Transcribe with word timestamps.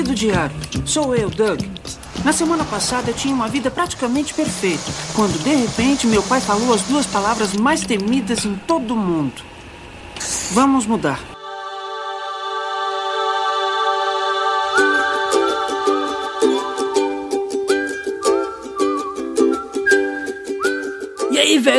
Querido 0.00 0.14
diário, 0.14 0.56
sou 0.86 1.14
eu, 1.14 1.28
Doug. 1.28 1.60
Na 2.24 2.32
semana 2.32 2.64
passada 2.64 3.10
eu 3.10 3.14
tinha 3.14 3.34
uma 3.34 3.48
vida 3.48 3.70
praticamente 3.70 4.32
perfeita, 4.32 4.90
quando 5.14 5.38
de 5.42 5.54
repente 5.54 6.06
meu 6.06 6.22
pai 6.22 6.40
falou 6.40 6.72
as 6.72 6.80
duas 6.84 7.04
palavras 7.04 7.52
mais 7.52 7.82
temidas 7.82 8.46
em 8.46 8.54
todo 8.66 8.94
o 8.94 8.96
mundo. 8.96 9.42
Vamos 10.52 10.86
mudar. 10.86 11.20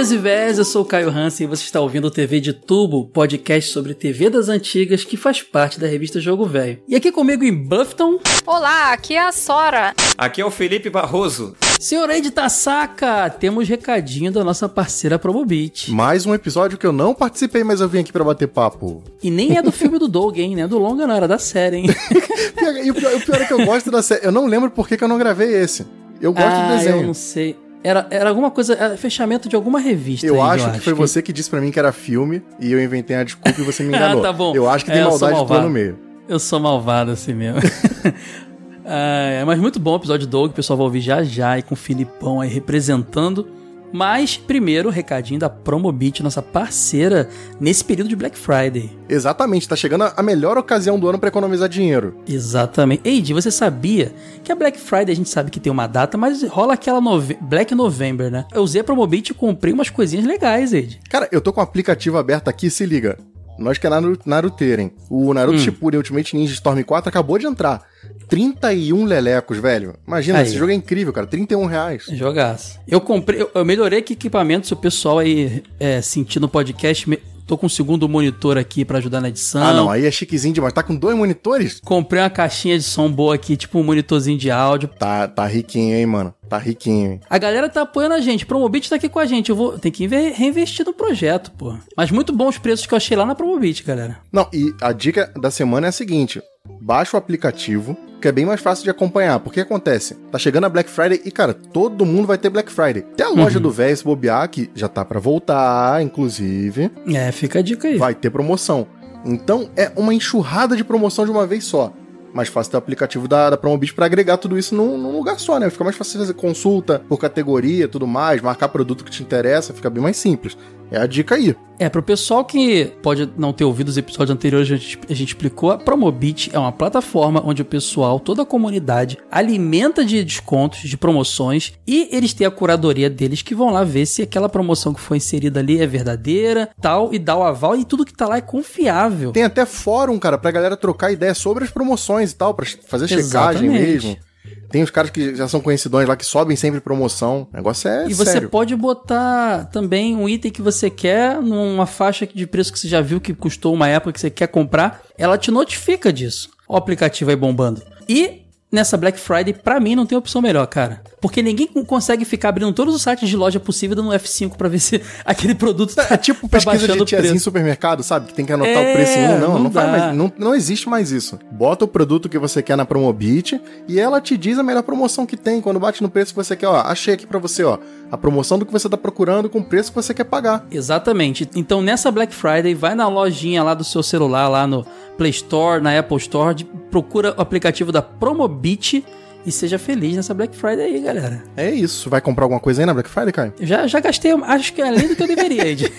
Velhos 0.02 0.12
e 0.12 0.18
velhas, 0.18 0.58
eu 0.58 0.66
sou 0.66 0.82
o 0.82 0.86
Caio 0.86 1.10
Hansen 1.10 1.46
e 1.46 1.48
você 1.48 1.64
está 1.64 1.80
ouvindo 1.80 2.08
o 2.08 2.12
TV 2.12 2.40
de 2.40 2.54
Tubo, 2.54 3.06
podcast 3.06 3.72
sobre 3.72 3.94
TV 3.94 4.32
das 4.32 4.50
antigas 4.50 5.04
que 5.04 5.16
faz 5.16 5.44
parte 5.44 5.80
da 5.80 5.86
revista 5.86 6.20
Jogo 6.20 6.44
Velho. 6.44 6.80
E 6.88 6.96
aqui 6.96 7.12
comigo 7.12 7.44
em 7.44 7.54
Buffton. 7.54 8.20
Olá, 8.44 8.94
aqui 8.94 9.14
é 9.14 9.22
a 9.22 9.32
Sora. 9.32 9.94
Aqui 10.18 10.42
é 10.42 10.46
o 10.46 10.50
Felipe 10.50 10.90
Barroso. 10.90 11.56
Senhor 11.80 12.10
Ed 12.10 12.32
Tasaka, 12.32 13.30
temos 13.30 13.68
recadinho 13.70 14.32
da 14.32 14.44
nossa 14.44 14.68
parceira 14.68 15.20
Promobit. 15.20 15.92
Mais 15.92 16.26
um 16.26 16.34
episódio 16.34 16.80
que 16.80 16.86
eu 16.88 16.94
não 16.94 17.14
participei, 17.14 17.64
mas 17.64 17.80
eu 17.80 17.88
vim 17.88 18.00
aqui 18.00 18.12
para 18.12 18.24
bater 18.24 18.48
papo. 18.48 19.04
E 19.22 19.30
nem 19.30 19.58
é 19.58 19.62
do 19.62 19.72
filme 19.72 20.00
do 20.00 20.08
Doug, 20.08 20.36
hein? 20.40 20.56
Não 20.56 20.64
é 20.64 20.68
do 20.68 20.80
longa, 20.80 21.06
não, 21.06 21.16
era 21.16 21.28
da 21.28 21.38
série, 21.38 21.78
hein? 21.78 21.86
e 22.84 22.90
o 22.90 22.96
pior, 22.96 23.14
o 23.14 23.22
pior, 23.22 23.40
é 23.40 23.46
que 23.46 23.54
eu 23.54 23.66
gosto 23.66 23.92
da 23.92 24.02
série. 24.02 24.26
Eu 24.26 24.32
não 24.32 24.48
lembro 24.48 24.72
por 24.72 24.88
que, 24.88 24.98
que 24.98 25.04
eu 25.04 25.08
não 25.08 25.20
gravei 25.20 25.54
esse. 25.54 25.86
Eu 26.20 26.34
gosto 26.34 26.48
ah, 26.48 26.72
do 26.72 26.78
desenho. 26.78 26.98
Eu 26.98 27.08
não 27.08 27.14
sei. 27.14 27.56
Era, 27.84 28.08
era 28.12 28.30
alguma 28.30 28.52
coisa, 28.52 28.76
era 28.76 28.96
fechamento 28.96 29.50
de 29.50 29.56
alguma 29.56 29.80
revista. 29.80 30.26
Eu 30.26 30.42
aí, 30.42 30.52
acho 30.52 30.72
que 30.72 30.80
foi 30.80 30.94
que... 30.94 31.00
você 31.00 31.22
que 31.22 31.34
disse 31.34 31.50
para 31.50 31.60
mim 31.60 31.72
que 31.72 31.80
era 31.80 31.92
filme 31.92 32.44
e 32.60 32.72
eu 32.72 32.82
inventei 32.82 33.16
a 33.16 33.24
desculpa 33.24 33.60
e 33.60 33.64
você 33.64 33.84
me 33.84 33.90
enganou. 33.96 34.20
ah, 34.20 34.28
tá 34.28 34.34
bom. 34.34 34.56
Eu 34.56 34.70
acho 34.70 34.86
que 34.86 34.92
tem 34.92 35.02
é, 35.02 35.04
maldade 35.04 35.46
tua 35.46 35.62
no 35.62 35.70
meio. 35.70 35.98
Eu 36.30 36.40
sou 36.40 36.60
malvado 36.60 37.12
assim 37.12 37.34
mesmo. 37.34 37.60
ah, 38.86 39.44
mas 39.46 39.60
muito 39.60 39.80
bom 39.80 39.94
o 39.94 39.96
episódio 39.96 40.28
do 40.28 40.30
Doug, 40.30 40.52
o 40.52 40.54
pessoal 40.54 40.78
vai 40.78 40.86
ouvir 40.86 41.02
já 41.02 41.24
já 41.24 41.58
e 41.58 41.64
com 41.64 41.74
o 41.74 41.78
Filipão 41.78 42.40
aí 42.40 42.50
representando. 42.50 43.48
Mas, 43.92 44.38
primeiro, 44.38 44.90
recadinho 44.90 45.40
da 45.40 45.50
Promobit, 45.50 46.24
nossa 46.24 46.42
parceira 46.42 47.30
nesse 47.60 47.84
período 47.84 48.10
de 48.10 48.16
Black 48.16 48.38
Friday. 48.38 48.90
Exatamente, 49.10 49.68
tá 49.68 49.76
chegando 49.76 50.12
a 50.16 50.24
melhor 50.24 50.58
ocasião 50.58 51.00
do 51.00 51.08
ano 51.10 51.20
para 51.20 51.30
economizar 51.30 51.68
dinheiro. 51.68 52.16
Exatamente. 52.28 53.02
Eide, 53.04 53.34
você 53.34 53.52
sabia 53.52 54.14
que 54.44 54.52
a 54.52 54.56
Black 54.56 54.80
Friday 54.80 55.12
a 55.12 55.16
gente 55.16 55.30
sabe 55.30 55.52
que 55.52 55.60
tem 55.60 55.72
uma 55.72 55.88
data, 55.88 56.18
mas 56.18 56.44
rola 56.44 56.74
aquela 56.74 57.02
nove... 57.02 57.38
Black 57.42 57.76
November, 57.76 58.32
né? 58.32 58.46
Eu 58.54 58.62
usei 58.62 58.82
a 58.82 58.84
Promobit 58.84 59.32
e 59.32 59.34
comprei 59.34 59.74
umas 59.74 59.90
coisinhas 59.90 60.26
legais, 60.26 60.74
Eide. 60.74 61.00
Cara, 61.10 61.28
eu 61.32 61.42
tô 61.42 61.52
com 61.52 61.60
o 61.60 61.64
aplicativo 61.64 62.18
aberto 62.18 62.48
aqui, 62.48 62.70
se 62.70 62.86
liga. 62.86 63.18
Nós 63.58 63.78
que 63.78 63.86
é 63.86 63.90
Naruto, 64.26 64.64
hein? 64.64 64.92
O 65.10 65.34
Naruto 65.34 65.58
hum. 65.58 65.60
Shippuden 65.60 65.98
Ultimate 65.98 66.36
Ninja 66.36 66.54
Storm 66.54 66.82
4 66.82 67.10
acabou 67.10 67.38
de 67.38 67.46
entrar. 67.46 67.82
31 68.28 69.06
lelecos, 69.06 69.58
velho. 69.58 69.96
Imagina, 70.08 70.40
aí, 70.40 70.46
esse 70.46 70.58
jogo 70.58 70.72
é 70.72 70.76
incrível, 70.76 71.12
cara. 71.12 71.28
31 71.28 71.66
reais. 71.66 72.06
Jogaço. 72.12 72.80
Eu 72.88 73.02
comprei, 73.02 73.46
eu, 73.54 73.66
melhorei 73.66 74.00
aqui 74.00 74.14
equipamento, 74.14 74.68
se 74.68 74.74
o 74.74 74.78
pessoal 74.78 75.20
aí 75.20 75.64
é, 75.80 76.02
sentir 76.02 76.40
no 76.40 76.48
podcast, 76.48 77.10
me, 77.10 77.20
tô 77.46 77.58
com 77.58 77.66
um 77.66 77.70
segundo 77.70 78.08
monitor 78.08 78.58
aqui 78.58 78.86
para 78.86 79.00
ajudar 79.00 79.20
na 79.20 79.28
edição. 79.28 79.62
Ah, 79.62 79.74
não, 79.74 79.90
aí 79.90 80.06
é 80.06 80.12
chiquezinho 80.12 80.54
demais. 80.54 80.74
Tá 80.74 80.82
com 80.82 80.96
dois 80.96 81.18
monitores? 81.18 81.82
Comprei 81.84 82.22
uma 82.22 82.30
caixinha 82.30 82.78
de 82.78 82.84
som 82.86 83.12
boa 83.12 83.36
aqui, 83.36 83.58
tipo 83.58 83.78
um 83.78 83.84
monitorzinho 83.84 84.38
de 84.38 84.50
áudio. 84.50 84.88
Tá, 84.88 85.28
tá 85.28 85.46
riquinho, 85.46 85.96
hein, 85.96 86.06
mano. 86.06 86.34
Tá 86.48 86.58
riquinho. 86.58 87.12
Hein? 87.12 87.22
A 87.30 87.38
galera 87.38 87.68
tá 87.68 87.82
apoiando 87.82 88.16
a 88.16 88.22
gente. 88.22 88.46
Promobit 88.46 88.90
tá 88.90 88.96
aqui 88.96 89.10
com 89.10 89.20
a 89.20 89.26
gente. 89.26 89.50
Eu 89.50 89.56
vou 89.56 89.78
tem 89.78 89.92
que 89.92 90.08
reinvestir 90.08 90.86
no 90.86 90.94
projeto, 90.94 91.52
pô. 91.52 91.76
Mas 91.96 92.10
muito 92.10 92.32
bons 92.32 92.58
preços 92.58 92.86
que 92.86 92.94
eu 92.94 92.98
achei 92.98 93.18
lá 93.18 93.26
na 93.26 93.36
Promobit, 93.36 93.84
galera. 93.84 94.20
Não, 94.32 94.48
e 94.54 94.74
a 94.82 94.94
dica 94.94 95.32
da 95.36 95.52
semana 95.52 95.88
é 95.88 95.90
a 95.90 95.94
seguinte: 95.94 96.42
baixa 96.82 97.16
o 97.16 97.20
aplicativo, 97.20 97.96
que 98.20 98.28
é 98.28 98.32
bem 98.32 98.46
mais 98.46 98.60
fácil 98.60 98.84
de 98.84 98.90
acompanhar. 98.90 99.40
Porque 99.40 99.60
acontece? 99.60 100.16
Tá 100.32 100.40
chegando 100.40 100.66
a 100.66 100.70
Black 100.70 100.90
Friday 100.90 101.22
e, 101.24 101.32
cara, 101.32 101.54
todo 101.54 102.06
mundo 102.06 102.28
vai 102.28 102.38
ter 102.38 102.50
Black 102.50 102.72
Friday. 102.72 103.06
Até 103.14 103.24
a 103.24 103.30
loja 103.30 103.58
uhum. 103.58 103.64
do 103.64 103.72
véio 103.72 103.96
se 103.96 104.04
bobear, 104.04 104.50
que 104.50 104.70
já 104.74 104.88
tá 104.88 105.06
para 105.06 105.20
voltar, 105.20 106.02
inclusive. 106.02 106.92
É, 107.08 107.32
fica 107.32 107.60
a 107.60 107.62
dica 107.62 107.88
aí. 107.88 107.98
Vai 107.98 108.16
ter 108.16 108.32
promoção. 108.32 108.88
Então 109.24 109.70
é 109.78 109.92
uma 109.96 110.14
enxurrada 110.14 110.76
de 110.76 110.84
promoção 110.84 111.24
de 111.24 111.32
uma 111.32 111.46
vez 111.46 111.64
só. 111.64 111.94
Mais 112.34 112.48
fácil 112.48 112.72
ter 112.72 112.78
o 112.78 112.80
aplicativo 112.80 113.28
da, 113.28 113.50
da 113.52 113.58
Promobit 113.58 113.94
para 113.94 114.06
agregar 114.06 114.38
tudo 114.38 114.58
isso 114.58 114.74
num, 114.74 114.98
num, 114.98 115.12
lugar 115.12 115.38
só, 115.38 115.60
né? 115.60 115.70
Fica 115.70 115.84
mais 115.84 115.98
fácil 115.98 116.18
fazer 116.18 116.34
consulta 116.34 117.04
por 117.08 117.18
categoria 117.18 117.90
tudo 117.90 118.08
mais, 118.08 118.42
marcar 118.42 118.70
produto 118.70 119.04
que 119.04 119.12
te 119.12 119.22
interessa, 119.22 119.74
fica 119.74 119.90
bem 119.90 120.02
mais 120.02 120.16
simples. 120.16 120.58
É 120.92 120.98
a 120.98 121.06
dica 121.06 121.36
aí. 121.36 121.56
É, 121.80 121.90
pro 121.90 122.04
pessoal 122.04 122.46
que 122.46 122.92
pode 123.02 123.28
não 123.38 123.52
ter 123.52 123.64
ouvido 123.64 123.88
os 123.88 123.98
episódios 123.98 124.30
anteriores, 124.30 124.72
a 124.72 124.76
gente, 124.76 125.00
a 125.10 125.14
gente 125.16 125.30
explicou, 125.30 125.72
a 125.72 125.78
Promobit 125.78 126.52
é 126.54 126.60
uma 126.60 126.72
plataforma 126.72 127.42
onde 127.44 127.64
o 127.64 127.66
pessoal, 127.66 128.20
toda 128.20 128.44
a 128.44 128.46
comunidade, 128.46 129.18
alimenta 129.32 130.06
de 130.06 130.24
descontos, 130.24 130.82
de 130.82 130.96
promoções, 130.96 131.74
e 131.88 132.08
eles 132.12 132.36
têm 132.36 132.46
a 132.46 132.52
curadoria 132.52 133.10
deles 133.10 133.42
que 133.42 133.56
vão 133.56 133.72
lá 133.72 133.84
ver 133.84 134.06
se 134.06 134.22
aquela 134.22 134.48
promoção 134.48 134.94
que 134.94 135.00
foi 135.00 135.18
inserida 135.18 135.60
ali 135.60 135.82
é 135.82 135.88
verdadeira, 135.88 136.70
tal, 136.80 137.12
e 137.12 137.18
dá 137.18 137.36
o 137.36 137.42
aval, 137.42 137.76
e 137.76 137.84
tudo 137.84 138.06
que 138.06 138.14
tá 138.14 138.28
lá 138.28 138.38
é 138.38 138.42
confiável. 138.42 139.32
Tem 139.32 139.44
até 139.44 139.66
fórum, 139.66 140.20
cara, 140.20 140.38
pra 140.38 140.52
galera 140.52 140.78
trocar 140.78 141.12
ideia 141.12 141.34
sobre 141.34 141.64
as 141.64 141.72
promoções 141.72 142.32
e 142.32 142.36
tal, 142.36 142.54
pra 142.54 142.68
fazer 142.88 143.08
checagem 143.08 143.72
Exatamente. 143.72 144.06
mesmo. 144.06 144.31
Tem 144.72 144.82
os 144.84 144.90
caras 144.90 145.12
que 145.12 145.36
já 145.36 145.48
são 145.48 145.60
conhecidões 145.62 146.08
lá 146.08 146.16
que 146.16 146.26
sobem 146.26 146.56
sempre 146.56 146.80
promoção. 146.80 147.48
O 147.52 147.56
negócio 147.56 147.88
é 147.90 148.08
E 148.08 148.14
sério. 148.16 148.16
você 148.16 148.48
pode 148.48 148.76
botar 148.76 149.66
também 149.72 150.16
um 150.16 150.28
item 150.28 150.52
que 150.52 150.62
você 150.62 150.90
quer 150.90 151.42
numa 151.42 151.86
faixa 151.86 152.26
de 152.26 152.48
preço 152.48 152.72
que 152.72 152.80
você 152.80 152.88
já 152.88 153.02
viu 153.02 153.20
que 153.20 153.34
custou 153.34 153.74
uma 153.74 153.88
época 153.88 154.14
que 154.14 154.20
você 154.20 154.30
quer 154.30 154.48
comprar. 154.48 155.02
Ela 155.18 155.38
te 155.38 155.52
notifica 155.52 156.12
disso. 156.12 156.50
O 156.68 156.76
aplicativo 156.76 157.30
aí 157.30 157.36
bombando. 157.36 157.82
E 158.08 158.44
nessa 158.72 158.96
Black 158.98 159.20
Friday, 159.20 159.54
pra 159.54 159.80
mim, 159.80 159.96
não 159.96 160.06
tem 160.06 160.18
opção 160.18 160.42
melhor, 160.42 160.66
cara. 160.68 161.02
Porque 161.22 161.44
ninguém 161.44 161.68
consegue 161.68 162.26
ficar 162.26 162.50
abrindo 162.50 162.74
todos 162.74 162.96
os 162.96 163.04
sites 163.04 163.30
de 163.30 163.38
loja 163.38 163.60
possível 163.60 163.96
dando 163.96 164.10
F5 164.10 164.58
pra 164.58 164.68
ver 164.68 164.80
se 164.80 165.00
aquele 165.24 165.54
produto 165.54 165.94
tá 165.94 166.08
É 166.10 166.18
tipo 166.18 166.50
tá 166.50 166.58
pesquisa 166.58 166.88
de 166.88 167.06
tiazinho 167.06 167.36
em 167.36 167.40
supermercado, 167.40 168.02
sabe? 168.02 168.28
Que 168.28 168.34
tem 168.34 168.44
que 168.44 168.52
anotar 168.52 168.74
é, 168.74 168.92
o 168.92 168.96
preço 168.96 169.20
em 169.20 169.26
um. 169.26 169.40
Não, 169.40 169.60
não, 169.60 169.60
não, 169.60 169.70
mais, 169.72 170.16
não, 170.16 170.34
não 170.36 170.56
existe 170.56 170.90
mais 170.90 171.12
isso. 171.12 171.38
Bota 171.52 171.86
o 171.86 171.88
produto 171.88 172.28
que 172.28 172.40
você 172.40 172.64
quer 172.64 172.76
na 172.76 172.86
Promobit 172.86 173.62
e 173.88 174.00
ela 174.00 174.20
te 174.20 174.36
diz 174.36 174.58
a 174.58 174.64
melhor 174.64 174.82
promoção 174.82 175.28
que 175.28 175.38
tem. 175.38 175.62
Quando 175.62 175.80
bate 175.80 176.02
no 176.02 176.10
preço 176.10 176.34
que 176.34 176.38
você 176.38 176.56
quer, 176.56 176.68
ó, 176.68 176.82
achei 176.82 177.14
aqui 177.14 177.28
pra 177.28 177.38
você, 177.38 177.64
ó. 177.64 177.78
A 178.12 178.18
promoção 178.18 178.58
do 178.58 178.66
que 178.66 178.72
você 178.72 178.90
tá 178.90 178.98
procurando 178.98 179.48
com 179.48 179.60
o 179.60 179.64
preço 179.64 179.92
que 179.92 179.96
você 179.96 180.16
quer 180.16 180.24
pagar. 180.24 180.66
Exatamente. 180.72 181.48
Então, 181.56 181.84
nessa 181.84 182.10
Black 182.10 182.34
Friday, 182.34 182.74
vai 182.74 182.96
na 182.96 183.08
lojinha 183.08 183.62
lá 183.62 183.76
do 183.76 183.84
seu 183.84 184.02
celular, 184.02 184.48
lá 184.48 184.66
no 184.66 184.84
Play 185.18 185.30
Store, 185.30 185.82
na 185.84 185.98
Apple 185.98 186.18
Store, 186.18 186.64
procura 186.90 187.36
o 187.38 187.42
aplicativo 187.42 187.92
da 187.92 188.02
Promobit 188.02 189.06
e 189.46 189.52
seja 189.52 189.78
feliz 189.80 190.16
nessa 190.16 190.34
Black 190.34 190.56
Friday 190.56 190.86
aí, 190.86 191.02
galera. 191.02 191.44
É 191.56 191.70
isso. 191.70 192.10
Vai 192.10 192.22
comprar 192.22 192.46
alguma 192.46 192.60
coisa 192.60 192.82
aí 192.82 192.86
na 192.86 192.94
Black 192.94 193.10
Friday, 193.10 193.32
Caio? 193.32 193.54
Já, 193.60 193.88
já 193.88 194.00
gastei, 194.00 194.32
acho 194.32 194.74
que 194.74 194.82
é 194.82 194.88
além 194.88 195.08
do 195.08 195.16
que 195.16 195.24
eu 195.24 195.28
deveria, 195.28 195.68
Ed. 195.68 195.92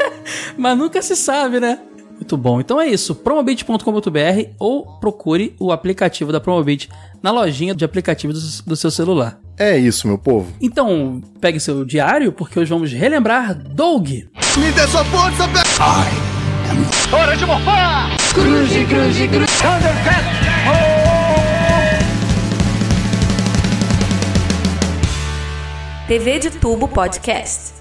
Mas 0.56 0.76
nunca 0.76 1.00
se 1.02 1.16
sabe, 1.16 1.60
né? 1.60 1.78
Muito 2.14 2.36
bom. 2.36 2.60
Então 2.60 2.78
é 2.80 2.86
isso. 2.86 3.14
promobit.com.br 3.14 4.50
ou 4.58 4.86
procure 5.00 5.54
o 5.58 5.72
aplicativo 5.72 6.30
da 6.30 6.40
Promobit 6.40 6.90
na 7.22 7.30
lojinha 7.30 7.74
de 7.74 7.84
aplicativos 7.84 8.60
do, 8.60 8.70
do 8.70 8.76
seu 8.76 8.90
celular. 8.90 9.40
É 9.58 9.76
isso, 9.76 10.06
meu 10.06 10.18
povo. 10.18 10.52
Então, 10.60 11.22
pegue 11.40 11.58
seu 11.58 11.84
diário, 11.84 12.32
porque 12.32 12.58
hoje 12.58 12.70
vamos 12.70 12.92
relembrar 12.92 13.54
Doug. 13.54 14.08
Me 14.08 14.72
dê 14.74 14.86
sua 14.88 15.04
força, 15.06 15.44
Ai. 15.78 16.30
Hora 17.12 17.36
de 17.36 17.44
morfar! 17.44 18.16
Cruze, 18.32 18.84
cruze, 18.84 19.28
cruze. 19.28 19.46
Thundercat! 19.60 20.89
TV 26.10 26.40
de 26.40 26.50
Tubo 26.50 26.88
Podcast. 26.88 27.79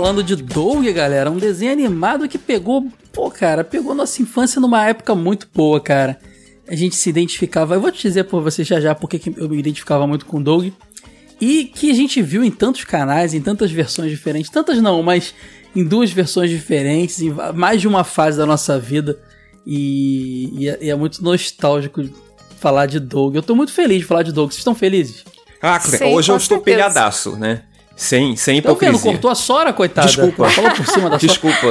Falando 0.00 0.24
de 0.24 0.34
Doug, 0.34 0.86
galera, 0.86 1.30
um 1.30 1.36
desenho 1.36 1.72
animado 1.72 2.26
que 2.26 2.38
pegou, 2.38 2.90
pô, 3.12 3.30
cara, 3.30 3.62
pegou 3.62 3.94
nossa 3.94 4.22
infância 4.22 4.58
numa 4.58 4.86
época 4.86 5.14
muito 5.14 5.46
boa, 5.54 5.78
cara. 5.78 6.18
A 6.66 6.74
gente 6.74 6.96
se 6.96 7.10
identificava, 7.10 7.74
eu 7.74 7.80
vou 7.82 7.92
te 7.92 8.00
dizer 8.00 8.24
por 8.24 8.42
você 8.42 8.64
já 8.64 8.80
já 8.80 8.94
porque 8.94 9.20
eu 9.36 9.46
me 9.46 9.58
identificava 9.58 10.06
muito 10.06 10.24
com 10.24 10.42
Doug. 10.42 10.72
E 11.38 11.64
que 11.64 11.90
a 11.90 11.94
gente 11.94 12.22
viu 12.22 12.42
em 12.42 12.50
tantos 12.50 12.82
canais, 12.84 13.34
em 13.34 13.42
tantas 13.42 13.70
versões 13.70 14.10
diferentes, 14.10 14.50
tantas 14.50 14.80
não, 14.80 15.02
mas 15.02 15.34
em 15.76 15.84
duas 15.84 16.10
versões 16.10 16.48
diferentes, 16.48 17.20
em 17.20 17.30
mais 17.54 17.82
de 17.82 17.86
uma 17.86 18.02
fase 18.02 18.38
da 18.38 18.46
nossa 18.46 18.78
vida. 18.78 19.20
E, 19.66 20.62
e, 20.62 20.68
é, 20.68 20.78
e 20.80 20.90
é 20.90 20.94
muito 20.94 21.22
nostálgico 21.22 22.08
falar 22.58 22.86
de 22.86 22.98
Doug. 22.98 23.34
Eu 23.36 23.42
tô 23.42 23.54
muito 23.54 23.72
feliz 23.72 23.98
de 23.98 24.04
falar 24.04 24.22
de 24.22 24.32
Doug. 24.32 24.50
Vocês 24.50 24.60
estão 24.60 24.74
felizes? 24.74 25.24
Ah, 25.60 25.78
Sim, 25.78 26.04
hoje 26.04 26.32
eu 26.32 26.36
estou 26.36 26.56
certeza. 26.56 26.62
pilhadaço, 26.62 27.36
né? 27.36 27.64
Sem, 28.00 28.34
sem 28.34 28.56
hipocrisia. 28.56 28.94
Tá 28.94 28.98
vendo? 28.98 29.12
Cortou 29.12 29.30
a 29.30 29.34
Sora, 29.34 29.74
coitada. 29.74 30.06
Desculpa. 30.06 30.48
Falou 30.48 30.70
por 30.70 30.86
cima 30.86 31.10
da 31.10 31.18
Sora. 31.18 31.28
Desculpa. 31.28 31.66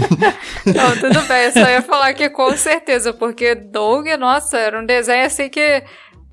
Não, 0.64 0.96
tudo 0.96 1.20
bem. 1.28 1.44
Eu 1.44 1.52
só 1.52 1.68
ia 1.68 1.82
falar 1.82 2.14
que 2.14 2.30
com 2.30 2.56
certeza, 2.56 3.12
porque 3.12 3.54
Doug, 3.54 4.06
nossa, 4.18 4.56
era 4.56 4.80
um 4.80 4.86
desenho 4.86 5.26
assim 5.26 5.50
que 5.50 5.84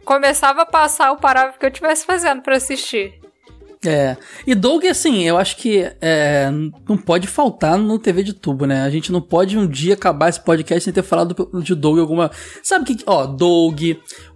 começava 0.05 0.61
a 0.61 0.65
passar 0.65 1.11
o 1.11 1.17
parágrafo 1.17 1.59
que 1.59 1.65
eu 1.65 1.69
estivesse 1.69 2.05
fazendo 2.05 2.41
para 2.43 2.55
assistir. 2.55 3.19
É. 3.85 4.17
E 4.45 4.55
Doug, 4.55 4.85
assim, 4.85 5.23
eu 5.23 5.37
acho 5.37 5.57
que 5.57 5.89
é, 6.01 6.49
não 6.87 6.97
pode 6.97 7.27
faltar 7.27 7.77
no 7.77 7.99
TV 7.99 8.23
de 8.23 8.33
tubo, 8.33 8.65
né? 8.65 8.81
A 8.81 8.89
gente 8.89 9.11
não 9.11 9.21
pode 9.21 9.57
um 9.57 9.67
dia 9.67 9.93
acabar 9.93 10.29
esse 10.29 10.39
podcast 10.39 10.83
sem 10.83 10.93
ter 10.93 11.03
falado 11.03 11.49
de 11.61 11.75
Doug 11.75 11.99
alguma. 11.99 12.31
Sabe 12.63 12.85
que. 12.85 13.03
Ó, 13.05 13.25
Doug, 13.25 13.81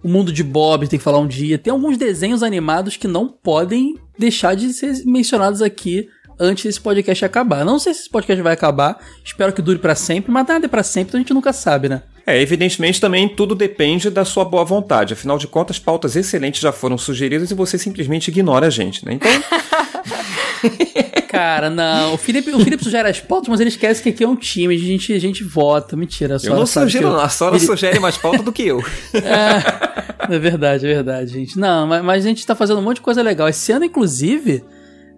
o 0.02 0.08
mundo 0.08 0.32
de 0.32 0.42
Bob 0.42 0.88
tem 0.88 0.98
que 0.98 1.04
falar 1.04 1.18
um 1.18 1.26
dia. 1.26 1.58
Tem 1.58 1.72
alguns 1.72 1.96
desenhos 1.96 2.42
animados 2.42 2.96
que 2.96 3.08
não 3.08 3.28
podem 3.28 3.96
deixar 4.18 4.54
de 4.54 4.72
ser 4.72 5.04
mencionados 5.04 5.62
aqui 5.62 6.08
antes 6.40 6.64
desse 6.64 6.80
podcast 6.80 7.24
acabar. 7.24 7.64
Não 7.64 7.78
sei 7.78 7.92
se 7.92 8.00
esse 8.00 8.10
podcast 8.10 8.42
vai 8.42 8.54
acabar, 8.54 8.98
espero 9.22 9.52
que 9.52 9.60
dure 9.60 9.78
para 9.78 9.94
sempre, 9.94 10.32
mas 10.32 10.46
nada 10.46 10.64
é 10.64 10.68
pra 10.68 10.82
sempre, 10.82 11.10
então 11.10 11.18
a 11.18 11.22
gente 11.22 11.34
nunca 11.34 11.52
sabe, 11.52 11.88
né? 11.88 12.02
É, 12.26 12.40
evidentemente 12.40 13.00
também 13.00 13.28
tudo 13.28 13.54
depende 13.54 14.08
da 14.08 14.24
sua 14.24 14.44
boa 14.44 14.64
vontade. 14.64 15.12
Afinal 15.12 15.36
de 15.38 15.46
contas, 15.46 15.78
pautas 15.78 16.16
excelentes 16.16 16.60
já 16.60 16.72
foram 16.72 16.96
sugeridas 16.96 17.50
e 17.50 17.54
você 17.54 17.76
simplesmente 17.76 18.28
ignora 18.28 18.68
a 18.68 18.70
gente, 18.70 19.04
né? 19.04 19.14
Então. 19.14 19.30
Cara, 21.28 21.70
não. 21.70 22.14
O 22.14 22.16
Felipe, 22.16 22.50
o 22.50 22.58
Felipe 22.60 22.82
sugere 22.82 23.08
as 23.08 23.20
pautas, 23.20 23.48
mas 23.48 23.60
ele 23.60 23.70
esquece 23.70 24.02
que 24.02 24.08
aqui 24.08 24.24
é 24.24 24.28
um 24.28 24.36
time, 24.36 24.74
a 24.74 24.78
gente, 24.78 25.12
a 25.12 25.18
gente 25.18 25.44
vota. 25.44 25.96
Mentira, 25.96 26.36
a 26.36 26.38
Sora 26.38 26.52
Eu 26.52 26.58
não 26.58 26.66
sugiro, 26.66 27.06
eu... 27.06 27.12
não. 27.12 27.20
A 27.20 27.28
Sora 27.28 27.58
sugere 27.58 28.00
mais 28.00 28.16
pauta 28.16 28.42
do 28.42 28.52
que 28.52 28.66
eu. 28.66 28.82
É, 29.14 30.34
é 30.34 30.38
verdade, 30.38 30.86
é 30.86 30.88
verdade, 30.94 31.32
gente. 31.32 31.58
Não, 31.58 31.86
mas, 31.86 32.04
mas 32.04 32.24
a 32.24 32.28
gente 32.28 32.46
tá 32.46 32.54
fazendo 32.54 32.78
um 32.78 32.82
monte 32.82 32.96
de 32.96 33.02
coisa 33.02 33.22
legal. 33.22 33.48
Esse 33.48 33.72
ano, 33.72 33.84
inclusive, 33.84 34.62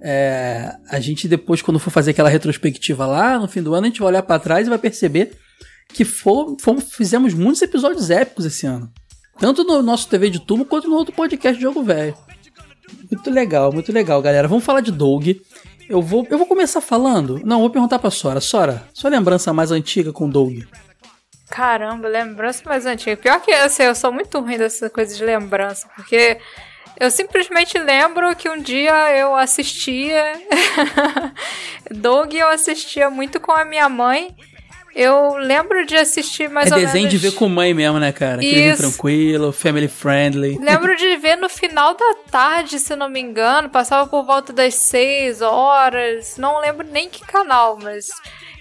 é, 0.03 0.75
a 0.89 0.99
gente 0.99 1.29
depois, 1.29 1.63
quando 1.63 1.79
for 1.79 1.91
fazer 1.91 2.11
aquela 2.11 2.29
retrospectiva 2.29 3.07
lá, 3.07 3.39
no 3.39 3.47
fim 3.47 3.63
do 3.63 3.73
ano, 3.73 3.87
a 3.87 3.89
gente 3.89 4.01
vai 4.01 4.09
olhar 4.09 4.23
para 4.23 4.41
trás 4.41 4.67
e 4.67 4.71
vai 4.71 4.79
perceber 4.79 5.33
que 5.89 6.05
for, 6.05 6.57
fomos, 6.61 6.93
fizemos 6.93 7.33
muitos 7.35 7.63
episódios 7.63 8.11
épicos 8.11 8.45
esse 8.45 8.67
ano. 8.67 8.91
Tanto 9.39 9.63
no 9.63 9.81
nosso 9.81 10.09
TV 10.09 10.29
de 10.29 10.41
tubo 10.41 10.65
quanto 10.65 10.89
no 10.89 10.97
outro 10.97 11.15
podcast 11.15 11.57
de 11.57 11.63
Jogo 11.63 11.83
Velho. 11.83 12.17
Muito 13.11 13.31
legal, 13.31 13.73
muito 13.73 13.93
legal, 13.93 14.21
galera. 14.21 14.49
Vamos 14.49 14.65
falar 14.65 14.81
de 14.81 14.91
Doug. 14.91 15.29
Eu 15.89 16.03
vou, 16.03 16.27
eu 16.31 16.39
vou 16.39 16.47
começar 16.47 16.81
falando. 16.81 17.41
Não, 17.45 17.61
vou 17.61 17.71
perguntar 17.71 17.99
pra 17.99 18.11
Sora. 18.11 18.41
Sora, 18.41 18.89
sua 18.93 19.11
lembrança 19.11 19.53
mais 19.53 19.71
antiga 19.71 20.13
com 20.13 20.29
Doug? 20.29 20.63
Caramba, 21.49 22.09
lembrança 22.09 22.63
mais 22.65 22.87
antiga. 22.87 23.17
Pior 23.17 23.41
que 23.41 23.53
assim, 23.53 23.83
eu 23.85 23.95
sou 23.95 24.11
muito 24.13 24.41
ruim 24.41 24.59
dessa 24.59 24.89
coisa 24.89 25.15
de 25.15 25.25
lembrança, 25.25 25.87
porque 25.95 26.39
eu 26.99 27.11
simplesmente 27.11 27.79
lembro 27.79 28.35
que 28.37 28.49
um 28.49 28.61
dia 28.61 29.17
eu 29.17 29.35
assistia. 29.35 30.33
Doug 31.91 32.35
eu 32.35 32.49
assistia 32.49 33.11
muito 33.11 33.41
com 33.41 33.53
a 33.53 33.65
minha 33.65 33.89
mãe. 33.89 34.35
Eu 34.94 35.37
lembro 35.37 35.87
de 35.87 35.97
assistir 35.97 36.49
mais 36.49 36.71
é 36.71 36.75
ou 36.75 36.77
menos. 36.77 36.91
É 36.91 36.93
desenho 36.93 37.11
de 37.11 37.19
ver 37.19 37.33
com 37.33 37.49
mãe 37.49 37.73
mesmo, 37.73 37.99
né, 37.99 38.12
cara? 38.12 38.37
Aquele 38.37 38.77
tranquilo, 38.77 39.53
family 39.53 39.89
friendly. 39.89 40.59
Lembro 40.59 40.94
de 40.97 41.17
ver 41.17 41.37
no 41.37 41.49
final 41.49 41.94
da 41.94 42.15
tarde, 42.31 42.79
se 42.79 42.94
não 42.94 43.09
me 43.09 43.21
engano. 43.21 43.71
Passava 43.71 44.09
por 44.09 44.25
volta 44.25 44.53
das 44.53 44.75
6 44.75 45.41
horas. 45.41 46.37
Não 46.37 46.61
lembro 46.61 46.87
nem 46.87 47.09
que 47.09 47.25
canal, 47.25 47.79
mas 47.83 48.11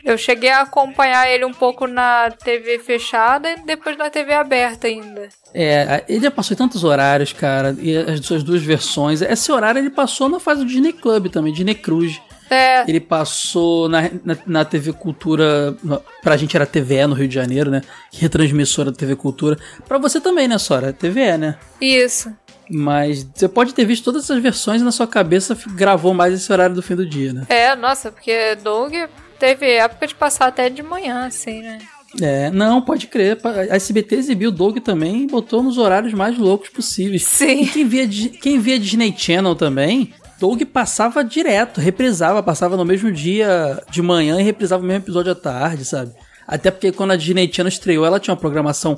eu 0.03 0.17
cheguei 0.17 0.49
a 0.49 0.61
acompanhar 0.61 1.29
ele 1.29 1.45
um 1.45 1.53
pouco 1.53 1.85
na 1.85 2.31
TV 2.31 2.79
fechada 2.79 3.51
e 3.51 3.65
depois 3.65 3.97
na 3.97 4.09
TV 4.09 4.33
aberta 4.33 4.87
ainda. 4.87 5.29
É, 5.53 6.03
ele 6.07 6.23
já 6.23 6.31
passou 6.31 6.55
em 6.55 6.57
tantos 6.57 6.83
horários, 6.83 7.33
cara, 7.33 7.75
e 7.79 7.95
as 7.95 8.25
suas 8.25 8.41
duas 8.41 8.61
versões. 8.61 9.21
Esse 9.21 9.51
horário 9.51 9.79
ele 9.79 9.89
passou 9.89 10.27
na 10.27 10.39
fase 10.39 10.61
do 10.61 10.67
Disney 10.67 10.93
Club 10.93 11.27
também, 11.27 11.53
Disney 11.53 11.75
Cruise. 11.75 12.19
É. 12.51 12.83
Ele 12.85 12.99
passou 12.99 13.87
na, 13.87 14.09
na, 14.25 14.37
na, 14.45 14.65
TV 14.65 14.91
Cultura. 14.91 15.73
Pra 16.21 16.35
gente 16.35 16.53
era 16.53 16.65
TVE 16.65 17.07
no 17.07 17.15
Rio 17.15 17.27
de 17.27 17.33
Janeiro, 17.33 17.71
né? 17.71 17.81
Retransmissora 18.11 18.91
da 18.91 18.97
TV 18.97 19.15
Cultura. 19.15 19.57
Pra 19.87 19.97
você 19.97 20.19
também, 20.19 20.49
né, 20.49 20.57
Sora? 20.57 20.91
TVE, 20.91 21.37
né? 21.37 21.55
Isso. 21.79 22.29
Mas 22.69 23.25
você 23.33 23.47
pode 23.47 23.73
ter 23.73 23.85
visto 23.85 24.03
todas 24.03 24.25
essas 24.25 24.41
versões 24.43 24.81
e 24.81 24.85
na 24.85 24.91
sua 24.91 25.07
cabeça 25.07 25.57
gravou 25.75 26.13
mais 26.13 26.33
esse 26.33 26.51
horário 26.51 26.75
do 26.75 26.81
fim 26.81 26.95
do 26.95 27.05
dia, 27.05 27.31
né? 27.31 27.45
É, 27.47 27.73
nossa, 27.75 28.11
porque 28.11 28.55
Doug 28.55 28.93
teve 29.39 29.65
época 29.71 30.07
de 30.07 30.15
passar 30.15 30.47
até 30.47 30.69
de 30.69 30.83
manhã, 30.83 31.25
assim, 31.25 31.61
né? 31.61 31.79
É, 32.19 32.49
não, 32.51 32.81
pode 32.81 33.07
crer. 33.07 33.39
A 33.43 33.75
SBT 33.75 34.15
exibiu 34.15 34.49
o 34.49 34.53
Doug 34.53 34.79
também 34.79 35.23
e 35.23 35.27
botou 35.27 35.63
nos 35.63 35.77
horários 35.77 36.13
mais 36.13 36.37
loucos 36.37 36.69
possíveis. 36.69 37.23
Sim. 37.23 37.63
E 37.63 37.67
quem 37.67 37.87
via, 37.87 38.07
quem 38.07 38.59
via 38.59 38.77
Disney 38.77 39.13
Channel 39.17 39.55
também, 39.55 40.13
Doug 40.41 40.63
passava 40.63 41.23
direto, 41.23 41.79
reprisava, 41.79 42.41
passava 42.41 42.75
no 42.75 42.83
mesmo 42.83 43.11
dia 43.11 43.79
de 43.91 44.01
manhã 44.01 44.41
e 44.41 44.43
reprisava 44.43 44.83
o 44.83 44.85
mesmo 44.87 45.03
episódio 45.03 45.31
à 45.33 45.35
tarde, 45.35 45.85
sabe? 45.85 46.15
Até 46.47 46.71
porque 46.71 46.91
quando 46.91 47.11
a 47.11 47.15
Disney 47.15 47.47
Channel 47.53 47.69
estreou, 47.69 48.03
ela 48.03 48.19
tinha 48.19 48.33
uma 48.33 48.39
programação 48.39 48.97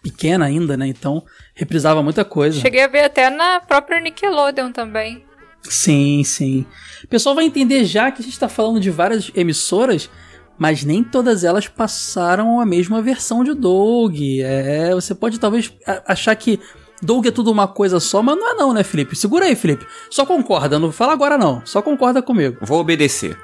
pequena 0.00 0.44
ainda, 0.44 0.76
né? 0.76 0.86
Então 0.86 1.24
reprisava 1.52 2.00
muita 2.00 2.24
coisa. 2.24 2.60
Cheguei 2.60 2.84
a 2.84 2.86
ver 2.86 3.02
até 3.02 3.28
na 3.28 3.58
própria 3.58 4.00
Nickelodeon 4.00 4.70
também. 4.70 5.24
Sim, 5.64 6.22
sim. 6.22 6.64
O 7.02 7.08
pessoal 7.08 7.34
vai 7.34 7.44
entender 7.44 7.84
já 7.84 8.12
que 8.12 8.22
a 8.22 8.24
gente 8.24 8.34
está 8.34 8.48
falando 8.48 8.78
de 8.78 8.90
várias 8.90 9.32
emissoras, 9.34 10.08
mas 10.56 10.84
nem 10.84 11.02
todas 11.02 11.42
elas 11.42 11.66
passaram 11.66 12.60
a 12.60 12.64
mesma 12.64 13.02
versão 13.02 13.42
de 13.42 13.52
Doug. 13.52 14.14
É, 14.20 14.94
você 14.94 15.12
pode 15.12 15.40
talvez 15.40 15.72
achar 16.06 16.36
que 16.36 16.60
Doug 17.02 17.26
é 17.26 17.30
tudo 17.30 17.50
uma 17.50 17.66
coisa 17.66 18.00
só, 18.00 18.22
mas 18.22 18.36
não 18.36 18.52
é 18.52 18.54
não, 18.54 18.72
né, 18.72 18.82
Felipe? 18.82 19.16
Segura 19.16 19.46
aí, 19.46 19.54
Felipe. 19.54 19.86
Só 20.08 20.24
concorda, 20.24 20.78
não 20.78 20.92
fala 20.92 21.12
agora 21.12 21.36
não. 21.36 21.60
Só 21.64 21.82
concorda 21.82 22.22
comigo. 22.22 22.56
Vou 22.62 22.80
obedecer. 22.80 23.36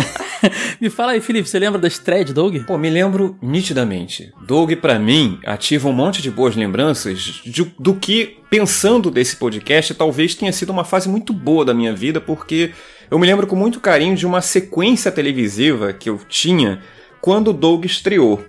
me 0.80 0.88
fala 0.88 1.12
aí, 1.12 1.20
Felipe, 1.20 1.48
você 1.48 1.58
lembra 1.58 1.80
da 1.80 1.88
estreia 1.88 2.24
de 2.24 2.32
Doug? 2.32 2.56
Pô, 2.66 2.78
me 2.78 2.88
lembro 2.88 3.36
nitidamente. 3.42 4.32
Doug, 4.46 4.72
para 4.74 4.98
mim, 4.98 5.38
ativa 5.44 5.88
um 5.88 5.92
monte 5.92 6.22
de 6.22 6.30
boas 6.30 6.56
lembranças 6.56 7.18
de, 7.44 7.64
do 7.78 7.94
que, 7.94 8.38
pensando 8.48 9.10
desse 9.10 9.36
podcast, 9.36 9.94
talvez 9.94 10.34
tenha 10.34 10.52
sido 10.52 10.70
uma 10.70 10.84
fase 10.84 11.08
muito 11.08 11.32
boa 11.32 11.64
da 11.64 11.74
minha 11.74 11.94
vida, 11.94 12.20
porque 12.20 12.72
eu 13.10 13.18
me 13.18 13.26
lembro 13.26 13.46
com 13.46 13.56
muito 13.56 13.80
carinho 13.80 14.16
de 14.16 14.26
uma 14.26 14.40
sequência 14.40 15.10
televisiva 15.10 15.92
que 15.92 16.08
eu 16.08 16.18
tinha 16.28 16.80
quando 17.20 17.52
Doug 17.52 17.84
estreou. 17.84 18.44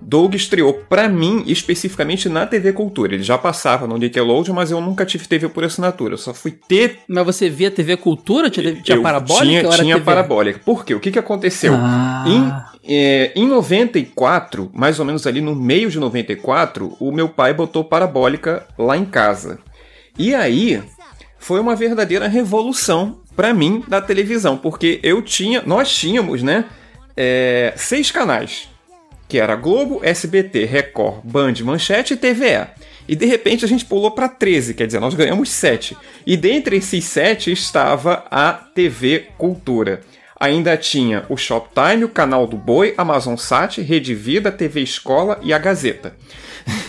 Doug 0.00 0.34
estreou 0.34 0.72
para 0.88 1.08
mim 1.08 1.44
especificamente 1.46 2.28
na 2.28 2.46
TV 2.46 2.72
Cultura. 2.72 3.14
Ele 3.14 3.22
já 3.22 3.36
passava 3.36 3.86
no 3.86 3.96
Nickelodeon, 3.96 4.54
mas 4.54 4.70
eu 4.70 4.80
nunca 4.80 5.04
tive 5.04 5.28
TV 5.28 5.48
por 5.48 5.64
assinatura. 5.64 6.14
Eu 6.14 6.18
só 6.18 6.32
fui 6.32 6.52
ter. 6.52 7.00
Mas 7.06 7.24
você 7.24 7.50
via 7.50 7.70
TV 7.70 7.96
Cultura? 7.96 8.48
Tinha, 8.48 8.74
tinha 8.82 8.96
eu 8.96 9.02
parabólica? 9.02 9.68
Tinha, 9.68 9.76
tinha 9.76 10.00
parabólica. 10.00 10.60
Por 10.64 10.84
quê? 10.84 10.94
O 10.94 11.00
que, 11.00 11.10
que 11.10 11.18
aconteceu? 11.18 11.74
Ah. 11.74 12.24
Em, 12.26 12.92
é, 12.92 13.32
em 13.36 13.46
94, 13.46 14.70
mais 14.72 14.98
ou 14.98 15.04
menos 15.04 15.26
ali 15.26 15.40
no 15.40 15.54
meio 15.54 15.90
de 15.90 15.98
94, 15.98 16.96
o 16.98 17.12
meu 17.12 17.28
pai 17.28 17.52
botou 17.52 17.84
parabólica 17.84 18.66
lá 18.78 18.96
em 18.96 19.04
casa. 19.04 19.58
E 20.18 20.34
aí 20.34 20.82
foi 21.38 21.60
uma 21.60 21.76
verdadeira 21.76 22.26
revolução 22.26 23.20
para 23.36 23.54
mim 23.54 23.82
da 23.88 24.00
televisão, 24.00 24.56
porque 24.56 25.00
eu 25.02 25.22
tinha, 25.22 25.62
nós 25.64 25.94
tínhamos, 25.94 26.42
né, 26.42 26.66
é, 27.16 27.72
seis 27.76 28.10
canais 28.10 28.68
que 29.30 29.38
era 29.38 29.54
Globo, 29.54 30.00
SBT, 30.02 30.64
Record, 30.64 31.20
Band, 31.22 31.54
Manchete 31.62 32.14
e 32.14 32.16
TVE. 32.16 32.66
E 33.06 33.14
de 33.14 33.26
repente 33.26 33.64
a 33.64 33.68
gente 33.68 33.84
pulou 33.84 34.10
para 34.10 34.28
13, 34.28 34.74
quer 34.74 34.86
dizer, 34.86 34.98
nós 34.98 35.14
ganhamos 35.14 35.50
7. 35.50 35.96
E 36.26 36.36
dentre 36.36 36.76
esses 36.76 37.04
7 37.04 37.52
estava 37.52 38.24
a 38.28 38.52
TV 38.52 39.28
Cultura. 39.38 40.00
Ainda 40.38 40.76
tinha 40.76 41.24
o 41.28 41.36
Shoptime, 41.36 42.04
o 42.04 42.08
Canal 42.08 42.44
do 42.46 42.56
Boi, 42.56 42.92
Amazon 42.98 43.36
Sat, 43.36 43.80
Rede 43.80 44.14
Vida, 44.14 44.50
TV 44.50 44.80
Escola 44.80 45.38
e 45.42 45.52
a 45.52 45.58
Gazeta. 45.58 46.16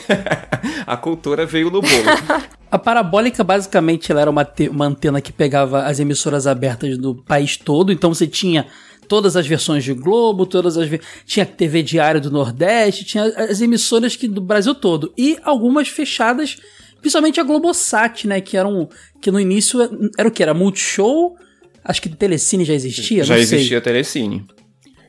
a 0.88 0.98
cultura 0.98 1.46
veio 1.46 1.70
no 1.70 1.82
bolo. 1.82 1.92
A 2.72 2.80
parabólica, 2.80 3.44
basicamente, 3.44 4.14
ela 4.14 4.22
era 4.22 4.32
uma, 4.32 4.48
uma 4.70 4.86
antena 4.86 5.20
que 5.20 5.34
pegava 5.34 5.84
as 5.84 6.00
emissoras 6.00 6.48
abertas 6.48 6.98
do 6.98 7.14
país 7.14 7.58
todo. 7.58 7.92
Então 7.92 8.14
você 8.14 8.26
tinha 8.26 8.66
todas 9.12 9.36
as 9.36 9.46
versões 9.46 9.84
de 9.84 9.94
Globo, 9.94 10.46
todas 10.46 10.78
as 10.78 10.90
tinha 11.26 11.46
TV 11.46 11.84
Diário 11.84 12.22
do 12.22 12.32
Nordeste, 12.32 13.04
tinha 13.04 13.26
as 13.26 13.60
emissoras 13.60 14.16
que 14.16 14.26
do 14.26 14.40
Brasil 14.40 14.74
todo 14.74 15.14
e 15.18 15.38
algumas 15.44 15.90
fechadas, 15.90 16.58
principalmente 17.02 17.38
a 17.38 17.44
Globosat, 17.44 18.26
né, 18.26 18.40
que 18.40 18.56
eram 18.56 18.88
que 19.22 19.30
no 19.30 19.38
início 19.38 19.82
era 20.18 20.30
o 20.30 20.32
que 20.32 20.42
era 20.42 20.54
Multishow, 20.54 21.36
acho 21.84 22.02
que 22.02 22.08
Telecine 22.08 22.64
já 22.64 22.74
existia, 22.74 23.26
já 23.26 23.38
existia 23.38 23.68
sei. 23.68 23.82
Telecine. 23.82 24.46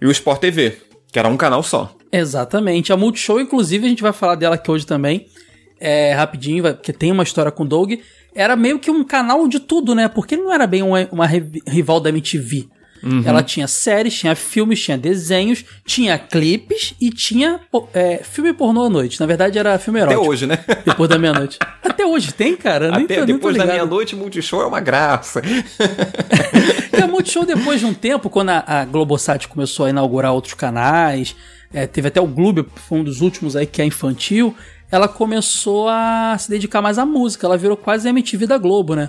E 0.00 0.04
o 0.04 0.10
Sport 0.10 0.40
TV, 0.40 0.78
que 1.12 1.18
era 1.20 1.28
um 1.28 1.36
canal 1.36 1.62
só. 1.62 1.96
Exatamente. 2.10 2.92
A 2.92 2.96
Multishow, 2.96 3.40
inclusive, 3.40 3.86
a 3.86 3.88
gente 3.88 4.02
vai 4.02 4.12
falar 4.12 4.34
dela 4.34 4.56
aqui 4.56 4.68
hoje 4.68 4.84
também. 4.84 5.26
É, 5.78 6.12
rapidinho, 6.12 6.64
porque 6.74 6.92
tem 6.92 7.12
uma 7.12 7.22
história 7.22 7.52
com 7.52 7.62
o 7.62 7.68
Doug. 7.68 7.92
Era 8.34 8.56
meio 8.56 8.80
que 8.80 8.90
um 8.90 9.04
canal 9.04 9.46
de 9.46 9.60
tudo, 9.60 9.94
né? 9.94 10.08
Porque 10.08 10.34
ele 10.34 10.42
não 10.42 10.52
era 10.52 10.66
bem 10.66 10.82
uma, 10.82 11.08
uma 11.12 11.26
rival 11.68 12.00
da 12.00 12.08
MTV. 12.08 12.68
Uhum. 13.02 13.22
Ela 13.24 13.42
tinha 13.42 13.66
séries, 13.66 14.14
tinha 14.14 14.36
filmes, 14.36 14.80
tinha 14.82 14.96
desenhos, 14.96 15.64
tinha 15.84 16.18
clipes 16.18 16.94
e 17.00 17.10
tinha 17.10 17.60
é, 17.92 18.18
filme 18.18 18.52
pornô 18.52 18.84
à 18.84 18.90
noite. 18.90 19.18
Na 19.20 19.26
verdade, 19.26 19.58
era 19.58 19.78
filme 19.78 20.00
erótico. 20.00 20.20
Até 20.20 20.30
hoje, 20.30 20.46
né? 20.46 20.64
Depois 20.86 21.10
da 21.10 21.18
meia-noite. 21.18 21.58
Até 21.82 22.06
hoje 22.06 22.32
tem, 22.32 22.56
cara? 22.56 22.90
Nem 22.92 23.04
Até, 23.04 23.20
tô, 23.20 23.26
depois 23.26 23.56
da 23.56 23.66
meia-noite, 23.66 24.14
Multishow 24.14 24.62
é 24.62 24.66
uma 24.66 24.80
graça. 24.80 25.42
e 25.44 26.96
a 27.02 27.06
Multishow, 27.06 27.44
depois 27.44 27.80
de 27.80 27.86
um 27.86 27.94
tempo, 27.94 28.30
quando 28.30 28.50
a, 28.50 28.64
a 28.66 28.84
Globosat 28.84 29.48
começou 29.48 29.86
a 29.86 29.90
inaugurar 29.90 30.32
outros 30.32 30.54
canais, 30.54 31.34
é, 31.72 31.86
teve 31.86 32.08
até 32.08 32.20
o 32.20 32.26
Globo, 32.26 32.66
foi 32.88 32.98
um 32.98 33.04
dos 33.04 33.20
últimos 33.20 33.56
aí 33.56 33.66
que 33.66 33.82
é 33.82 33.84
infantil, 33.84 34.54
ela 34.90 35.08
começou 35.08 35.88
a 35.88 36.36
se 36.38 36.50
dedicar 36.50 36.82
mais 36.82 36.98
à 36.98 37.06
música. 37.06 37.46
Ela 37.46 37.56
virou 37.56 37.76
quase 37.76 38.06
a 38.06 38.10
MTV 38.10 38.46
da 38.46 38.58
Globo, 38.58 38.94
né? 38.94 39.08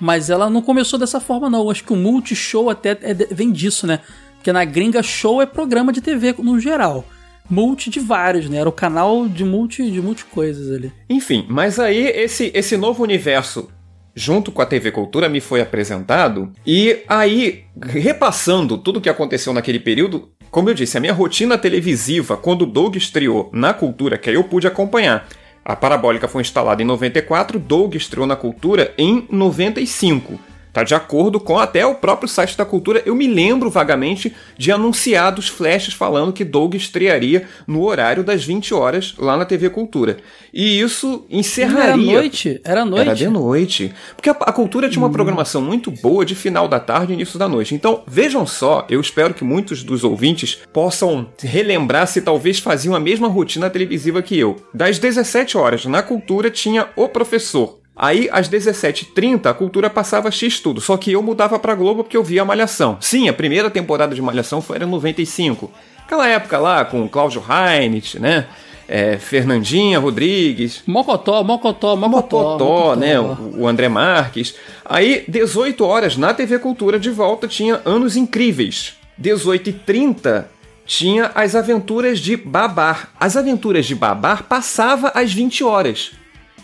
Mas 0.00 0.30
ela 0.30 0.48
não 0.48 0.62
começou 0.62 0.98
dessa 0.98 1.20
forma, 1.20 1.50
não. 1.50 1.70
Acho 1.70 1.84
que 1.84 1.92
o 1.92 1.96
multishow 1.96 2.70
até 2.70 2.98
é, 3.02 3.14
vem 3.30 3.52
disso, 3.52 3.86
né? 3.86 4.00
Porque 4.36 4.52
na 4.52 4.64
gringa, 4.64 5.02
show 5.02 5.42
é 5.42 5.46
programa 5.46 5.92
de 5.92 6.00
TV 6.00 6.34
no 6.38 6.58
geral. 6.58 7.04
Multi 7.48 7.90
de 7.90 8.00
vários, 8.00 8.48
né? 8.48 8.58
Era 8.58 8.68
o 8.68 8.72
canal 8.72 9.28
de 9.28 9.44
multi, 9.44 9.90
de 9.90 10.00
multi 10.00 10.24
coisas 10.24 10.74
ali. 10.74 10.90
Enfim, 11.08 11.44
mas 11.48 11.78
aí 11.78 12.06
esse, 12.06 12.50
esse 12.54 12.76
novo 12.76 13.02
universo 13.02 13.68
junto 14.14 14.50
com 14.50 14.62
a 14.62 14.66
TV 14.66 14.90
Cultura 14.90 15.28
me 15.28 15.40
foi 15.40 15.60
apresentado 15.60 16.52
e 16.66 17.02
aí 17.08 17.64
repassando 17.80 18.76
tudo 18.76 18.98
o 18.98 19.00
que 19.00 19.08
aconteceu 19.08 19.52
naquele 19.52 19.78
período, 19.78 20.30
como 20.50 20.68
eu 20.68 20.74
disse, 20.74 20.96
a 20.96 21.00
minha 21.00 21.12
rotina 21.12 21.56
televisiva 21.56 22.36
quando 22.36 22.62
o 22.62 22.66
Doug 22.66 22.96
estreou 22.96 23.50
na 23.52 23.72
Cultura, 23.72 24.18
que 24.18 24.28
aí 24.28 24.36
eu 24.36 24.44
pude 24.44 24.66
acompanhar. 24.66 25.28
A 25.64 25.76
parabólica 25.76 26.26
foi 26.26 26.42
instalada 26.42 26.82
em 26.82 26.86
94, 26.86 27.58
Doug 27.58 27.94
estreou 27.94 28.26
na 28.26 28.36
Cultura 28.36 28.94
em 28.96 29.26
95. 29.30 30.49
Tá 30.72 30.82
de 30.82 30.94
acordo 30.94 31.40
com 31.40 31.58
até 31.58 31.84
o 31.84 31.94
próprio 31.94 32.28
site 32.28 32.56
da 32.56 32.64
Cultura. 32.64 33.02
Eu 33.04 33.14
me 33.14 33.26
lembro 33.26 33.70
vagamente 33.70 34.34
de 34.56 34.70
anunciados 34.70 35.48
flashes 35.48 35.94
falando 35.94 36.32
que 36.32 36.44
Doug 36.44 36.74
estrearia 36.74 37.46
no 37.66 37.84
horário 37.84 38.22
das 38.22 38.44
20 38.44 38.72
horas 38.74 39.14
lá 39.18 39.36
na 39.36 39.44
TV 39.44 39.70
Cultura. 39.70 40.18
E 40.52 40.80
isso 40.80 41.24
encerraria. 41.28 41.82
Era 41.84 41.96
noite? 41.96 42.60
Era 42.64 42.84
noite? 42.84 43.06
Era 43.06 43.14
de 43.14 43.28
noite. 43.28 43.94
Porque 44.14 44.30
a, 44.30 44.32
a 44.32 44.52
Cultura 44.52 44.88
tinha 44.88 45.02
uma 45.02 45.08
hum. 45.08 45.12
programação 45.12 45.60
muito 45.60 45.90
boa 45.90 46.24
de 46.24 46.34
final 46.34 46.68
da 46.68 46.78
tarde 46.78 47.12
e 47.12 47.14
início 47.14 47.38
da 47.38 47.48
noite. 47.48 47.74
Então, 47.74 48.02
vejam 48.06 48.46
só, 48.46 48.86
eu 48.88 49.00
espero 49.00 49.34
que 49.34 49.44
muitos 49.44 49.82
dos 49.82 50.04
ouvintes 50.04 50.58
possam 50.72 51.28
relembrar 51.42 52.06
se 52.06 52.20
talvez 52.20 52.58
faziam 52.58 52.94
a 52.94 53.00
mesma 53.00 53.28
rotina 53.28 53.70
televisiva 53.70 54.22
que 54.22 54.38
eu. 54.38 54.56
Das 54.72 54.98
17 54.98 55.56
horas 55.56 55.84
na 55.86 56.02
Cultura 56.02 56.50
tinha 56.50 56.88
O 56.96 57.08
Professor, 57.08 57.79
Aí, 58.02 58.30
às 58.32 58.48
17h30, 58.48 59.44
a 59.44 59.52
cultura 59.52 59.90
passava 59.90 60.30
X 60.30 60.58
tudo. 60.58 60.80
Só 60.80 60.96
que 60.96 61.12
eu 61.12 61.22
mudava 61.22 61.58
pra 61.58 61.74
Globo 61.74 62.02
porque 62.02 62.16
eu 62.16 62.24
via 62.24 62.42
Malhação. 62.46 62.96
Sim, 62.98 63.28
a 63.28 63.32
primeira 63.34 63.68
temporada 63.68 64.14
de 64.14 64.22
Malhação 64.22 64.62
foi 64.62 64.78
em 64.78 64.86
95. 64.86 65.70
Aquela 66.02 66.26
época 66.26 66.56
lá 66.56 66.82
com 66.82 67.06
Cláudio 67.06 67.44
Heinrich, 67.46 68.18
né? 68.18 68.46
É, 68.88 69.18
Fernandinha 69.18 69.98
Rodrigues. 69.98 70.82
Mocotó, 70.86 71.44
Mocotó, 71.44 71.94
Mocotó. 71.94 72.42
Mocotó, 72.42 72.96
né? 72.96 73.20
O, 73.20 73.58
o 73.58 73.68
André 73.68 73.90
Marques. 73.90 74.54
Aí, 74.82 75.22
18 75.28 75.84
horas 75.84 76.16
na 76.16 76.32
TV 76.32 76.58
Cultura 76.58 76.98
de 76.98 77.10
volta 77.10 77.46
tinha 77.46 77.82
Anos 77.84 78.16
Incríveis. 78.16 78.94
18h30 79.20 80.46
tinha 80.86 81.30
As 81.34 81.54
Aventuras 81.54 82.18
de 82.18 82.34
Babar. 82.34 83.10
As 83.20 83.36
Aventuras 83.36 83.84
de 83.84 83.94
Babar 83.94 84.44
passava 84.44 85.08
às 85.14 85.34
20 85.34 85.62
horas. 85.64 86.12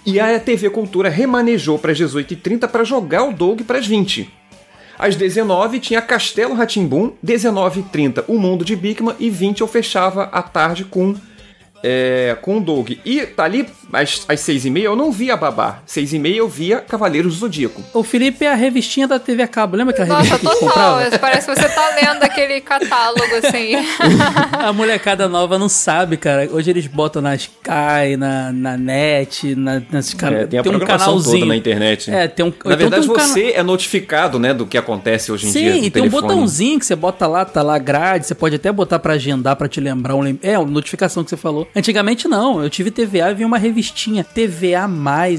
E 0.07 0.21
a 0.21 0.39
TV 0.39 0.71
Cultura 0.71 1.09
remanejou 1.09 1.81
para 1.81 1.91
as 1.91 1.99
18h30 1.99 2.69
para 2.69 2.85
jogar 2.85 3.25
o 3.25 3.33
Doug 3.33 3.63
para 3.63 3.79
as 3.79 3.89
20 3.89 4.33
Às 4.97 5.17
19 5.17 5.81
tinha 5.81 6.01
Castelo 6.01 6.55
Ratimbum, 6.55 7.13
19h30 7.27 8.25
O 8.29 8.39
Mundo 8.39 8.65
de 8.65 8.77
Bigman 8.77 9.17
e 9.19 9.29
20 9.29 9.63
eu 9.63 9.67
fechava 9.67 10.23
a 10.25 10.41
tarde 10.41 10.85
com 10.85 11.17
é, 11.83 12.37
com 12.41 12.59
o 12.59 12.61
Doug. 12.61 12.93
E 13.05 13.27
tá 13.27 13.45
ali, 13.45 13.67
às, 13.93 14.25
às 14.29 14.41
seis 14.41 14.65
e 14.65 14.71
meia, 14.71 14.87
eu 14.87 14.97
não 14.97 15.13
via 15.13 15.37
Babá. 15.37 15.81
Seis 15.87 16.13
e 16.13 16.19
meia 16.19 16.39
eu 16.39 16.49
via 16.49 16.81
Cavaleiros 16.81 17.35
do 17.35 17.41
Zodíaco. 17.41 17.83
O 17.95 18.03
Felipe 18.03 18.45
é 18.45 18.53
a 18.53 18.55
revistinha 18.55 19.07
da 19.07 19.19
TV 19.19 19.43
a 19.43 19.49
cabo. 19.49 19.77
Lembra 19.77 19.93
aquela 19.93 20.09
Nossa, 20.09 20.37
revista 20.37 20.39
que 20.39 20.61
total. 20.61 20.69
comprava? 20.69 21.19
Parece 21.19 21.47
que 21.47 21.55
você 21.55 21.69
tá 21.69 21.97
lendo 22.01 22.23
aquele 22.23 22.61
catálogo, 22.61 23.35
assim. 23.45 23.75
a 24.53 24.73
molecada 24.73 25.29
nova 25.29 25.59
não 25.59 25.69
sabe, 25.69 26.17
cara. 26.17 26.49
Hoje 26.51 26.71
eles 26.71 26.87
botam 26.87 27.23
na 27.23 27.35
Sky, 27.35 28.17
na, 28.19 28.53
na 28.53 28.77
net, 28.77 29.55
na, 29.55 29.83
nas 29.91 30.13
canais. 30.15 30.45
É, 30.45 30.47
tem 30.47 30.59
a 30.59 30.63
tem 30.63 30.75
um 30.75 30.79
canalzinho 30.81 31.41
toda 31.41 31.47
na 31.47 31.57
internet. 31.57 32.11
É, 32.11 32.29
tem 32.29 32.45
um, 32.45 32.49
na 32.49 32.55
então 32.75 32.77
verdade, 32.77 33.09
um 33.09 33.13
você 33.13 33.53
é 33.53 33.63
notificado, 33.63 34.39
né, 34.39 34.53
do 34.53 34.67
que 34.67 34.79
acontece 34.79 35.31
hoje 35.31 35.47
em 35.47 35.51
Sim, 35.51 35.61
dia. 35.61 35.73
Sim, 35.73 35.79
e 35.79 35.83
tem 35.83 36.03
telefone. 36.03 36.25
um 36.25 36.29
botãozinho 36.29 36.79
que 36.79 36.87
você 36.87 36.97
bota 36.97 37.27
lá, 37.27 37.45
tá 37.45 37.63
lá 37.63 37.79
grade. 37.79 38.27
Você 38.27 38.35
pode 38.35 38.57
até 38.57 38.73
botar 38.73 38.99
para 38.99 39.15
agendar, 39.15 39.57
para 39.57 39.69
te 39.69 39.81
lembrar. 39.81 40.15
Um, 40.15 40.39
é, 40.43 40.59
uma 40.59 40.71
notificação 40.71 41.23
que 41.23 41.31
você 41.31 41.37
falou. 41.37 41.66
Antigamente 41.75 42.29
não. 42.29 42.63
Eu 42.63 42.71
tive 42.71 42.91
TVA 42.91 43.31
e 43.31 43.35
vi 43.35 43.45
uma 43.45 43.59
revistinha. 43.59 44.25
TVA, 44.25 44.89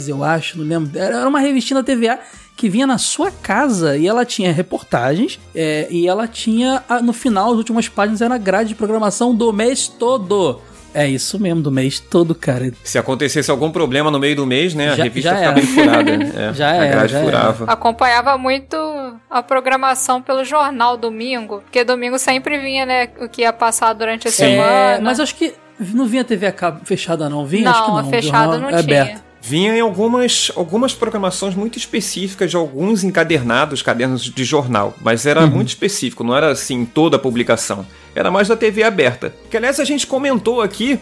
eu 0.07 0.23
acho, 0.23 0.57
não 0.57 0.65
lembro. 0.65 0.97
Era 0.97 1.27
uma 1.27 1.39
revistinha 1.39 1.81
da 1.81 1.83
TVA 1.83 2.19
que 2.55 2.67
vinha 2.69 2.87
na 2.87 2.97
sua 2.97 3.29
casa 3.29 3.95
e 3.95 4.07
ela 4.07 4.25
tinha 4.25 4.51
reportagens 4.51 5.39
é, 5.53 5.87
e 5.91 6.07
ela 6.07 6.27
tinha, 6.27 6.83
no 7.03 7.13
final, 7.13 7.51
as 7.51 7.57
últimas 7.57 7.87
páginas 7.87 8.19
era 8.19 8.35
grade 8.37 8.69
de 8.69 8.75
programação 8.75 9.33
do 9.33 9.53
mês 9.53 9.87
todo. 9.87 10.59
É 10.93 11.07
isso 11.07 11.39
mesmo, 11.39 11.61
do 11.61 11.71
mês 11.71 11.99
todo, 11.99 12.33
cara. 12.33 12.71
Se 12.83 12.97
acontecesse 12.97 13.51
algum 13.51 13.69
problema 13.71 14.09
no 14.09 14.17
meio 14.17 14.35
do 14.35 14.47
mês, 14.47 14.73
né, 14.73 14.89
a 14.89 14.95
já, 14.95 15.03
revista 15.03 15.29
já 15.29 15.37
ficava 15.37 15.53
bem 15.53 15.65
furada. 15.65 16.17
É, 16.37 16.53
já 16.53 16.71
a 16.71 16.85
grade 16.87 17.13
já 17.13 17.23
furava. 17.23 17.63
Era. 17.65 17.73
Acompanhava 17.73 18.37
muito 18.37 18.75
a 19.29 19.43
programação 19.43 20.19
pelo 20.21 20.43
jornal 20.43 20.97
domingo, 20.97 21.61
porque 21.61 21.83
domingo 21.83 22.17
sempre 22.17 22.57
vinha, 22.57 22.85
né, 22.85 23.09
o 23.21 23.29
que 23.29 23.41
ia 23.41 23.53
passar 23.53 23.93
durante 23.93 24.27
a 24.27 24.31
Sim. 24.31 24.37
semana. 24.37 24.97
É, 24.97 24.99
mas 24.99 25.19
acho 25.19 25.35
que 25.35 25.53
não 25.79 26.05
vinha 26.05 26.23
TV 26.23 26.47
a 26.47 26.51
cabo 26.51 26.81
fechada, 26.83 27.29
não? 27.29 27.45
Vinha? 27.45 27.65
Não, 27.65 27.71
acho 27.71 27.85
que 27.85 27.91
não. 27.91 28.09
fechada 28.09 28.57
não 28.57 28.69
é 28.69 28.81
tinha. 28.83 29.01
Aberto. 29.01 29.27
Vinha 29.39 29.77
em 29.77 29.79
algumas, 29.79 30.51
algumas 30.55 30.93
programações 30.93 31.55
muito 31.55 31.77
específicas 31.77 32.49
de 32.49 32.57
alguns 32.57 33.03
encadernados, 33.03 33.81
cadernos 33.81 34.23
de 34.23 34.43
jornal. 34.43 34.93
Mas 35.01 35.25
era 35.25 35.41
uhum. 35.41 35.47
muito 35.47 35.69
específico, 35.69 36.23
não 36.23 36.35
era 36.35 36.51
assim 36.51 36.83
toda 36.83 37.15
a 37.15 37.19
publicação. 37.19 37.85
Era 38.13 38.29
mais 38.29 38.47
da 38.47 38.57
TV 38.57 38.83
aberta. 38.83 39.33
Que 39.49 39.55
aliás 39.55 39.79
a 39.79 39.85
gente 39.85 40.05
comentou 40.05 40.61
aqui 40.61 40.99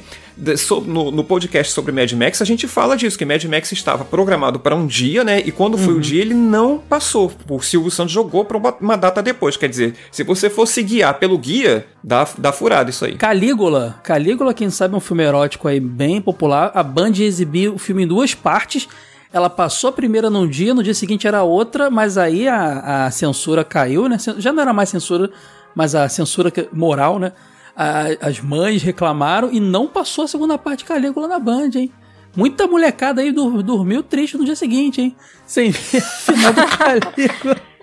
no, 0.86 1.12
no, 1.12 1.24
podcast 1.24 1.72
sobre 1.74 1.92
Mad 1.92 2.12
Max, 2.13 2.42
a 2.42 2.46
gente 2.46 2.68
fala 2.68 2.98
disso, 2.98 3.18
que 3.18 3.25
Mad 3.25 3.44
Max 3.46 3.72
estava 3.72 4.04
programado 4.04 4.60
para 4.60 4.75
um 4.75 4.86
dia, 4.86 5.24
né? 5.24 5.39
E 5.39 5.51
quando 5.51 5.77
foi 5.77 5.94
uhum. 5.94 6.00
o 6.00 6.01
dia, 6.01 6.22
ele 6.22 6.34
não 6.34 6.77
passou. 6.77 7.32
O 7.50 7.62
Silvio 7.62 7.89
Santos 7.89 8.12
jogou 8.12 8.44
para 8.44 8.58
uma, 8.58 8.75
uma, 8.80 8.96
data 8.98 9.22
depois. 9.22 9.56
Quer 9.56 9.70
dizer, 9.70 9.96
se 10.12 10.24
você 10.24 10.50
fosse 10.50 10.84
guiar 10.84 11.13
pelo 11.20 11.38
guia, 11.38 11.86
dá, 12.04 12.27
dá 12.38 12.51
furado 12.51 12.89
isso 12.89 13.06
aí. 13.06 13.15
Calígula. 13.15 14.00
Calígula, 14.04 14.54
quem 14.54 14.70
sabe, 14.70 14.94
é 14.94 14.98
um 14.98 15.01
filme 15.01 15.24
erótico 15.24 15.68
aí 15.68 15.80
bem 15.80 16.22
popular. 16.22 16.72
A 16.74 16.84
Band 16.84 17.13
exibiu 17.20 17.75
o 17.75 17.77
filme 17.77 18.04
em 18.04 18.08
duas 18.08 18.34
partes. 18.34 18.88
Ela 19.32 19.50
passou 19.50 19.89
a 19.89 19.94
primeira 19.94 20.30
num 20.30 20.48
dia, 20.48 20.74
no 20.74 20.84
dia 20.84 20.94
seguinte 20.94 21.27
era 21.27 21.44
outra, 21.44 21.89
mas 21.89 22.18
aí 22.18 22.48
a, 22.48 23.06
a 23.06 23.12
censura 23.12 23.63
caiu, 23.63 24.08
né? 24.08 24.18
Já 24.38 24.54
não 24.54 24.62
era 24.62 24.74
mais 24.74 24.89
censura, 24.89 25.30
mas 25.74 25.96
a 25.96 26.08
censura 26.08 26.51
moral, 26.72 27.20
né? 27.20 27.32
A, 27.75 28.05
as 28.22 28.39
mães 28.39 28.82
reclamaram 28.82 29.51
e 29.51 29.60
não 29.60 29.88
passou 29.88 30.25
a 30.25 30.27
segunda 30.27 30.58
parte 30.58 30.79
de 30.79 30.86
Calígula 30.86 31.27
na 31.27 31.39
Band, 31.39 31.72
hein? 31.75 31.91
Muita 32.36 32.67
molecada 32.67 33.22
aí 33.22 33.32
dur 33.32 33.63
dormiu 33.63 34.03
triste 34.03 34.38
no 34.38 34.46
dia 34.46 34.55
seguinte, 34.55 35.01
hein? 35.01 35.15
Sem 35.46 35.72
ver 35.72 35.98
a 35.98 36.01
final 36.01 36.53
do 36.53 36.65
Calígula. 36.77 37.75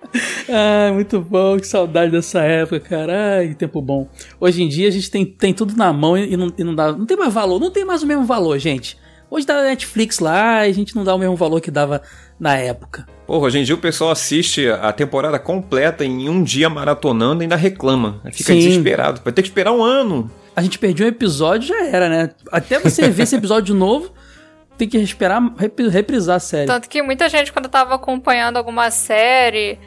Ai, 0.48 0.92
muito 0.92 1.20
bom, 1.20 1.56
que 1.58 1.66
saudade 1.66 2.12
dessa 2.12 2.40
época, 2.42 2.80
cara. 2.80 3.38
Ai, 3.38 3.48
que 3.48 3.54
tempo 3.54 3.80
bom. 3.80 4.08
Hoje 4.38 4.62
em 4.62 4.68
dia 4.68 4.88
a 4.88 4.90
gente 4.90 5.10
tem, 5.10 5.24
tem 5.24 5.54
tudo 5.54 5.74
na 5.74 5.92
mão 5.92 6.16
e 6.18 6.36
não, 6.36 6.52
e 6.56 6.64
não 6.64 6.74
dá. 6.74 6.92
Não 6.92 7.06
tem 7.06 7.16
mais 7.16 7.32
valor, 7.32 7.58
não 7.58 7.70
tem 7.70 7.84
mais 7.84 8.02
o 8.02 8.06
mesmo 8.06 8.24
valor, 8.24 8.58
gente. 8.58 8.98
Hoje 9.30 9.46
dá 9.46 9.62
Netflix 9.62 10.18
lá 10.18 10.66
e 10.66 10.70
a 10.70 10.74
gente 10.74 10.94
não 10.94 11.04
dá 11.04 11.14
o 11.14 11.18
mesmo 11.18 11.36
valor 11.36 11.60
que 11.60 11.70
dava 11.70 12.02
na 12.38 12.54
época. 12.56 13.06
Porra, 13.32 13.46
hoje 13.46 13.60
em 13.60 13.62
dia 13.62 13.74
o 13.74 13.78
pessoal 13.78 14.10
assiste 14.10 14.68
a 14.68 14.92
temporada 14.92 15.38
completa 15.38 16.04
em 16.04 16.28
um 16.28 16.42
dia 16.42 16.68
maratonando 16.68 17.42
e 17.42 17.44
ainda 17.44 17.56
reclama. 17.56 18.20
Fica 18.30 18.52
Sim. 18.52 18.58
desesperado. 18.58 19.22
Vai 19.24 19.32
ter 19.32 19.40
que 19.40 19.48
esperar 19.48 19.72
um 19.72 19.82
ano. 19.82 20.30
A 20.54 20.60
gente 20.60 20.78
perdeu 20.78 21.06
um 21.06 21.08
episódio, 21.08 21.66
já 21.66 21.82
era, 21.82 22.10
né? 22.10 22.30
Até 22.52 22.78
você 22.78 23.08
ver 23.08 23.22
esse 23.22 23.34
episódio 23.34 23.72
de 23.72 23.72
novo, 23.72 24.12
tem 24.76 24.86
que 24.86 24.98
esperar 24.98 25.40
reprisar 25.88 26.36
a 26.36 26.40
série. 26.40 26.66
Tanto 26.66 26.90
que 26.90 27.00
muita 27.00 27.26
gente, 27.30 27.50
quando 27.50 27.70
tava 27.70 27.94
acompanhando 27.94 28.58
alguma 28.58 28.90
série, 28.90 29.78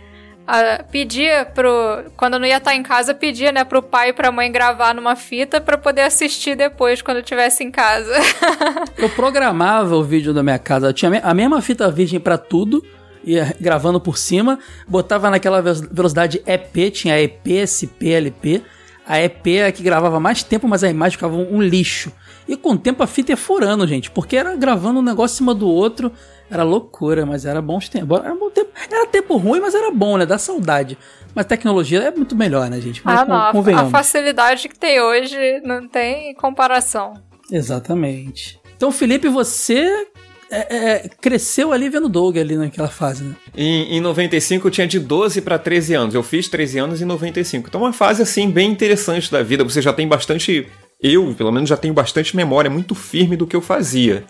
uh, 0.47 0.83
pedia 0.91 1.45
pro. 1.45 2.03
Quando 2.17 2.39
não 2.39 2.47
ia 2.47 2.57
estar 2.57 2.73
em 2.73 2.81
casa, 2.81 3.13
pedia, 3.13 3.51
né, 3.51 3.63
pro 3.63 3.83
pai 3.83 4.09
e 4.09 4.13
pra 4.13 4.31
mãe 4.31 4.51
gravar 4.51 4.95
numa 4.95 5.15
fita 5.15 5.61
para 5.61 5.77
poder 5.77 6.01
assistir 6.01 6.55
depois 6.55 6.99
quando 7.03 7.19
estivesse 7.19 7.63
em 7.63 7.69
casa. 7.69 8.15
eu 8.97 9.07
programava 9.09 9.95
o 9.95 10.03
vídeo 10.03 10.33
da 10.33 10.41
minha 10.41 10.57
casa. 10.57 10.87
Eu 10.87 10.93
tinha 10.93 11.21
a 11.23 11.33
mesma 11.35 11.61
fita 11.61 11.91
virgem 11.91 12.19
para 12.19 12.39
tudo. 12.39 12.83
Ia 13.25 13.55
gravando 13.59 13.99
por 13.99 14.17
cima, 14.17 14.59
botava 14.87 15.29
naquela 15.29 15.61
velocidade 15.61 16.41
EP, 16.45 16.91
tinha 16.91 17.19
EP, 17.19 17.65
SP, 17.65 18.13
LP. 18.13 18.61
A 19.07 19.19
EP 19.21 19.47
é 19.47 19.71
que 19.71 19.83
gravava 19.83 20.19
mais 20.19 20.43
tempo, 20.43 20.67
mas 20.67 20.83
a 20.83 20.89
imagem 20.89 21.13
ficava 21.13 21.35
um 21.35 21.61
lixo. 21.61 22.11
E 22.47 22.55
com 22.55 22.71
o 22.71 22.77
tempo 22.77 23.01
a 23.01 23.07
fita 23.07 23.31
ia 23.31 23.37
furando, 23.37 23.87
gente, 23.87 24.11
porque 24.11 24.37
era 24.37 24.55
gravando 24.55 24.99
um 24.99 25.03
negócio 25.03 25.35
em 25.35 25.37
cima 25.37 25.55
do 25.55 25.67
outro 25.67 26.11
Era 26.49 26.61
loucura, 26.61 27.25
mas 27.25 27.45
era 27.45 27.59
bons 27.61 27.89
tempos. 27.89 28.19
Era, 28.19 28.35
bom 28.35 28.51
tempo. 28.51 28.69
era 28.89 29.07
tempo 29.07 29.37
ruim, 29.37 29.59
mas 29.59 29.73
era 29.73 29.89
bom, 29.89 30.17
né? 30.17 30.25
Dá 30.27 30.37
saudade. 30.37 30.95
Mas 31.33 31.47
tecnologia 31.47 31.99
é 32.03 32.11
muito 32.11 32.35
melhor, 32.35 32.69
né, 32.69 32.79
gente? 32.79 33.01
Mas, 33.03 33.21
ah, 33.21 33.25
não. 33.25 33.79
A 33.79 33.89
facilidade 33.89 34.69
que 34.69 34.77
tem 34.77 35.01
hoje 35.01 35.59
não 35.63 35.87
tem 35.87 36.35
comparação. 36.35 37.13
Exatamente. 37.51 38.59
Então, 38.75 38.91
Felipe, 38.91 39.27
você 39.27 40.07
é, 40.55 40.77
é, 40.77 41.09
cresceu 41.21 41.71
ali 41.71 41.89
vendo 41.89 42.07
Doug 42.07 42.37
ali 42.37 42.55
naquela 42.55 42.87
fase, 42.87 43.23
né? 43.23 43.35
Em, 43.55 43.97
em 43.97 44.01
95 44.01 44.67
eu 44.67 44.71
tinha 44.71 44.87
de 44.87 44.99
12 44.99 45.41
para 45.41 45.57
13 45.57 45.93
anos. 45.93 46.15
Eu 46.15 46.23
fiz 46.23 46.47
13 46.47 46.79
anos 46.79 47.01
em 47.01 47.05
95. 47.05 47.67
Então, 47.67 47.81
uma 47.81 47.93
fase 47.93 48.21
assim 48.21 48.49
bem 48.49 48.71
interessante 48.71 49.31
da 49.31 49.43
vida. 49.43 49.63
Você 49.63 49.81
já 49.81 49.91
tem 49.91 50.07
bastante. 50.07 50.67
Eu, 51.01 51.33
pelo 51.37 51.51
menos, 51.51 51.69
já 51.69 51.77
tenho 51.77 51.93
bastante 51.93 52.35
memória 52.35 52.69
muito 52.69 52.95
firme 52.95 53.35
do 53.35 53.45
que 53.45 53.55
eu 53.55 53.61
fazia. 53.61 54.23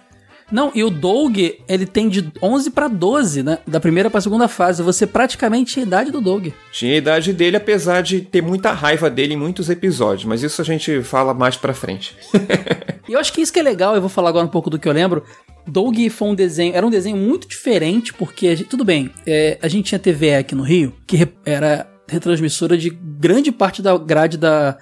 Não, 0.52 0.72
e 0.76 0.84
o 0.84 0.92
Doug, 0.92 1.38
ele 1.68 1.86
tem 1.88 2.08
de 2.08 2.32
11 2.42 2.70
para 2.70 2.88
12, 2.88 3.42
né? 3.42 3.58
Da 3.66 3.80
primeira 3.80 4.12
para 4.12 4.22
segunda 4.22 4.48
fase. 4.48 4.84
Você 4.84 5.08
praticamente 5.08 5.74
tinha 5.74 5.86
a 5.86 5.88
idade 5.88 6.12
do 6.12 6.22
Doug. 6.22 6.50
Tinha 6.72 6.94
a 6.94 6.98
idade 6.98 7.34
dele, 7.34 7.58
apesar 7.58 8.02
de 8.02 8.22
ter 8.22 8.42
muita 8.42 8.72
raiva 8.72 9.10
dele 9.10 9.34
em 9.34 9.38
muitos 9.38 9.70
episódios. 9.70 10.26
Mas 10.26 10.44
isso 10.44 10.62
a 10.62 10.66
gente 10.66 11.02
fala 11.02 11.34
mais 11.34 11.58
pra 11.58 11.74
frente. 11.74 12.16
e 13.10 13.14
eu 13.14 13.20
acho 13.20 13.34
que 13.34 13.42
isso 13.42 13.52
que 13.52 13.60
é 13.60 13.64
legal, 13.64 13.96
eu 13.96 14.02
vou 14.02 14.10
falar 14.10 14.30
agora 14.30 14.46
um 14.46 14.50
pouco 14.50 14.70
do 14.70 14.78
que 14.78 14.88
eu 14.88 14.94
lembro. 14.94 15.24
Doug 15.68 15.98
foi 16.10 16.28
um 16.28 16.36
desenho, 16.36 16.76
era 16.76 16.86
um 16.86 16.90
desenho 16.90 17.18
muito 17.18 17.48
diferente, 17.48 18.14
porque, 18.14 18.56
tudo 18.64 18.84
bem, 18.84 19.12
é, 19.26 19.58
a 19.62 19.68
gente 19.68 19.86
tinha 19.86 20.00
TV 20.00 20.36
aqui 20.36 20.56
no 20.56 20.64
Rio, 20.64 20.94
que 21.08 21.28
era 21.46 21.88
retransmissora 22.08 22.78
de 22.78 22.90
grande 22.90 23.52
parte 23.52 23.82
da 23.82 23.98
grade 23.98 24.38
da, 24.38 24.78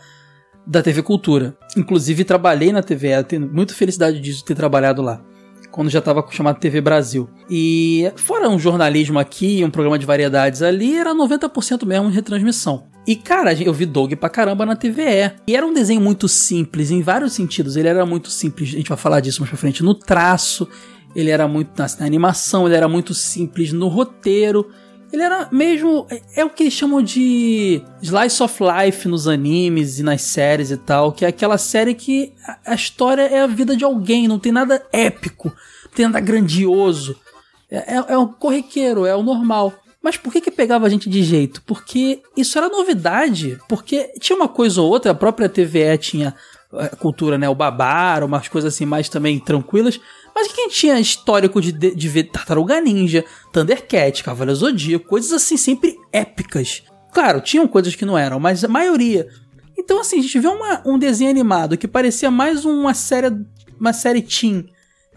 da 0.68 0.82
TV 0.84 1.02
Cultura. 1.02 1.58
Inclusive, 1.78 2.24
trabalhei 2.24 2.72
na 2.72 2.84
TV, 2.84 3.24
tenho 3.24 3.50
muita 3.52 3.74
felicidade 3.74 4.20
disso, 4.20 4.44
ter 4.44 4.56
trabalhado 4.56 5.02
lá 5.02 5.24
quando 5.74 5.90
já 5.90 5.98
estava 5.98 6.24
chamado 6.30 6.60
TV 6.60 6.80
Brasil. 6.80 7.28
E 7.50 8.10
fora 8.16 8.48
um 8.48 8.60
jornalismo 8.60 9.18
aqui, 9.18 9.66
um 9.66 9.72
programa 9.72 9.98
de 9.98 10.06
variedades 10.06 10.62
ali, 10.62 10.96
era 10.96 11.16
90% 11.16 11.84
mesmo 11.84 12.10
de 12.10 12.16
retransmissão. 12.16 12.84
E 13.08 13.16
cara, 13.16 13.52
eu 13.60 13.74
vi 13.74 13.88
Doug 13.88 14.14
pra 14.14 14.30
caramba 14.30 14.68
na 14.68 14.76
TVE. 14.76 15.32
E 15.48 15.56
era 15.56 15.66
um 15.66 15.74
desenho 15.74 16.00
muito 16.00 16.28
simples, 16.28 16.92
em 16.92 17.02
vários 17.02 17.34
sentidos. 17.34 17.76
Ele 17.76 17.88
era 17.88 18.06
muito 18.06 18.30
simples, 18.30 18.70
a 18.70 18.78
gente 18.78 18.88
vai 18.88 18.98
falar 18.98 19.20
disso 19.20 19.42
mais 19.42 19.50
pra 19.50 19.58
frente, 19.58 19.84
no 19.84 19.96
traço, 19.96 20.68
ele 21.16 21.32
era 21.32 21.48
muito 21.48 21.72
na, 21.76 21.88
na 22.00 22.06
animação, 22.06 22.68
ele 22.68 22.76
era 22.76 22.88
muito 22.88 23.16
simples 23.16 23.74
no 23.74 23.88
roteiro. 23.88 24.70
Ele 25.14 25.22
era 25.22 25.48
mesmo. 25.52 26.08
É, 26.10 26.22
é, 26.38 26.46
o 26.46 26.50
que 26.50 26.64
eles 26.64 26.74
chamam 26.74 27.00
de 27.00 27.84
slice 28.02 28.42
of 28.42 28.60
life 28.64 29.08
nos 29.08 29.28
animes 29.28 30.00
e 30.00 30.04
nas 30.04 30.24
séries 30.24 30.72
e 30.72 30.78
tal. 30.78 31.12
Que 31.12 31.24
é 31.24 31.28
aquela 31.28 31.60
série 31.60 31.94
que 31.94 32.34
a, 32.66 32.74
história 32.74 33.22
é 33.22 33.44
a 33.44 33.48
vida 33.48 33.78
de 33.78 33.86
alguém, 33.86 34.28
não 34.28 34.40
tem 34.40 34.52
nada 34.52 34.84
épico, 34.92 35.50
não 35.86 35.92
tem 35.94 36.08
nada 36.08 36.20
grandioso. 36.20 37.16
É, 37.70 37.96
é, 37.96 38.06
é 38.10 38.18
o 38.18 38.28
corriqueiro, 38.28 39.06
é 39.06 39.16
o 39.16 39.22
normal. 39.22 39.72
Mas 40.02 40.18
por 40.18 40.34
que 40.34 40.42
que 40.42 40.52
pegava 40.52 40.88
a 40.88 40.90
gente 40.90 41.08
de 41.08 41.22
jeito? 41.22 41.62
Porque 41.62 42.24
isso 42.36 42.58
era 42.58 42.68
novidade. 42.68 43.60
Porque 43.70 44.12
tinha 44.20 44.36
uma 44.36 44.48
coisa 44.48 44.82
ou 44.82 44.90
outra, 44.90 45.12
a 45.12 45.16
própria 45.16 45.48
TVE 45.48 45.96
tinha 46.00 46.34
a 46.76 46.90
cultura, 46.96 47.38
né? 47.38 47.48
O 47.48 47.56
babar, 47.56 48.24
umas 48.24 48.48
coisas 48.48 48.74
assim 48.74 48.86
mais 48.86 49.08
também 49.08 49.40
tranquilas. 49.40 50.02
Mas 50.36 50.52
quem 50.52 50.70
tinha 50.70 51.00
histórico 51.00 51.62
de, 51.62 51.72
de, 51.72 51.96
de 51.96 52.10
ver 52.10 52.24
Tartaruga 52.24 52.82
Ninja, 52.82 53.24
Thundercat, 53.52 54.24
Cavaleiro 54.24 54.60
Zodíaco, 54.60 55.08
coisas 55.08 55.32
assim 55.32 55.58
sempre 55.58 55.96
épicas. 56.12 56.84
Claro, 57.14 57.42
tinham 57.42 57.68
coisas 57.68 57.96
que 57.96 58.06
não 58.06 58.18
eram, 58.18 58.40
mas 58.40 58.64
a 58.64 58.68
maioria. 58.68 59.28
Então, 59.78 60.00
assim, 60.00 60.20
a 60.20 60.22
gente 60.22 60.40
vê 60.40 60.48
uma, 60.48 60.82
um 60.86 60.98
desenho 60.98 61.30
animado 61.30 61.78
que 61.78 61.88
parecia 61.88 62.32
mais 62.32 62.66
uma 62.66 62.94
série, 62.94 63.32
uma 63.80 63.94
série 63.94 64.22
teen 64.22 64.66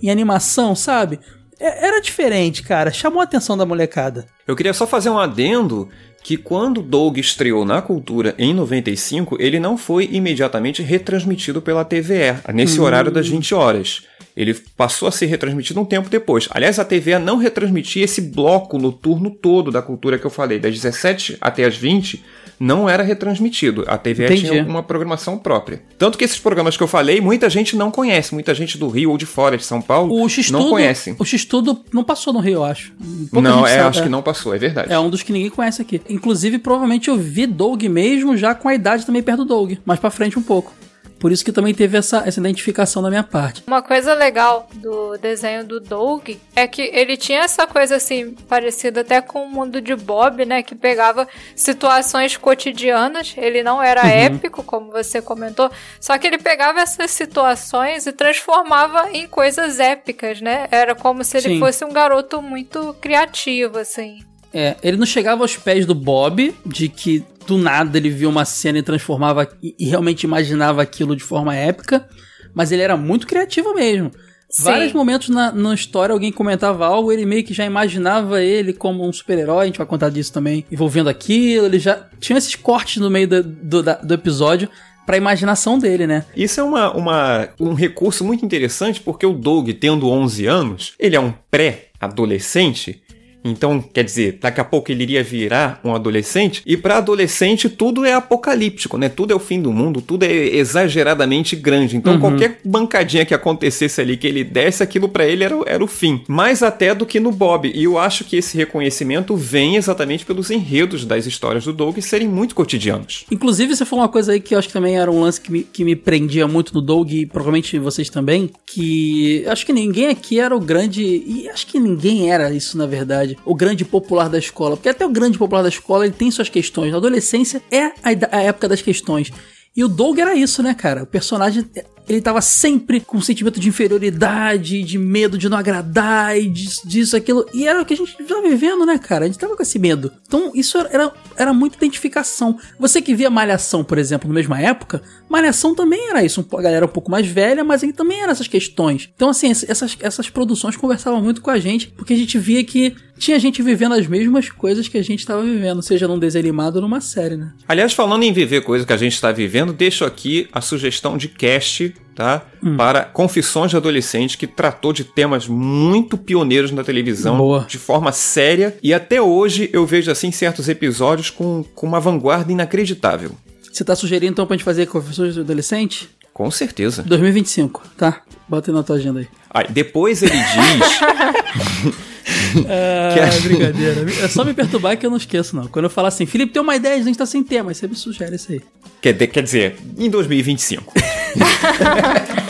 em 0.02 0.10
animação, 0.10 0.74
sabe? 0.74 1.18
É, 1.58 1.86
era 1.86 2.00
diferente, 2.00 2.62
cara. 2.62 2.92
Chamou 2.92 3.20
a 3.20 3.24
atenção 3.24 3.56
da 3.56 3.64
molecada. 3.64 4.26
Eu 4.46 4.54
queria 4.54 4.74
só 4.74 4.86
fazer 4.86 5.08
um 5.08 5.18
adendo 5.18 5.88
que 6.22 6.36
quando 6.36 6.82
Doug 6.82 7.18
estreou 7.18 7.64
na 7.64 7.80
Cultura 7.80 8.34
em 8.36 8.52
95, 8.52 9.36
ele 9.40 9.60
não 9.60 9.78
foi 9.78 10.08
imediatamente 10.10 10.82
retransmitido 10.82 11.62
pela 11.62 11.84
TVE, 11.84 12.42
nesse 12.52 12.80
hum. 12.80 12.82
horário 12.82 13.12
das 13.12 13.28
20 13.28 13.54
horas. 13.54 14.02
Ele 14.36 14.54
passou 14.76 15.08
a 15.08 15.12
ser 15.12 15.26
retransmitido 15.26 15.80
um 15.80 15.84
tempo 15.84 16.10
depois. 16.10 16.46
Aliás, 16.50 16.78
a 16.78 16.84
TVE 16.84 17.18
não 17.18 17.38
retransmitia 17.38 18.04
esse 18.04 18.20
bloco 18.20 18.78
noturno 18.78 19.30
todo 19.30 19.70
da 19.70 19.80
cultura 19.80 20.18
que 20.18 20.26
eu 20.26 20.30
falei, 20.30 20.58
das 20.58 20.74
17 20.74 21.38
até 21.40 21.64
as 21.64 21.76
20, 21.76 22.22
não 22.58 22.88
era 22.88 23.02
retransmitido. 23.02 23.84
A 23.86 23.96
Entendi. 23.96 24.46
tinha 24.46 24.64
uma 24.64 24.82
programação 24.82 25.38
própria. 25.38 25.82
Tanto 25.98 26.18
que 26.18 26.24
esses 26.24 26.38
programas 26.38 26.76
que 26.76 26.82
eu 26.82 26.86
falei, 26.86 27.20
muita 27.20 27.48
gente 27.48 27.76
não 27.76 27.90
conhece. 27.90 28.34
Muita 28.34 28.54
gente 28.54 28.78
do 28.78 28.88
Rio 28.88 29.10
ou 29.10 29.18
de 29.18 29.26
fora 29.26 29.56
de 29.56 29.64
São 29.64 29.80
Paulo 29.80 30.14
o 30.14 30.26
não 30.50 30.70
conhece. 30.70 31.14
O 31.18 31.24
X-Tudo 31.24 31.80
não 31.92 32.04
passou 32.04 32.32
no 32.32 32.40
Rio, 32.40 32.54
eu 32.54 32.64
acho. 32.64 32.92
Pouca 33.30 33.48
não, 33.48 33.66
é, 33.66 33.70
sabe, 33.70 33.88
acho 33.88 34.00
é. 34.00 34.02
que 34.02 34.08
não 34.08 34.22
passou, 34.22 34.54
é 34.54 34.58
verdade. 34.58 34.92
É 34.92 34.98
um 34.98 35.10
dos 35.10 35.22
que 35.22 35.32
ninguém 35.32 35.50
conhece 35.50 35.82
aqui. 35.82 36.00
Inclusive, 36.08 36.58
provavelmente 36.58 37.08
eu 37.08 37.16
vi 37.16 37.46
Doug 37.46 37.82
mesmo 37.84 38.36
já 38.36 38.54
com 38.54 38.68
a 38.68 38.74
idade 38.74 39.04
também 39.04 39.22
perto 39.22 39.38
do 39.38 39.44
Doug. 39.46 39.74
Mais 39.84 40.00
pra 40.00 40.10
frente 40.10 40.38
um 40.38 40.42
pouco. 40.42 40.72
Por 41.18 41.32
isso 41.32 41.44
que 41.44 41.52
também 41.52 41.74
teve 41.74 41.96
essa, 41.96 42.22
essa 42.26 42.38
identificação 42.40 43.02
da 43.02 43.08
minha 43.08 43.22
parte. 43.22 43.64
Uma 43.66 43.82
coisa 43.82 44.14
legal 44.14 44.68
do 44.74 45.16
desenho 45.16 45.64
do 45.64 45.80
Doug 45.80 46.30
é 46.54 46.66
que 46.66 46.82
ele 46.82 47.16
tinha 47.16 47.40
essa 47.40 47.66
coisa 47.66 47.96
assim, 47.96 48.32
parecida 48.48 49.00
até 49.00 49.20
com 49.20 49.44
o 49.44 49.48
mundo 49.48 49.80
de 49.80 49.94
Bob, 49.94 50.44
né? 50.44 50.62
Que 50.62 50.74
pegava 50.74 51.26
situações 51.54 52.36
cotidianas. 52.36 53.34
Ele 53.36 53.62
não 53.62 53.82
era 53.82 54.02
uhum. 54.02 54.08
épico, 54.08 54.62
como 54.62 54.90
você 54.90 55.22
comentou, 55.22 55.70
só 56.00 56.16
que 56.18 56.26
ele 56.26 56.38
pegava 56.38 56.80
essas 56.80 57.10
situações 57.10 58.06
e 58.06 58.12
transformava 58.12 59.10
em 59.12 59.26
coisas 59.26 59.80
épicas, 59.80 60.40
né? 60.40 60.68
Era 60.70 60.94
como 60.94 61.24
se 61.24 61.36
ele 61.38 61.48
Sim. 61.48 61.58
fosse 61.58 61.84
um 61.84 61.92
garoto 61.92 62.42
muito 62.42 62.94
criativo, 63.00 63.78
assim. 63.78 64.20
É, 64.52 64.76
ele 64.82 64.96
não 64.96 65.06
chegava 65.06 65.42
aos 65.42 65.56
pés 65.56 65.84
do 65.84 65.94
Bob, 65.94 66.54
de 66.64 66.88
que 66.88 67.24
do 67.46 67.56
nada 67.56 67.96
ele 67.96 68.10
viu 68.10 68.28
uma 68.28 68.44
cena 68.44 68.78
e 68.78 68.82
transformava 68.82 69.48
e, 69.62 69.74
e 69.78 69.86
realmente 69.86 70.24
imaginava 70.24 70.82
aquilo 70.82 71.14
de 71.14 71.22
forma 71.22 71.54
épica, 71.54 72.08
mas 72.54 72.72
ele 72.72 72.82
era 72.82 72.96
muito 72.96 73.26
criativo 73.26 73.74
mesmo. 73.74 74.10
Sim. 74.48 74.62
Vários 74.62 74.92
momentos 74.92 75.28
na, 75.28 75.50
na 75.50 75.74
história 75.74 76.12
alguém 76.12 76.30
comentava 76.30 76.86
algo, 76.86 77.12
ele 77.12 77.26
meio 77.26 77.44
que 77.44 77.52
já 77.52 77.64
imaginava 77.64 78.42
ele 78.42 78.72
como 78.72 79.06
um 79.06 79.12
super-herói, 79.12 79.64
a 79.64 79.66
gente 79.66 79.78
vai 79.78 79.86
contar 79.86 80.08
disso 80.08 80.32
também, 80.32 80.64
envolvendo 80.70 81.08
aquilo, 81.08 81.66
ele 81.66 81.78
já 81.78 82.06
tinha 82.20 82.38
esses 82.38 82.54
cortes 82.54 82.96
no 82.98 83.10
meio 83.10 83.26
do, 83.26 83.42
do, 83.42 83.82
do 83.82 84.14
episódio 84.14 84.68
pra 85.04 85.16
imaginação 85.16 85.78
dele, 85.78 86.06
né? 86.06 86.24
Isso 86.36 86.60
é 86.60 86.64
uma, 86.64 86.92
uma, 86.92 87.48
um 87.60 87.74
recurso 87.74 88.24
muito 88.24 88.44
interessante, 88.44 89.00
porque 89.00 89.24
o 89.24 89.32
Doug, 89.32 89.70
tendo 89.70 90.08
11 90.08 90.46
anos, 90.46 90.94
ele 90.98 91.14
é 91.14 91.20
um 91.20 91.32
pré-adolescente, 91.48 93.02
então, 93.50 93.80
quer 93.80 94.04
dizer, 94.04 94.38
daqui 94.40 94.60
a 94.60 94.64
pouco 94.64 94.90
ele 94.90 95.02
iria 95.02 95.22
virar 95.22 95.80
um 95.84 95.94
adolescente, 95.94 96.62
e 96.66 96.76
para 96.76 96.98
adolescente 96.98 97.68
tudo 97.68 98.04
é 98.04 98.14
apocalíptico, 98.14 98.98
né? 98.98 99.08
Tudo 99.08 99.32
é 99.32 99.36
o 99.36 99.40
fim 99.40 99.60
do 99.60 99.72
mundo, 99.72 100.00
tudo 100.00 100.24
é 100.24 100.32
exageradamente 100.32 101.56
grande. 101.56 101.96
Então, 101.96 102.14
uhum. 102.14 102.20
qualquer 102.20 102.60
bancadinha 102.64 103.24
que 103.24 103.34
acontecesse 103.34 104.00
ali 104.00 104.16
que 104.16 104.26
ele 104.26 104.44
desse, 104.44 104.82
aquilo 104.82 105.08
para 105.08 105.26
ele 105.26 105.44
era, 105.44 105.54
era 105.66 105.84
o 105.84 105.86
fim. 105.86 106.22
Mais 106.28 106.62
até 106.62 106.94
do 106.94 107.06
que 107.06 107.20
no 107.20 107.32
Bob. 107.32 107.70
E 107.74 107.84
eu 107.84 107.98
acho 107.98 108.24
que 108.24 108.36
esse 108.36 108.56
reconhecimento 108.56 109.36
vem 109.36 109.76
exatamente 109.76 110.24
pelos 110.24 110.50
enredos 110.50 111.04
das 111.04 111.26
histórias 111.26 111.64
do 111.64 111.72
Doug 111.72 111.98
serem 111.98 112.28
muito 112.28 112.54
cotidianos. 112.54 113.24
Inclusive, 113.30 113.74
você 113.74 113.84
falou 113.84 114.04
uma 114.04 114.10
coisa 114.10 114.32
aí 114.32 114.40
que 114.40 114.54
eu 114.54 114.58
acho 114.58 114.68
que 114.68 114.74
também 114.74 114.98
era 114.98 115.10
um 115.10 115.20
lance 115.20 115.40
que 115.40 115.52
me, 115.52 115.62
que 115.62 115.84
me 115.84 115.96
prendia 115.96 116.46
muito 116.46 116.74
no 116.74 116.80
Doug, 116.80 117.12
e 117.12 117.26
provavelmente 117.26 117.78
vocês 117.78 118.08
também, 118.08 118.50
que 118.66 119.44
acho 119.46 119.64
que 119.64 119.72
ninguém 119.72 120.08
aqui 120.08 120.40
era 120.40 120.54
o 120.56 120.60
grande. 120.60 121.02
E 121.04 121.48
acho 121.48 121.66
que 121.66 121.78
ninguém 121.78 122.30
era 122.30 122.52
isso, 122.52 122.76
na 122.76 122.86
verdade 122.86 123.35
o 123.44 123.54
grande 123.54 123.84
popular 123.84 124.28
da 124.28 124.38
escola. 124.38 124.76
Porque 124.76 124.88
até 124.88 125.04
o 125.04 125.10
grande 125.10 125.38
popular 125.38 125.62
da 125.62 125.68
escola 125.68 126.04
ele 126.04 126.14
tem 126.14 126.30
suas 126.30 126.48
questões. 126.48 126.90
Na 126.90 126.98
adolescência 126.98 127.62
é 127.70 127.84
a, 127.84 127.92
a 128.32 128.42
época 128.42 128.68
das 128.68 128.82
questões. 128.82 129.30
E 129.76 129.84
o 129.84 129.88
Doug 129.88 130.18
era 130.18 130.34
isso, 130.34 130.62
né, 130.62 130.74
cara? 130.74 131.02
O 131.02 131.06
personagem 131.06 131.64
ele 132.08 132.20
tava 132.20 132.40
sempre 132.40 133.00
com 133.00 133.16
um 133.16 133.20
sentimento 133.20 133.58
de 133.58 133.68
inferioridade, 133.68 134.82
de 134.82 134.98
medo 134.98 135.36
de 135.36 135.48
não 135.48 135.58
agradar 135.58 136.38
e 136.38 136.48
disso, 136.48 136.88
disso, 136.88 137.16
aquilo. 137.16 137.46
E 137.52 137.66
era 137.66 137.82
o 137.82 137.84
que 137.84 137.94
a 137.94 137.96
gente 137.96 138.16
tava 138.24 138.42
vivendo, 138.42 138.86
né, 138.86 138.98
cara? 138.98 139.24
A 139.24 139.26
gente 139.26 139.38
tava 139.38 139.56
com 139.56 139.62
esse 139.62 139.78
medo. 139.78 140.12
Então, 140.26 140.52
isso 140.54 140.78
era, 140.78 141.12
era 141.36 141.52
muita 141.52 141.76
identificação. 141.76 142.58
Você 142.78 143.02
que 143.02 143.14
via 143.14 143.28
Malhação, 143.28 143.82
por 143.82 143.98
exemplo, 143.98 144.28
na 144.28 144.34
mesma 144.34 144.60
época, 144.60 145.02
Malhação 145.28 145.74
também 145.74 146.08
era 146.08 146.24
isso. 146.24 146.46
A 146.52 146.62
galera 146.62 146.86
um 146.86 146.88
pouco 146.88 147.10
mais 147.10 147.26
velha, 147.26 147.64
mas 147.64 147.82
ele 147.82 147.92
também 147.92 148.20
era 148.20 148.32
essas 148.32 148.48
questões. 148.48 149.10
Então, 149.14 149.28
assim, 149.28 149.50
essas, 149.50 149.96
essas 150.00 150.30
produções 150.30 150.76
conversavam 150.76 151.20
muito 151.20 151.40
com 151.40 151.50
a 151.50 151.58
gente, 151.58 151.88
porque 151.88 152.12
a 152.12 152.16
gente 152.16 152.38
via 152.38 152.62
que 152.62 152.94
tinha 153.18 153.38
gente 153.38 153.62
vivendo 153.62 153.94
as 153.94 154.06
mesmas 154.06 154.50
coisas 154.50 154.88
que 154.88 154.98
a 154.98 155.02
gente 155.02 155.20
estava 155.20 155.42
vivendo, 155.42 155.82
seja 155.82 156.06
num 156.06 156.18
desenho 156.18 156.44
animado 156.44 156.76
ou 156.76 156.82
numa 156.82 157.00
série, 157.00 157.36
né? 157.36 157.52
Aliás, 157.66 157.92
falando 157.92 158.22
em 158.22 158.32
viver 158.32 158.62
coisas 158.62 158.86
que 158.86 158.92
a 158.92 158.96
gente 158.96 159.14
está 159.14 159.32
vivendo, 159.32 159.72
deixo 159.72 160.04
aqui 160.04 160.48
a 160.52 160.60
sugestão 160.60 161.16
de 161.16 161.28
cast 161.28 161.94
tá? 162.16 162.42
Hum. 162.64 162.76
Para 162.76 163.04
Confissões 163.04 163.70
de 163.70 163.76
Adolescente, 163.76 164.38
que 164.38 164.46
tratou 164.46 164.92
de 164.92 165.04
temas 165.04 165.46
muito 165.46 166.16
pioneiros 166.16 166.72
na 166.72 166.82
televisão, 166.82 167.36
Boa. 167.36 167.66
de 167.68 167.78
forma 167.78 168.10
séria, 168.10 168.76
e 168.82 168.92
até 168.94 169.20
hoje 169.20 169.70
eu 169.72 169.86
vejo 169.86 170.10
assim 170.10 170.32
certos 170.32 170.68
episódios 170.68 171.28
com, 171.30 171.62
com 171.74 171.86
uma 171.86 172.00
vanguarda 172.00 172.50
inacreditável. 172.50 173.32
Você 173.70 173.84
tá 173.84 173.94
sugerindo 173.94 174.32
então 174.32 174.46
pra 174.46 174.56
gente 174.56 174.64
fazer 174.64 174.86
Confissões 174.86 175.34
de 175.34 175.40
Adolescente? 175.40 176.08
Com 176.32 176.50
certeza. 176.50 177.02
2025, 177.02 177.82
tá? 177.96 178.22
Bota 178.48 178.70
aí 178.70 178.74
na 178.74 178.82
tua 178.82 178.96
agenda 178.96 179.20
aí. 179.20 179.28
Aí, 179.50 179.66
depois 179.70 180.22
ele 180.22 180.32
diz. 180.32 181.94
ah, 182.68 183.36
é 183.36 183.40
brincadeira. 183.42 184.06
É 184.22 184.28
só 184.28 184.44
me 184.44 184.54
perturbar 184.54 184.96
que 184.96 185.06
eu 185.06 185.10
não 185.10 185.16
esqueço, 185.16 185.54
não. 185.56 185.66
Quando 185.66 185.84
eu 185.84 185.90
falar 185.90 186.08
assim, 186.08 186.26
Felipe, 186.26 186.52
tem 186.52 186.62
uma 186.62 186.76
ideia, 186.76 186.96
a 186.96 187.02
gente 187.02 187.18
tá 187.18 187.26
sem 187.26 187.42
tema, 187.42 187.72
você 187.72 187.86
me 187.86 187.94
sugere 187.94 188.36
isso 188.36 188.52
aí. 188.52 188.60
Quer, 189.00 189.14
quer 189.14 189.42
dizer, 189.42 189.76
em 189.98 190.08
2025. 190.08 190.92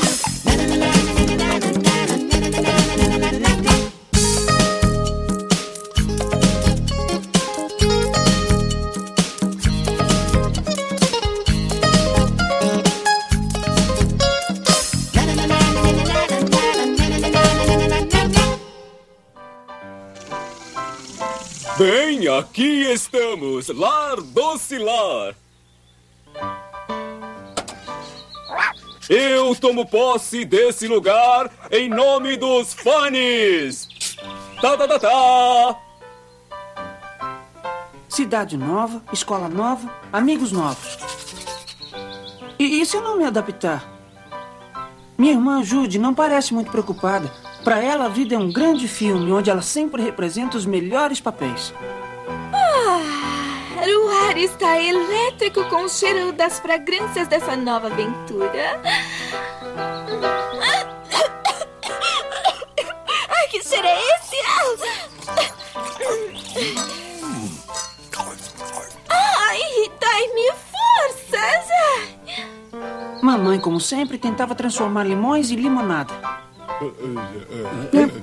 Bem, 21.79 22.27
aqui 22.27 22.91
estamos, 22.91 23.69
Lar 23.69 24.19
Docilar. 24.23 25.35
Eu 29.11 29.55
tomo 29.55 29.85
posse 29.85 30.47
desse 30.47 30.89
lugar 30.89 31.51
em 31.71 31.91
nome 31.91 32.39
dos 32.39 32.73
fãs. 32.73 33.89
Tá, 34.63 34.75
tá, 34.75 34.89
tá, 34.89 34.99
tá. 34.99 35.81
Cidade 38.09 38.57
nova, 38.57 39.03
escola 39.13 39.47
nova, 39.47 39.95
amigos 40.11 40.53
novos. 40.53 40.97
E, 42.59 42.81
e 42.81 42.87
se 42.87 42.97
eu 42.97 43.03
não 43.03 43.19
me 43.19 43.25
adaptar? 43.25 43.87
Minha 45.19 45.33
irmã 45.35 45.63
Jude 45.63 45.99
não 45.99 46.15
parece 46.15 46.55
muito 46.55 46.71
preocupada. 46.71 47.31
Para 47.67 47.83
ela, 47.83 48.05
a 48.05 48.09
vida 48.09 48.37
é 48.37 48.39
um 48.39 48.53
grande 48.53 48.87
filme 48.87 49.33
onde 49.33 49.51
ela 49.51 49.61
sempre 49.61 50.01
representa 50.01 50.57
os 50.57 50.65
melhores 50.65 51.21
papéis. 51.21 51.75
Ah, 52.55 53.01
o 53.85 54.09
ar 54.29 54.39
está 54.39 54.81
elétrico 54.81 55.65
com 55.65 55.83
o 55.83 55.89
cheiro 55.89 56.31
das 56.31 56.61
fragrâncias 56.61 57.27
dessa 57.27 57.57
nova 57.57 57.89
aventura. 57.89 58.81
Ai, 63.29 63.49
que 63.51 63.61
cheiro 63.61 63.85
é 63.85 63.99
esse? 64.15 64.37
Ai, 69.11 69.91
dai-me 70.01 70.53
forças! 70.71 71.67
Mamãe, 73.21 73.59
como 73.59 73.81
sempre, 73.81 74.19
tentava 74.19 74.55
transformar 74.55 75.03
limões 75.03 75.51
em 75.51 75.57
limonada. 75.57 76.46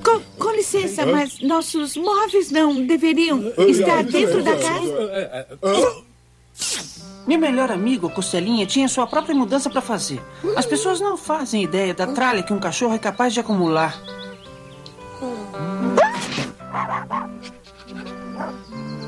Com, 0.03 0.21
com, 0.37 0.51
licença, 0.51 1.05
mas 1.05 1.39
nossos 1.41 1.97
móveis 1.97 2.51
não 2.51 2.85
deveriam 2.85 3.51
estar 3.67 4.03
dentro 4.03 4.43
da 4.43 4.55
casa? 4.57 6.03
Meu 7.25 7.39
melhor 7.39 7.71
amigo, 7.71 8.09
Costelinha, 8.09 8.65
tinha 8.65 8.87
sua 8.87 9.07
própria 9.07 9.33
mudança 9.33 9.69
para 9.69 9.81
fazer. 9.81 10.21
As 10.55 10.65
pessoas 10.65 10.99
não 10.99 11.17
fazem 11.17 11.63
ideia 11.63 11.93
da 11.93 12.07
tralha 12.07 12.43
que 12.43 12.53
um 12.53 12.59
cachorro 12.59 12.93
é 12.93 12.99
capaz 12.99 13.33
de 13.33 13.39
acumular. 13.39 13.97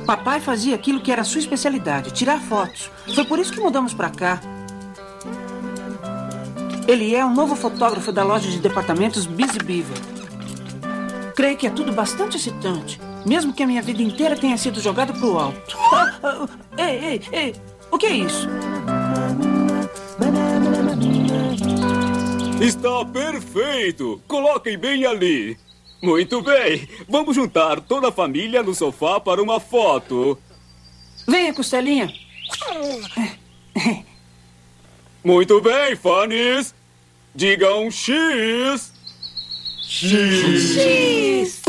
Papai 0.06 0.40
fazia 0.40 0.76
aquilo 0.76 1.02
que 1.02 1.12
era 1.12 1.24
sua 1.24 1.40
especialidade, 1.40 2.12
tirar 2.12 2.40
fotos. 2.40 2.90
Foi 3.14 3.26
por 3.26 3.40
isso 3.40 3.52
que 3.52 3.60
mudamos 3.60 3.94
para 3.94 4.10
cá. 4.10 4.40
Ele 6.88 7.16
é 7.16 7.26
o 7.26 7.32
novo 7.32 7.56
fotógrafo 7.56 8.12
da 8.12 8.24
loja 8.24 8.48
de 8.50 8.60
departamentos 8.60 9.26
Busy 9.26 9.58
Beaver. 9.58 9.98
Creio 11.36 11.58
que 11.58 11.66
é 11.66 11.70
tudo 11.72 11.92
bastante 11.92 12.38
excitante, 12.38 13.02
mesmo 13.26 13.54
que 13.54 13.64
a 13.64 13.68
minha 13.68 13.82
vida 13.82 14.04
inteira 14.04 14.36
tenha 14.36 14.56
sido 14.56 14.80
jogada 14.80 15.12
pro 15.12 15.38
alto. 15.38 15.78
Ah, 15.92 16.20
ah, 16.24 16.48
ei, 16.78 16.98
ei, 17.06 17.22
ei, 17.32 17.56
o 17.92 17.98
que 17.98 18.06
é 18.06 18.14
isso? 18.14 18.48
Está 22.62 23.04
perfeito! 23.06 24.22
Coloquem 24.28 24.78
bem 24.78 25.06
ali. 25.06 25.58
Muito 26.04 26.42
bem, 26.44 26.88
vamos 27.10 27.36
juntar 27.36 27.82
toda 27.82 28.10
a 28.10 28.12
família 28.12 28.62
no 28.62 28.76
sofá 28.76 29.20
para 29.20 29.42
uma 29.42 29.60
foto. 29.60 30.38
Venha, 31.28 31.52
Costelinha. 31.54 32.14
Muito 35.26 35.60
bem, 35.60 35.96
fãs. 35.96 36.76
Digam 37.34 37.90
X. 37.90 38.94
X. 39.82 40.78
X. 40.78 41.65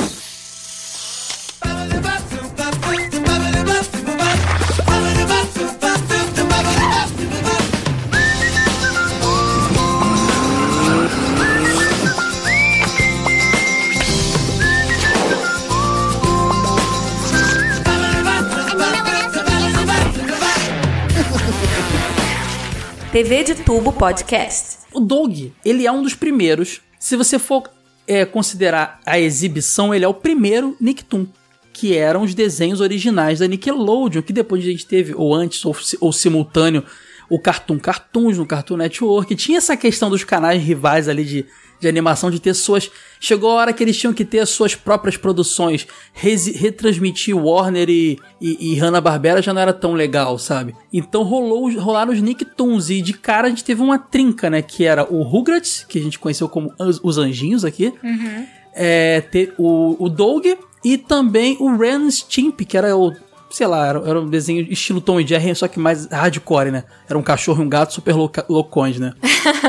TV 23.16 23.44
de 23.44 23.54
Tubo 23.54 23.94
Podcast. 23.94 24.80
O 24.92 25.00
Doug, 25.00 25.50
ele 25.64 25.86
é 25.86 25.90
um 25.90 26.02
dos 26.02 26.14
primeiros. 26.14 26.82
Se 26.98 27.16
você 27.16 27.38
for 27.38 27.62
é, 28.06 28.26
considerar 28.26 29.00
a 29.06 29.18
exibição, 29.18 29.94
ele 29.94 30.04
é 30.04 30.08
o 30.08 30.12
primeiro 30.12 30.76
Nicktoon. 30.78 31.26
Que 31.72 31.96
eram 31.96 32.24
os 32.24 32.34
desenhos 32.34 32.82
originais 32.82 33.38
da 33.38 33.46
Nickelodeon, 33.46 34.20
que 34.20 34.34
depois 34.34 34.62
a 34.62 34.66
gente 34.66 34.84
teve, 34.84 35.14
ou 35.14 35.34
antes, 35.34 35.64
ou, 35.64 35.74
ou 35.98 36.12
simultâneo, 36.12 36.84
o 37.30 37.40
Cartoon 37.40 37.78
Cartoons 37.78 38.36
no 38.36 38.44
Cartoon 38.44 38.76
Network. 38.76 39.34
Tinha 39.34 39.56
essa 39.56 39.78
questão 39.78 40.10
dos 40.10 40.22
canais 40.22 40.62
rivais 40.62 41.08
ali 41.08 41.24
de 41.24 41.46
de 41.80 41.88
animação 41.88 42.30
de 42.30 42.40
ter 42.40 42.54
suas. 42.54 42.90
Chegou 43.20 43.50
a 43.50 43.54
hora 43.54 43.72
que 43.72 43.82
eles 43.82 43.96
tinham 43.96 44.12
que 44.12 44.24
ter 44.24 44.40
as 44.40 44.50
suas 44.50 44.74
próprias 44.74 45.16
produções. 45.16 45.86
retransmitir 46.14 47.36
Warner 47.36 47.88
e, 47.88 48.18
e, 48.40 48.72
e 48.72 48.74
Hanna-Barbera 48.76 49.42
já 49.42 49.52
não 49.52 49.60
era 49.60 49.72
tão 49.72 49.92
legal, 49.92 50.38
sabe? 50.38 50.74
Então 50.92 51.22
rolou, 51.22 51.70
rolaram 51.78 52.12
os 52.12 52.20
Nicktoons 52.20 52.90
e 52.90 53.00
de 53.00 53.12
cara 53.12 53.46
a 53.46 53.50
gente 53.50 53.64
teve 53.64 53.82
uma 53.82 53.98
trinca, 53.98 54.50
né? 54.50 54.62
Que 54.62 54.84
era 54.84 55.04
o 55.04 55.22
Rugrats, 55.22 55.84
que 55.88 55.98
a 55.98 56.02
gente 56.02 56.18
conheceu 56.18 56.48
como 56.48 56.72
os 56.78 57.18
Anjinhos 57.18 57.64
aqui. 57.64 57.92
Uhum. 58.02 58.46
É, 58.78 59.22
ter 59.22 59.54
o, 59.56 59.96
o 59.98 60.08
Doug 60.08 60.44
e 60.84 60.98
também 60.98 61.56
o 61.58 61.76
Ren 61.76 62.10
Stimp, 62.10 62.60
que 62.60 62.76
era 62.76 62.96
o 62.96 63.12
sei 63.50 63.66
lá, 63.66 63.86
era, 63.86 63.98
era, 64.08 64.20
um 64.20 64.26
desenho 64.28 64.66
estilo 64.70 65.00
Tom 65.00 65.20
e 65.20 65.26
Jerry, 65.26 65.54
só 65.54 65.68
que 65.68 65.78
mais 65.78 66.06
hardcore, 66.06 66.70
né? 66.70 66.84
Era 67.08 67.18
um 67.18 67.22
cachorro 67.22 67.62
e 67.62 67.66
um 67.66 67.68
gato 67.68 67.94
super 67.94 68.14
loucões, 68.48 68.98
né? 68.98 69.12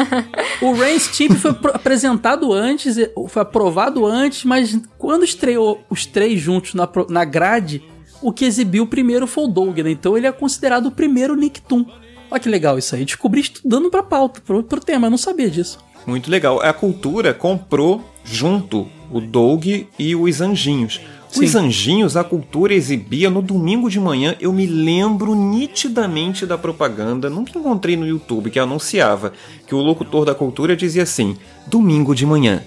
o 0.61 0.73
Rain 0.73 0.97
Steep 0.99 1.35
foi 1.35 1.51
apresentado 1.73 2.51
antes, 2.51 2.95
foi 3.29 3.41
aprovado 3.41 4.05
antes, 4.05 4.43
mas 4.43 4.79
quando 4.97 5.23
estreou 5.23 5.83
os 5.89 6.05
três 6.05 6.39
juntos 6.39 6.73
na, 6.73 6.89
na 7.09 7.23
grade, 7.23 7.83
o 8.21 8.31
que 8.31 8.45
exibiu 8.45 8.87
primeiro 8.87 9.27
foi 9.27 9.45
o 9.45 9.47
Doug, 9.47 9.77
né? 9.79 9.91
Então 9.91 10.17
ele 10.17 10.27
é 10.27 10.31
considerado 10.31 10.87
o 10.87 10.91
primeiro 10.91 11.35
Nicktoon. 11.35 11.85
Olha 12.29 12.39
que 12.39 12.49
legal 12.49 12.77
isso 12.77 12.95
aí. 12.95 13.05
Descobri 13.05 13.41
estudando 13.41 13.89
pra 13.89 14.03
pauta, 14.03 14.41
pro, 14.41 14.63
pro 14.63 14.81
tema, 14.81 15.07
eu 15.07 15.11
não 15.11 15.17
sabia 15.17 15.49
disso. 15.49 15.79
Muito 16.05 16.31
legal. 16.31 16.61
A 16.61 16.73
cultura 16.73 17.33
comprou 17.33 18.03
junto 18.23 18.87
o 19.11 19.21
Doug 19.21 19.65
e 19.97 20.15
os 20.15 20.41
Anjinhos. 20.41 21.01
Sim. 21.29 21.45
Os 21.45 21.55
Anjinhos, 21.55 22.15
a 22.15 22.23
cultura 22.23 22.73
exibia 22.73 23.29
no 23.29 23.41
domingo 23.41 23.89
de 23.89 23.99
manhã. 23.99 24.35
Eu 24.39 24.53
me 24.53 24.65
lembro 24.65 25.35
nitidamente 25.35 26.45
da 26.45 26.57
propaganda, 26.57 27.29
nunca 27.29 27.57
encontrei 27.57 27.95
no 27.95 28.07
YouTube, 28.07 28.49
que 28.49 28.59
anunciava 28.59 29.33
que 29.67 29.75
o 29.75 29.79
locutor 29.79 30.25
da 30.25 30.33
cultura 30.33 30.75
dizia 30.75 31.03
assim: 31.03 31.37
Domingo 31.65 32.15
de 32.15 32.25
manhã, 32.25 32.63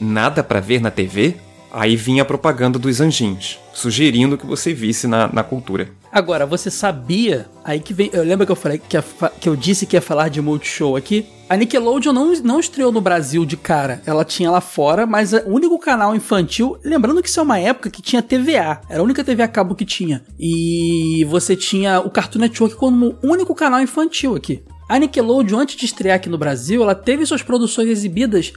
nada 0.00 0.42
para 0.42 0.60
ver 0.60 0.80
na 0.80 0.90
TV? 0.90 1.36
Aí 1.76 1.96
vinha 1.96 2.22
a 2.22 2.24
propaganda 2.24 2.78
dos 2.78 3.00
anjinhos, 3.00 3.58
sugerindo 3.72 4.38
que 4.38 4.46
você 4.46 4.72
visse 4.72 5.08
na, 5.08 5.26
na 5.26 5.42
cultura. 5.42 5.88
Agora, 6.12 6.46
você 6.46 6.70
sabia? 6.70 7.46
Aí 7.64 7.80
que 7.80 7.92
vem. 7.92 8.10
Eu 8.12 8.22
lembro 8.22 8.46
que 8.46 8.52
eu 8.52 8.56
falei 8.56 8.78
que, 8.78 8.96
a, 8.96 9.02
que 9.40 9.48
eu 9.48 9.56
disse 9.56 9.84
que 9.84 9.96
ia 9.96 10.00
falar 10.00 10.28
de 10.28 10.40
Multishow 10.40 10.94
aqui. 10.94 11.26
A 11.48 11.56
Nickelodeon 11.56 12.12
não, 12.12 12.32
não 12.34 12.60
estreou 12.60 12.92
no 12.92 13.00
Brasil 13.00 13.44
de 13.44 13.56
cara. 13.56 14.00
Ela 14.06 14.24
tinha 14.24 14.52
lá 14.52 14.60
fora, 14.60 15.04
mas 15.04 15.32
o 15.32 15.48
único 15.48 15.76
canal 15.76 16.14
infantil. 16.14 16.78
Lembrando 16.84 17.20
que 17.20 17.28
isso 17.28 17.40
é 17.40 17.42
uma 17.42 17.58
época 17.58 17.90
que 17.90 18.00
tinha 18.00 18.22
TVA. 18.22 18.80
Era 18.88 19.00
a 19.00 19.02
única 19.02 19.24
TV 19.24 19.42
a 19.42 19.48
cabo 19.48 19.74
que 19.74 19.84
tinha. 19.84 20.22
E 20.38 21.26
você 21.28 21.56
tinha 21.56 21.98
o 21.98 22.08
Cartoon 22.08 22.38
Network 22.38 22.76
como 22.76 23.16
único 23.20 23.52
canal 23.52 23.80
infantil 23.80 24.36
aqui. 24.36 24.62
A 24.88 24.96
Nickelodeon, 24.96 25.58
antes 25.58 25.74
de 25.74 25.86
estrear 25.86 26.16
aqui 26.16 26.28
no 26.28 26.38
Brasil, 26.38 26.84
ela 26.84 26.94
teve 26.94 27.26
suas 27.26 27.42
produções 27.42 27.88
exibidas 27.88 28.52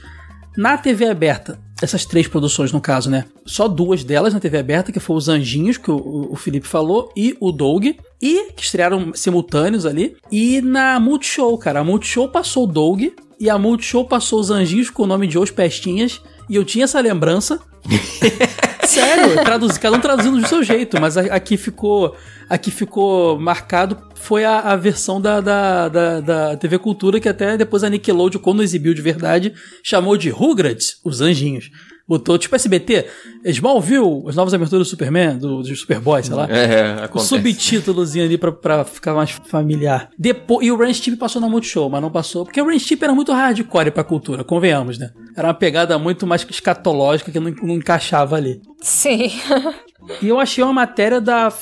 na 0.58 0.76
TV 0.76 1.04
aberta, 1.08 1.56
essas 1.80 2.04
três 2.04 2.26
produções 2.26 2.72
no 2.72 2.80
caso, 2.80 3.08
né? 3.08 3.26
Só 3.46 3.68
duas 3.68 4.02
delas 4.02 4.34
na 4.34 4.40
TV 4.40 4.58
aberta, 4.58 4.90
que 4.90 4.98
foi 4.98 5.14
os 5.14 5.28
Anjinhos, 5.28 5.76
que 5.76 5.88
o, 5.88 6.32
o 6.32 6.34
Felipe 6.34 6.66
falou, 6.66 7.12
e 7.16 7.36
o 7.38 7.52
Doug, 7.52 7.86
e 8.20 8.52
que 8.56 8.64
estrearam 8.64 9.14
simultâneos 9.14 9.86
ali. 9.86 10.16
E 10.32 10.60
na 10.60 10.98
Multishow, 10.98 11.56
cara, 11.58 11.78
a 11.78 11.84
Multishow 11.84 12.28
passou 12.28 12.64
o 12.64 12.66
Doug, 12.66 13.02
e 13.38 13.48
a 13.48 13.56
Multishow 13.56 14.04
passou 14.04 14.40
os 14.40 14.50
Anjinhos 14.50 14.90
com 14.90 15.04
o 15.04 15.06
nome 15.06 15.28
de 15.28 15.38
Os 15.38 15.52
Pestinhas, 15.52 16.20
E 16.50 16.56
eu 16.56 16.64
tinha 16.64 16.86
essa 16.86 16.98
lembrança. 17.00 17.60
Sério, 18.88 19.36
traduz, 19.44 19.76
cada 19.76 19.96
um 19.96 20.00
traduzindo 20.00 20.40
do 20.40 20.48
seu 20.48 20.62
jeito, 20.62 20.98
mas 20.98 21.16
aqui 21.16 21.58
ficou 21.58 22.16
aqui 22.48 22.70
ficou 22.70 23.38
marcado 23.38 23.98
foi 24.14 24.44
a, 24.44 24.60
a 24.60 24.76
versão 24.76 25.20
da, 25.20 25.42
da, 25.42 25.88
da, 25.88 26.20
da, 26.20 26.56
TV 26.56 26.78
Cultura 26.78 27.20
que 27.20 27.28
até 27.28 27.58
depois 27.58 27.84
a 27.84 27.90
Nickelodeon, 27.90 28.40
quando 28.40 28.62
exibiu 28.62 28.94
de 28.94 29.02
verdade, 29.02 29.52
chamou 29.82 30.16
de 30.16 30.30
Rugrats, 30.30 30.98
os 31.04 31.20
anjinhos. 31.20 31.70
Botou 32.08 32.38
tipo 32.38 32.56
SBT, 32.56 33.06
Smallville, 33.44 34.24
as 34.26 34.34
novas 34.34 34.54
aberturas 34.54 34.86
do 34.86 34.90
Superman, 34.90 35.36
do, 35.36 35.62
do 35.62 35.76
Superboy, 35.76 36.22
sei 36.22 36.34
lá. 36.34 36.48
É, 36.50 37.04
é 37.04 37.10
O 37.12 37.18
subtítulozinho 37.18 38.24
ali 38.24 38.38
pra, 38.38 38.50
pra 38.50 38.82
ficar 38.82 39.12
mais 39.12 39.30
familiar. 39.30 40.08
Depois, 40.18 40.66
e 40.66 40.72
o 40.72 40.76
Ranch 40.76 41.00
Tip 41.00 41.18
passou 41.18 41.38
na 41.38 41.50
Multishow, 41.50 41.90
mas 41.90 42.00
não 42.00 42.10
passou, 42.10 42.44
porque 42.46 42.62
o 42.62 42.64
Ranch 42.64 42.86
Tip 42.86 43.02
era 43.02 43.14
muito 43.14 43.30
hardcore 43.30 43.90
pra 43.90 44.02
cultura, 44.02 44.42
convenhamos, 44.42 44.96
né? 44.96 45.10
Era 45.36 45.48
uma 45.48 45.54
pegada 45.54 45.98
muito 45.98 46.26
mais 46.26 46.46
escatológica 46.48 47.30
que 47.30 47.38
não, 47.38 47.50
não 47.62 47.74
encaixava 47.74 48.36
ali. 48.36 48.62
Sim. 48.80 49.30
e 50.22 50.28
eu 50.28 50.40
achei 50.40 50.64
uma 50.64 50.72
matéria 50.72 51.20
da. 51.20 51.52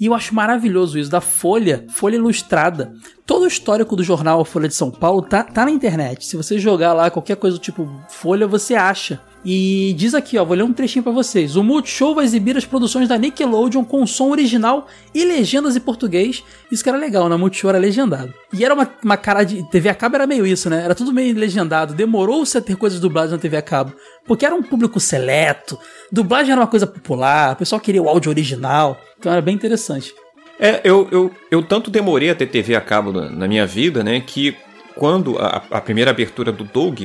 E 0.00 0.06
eu 0.06 0.14
acho 0.14 0.34
maravilhoso 0.34 0.98
isso, 0.98 1.10
da 1.10 1.20
Folha, 1.20 1.84
Folha 1.90 2.16
Ilustrada. 2.16 2.92
Todo 3.26 3.42
o 3.42 3.46
histórico 3.46 3.94
do 3.94 4.02
jornal 4.02 4.40
A 4.40 4.44
Folha 4.44 4.66
de 4.66 4.74
São 4.74 4.90
Paulo 4.90 5.20
tá, 5.22 5.44
tá 5.44 5.64
na 5.64 5.70
internet. 5.70 6.24
Se 6.24 6.36
você 6.36 6.58
jogar 6.58 6.94
lá 6.94 7.10
qualquer 7.10 7.36
coisa 7.36 7.58
do 7.58 7.60
tipo 7.60 7.88
Folha, 8.08 8.46
você 8.46 8.74
acha. 8.74 9.20
E 9.44 9.94
diz 9.96 10.14
aqui, 10.14 10.36
ó, 10.36 10.44
vou 10.44 10.54
ler 10.54 10.62
um 10.62 10.72
trechinho 10.72 11.02
para 11.02 11.12
vocês. 11.12 11.56
O 11.56 11.64
Multishow 11.64 12.14
vai 12.14 12.24
exibir 12.24 12.56
as 12.56 12.66
produções 12.66 13.08
da 13.08 13.16
Nickelodeon 13.16 13.84
com 13.84 14.06
som 14.06 14.30
original 14.30 14.86
e 15.14 15.24
legendas 15.24 15.76
em 15.76 15.80
português. 15.80 16.44
Isso 16.70 16.82
que 16.82 16.90
era 16.90 16.98
legal, 16.98 17.28
né? 17.28 17.36
Multishow 17.36 17.70
era 17.70 17.78
legendado. 17.78 18.34
E 18.52 18.64
era 18.64 18.74
uma, 18.74 18.90
uma 19.02 19.16
cara 19.16 19.42
de. 19.42 19.62
TV 19.70 19.88
a 19.88 19.94
cabo 19.94 20.16
era 20.16 20.26
meio 20.26 20.46
isso, 20.46 20.68
né? 20.68 20.84
Era 20.84 20.94
tudo 20.94 21.12
meio 21.12 21.34
legendado. 21.34 21.94
Demorou-se 21.94 22.56
a 22.56 22.60
ter 22.60 22.76
coisas 22.76 23.00
dubladas 23.00 23.32
na 23.32 23.38
TV 23.38 23.56
a 23.56 23.62
cabo. 23.62 23.94
Porque 24.26 24.44
era 24.44 24.54
um 24.54 24.62
público 24.62 25.00
seleto. 25.00 25.78
Dublagem 26.12 26.52
era 26.52 26.60
uma 26.60 26.66
coisa 26.66 26.86
popular. 26.86 27.54
O 27.54 27.56
pessoal 27.56 27.80
queria 27.80 28.02
o 28.02 28.08
áudio 28.08 28.30
original. 28.30 29.00
Então 29.18 29.32
era 29.32 29.40
bem 29.40 29.54
interessante. 29.54 30.12
É, 30.58 30.82
eu, 30.84 31.08
eu, 31.10 31.30
eu 31.50 31.62
tanto 31.62 31.90
demorei 31.90 32.28
a 32.28 32.34
ter 32.34 32.46
TV 32.46 32.74
a 32.76 32.80
cabo 32.82 33.10
na, 33.10 33.30
na 33.30 33.48
minha 33.48 33.66
vida, 33.66 34.04
né? 34.04 34.20
Que 34.20 34.54
quando 34.94 35.38
a, 35.38 35.62
a 35.70 35.80
primeira 35.80 36.10
abertura 36.10 36.52
do 36.52 36.64
Doug 36.64 37.04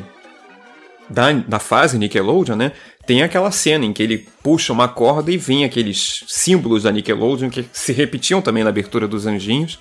da, 1.10 1.32
da 1.32 1.60
fase 1.60 1.98
Nickelodeon, 1.98 2.56
né? 2.56 2.72
Tem 3.06 3.22
aquela 3.22 3.52
cena 3.52 3.86
em 3.86 3.94
que 3.94 4.02
ele 4.02 4.28
puxa 4.42 4.74
uma 4.74 4.88
corda 4.88 5.32
e 5.32 5.38
vem 5.38 5.64
aqueles 5.64 6.24
símbolos 6.28 6.84
da 6.84 6.92
Nickelodeon 6.92 7.50
que 7.50 7.66
se 7.72 7.94
repetiam 7.94 8.42
também 8.42 8.64
na 8.64 8.70
abertura 8.70 9.08
dos 9.08 9.28
anjinhos 9.28 9.78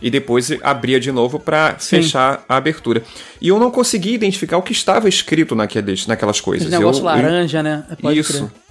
e 0.00 0.10
depois 0.10 0.50
abria 0.62 1.00
de 1.00 1.10
novo 1.10 1.38
para 1.38 1.76
fechar 1.78 2.44
a 2.48 2.56
abertura. 2.56 3.02
E 3.40 3.48
eu 3.48 3.58
não 3.58 3.70
consegui 3.70 4.12
identificar 4.12 4.58
o 4.58 4.62
que 4.62 4.72
estava 4.72 5.08
escrito 5.08 5.54
naqueles, 5.54 6.06
naquelas 6.06 6.40
coisas. 6.40 6.68
Esse 6.68 6.76
negócio 6.76 7.00
eu, 7.00 7.06
laranja, 7.06 7.58
eu, 7.58 7.62
né? 7.62 7.84
Pode 8.00 8.18
isso. 8.18 8.46
Crer. 8.46 8.66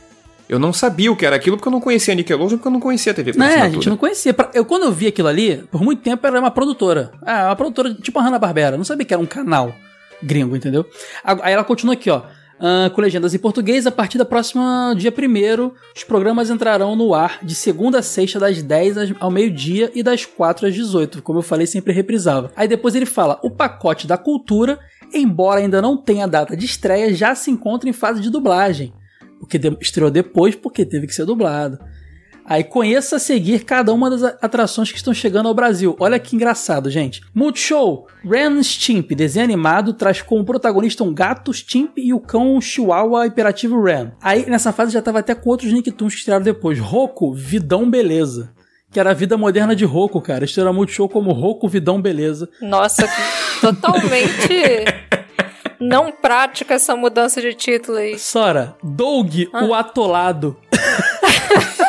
Eu 0.47 0.59
não 0.59 0.71
sabia 0.71 1.11
o 1.11 1.15
que 1.15 1.25
era 1.25 1.35
aquilo 1.35 1.57
porque 1.57 1.67
eu 1.67 1.71
não 1.71 1.81
conhecia 1.81 2.13
a 2.13 2.15
Nickelodeon, 2.15 2.57
porque 2.57 2.67
eu 2.67 2.71
não 2.71 2.79
conhecia 2.79 3.11
a 3.11 3.15
TV 3.15 3.33
por 3.33 3.39
Não, 3.39 3.47
é, 3.47 3.61
a 3.61 3.69
gente 3.69 3.89
não 3.89 3.97
conhecia. 3.97 4.35
Eu, 4.53 4.63
quando 4.63 4.83
eu 4.83 4.91
vi 4.91 5.07
aquilo 5.07 5.27
ali, 5.27 5.63
por 5.71 5.81
muito 5.81 6.03
tempo 6.03 6.25
era 6.25 6.39
uma 6.39 6.51
produtora. 6.51 7.11
Ah, 7.25 7.47
uma 7.47 7.55
produtora 7.55 7.95
tipo 7.95 8.19
a 8.19 8.21
Hanna-Barbera. 8.21 8.77
Não 8.77 8.83
sabia 8.83 9.05
que 9.05 9.13
era 9.13 9.21
um 9.21 9.25
canal 9.25 9.73
gringo, 10.21 10.55
entendeu? 10.55 10.85
Aí 11.23 11.53
ela 11.53 11.63
continua 11.63 11.93
aqui, 11.93 12.09
ó. 12.09 12.23
Uh, 12.55 12.89
com 12.91 13.01
legendas 13.01 13.33
em 13.33 13.37
português, 13.37 13.85
a 13.85 13.91
partir 13.91 14.17
da 14.17 14.23
próxima 14.23 14.93
dia 14.97 15.11
1 15.11 15.71
os 15.93 16.05
programas 16.05 16.49
entrarão 16.49 16.95
no 16.95 17.13
ar 17.13 17.39
de 17.43 17.53
segunda 17.53 17.99
a 17.99 18.01
sexta, 18.01 18.39
das 18.39 18.63
10 18.63 19.15
ao 19.19 19.29
meio-dia 19.29 19.91
e 19.93 20.01
das 20.01 20.25
4 20.25 20.67
às 20.67 20.73
18. 20.73 21.21
Como 21.21 21.39
eu 21.39 21.43
falei, 21.43 21.67
sempre 21.67 21.91
reprisava. 21.91 22.51
Aí 22.55 22.65
depois 22.65 22.95
ele 22.95 23.05
fala: 23.05 23.39
o 23.43 23.51
pacote 23.51 24.07
da 24.07 24.17
cultura, 24.17 24.79
embora 25.13 25.59
ainda 25.59 25.81
não 25.81 25.97
tenha 25.97 26.27
data 26.27 26.55
de 26.55 26.65
estreia, 26.65 27.13
já 27.13 27.35
se 27.35 27.51
encontra 27.51 27.89
em 27.89 27.93
fase 27.93 28.21
de 28.21 28.29
dublagem. 28.29 28.93
Porque 29.37 29.59
estreou 29.81 30.09
depois, 30.09 30.55
porque 30.55 30.85
teve 30.85 31.07
que 31.07 31.13
ser 31.13 31.25
dublado. 31.25 31.77
Aí 32.47 32.63
conheça 32.63 33.15
a 33.15 33.19
seguir 33.19 33.65
cada 33.65 33.91
uma 33.91 34.09
das 34.09 34.23
atrações 34.23 34.91
que 34.91 34.97
estão 34.97 35.13
chegando 35.13 35.47
ao 35.47 35.53
Brasil. 35.53 35.95
Olha 35.99 36.19
que 36.19 36.35
engraçado, 36.35 36.91
gente. 36.91 37.21
Multishow, 37.33 38.07
Ren 38.23 38.61
Stimp, 38.61 39.11
desenho 39.11 39.45
animado, 39.45 39.93
traz 39.93 40.21
como 40.21 40.45
protagonista 40.45 41.03
um 41.03 41.13
gato 41.13 41.51
Stimp 41.51 41.97
e 41.97 42.13
o 42.13 42.19
cão 42.19 42.61
Chihuahua 42.61 43.25
Imperativo 43.25 43.81
Ren. 43.81 44.11
Aí 44.21 44.47
nessa 44.47 44.71
fase 44.71 44.93
já 44.93 45.01
tava 45.01 45.19
até 45.19 45.33
com 45.33 45.49
outros 45.49 45.73
Nicktoons 45.73 46.13
que 46.13 46.19
estrearam 46.19 46.43
depois. 46.43 46.79
Roku, 46.79 47.33
Vidão 47.33 47.89
Beleza. 47.89 48.53
Que 48.91 48.99
era 48.99 49.09
a 49.09 49.13
vida 49.15 49.35
moderna 49.37 49.75
de 49.75 49.83
Roku, 49.83 50.21
cara. 50.21 50.45
Isso 50.45 50.61
era 50.61 50.71
Multishow 50.71 51.09
como 51.09 51.31
Roku, 51.31 51.67
Vidão 51.67 51.99
Beleza. 51.99 52.47
Nossa, 52.61 53.09
totalmente 53.59 54.85
não 55.79 56.11
prática 56.11 56.75
essa 56.75 56.95
mudança 56.95 57.41
de 57.41 57.53
título 57.53 57.97
aí. 57.97 58.17
Sora, 58.17 58.75
Doug, 58.83 59.33
ah. 59.51 59.65
o 59.65 59.73
Atolado. 59.73 60.55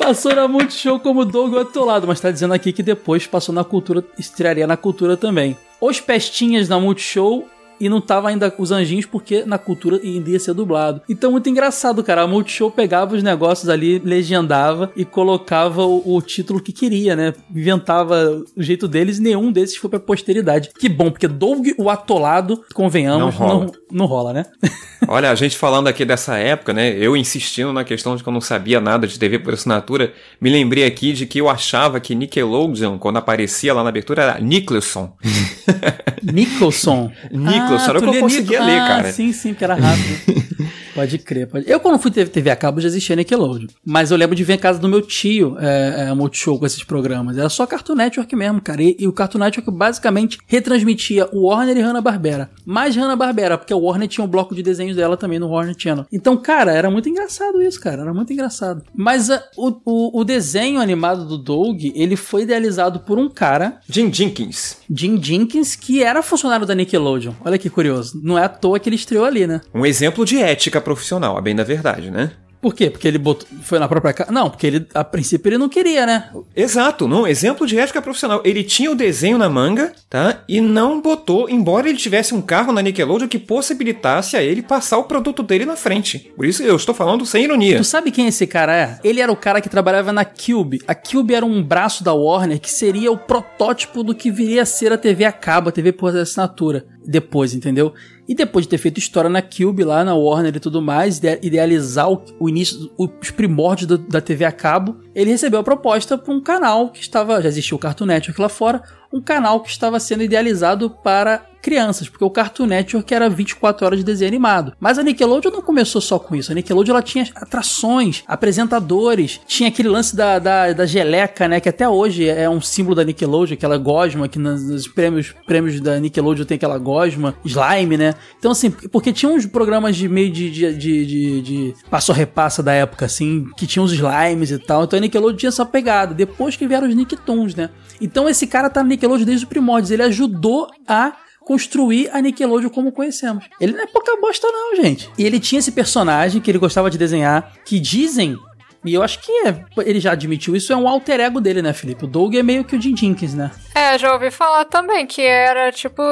Passou 0.00 0.34
na 0.34 0.48
Multishow 0.48 0.98
como 0.98 1.26
Doug 1.26 1.54
Atolado, 1.58 2.06
mas 2.06 2.18
tá 2.18 2.30
dizendo 2.30 2.54
aqui 2.54 2.72
que 2.72 2.82
depois 2.82 3.26
passou 3.26 3.54
na 3.54 3.62
cultura, 3.62 4.02
estrearia 4.18 4.66
na 4.66 4.74
cultura 4.74 5.14
também. 5.14 5.58
Os 5.78 6.00
Pestinhas 6.00 6.70
na 6.70 6.80
Multishow 6.80 7.46
e 7.80 7.88
não 7.88 8.00
tava 8.00 8.28
ainda 8.28 8.52
os 8.58 8.70
anjinhos 8.70 9.06
porque 9.06 9.44
na 9.44 9.58
cultura 9.58 9.98
ia 10.02 10.38
ser 10.38 10.54
dublado. 10.54 11.00
Então 11.08 11.32
muito 11.32 11.48
engraçado, 11.48 12.04
cara. 12.04 12.22
A 12.22 12.26
Multishow 12.26 12.70
pegava 12.70 13.14
os 13.16 13.22
negócios 13.22 13.68
ali, 13.68 13.98
legendava 13.98 14.92
e 14.94 15.04
colocava 15.04 15.84
o, 15.84 16.16
o 16.16 16.20
título 16.20 16.60
que 16.60 16.72
queria, 16.72 17.16
né? 17.16 17.32
Inventava 17.54 18.42
o 18.56 18.62
jeito 18.62 18.86
deles 18.86 19.18
e 19.18 19.22
nenhum 19.22 19.50
desses 19.50 19.76
foi 19.76 19.88
pra 19.88 20.00
posteridade. 20.00 20.70
Que 20.78 20.88
bom, 20.88 21.10
porque 21.10 21.26
Doug 21.26 21.68
o 21.78 21.88
Atolado, 21.88 22.62
convenhamos, 22.74 23.34
não 23.38 23.46
rola, 23.46 23.64
não, 23.64 23.72
não 23.90 24.06
rola 24.06 24.32
né? 24.32 24.46
Olha, 25.08 25.30
a 25.30 25.34
gente 25.34 25.56
falando 25.56 25.88
aqui 25.88 26.04
dessa 26.04 26.36
época, 26.36 26.72
né? 26.72 26.90
Eu 26.96 27.16
insistindo 27.16 27.72
na 27.72 27.84
questão 27.84 28.14
de 28.14 28.22
que 28.22 28.28
eu 28.28 28.32
não 28.32 28.40
sabia 28.40 28.80
nada 28.80 29.06
de 29.06 29.18
TV 29.18 29.38
por 29.38 29.54
assinatura, 29.54 30.12
me 30.40 30.50
lembrei 30.50 30.84
aqui 30.84 31.12
de 31.12 31.26
que 31.26 31.40
eu 31.40 31.48
achava 31.48 31.98
que 31.98 32.14
Nickelodeon, 32.14 32.98
quando 32.98 33.16
aparecia 33.16 33.72
lá 33.72 33.82
na 33.82 33.88
abertura, 33.88 34.22
era 34.22 34.40
Nicholson. 34.40 35.16
Nicholson? 36.22 37.10
Nicholson. 37.32 37.69
Ah, 37.74 37.78
só 37.78 37.90
era 37.90 37.98
o 37.98 38.02
que 38.02 38.08
eu 38.08 38.20
conseguia 38.20 38.62
ler, 38.62 38.78
ah, 38.78 38.86
cara. 38.86 39.12
Sim, 39.12 39.32
sim, 39.32 39.50
porque 39.50 39.64
era 39.64 39.74
rápido. 39.74 40.70
pode 40.94 41.18
crer. 41.18 41.46
Pode... 41.46 41.70
Eu, 41.70 41.80
quando 41.80 41.98
fui 41.98 42.10
ter 42.10 42.28
TV 42.28 42.50
a 42.50 42.56
cabo, 42.56 42.80
já 42.80 42.88
existia 42.88 43.16
Nickelodeon. 43.16 43.68
Mas 43.84 44.10
eu 44.10 44.16
lembro 44.16 44.34
de 44.34 44.44
ver 44.44 44.54
em 44.54 44.58
casa 44.58 44.78
do 44.78 44.88
meu 44.88 45.02
tio 45.02 45.56
é, 45.58 46.08
é, 46.08 46.14
Multishow 46.14 46.58
com 46.58 46.66
esses 46.66 46.82
programas. 46.82 47.38
Era 47.38 47.48
só 47.48 47.66
Cartoon 47.66 47.94
Network 47.94 48.34
mesmo, 48.34 48.60
cara. 48.60 48.82
E, 48.82 48.96
e 48.98 49.06
o 49.06 49.12
Cartoon 49.12 49.38
Network 49.38 49.70
basicamente 49.70 50.38
retransmitia 50.46 51.28
o 51.32 51.48
Warner 51.48 51.76
e 51.76 51.80
Hanna-Barbera. 51.80 52.50
Mais 52.64 52.96
Hanna-Barbera, 52.96 53.58
porque 53.58 53.74
o 53.74 53.80
Warner 53.80 54.08
tinha 54.08 54.24
um 54.24 54.28
bloco 54.28 54.54
de 54.54 54.62
desenhos 54.62 54.96
dela 54.96 55.16
também 55.16 55.38
no 55.38 55.48
Warner 55.48 55.74
Channel. 55.76 56.06
Então, 56.12 56.36
cara, 56.36 56.72
era 56.72 56.90
muito 56.90 57.08
engraçado 57.08 57.62
isso, 57.62 57.80
cara. 57.80 58.02
Era 58.02 58.14
muito 58.14 58.32
engraçado. 58.32 58.82
Mas 58.94 59.28
uh, 59.28 59.40
o, 59.56 59.80
o, 59.84 60.20
o 60.20 60.24
desenho 60.24 60.80
animado 60.80 61.26
do 61.26 61.38
Doug, 61.38 61.84
ele 61.94 62.16
foi 62.16 62.42
idealizado 62.42 63.00
por 63.00 63.18
um 63.18 63.28
cara... 63.28 63.80
Jim 63.88 64.12
Jenkins. 64.12 64.78
Jim 64.90 65.22
Jenkins, 65.22 65.76
que 65.76 66.02
era 66.02 66.22
funcionário 66.22 66.66
da 66.66 66.74
Nickelodeon. 66.74 67.32
Olha 67.44 67.58
que 67.58 67.70
curioso. 67.70 68.20
Não 68.22 68.38
é 68.38 68.44
à 68.44 68.48
toa 68.48 68.78
que 68.78 68.88
ele 68.88 68.96
estreou 68.96 69.24
ali, 69.24 69.46
né? 69.46 69.60
Um 69.74 69.86
exemplo 69.86 70.24
de 70.24 70.38
ética 70.38 70.79
profissional, 70.80 71.36
a 71.36 71.40
bem 71.40 71.54
da 71.54 71.64
verdade, 71.64 72.10
né? 72.10 72.32
Por 72.60 72.74
quê? 72.74 72.90
Porque 72.90 73.08
ele 73.08 73.16
botou, 73.16 73.48
foi 73.62 73.78
na 73.78 73.88
própria 73.88 74.12
casa? 74.12 74.30
Não, 74.30 74.50
porque 74.50 74.66
ele, 74.66 74.86
a 74.92 75.02
princípio, 75.02 75.48
ele 75.48 75.56
não 75.56 75.68
queria, 75.68 76.04
né? 76.04 76.28
Exato, 76.54 77.08
não. 77.08 77.26
Exemplo 77.26 77.66
de 77.66 77.78
ética 77.78 78.02
profissional. 78.02 78.42
Ele 78.44 78.62
tinha 78.62 78.90
o 78.90 78.94
desenho 78.94 79.38
na 79.38 79.48
manga, 79.48 79.92
tá? 80.10 80.42
E 80.46 80.60
não 80.60 81.00
botou, 81.00 81.48
embora 81.48 81.88
ele 81.88 81.96
tivesse 81.96 82.34
um 82.34 82.42
carro 82.42 82.70
na 82.70 82.82
Nickelodeon 82.82 83.28
que 83.28 83.38
possibilitasse 83.38 84.36
a 84.36 84.42
ele 84.42 84.60
passar 84.60 84.98
o 84.98 85.04
produto 85.04 85.42
dele 85.42 85.64
na 85.64 85.74
frente. 85.74 86.30
Por 86.36 86.44
isso 86.44 86.62
eu 86.62 86.76
estou 86.76 86.94
falando 86.94 87.24
sem 87.24 87.44
ironia. 87.44 87.78
Tu 87.78 87.84
sabe 87.84 88.10
quem 88.10 88.26
esse 88.26 88.46
cara 88.46 88.76
é? 88.76 88.98
Ele 89.02 89.22
era 89.22 89.32
o 89.32 89.36
cara 89.36 89.62
que 89.62 89.68
trabalhava 89.68 90.12
na 90.12 90.24
Cube. 90.26 90.82
A 90.86 90.94
Cube 90.94 91.34
era 91.34 91.46
um 91.46 91.62
braço 91.62 92.04
da 92.04 92.12
Warner 92.12 92.60
que 92.60 92.70
seria 92.70 93.10
o 93.10 93.16
protótipo 93.16 94.02
do 94.02 94.14
que 94.14 94.30
viria 94.30 94.62
a 94.62 94.66
ser 94.66 94.92
a 94.92 94.98
TV 94.98 95.24
a 95.24 95.32
cabo, 95.32 95.70
a 95.70 95.72
TV 95.72 95.92
por 95.92 96.14
assinatura. 96.14 96.84
Depois, 97.06 97.54
entendeu? 97.54 97.94
E 98.28 98.34
depois 98.34 98.64
de 98.64 98.70
ter 98.70 98.78
feito 98.78 98.98
história 98.98 99.28
na 99.28 99.42
Cube, 99.42 99.82
lá 99.82 100.04
na 100.04 100.14
Warner 100.14 100.54
e 100.54 100.60
tudo 100.60 100.80
mais, 100.80 101.20
idealizar 101.42 102.10
o, 102.10 102.22
o 102.38 102.48
início, 102.48 102.90
os 102.96 103.30
primórdios 103.30 103.86
do, 103.86 103.98
da 103.98 104.20
TV 104.20 104.44
a 104.44 104.52
cabo, 104.52 104.98
ele 105.14 105.30
recebeu 105.30 105.60
a 105.60 105.64
proposta 105.64 106.16
para 106.16 106.32
um 106.32 106.40
canal 106.40 106.90
que 106.90 107.00
estava, 107.00 107.40
já 107.42 107.48
existia 107.48 107.74
o 107.74 107.78
Cartoon 107.78 108.06
Network 108.06 108.40
lá 108.40 108.48
fora, 108.48 108.82
um 109.12 109.20
canal 109.20 109.60
que 109.60 109.70
estava 109.70 109.98
sendo 109.98 110.22
idealizado 110.22 110.90
para 111.02 111.49
crianças, 111.60 112.08
porque 112.08 112.24
o 112.24 112.30
Cartoon 112.30 112.66
Network 112.66 113.12
era 113.12 113.28
24 113.28 113.86
horas 113.86 113.98
de 113.98 114.04
desenho 114.04 114.28
animado. 114.28 114.72
Mas 114.80 114.98
a 114.98 115.02
Nickelodeon 115.02 115.50
não 115.50 115.62
começou 115.62 116.00
só 116.00 116.18
com 116.18 116.34
isso. 116.34 116.52
A 116.52 116.54
Nickelodeon 116.54 116.94
ela 116.94 117.02
tinha 117.02 117.26
atrações, 117.34 118.22
apresentadores, 118.26 119.40
tinha 119.46 119.68
aquele 119.68 119.88
lance 119.88 120.14
da, 120.16 120.38
da, 120.38 120.72
da 120.72 120.86
geleca, 120.86 121.48
né? 121.48 121.60
Que 121.60 121.68
até 121.68 121.88
hoje 121.88 122.28
é 122.28 122.48
um 122.48 122.60
símbolo 122.60 122.94
da 122.94 123.04
Nickelodeon, 123.04 123.54
aquela 123.54 123.78
gosma, 123.78 124.28
que 124.28 124.38
nos 124.38 124.88
prêmios, 124.88 125.34
prêmios 125.46 125.80
da 125.80 125.98
Nickelodeon 125.98 126.44
tem 126.44 126.56
aquela 126.56 126.78
gosma, 126.78 127.34
slime, 127.44 127.96
né? 127.96 128.14
Então, 128.38 128.52
assim, 128.52 128.70
porque 128.70 129.12
tinha 129.12 129.30
uns 129.30 129.46
programas 129.46 129.96
de 129.96 130.08
meio 130.08 130.30
de, 130.30 130.50
de, 130.50 130.74
de, 130.74 131.06
de, 131.06 131.42
de 131.42 131.74
passo-repassa 131.90 132.62
da 132.62 132.72
época, 132.72 133.06
assim, 133.06 133.46
que 133.56 133.66
tinham 133.66 133.84
os 133.84 133.92
slimes 133.92 134.50
e 134.50 134.58
tal. 134.58 134.84
Então 134.84 134.98
a 134.98 135.00
Nickelodeon 135.00 135.36
tinha 135.36 135.48
essa 135.48 135.66
pegada. 135.66 136.14
Depois 136.14 136.56
que 136.56 136.66
vieram 136.66 136.88
os 136.88 136.94
Nicktoons, 136.94 137.54
né? 137.54 137.70
Então 138.00 138.28
esse 138.28 138.46
cara 138.46 138.70
tá 138.70 138.82
na 138.82 138.90
Nickelodeon 138.90 139.26
desde 139.26 139.44
os 139.44 139.48
primórdios. 139.48 139.90
Ele 139.90 140.02
ajudou 140.02 140.68
a 140.86 141.12
construir 141.50 142.08
a 142.12 142.20
Nickelodeon 142.20 142.70
como 142.70 142.92
conhecemos. 142.92 143.44
Ele 143.60 143.72
não 143.72 143.82
é 143.82 143.86
pouca 143.86 144.16
bosta 144.20 144.46
não, 144.46 144.76
gente. 144.76 145.10
E 145.18 145.26
ele 145.26 145.40
tinha 145.40 145.58
esse 145.58 145.72
personagem 145.72 146.40
que 146.40 146.48
ele 146.48 146.58
gostava 146.58 146.88
de 146.88 146.96
desenhar, 146.96 147.54
que 147.64 147.80
dizem 147.80 148.38
e 148.84 148.94
eu 148.94 149.02
acho 149.02 149.18
que 149.18 149.32
é, 149.44 149.64
ele 149.78 149.98
já 149.98 150.12
admitiu 150.12 150.54
isso, 150.54 150.72
é 150.72 150.76
um 150.76 150.88
alter 150.88 151.18
ego 151.18 151.40
dele, 151.40 151.60
né, 151.60 151.72
Felipe? 151.72 152.04
O 152.04 152.08
Doug 152.08 152.36
é 152.36 152.42
meio 152.42 152.64
que 152.64 152.76
o 152.76 152.80
Jim 152.80 152.96
Jenkins, 152.96 153.34
né? 153.34 153.50
É, 153.74 153.98
já 153.98 154.12
ouvi 154.14 154.30
falar 154.30 154.64
também 154.64 155.04
que 155.06 155.20
era, 155.20 155.72
tipo, 155.72 156.02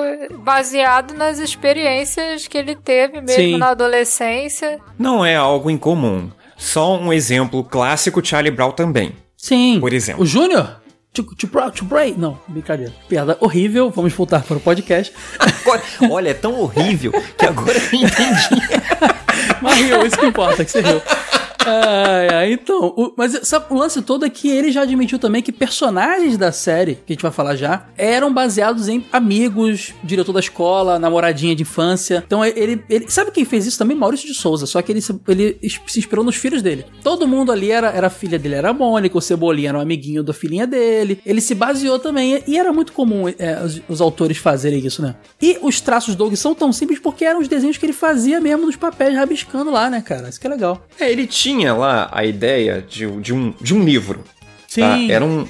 baseado 0.41 1.15
nas 1.15 1.39
experiências 1.39 2.49
que 2.49 2.59
ele 2.59 2.75
teve 2.75 3.21
mesmo 3.21 3.43
Sim. 3.43 3.59
na 3.59 3.69
adolescência. 3.69 4.81
Não 4.99 5.25
é 5.25 5.37
algo 5.37 5.71
incomum. 5.71 6.31
Só 6.57 6.99
um 6.99 7.13
exemplo 7.13 7.63
clássico, 7.63 8.23
Charlie 8.27 8.51
Brown 8.51 8.73
também. 8.73 9.13
Sim. 9.37 9.79
Por 9.81 9.93
exemplo. 9.93 10.25
O 10.25 10.27
Júnior? 10.27 10.79
To, 11.13 11.23
to, 11.23 11.71
to 11.73 11.85
Bray. 11.85 12.15
Não, 12.17 12.39
brincadeira. 12.47 12.93
Piada 13.09 13.37
horrível. 13.41 13.91
Vamos 13.91 14.13
voltar 14.13 14.43
para 14.43 14.57
o 14.57 14.61
podcast. 14.61 15.13
Agora, 15.39 15.83
olha, 16.11 16.31
é 16.31 16.35
tão 16.35 16.61
horrível 16.61 17.13
que 17.37 17.47
agora 17.47 17.77
eu 17.77 17.99
entendi. 17.99 18.63
Mas 19.61 19.79
riu, 19.79 20.07
isso 20.07 20.17
que 20.17 20.27
importa, 20.27 20.65
que 20.65 20.71
você 20.71 20.81
riu. 20.81 21.03
Ai, 21.69 22.29
ai, 22.29 22.53
então, 22.55 22.95
o, 22.97 23.13
mas 23.15 23.39
sabe, 23.43 23.67
o 23.69 23.75
lance 23.75 24.01
todo 24.01 24.25
é 24.25 24.31
que 24.31 24.49
ele 24.49 24.73
já 24.73 24.83
admitiu 24.83 25.19
também 25.19 25.43
que 25.43 25.53
personagens 25.53 26.39
da 26.39 26.51
série, 26.51 26.95
que 26.95 27.13
a 27.13 27.15
gente 27.15 27.23
vai 27.23 27.31
falar 27.31 27.57
já, 27.57 27.87
eram 27.97 28.33
baseados 28.33 28.89
em 28.89 29.05
amigos, 29.13 29.93
diretor 30.03 30.33
da 30.33 30.41
escola, 30.41 30.99
namoradinha 30.99 31.55
de 31.55 31.63
infância. 31.63 32.25
Então 32.27 32.43
ele, 32.43 32.83
ele 32.89 33.11
sabe 33.11 33.31
quem 33.31 33.45
fez 33.45 33.67
isso 33.67 33.77
também? 33.77 33.95
Maurício 33.95 34.27
de 34.27 34.35
Souza, 34.35 34.65
só 34.65 34.81
que 34.81 34.93
ele, 34.93 35.01
ele 35.29 35.59
se 35.87 35.99
inspirou 35.99 36.25
nos 36.25 36.37
filhos 36.37 36.63
dele. 36.63 36.87
Todo 37.03 37.29
mundo 37.29 37.53
ali 37.53 37.71
era, 37.71 37.91
era 37.91 38.09
filha 38.09 38.39
dele, 38.39 38.55
era 38.55 38.71
a 38.71 38.73
Mônica, 38.73 39.19
o 39.19 39.21
Cebolinha 39.21 39.69
era 39.69 39.79
um 39.79 39.83
amiguinho 39.83 40.23
da 40.23 40.33
filhinha 40.33 40.67
dele. 40.67 41.21
Ele 41.27 41.41
se 41.41 41.55
baseou 41.55 41.99
também, 41.99 42.43
e 42.47 42.57
era 42.57 42.73
muito 42.73 42.93
comum 42.93 43.29
é, 43.29 43.63
os, 43.63 43.83
os, 43.89 44.01
autores 44.01 44.39
fazerem 44.39 44.85
isso, 44.87 45.03
né? 45.03 45.17
E 45.41 45.59
os 45.61 45.81
traços 45.81 46.15
do 46.15 46.19
Doug 46.19 46.35
são 46.35 46.55
tão 46.55 46.73
simples 46.73 46.99
porque 46.99 47.25
eram 47.25 47.41
os 47.41 47.49
desenhos 47.49 47.77
que 47.77 47.85
ele 47.85 47.93
fazia 47.93 48.41
mesmo 48.41 48.65
nos 48.65 48.77
papéis 48.77 49.15
rabiscando 49.15 49.71
lá, 49.71 49.91
né, 49.91 50.01
cara? 50.01 50.29
Isso 50.29 50.41
que 50.41 50.47
é 50.47 50.51
legal. 50.51 50.87
É, 50.99 51.11
ele 51.11 51.27
tinha 51.27 51.58
tinha 51.59 51.75
lá 51.75 52.09
a 52.13 52.25
ideia 52.25 52.85
de, 52.89 53.11
de, 53.21 53.35
um, 53.35 53.53
de 53.61 53.75
um 53.75 53.85
livro. 53.85 54.21
Tá? 54.21 54.57
Sim. 54.69 54.81
Tá? 55.09 55.13
Era, 55.13 55.25
um, 55.25 55.47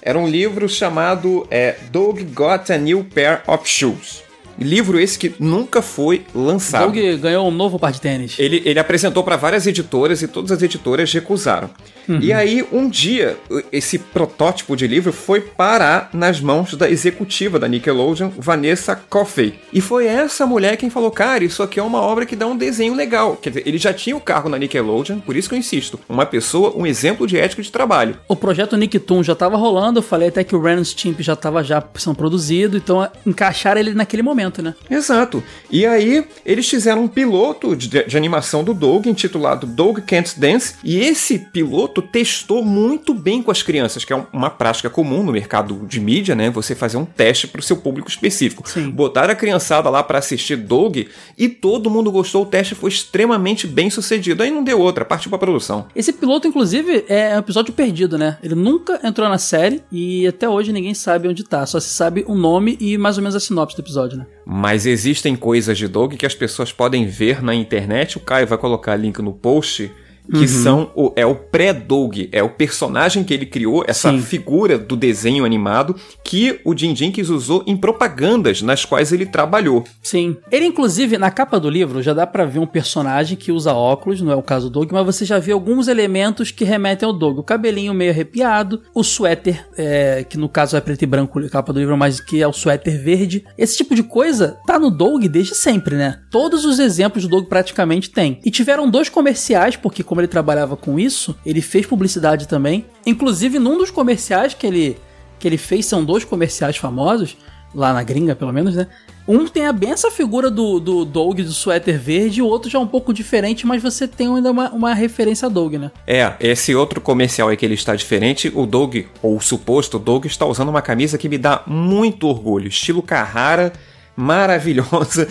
era 0.00 0.18
um 0.18 0.26
livro 0.26 0.68
chamado 0.68 1.46
é, 1.50 1.76
Dog 1.90 2.22
Got 2.24 2.72
a 2.72 2.78
New 2.78 3.04
Pair 3.04 3.42
of 3.46 3.68
Shoes. 3.68 4.22
Livro 4.60 4.98
esse 5.00 5.18
que 5.18 5.34
nunca 5.38 5.82
foi 5.82 6.24
lançado. 6.34 6.92
Doug 6.92 7.20
ganhou 7.20 7.48
um 7.48 7.50
novo 7.50 7.78
par 7.78 7.92
de 7.92 8.00
tênis. 8.00 8.38
Ele, 8.38 8.62
ele 8.64 8.78
apresentou 8.78 9.22
para 9.24 9.36
várias 9.36 9.66
editoras 9.66 10.22
e 10.22 10.28
todas 10.28 10.52
as 10.52 10.62
editoras 10.62 11.12
recusaram. 11.12 11.70
Uhum. 12.08 12.18
E 12.20 12.32
aí, 12.32 12.64
um 12.72 12.88
dia, 12.88 13.36
esse 13.70 13.98
protótipo 13.98 14.76
de 14.76 14.86
livro 14.86 15.12
foi 15.12 15.40
parar 15.40 16.10
nas 16.12 16.40
mãos 16.40 16.74
da 16.74 16.90
executiva 16.90 17.58
da 17.58 17.68
Nickelodeon, 17.68 18.30
Vanessa 18.36 18.96
Coffey. 18.96 19.54
E 19.72 19.80
foi 19.80 20.06
essa 20.06 20.44
mulher 20.44 20.76
quem 20.76 20.90
falou: 20.90 21.10
Cara, 21.10 21.44
isso 21.44 21.62
aqui 21.62 21.78
é 21.78 21.82
uma 21.82 22.00
obra 22.00 22.26
que 22.26 22.34
dá 22.34 22.46
um 22.46 22.56
desenho 22.56 22.94
legal. 22.94 23.36
Quer 23.36 23.50
dizer, 23.50 23.62
ele 23.66 23.78
já 23.78 23.92
tinha 23.92 24.16
o 24.16 24.20
carro 24.20 24.48
na 24.48 24.58
Nickelodeon, 24.58 25.20
por 25.20 25.36
isso 25.36 25.48
que 25.48 25.54
eu 25.54 25.58
insisto: 25.58 26.00
uma 26.08 26.26
pessoa, 26.26 26.72
um 26.76 26.86
exemplo 26.86 27.26
de 27.26 27.38
ética 27.38 27.62
de 27.62 27.70
trabalho. 27.70 28.18
O 28.26 28.34
projeto 28.34 28.76
Nicktoon 28.76 29.22
já 29.22 29.34
estava 29.34 29.56
rolando, 29.56 30.00
eu 30.00 30.02
falei 30.02 30.28
até 30.28 30.42
que 30.42 30.56
o 30.56 30.60
Ren 30.60 30.82
Stimp 30.82 31.20
já 31.20 31.34
estava 31.34 31.62
já 31.62 31.82
sendo 31.94 32.16
produzido, 32.16 32.76
então 32.76 33.08
encaixaram 33.24 33.80
ele 33.80 33.94
naquele 33.94 34.22
momento 34.22 34.49
né? 34.58 34.74
Exato. 34.90 35.42
E 35.70 35.86
aí, 35.86 36.24
eles 36.44 36.68
fizeram 36.68 37.04
um 37.04 37.08
piloto 37.08 37.76
de, 37.76 37.88
de 38.04 38.16
animação 38.16 38.64
do 38.64 38.74
Doug, 38.74 39.06
intitulado 39.06 39.66
Doug 39.66 39.98
Can't 40.00 40.38
Dance, 40.38 40.74
e 40.82 40.98
esse 40.98 41.38
piloto 41.38 42.02
testou 42.02 42.64
muito 42.64 43.14
bem 43.14 43.42
com 43.42 43.50
as 43.50 43.62
crianças, 43.62 44.04
que 44.04 44.12
é 44.12 44.26
uma 44.32 44.50
prática 44.50 44.90
comum 44.90 45.22
no 45.22 45.32
mercado 45.32 45.86
de 45.86 46.00
mídia, 46.00 46.34
né? 46.34 46.50
Você 46.50 46.74
fazer 46.74 46.96
um 46.96 47.04
teste 47.04 47.46
para 47.46 47.60
o 47.60 47.62
seu 47.62 47.76
público 47.76 48.08
específico. 48.08 48.68
Sim. 48.68 48.90
Botaram 48.90 49.32
a 49.32 49.36
criançada 49.36 49.88
lá 49.88 50.02
para 50.02 50.18
assistir 50.18 50.56
Doug 50.56 50.98
e 51.38 51.48
todo 51.48 51.90
mundo 51.90 52.10
gostou, 52.10 52.42
o 52.42 52.46
teste 52.46 52.74
foi 52.74 52.90
extremamente 52.90 53.66
bem 53.66 53.90
sucedido. 53.90 54.42
Aí 54.42 54.50
não 54.50 54.64
deu 54.64 54.80
outra, 54.80 55.04
partiu 55.04 55.30
pra 55.30 55.38
produção. 55.38 55.86
Esse 55.94 56.12
piloto, 56.12 56.48
inclusive, 56.48 57.04
é 57.08 57.36
um 57.36 57.38
episódio 57.38 57.72
perdido, 57.72 58.18
né? 58.18 58.38
Ele 58.42 58.54
nunca 58.54 59.00
entrou 59.02 59.28
na 59.28 59.38
série 59.38 59.82
e 59.90 60.26
até 60.26 60.48
hoje 60.48 60.72
ninguém 60.72 60.94
sabe 60.94 61.28
onde 61.28 61.44
tá, 61.44 61.64
só 61.66 61.78
se 61.80 61.88
sabe 61.88 62.24
o 62.26 62.34
nome 62.34 62.76
e 62.80 62.96
mais 62.96 63.16
ou 63.16 63.22
menos 63.22 63.36
a 63.36 63.40
sinopse 63.40 63.76
do 63.76 63.82
episódio, 63.82 64.18
né? 64.18 64.26
Mas 64.52 64.84
existem 64.84 65.36
coisas 65.36 65.78
de 65.78 65.86
Doug 65.86 66.14
que 66.14 66.26
as 66.26 66.34
pessoas 66.34 66.72
podem 66.72 67.06
ver 67.06 67.40
na 67.40 67.54
internet. 67.54 68.16
O 68.16 68.20
Caio 68.20 68.48
vai 68.48 68.58
colocar 68.58 68.96
link 68.96 69.22
no 69.22 69.32
post 69.32 69.88
que 70.30 70.38
uhum. 70.38 70.46
são 70.46 70.90
o, 70.94 71.12
é 71.16 71.26
o 71.26 71.34
pré-Doug, 71.34 72.28
é 72.32 72.42
o 72.42 72.50
personagem 72.50 73.24
que 73.24 73.34
ele 73.34 73.46
criou, 73.46 73.84
essa 73.86 74.10
Sim. 74.10 74.20
figura 74.20 74.78
do 74.78 74.96
desenho 74.96 75.44
animado 75.44 75.96
que 76.24 76.60
o 76.64 76.76
Jim 76.76 76.94
Jenkins 76.94 77.28
usou 77.28 77.64
em 77.66 77.76
propagandas 77.76 78.62
nas 78.62 78.84
quais 78.84 79.12
ele 79.12 79.26
trabalhou. 79.26 79.84
Sim. 80.02 80.36
Ele, 80.50 80.66
inclusive, 80.66 81.18
na 81.18 81.30
capa 81.30 81.58
do 81.58 81.68
livro, 81.68 82.02
já 82.02 82.14
dá 82.14 82.26
para 82.26 82.44
ver 82.44 82.58
um 82.58 82.66
personagem 82.66 83.36
que 83.36 83.50
usa 83.50 83.72
óculos, 83.72 84.20
não 84.20 84.32
é 84.32 84.36
o 84.36 84.42
caso 84.42 84.68
do 84.68 84.80
Doug, 84.80 84.92
mas 84.92 85.04
você 85.04 85.24
já 85.24 85.38
vê 85.38 85.52
alguns 85.52 85.88
elementos 85.88 86.50
que 86.50 86.64
remetem 86.64 87.06
ao 87.06 87.12
Doug. 87.12 87.38
O 87.38 87.42
cabelinho 87.42 87.94
meio 87.94 88.10
arrepiado, 88.10 88.82
o 88.94 89.02
suéter, 89.02 89.66
é, 89.76 90.24
que 90.28 90.36
no 90.36 90.48
caso 90.48 90.76
é 90.76 90.80
preto 90.80 91.02
e 91.02 91.06
branco, 91.06 91.38
a 91.38 91.48
capa 91.48 91.72
do 91.72 91.80
livro, 91.80 91.96
mas 91.96 92.20
que 92.20 92.40
é 92.40 92.46
o 92.46 92.52
suéter 92.52 93.02
verde. 93.02 93.44
Esse 93.58 93.76
tipo 93.76 93.94
de 93.94 94.02
coisa 94.02 94.58
tá 94.66 94.78
no 94.78 94.90
Doug 94.90 95.24
desde 95.24 95.54
sempre, 95.54 95.96
né? 95.96 96.20
Todos 96.30 96.64
os 96.64 96.78
exemplos 96.78 97.24
do 97.24 97.30
Doug 97.30 97.46
praticamente 97.46 98.10
tem. 98.10 98.38
E 98.44 98.50
tiveram 98.50 98.88
dois 98.88 99.08
comerciais, 99.08 99.76
porque 99.76 100.02
como 100.02 100.19
ele 100.20 100.28
trabalhava 100.28 100.76
com 100.76 100.98
isso, 100.98 101.36
ele 101.44 101.60
fez 101.60 101.86
publicidade 101.86 102.46
também. 102.46 102.86
Inclusive, 103.04 103.58
num 103.58 103.78
dos 103.78 103.90
comerciais 103.90 104.54
que 104.54 104.66
ele, 104.66 104.96
que 105.38 105.48
ele 105.48 105.58
fez, 105.58 105.86
são 105.86 106.04
dois 106.04 106.24
comerciais 106.24 106.76
famosos, 106.76 107.36
lá 107.74 107.92
na 107.92 108.02
gringa, 108.02 108.34
pelo 108.34 108.52
menos, 108.52 108.74
né? 108.74 108.86
Um 109.28 109.46
tem 109.46 109.66
a 109.66 109.74
essa 109.86 110.10
figura 110.10 110.50
do, 110.50 110.80
do 110.80 111.04
Doug 111.04 111.40
do 111.40 111.52
suéter 111.52 111.98
verde, 111.98 112.42
o 112.42 112.46
outro 112.46 112.68
já 112.68 112.78
é 112.78 112.82
um 112.82 112.86
pouco 112.86 113.12
diferente, 113.12 113.64
mas 113.64 113.80
você 113.80 114.08
tem 114.08 114.26
ainda 114.26 114.50
uma, 114.50 114.70
uma 114.70 114.92
referência 114.92 115.46
a 115.46 115.48
Doug, 115.48 115.74
né? 115.74 115.90
É, 116.04 116.34
esse 116.40 116.74
outro 116.74 117.00
comercial 117.00 117.48
aí 117.48 117.56
que 117.56 117.64
ele 117.64 117.74
está 117.74 117.94
diferente, 117.94 118.50
o 118.52 118.66
Doug, 118.66 118.96
ou 119.22 119.36
o 119.36 119.40
suposto 119.40 119.98
Doug, 120.00 120.24
está 120.24 120.46
usando 120.46 120.70
uma 120.70 120.82
camisa 120.82 121.16
que 121.16 121.28
me 121.28 121.38
dá 121.38 121.62
muito 121.66 122.26
orgulho, 122.26 122.66
estilo 122.66 123.02
Carrara 123.02 123.72
maravilhosa. 124.20 125.26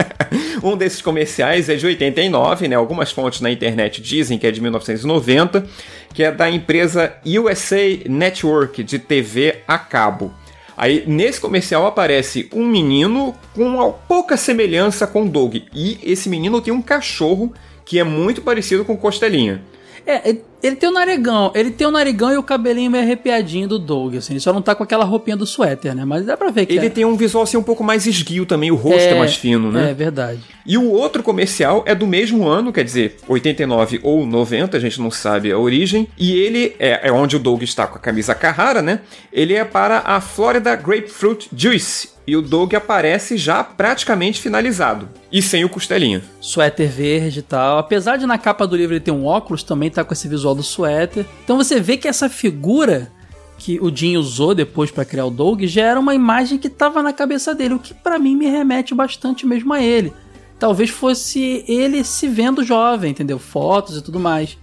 um 0.64 0.76
desses 0.76 1.02
comerciais 1.02 1.68
é 1.68 1.76
de 1.76 1.84
89, 1.84 2.66
né? 2.66 2.74
Algumas 2.74 3.12
fontes 3.12 3.40
na 3.40 3.50
internet 3.50 4.00
dizem 4.00 4.38
que 4.38 4.46
é 4.46 4.50
de 4.50 4.60
1990, 4.60 5.66
que 6.14 6.22
é 6.22 6.32
da 6.32 6.50
empresa 6.50 7.14
USA 7.26 8.00
Network 8.08 8.82
de 8.82 8.98
TV 8.98 9.56
a 9.68 9.78
cabo. 9.78 10.32
Aí 10.74 11.04
nesse 11.06 11.40
comercial 11.40 11.86
aparece 11.86 12.48
um 12.52 12.66
menino 12.66 13.34
com 13.54 13.94
pouca 14.08 14.38
semelhança 14.38 15.06
com 15.06 15.26
Doug 15.26 15.56
e 15.74 15.98
esse 16.02 16.30
menino 16.30 16.62
tem 16.62 16.72
um 16.72 16.80
cachorro 16.80 17.52
que 17.84 17.98
é 17.98 18.04
muito 18.04 18.40
parecido 18.40 18.84
com 18.84 18.96
Costelinha. 18.96 19.62
É, 20.06 20.36
ele 20.62 20.76
tem 20.76 20.88
o 20.88 20.92
narigão, 20.92 21.50
ele 21.54 21.70
tem 21.70 21.86
o 21.86 21.90
narigão 21.90 22.32
e 22.32 22.36
o 22.36 22.42
cabelinho 22.42 22.90
meio 22.90 23.02
arrepiadinho 23.02 23.66
do 23.66 23.78
Doug, 23.78 24.16
assim. 24.16 24.34
Ele 24.34 24.40
só 24.40 24.52
não 24.52 24.62
tá 24.62 24.74
com 24.74 24.82
aquela 24.82 25.04
roupinha 25.04 25.36
do 25.36 25.44
suéter, 25.44 25.94
né? 25.94 26.04
Mas 26.04 26.24
dá 26.24 26.36
pra 26.36 26.50
ver 26.50 26.66
que. 26.66 26.74
Ele 26.74 26.86
é. 26.86 26.90
tem 26.90 27.04
um 27.04 27.16
visual 27.16 27.42
assim 27.42 27.56
um 27.56 27.62
pouco 27.62 27.82
mais 27.82 28.06
esguio 28.06 28.46
também, 28.46 28.70
o 28.70 28.76
rosto 28.76 29.00
é, 29.00 29.10
é, 29.10 29.18
mais 29.18 29.34
fino, 29.34 29.72
né? 29.72 29.90
É 29.90 29.94
verdade. 29.94 30.40
E 30.64 30.78
o 30.78 30.90
outro 30.90 31.22
comercial 31.22 31.82
é 31.86 31.94
do 31.94 32.06
mesmo 32.06 32.46
ano, 32.46 32.72
quer 32.72 32.84
dizer, 32.84 33.16
89 33.26 34.00
ou 34.02 34.24
90, 34.24 34.76
a 34.76 34.80
gente 34.80 35.00
não 35.00 35.10
sabe 35.10 35.50
a 35.50 35.58
origem. 35.58 36.06
E 36.16 36.32
ele 36.32 36.76
é, 36.78 37.08
é 37.08 37.12
onde 37.12 37.34
o 37.34 37.38
Doug 37.38 37.62
está 37.62 37.86
com 37.86 37.96
a 37.96 38.00
camisa 38.00 38.34
Carrara, 38.34 38.80
né? 38.80 39.00
Ele 39.32 39.54
é 39.54 39.64
para 39.64 40.02
a 40.04 40.20
Florida 40.20 40.76
Grapefruit 40.76 41.48
Juice, 41.54 42.12
e 42.26 42.36
o 42.36 42.42
Doug 42.42 42.74
aparece 42.74 43.36
já 43.36 43.64
praticamente 43.64 44.40
finalizado. 44.40 45.08
E 45.30 45.42
sem 45.42 45.64
o 45.64 45.68
costelinha. 45.68 46.22
Suéter 46.40 46.88
verde 46.88 47.40
e 47.40 47.42
tal. 47.42 47.78
Apesar 47.78 48.16
de 48.16 48.26
na 48.26 48.38
capa 48.38 48.66
do 48.66 48.76
livro 48.76 48.94
ele 48.94 49.00
ter 49.00 49.10
um 49.10 49.24
óculos, 49.24 49.62
também 49.62 49.90
tá 49.90 50.04
com 50.04 50.12
esse 50.12 50.28
visual 50.28 50.51
do 50.54 50.62
suéter. 50.62 51.26
Então 51.44 51.56
você 51.56 51.80
vê 51.80 51.96
que 51.96 52.08
essa 52.08 52.28
figura 52.28 53.10
que 53.58 53.78
o 53.80 53.94
Jim 53.94 54.16
usou 54.16 54.54
depois 54.54 54.90
para 54.90 55.04
criar 55.04 55.26
o 55.26 55.30
Doug 55.30 55.62
já 55.64 55.82
era 55.82 56.00
uma 56.00 56.14
imagem 56.14 56.58
que 56.58 56.68
tava 56.68 57.02
na 57.02 57.12
cabeça 57.12 57.54
dele, 57.54 57.74
o 57.74 57.78
que 57.78 57.94
para 57.94 58.18
mim 58.18 58.34
me 58.34 58.48
remete 58.48 58.94
bastante 58.94 59.46
mesmo 59.46 59.72
a 59.72 59.80
ele. 59.80 60.12
Talvez 60.58 60.90
fosse 60.90 61.64
ele 61.68 62.02
se 62.04 62.26
vendo 62.28 62.64
jovem, 62.64 63.10
entendeu? 63.10 63.38
Fotos 63.38 63.96
e 63.96 64.02
tudo 64.02 64.18
mais. 64.18 64.58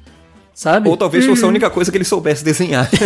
Sabe? 0.53 0.89
Ou 0.89 0.97
talvez 0.97 1.25
fosse 1.25 1.41
a 1.41 1.45
uhum. 1.45 1.51
única 1.51 1.69
coisa 1.69 1.89
que 1.89 1.97
ele 1.97 2.03
soubesse 2.03 2.43
desenhar. 2.43 2.89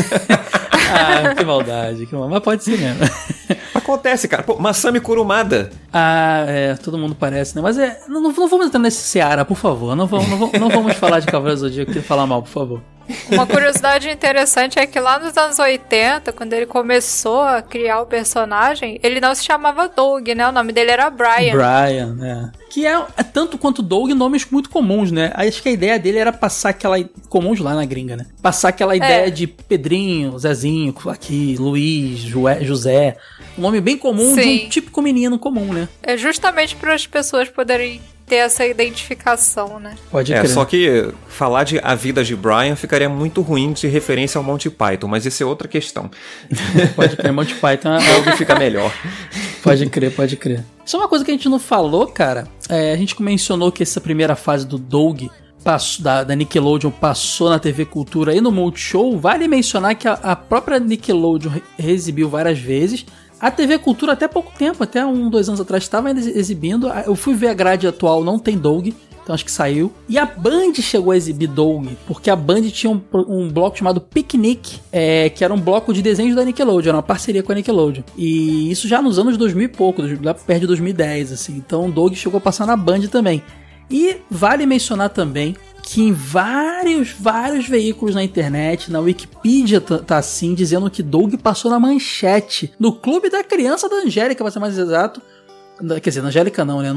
ah, 0.91 1.35
que 1.35 1.45
maldade, 1.45 2.07
que 2.07 2.13
maldade. 2.13 2.33
Mas 2.33 2.43
pode 2.43 2.63
ser 2.63 2.79
mesmo. 2.79 2.99
Acontece, 3.83 4.27
cara. 4.27 4.41
Pô, 4.43 4.57
Masami 4.57 4.99
Kurumada. 5.01 5.69
Ah, 5.91 6.45
é, 6.47 6.75
todo 6.75 6.97
mundo 6.97 7.13
parece, 7.13 7.55
né? 7.55 7.61
Mas 7.61 7.77
é. 7.77 7.99
Não, 8.07 8.21
não 8.21 8.31
vamos 8.31 8.65
entrar 8.65 8.79
nesse 8.79 9.03
Seara, 9.03 9.43
por 9.43 9.57
favor. 9.57 9.95
Não 9.95 10.07
vamos, 10.07 10.29
não 10.29 10.37
vamos, 10.37 10.59
não 10.59 10.69
vamos 10.69 10.93
falar 10.95 11.19
de 11.19 11.27
Cavaleiros 11.27 11.61
do 11.61 11.67
Zodíaco 11.67 11.91
e 11.91 12.01
falar 12.01 12.25
mal, 12.25 12.41
por 12.41 12.49
favor. 12.49 12.81
Uma 13.29 13.45
curiosidade 13.45 14.09
interessante 14.09 14.79
é 14.79 14.85
que 14.85 14.99
lá 14.99 15.19
nos 15.19 15.35
anos 15.37 15.59
80, 15.59 16.31
quando 16.31 16.53
ele 16.53 16.65
começou 16.65 17.41
a 17.41 17.61
criar 17.61 18.01
o 18.01 18.05
personagem, 18.05 18.99
ele 19.03 19.19
não 19.19 19.33
se 19.35 19.43
chamava 19.43 19.87
Doug, 19.89 20.27
né? 20.29 20.47
O 20.47 20.51
nome 20.51 20.71
dele 20.71 20.91
era 20.91 21.09
Brian. 21.09 21.53
Brian, 21.53 22.13
né? 22.13 22.51
Que 22.69 22.87
é, 22.87 23.01
é 23.17 23.23
tanto 23.23 23.57
quanto 23.57 23.81
Doug 23.81 24.11
nomes 24.11 24.45
muito 24.49 24.69
comuns, 24.69 25.11
né? 25.11 25.31
Acho 25.35 25.61
que 25.61 25.69
a 25.69 25.71
ideia 25.71 25.99
dele 25.99 26.17
era 26.17 26.31
passar 26.31 26.69
aquela. 26.69 26.97
comuns 27.29 27.59
lá 27.59 27.75
na 27.75 27.85
gringa, 27.85 28.15
né? 28.15 28.25
Passar 28.41 28.69
aquela 28.69 28.95
ideia 28.95 29.27
é. 29.27 29.29
de 29.29 29.47
Pedrinho, 29.47 30.37
Zezinho, 30.39 30.95
aqui, 31.07 31.55
Luiz, 31.59 32.19
José. 32.61 33.17
Um 33.57 33.61
nome 33.61 33.79
bem 33.81 33.97
comum 33.97 34.33
Sim. 34.33 34.41
de 34.41 34.65
um 34.65 34.69
típico 34.69 35.01
menino 35.01 35.37
comum, 35.37 35.73
né? 35.73 35.87
É 36.01 36.17
justamente 36.17 36.75
para 36.75 36.95
as 36.95 37.05
pessoas 37.05 37.49
poderem 37.49 38.01
ter 38.25 38.35
essa 38.35 38.65
identificação, 38.65 39.79
né? 39.79 39.95
Pode 40.09 40.33
é, 40.33 40.45
só 40.47 40.63
que 40.65 41.09
falar 41.27 41.63
de 41.63 41.79
A 41.83 41.93
Vida 41.95 42.23
de 42.23 42.35
Brian 42.35 42.75
ficaria 42.75 43.09
muito 43.09 43.41
ruim 43.41 43.73
de 43.73 43.87
referência 43.87 44.37
ao 44.37 44.43
Monty 44.43 44.69
Python, 44.69 45.07
mas 45.07 45.25
isso 45.25 45.43
é 45.43 45.45
outra 45.45 45.67
questão. 45.67 46.09
pode 46.95 47.15
crer, 47.15 47.31
Monty 47.31 47.55
Python 47.55 47.89
é 47.89 48.15
algo 48.15 48.31
que 48.31 48.37
fica 48.37 48.55
melhor. 48.55 48.93
Pode 49.61 49.85
crer, 49.89 50.11
pode 50.11 50.35
crer. 50.37 50.63
Isso 50.85 50.95
é 50.95 50.99
uma 50.99 51.07
coisa 51.07 51.23
que 51.23 51.31
a 51.31 51.33
gente 51.33 51.49
não 51.49 51.59
falou, 51.59 52.07
cara. 52.07 52.47
É, 52.69 52.93
a 52.93 52.97
gente 52.97 53.21
mencionou 53.21 53.71
que 53.71 53.83
essa 53.83 54.01
primeira 54.01 54.35
fase 54.35 54.65
do 54.65 54.77
Doug 54.77 55.23
passou, 55.63 56.03
da, 56.03 56.23
da, 56.23 56.35
Nickelodeon 56.35 56.91
passou 56.91 57.49
na 57.49 57.57
TV 57.57 57.85
Cultura 57.85 58.35
e 58.35 58.41
no 58.41 58.51
Multishow. 58.51 59.17
Vale 59.17 59.47
mencionar 59.47 59.95
que 59.95 60.07
a, 60.07 60.13
a 60.13 60.35
própria 60.35 60.79
Nickelodeon 60.79 61.53
exibiu 61.79 62.29
várias 62.29 62.59
vezes. 62.59 63.05
A 63.43 63.51
TV 63.51 63.77
Cultura 63.77 64.13
até 64.13 64.25
pouco 64.25 64.53
tempo, 64.57 64.81
até 64.81 65.05
um, 65.05 65.29
dois 65.29 65.49
anos 65.49 65.59
atrás, 65.59 65.83
estava 65.83 66.07
ainda 66.07 66.21
exibindo. 66.21 66.87
Eu 67.05 67.13
fui 67.13 67.33
ver 67.33 67.49
a 67.49 67.53
grade 67.53 67.85
atual, 67.85 68.23
não 68.23 68.39
tem 68.39 68.57
Doug. 68.57 68.87
Então 69.21 69.35
acho 69.35 69.43
que 69.43 69.51
saiu. 69.51 69.91
E 70.07 70.17
a 70.17 70.25
Band 70.25 70.75
chegou 70.75 71.11
a 71.11 71.17
exibir 71.17 71.49
Doug, 71.49 71.87
porque 72.07 72.29
a 72.29 72.37
Band 72.37 72.61
tinha 72.69 72.89
um, 72.89 73.01
um 73.13 73.49
bloco 73.49 73.77
chamado 73.77 73.99
Picnic, 73.99 74.79
é, 74.93 75.29
que 75.29 75.43
era 75.43 75.53
um 75.53 75.59
bloco 75.59 75.93
de 75.93 76.01
desenhos 76.01 76.37
da 76.37 76.45
Nickelodeon, 76.45 76.87
era 76.87 76.95
uma 76.95 77.03
parceria 77.03 77.43
com 77.43 77.51
a 77.51 77.55
Nickelodeon. 77.55 78.03
E 78.17 78.71
isso 78.71 78.87
já 78.87 79.01
nos 79.01 79.19
anos 79.19 79.35
2000 79.35 79.65
e 79.65 79.67
pouco, 79.67 80.01
lá 80.21 80.33
perto 80.33 80.61
de 80.61 80.67
2010, 80.67 81.33
assim. 81.33 81.57
Então 81.57 81.89
Doug 81.89 82.13
chegou 82.13 82.37
a 82.37 82.41
passar 82.41 82.65
na 82.65 82.77
Band 82.77 83.01
também. 83.07 83.43
E 83.91 84.21
vale 84.31 84.65
mencionar 84.65 85.09
também 85.09 85.53
que 85.83 86.01
em 86.01 86.13
vários, 86.13 87.11
vários 87.11 87.67
veículos 87.67 88.15
na 88.15 88.23
internet, 88.23 88.89
na 88.89 89.01
Wikipedia 89.01 89.81
tá, 89.81 89.99
tá 89.99 90.17
assim, 90.17 90.53
dizendo 90.55 90.89
que 90.89 91.03
Doug 91.03 91.35
passou 91.35 91.69
na 91.69 91.79
manchete, 91.79 92.73
no 92.79 92.93
Clube 92.93 93.29
da 93.29 93.43
Criança 93.43 93.89
da 93.89 93.97
Angélica, 93.97 94.43
pra 94.43 94.51
ser 94.51 94.59
mais 94.59 94.77
exato. 94.77 95.21
Quer 96.01 96.09
dizer, 96.09 96.21
na 96.21 96.29
Angélica 96.29 96.63
não, 96.63 96.81
né? 96.81 96.91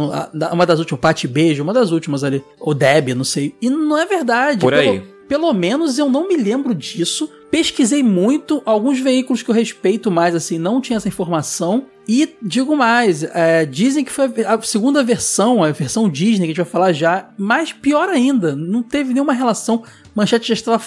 Uma 0.53 0.65
das 0.65 0.79
últimas, 0.79 1.01
Pati 1.01 1.27
Beijo, 1.27 1.63
uma 1.63 1.73
das 1.73 1.91
últimas 1.91 2.23
ali. 2.23 2.45
Ou 2.61 2.73
Deb, 2.73 3.09
não 3.09 3.25
sei. 3.25 3.57
E 3.61 3.69
não 3.69 3.99
é 3.99 4.07
verdade. 4.07 4.61
Por 4.61 4.73
aí. 4.73 5.01
Pelo, 5.01 5.17
pelo 5.29 5.53
menos 5.53 5.99
eu 5.99 6.09
não 6.09 6.29
me 6.29 6.37
lembro 6.37 6.75
disso. 6.75 7.29
Pesquisei 7.51 8.03
muito, 8.03 8.63
alguns 8.65 8.99
veículos 9.01 9.43
que 9.43 9.51
eu 9.51 9.55
respeito 9.55 10.11
mais, 10.11 10.35
assim, 10.35 10.59
não 10.59 10.81
tinha 10.81 10.97
essa 10.97 11.09
informação. 11.09 11.87
E 12.09 12.37
digo 12.41 12.77
mais, 12.77 13.25
é, 13.25 13.67
dizem 13.67 14.05
que 14.05 14.13
foi 14.13 14.31
a 14.47 14.61
segunda 14.63 15.03
versão, 15.03 15.65
a 15.65 15.73
versão 15.73 16.09
Disney, 16.09 16.39
que 16.39 16.45
a 16.45 16.47
gente 16.49 16.57
vai 16.57 16.67
falar 16.67 16.93
já, 16.93 17.31
mas 17.37 17.73
pior 17.73 18.09
ainda, 18.09 18.55
não 18.55 18.83
teve 18.83 19.13
nenhuma 19.13 19.33
relação. 19.33 19.83
Manchete 20.15 20.49
já 20.49 20.55
estava 20.55 20.81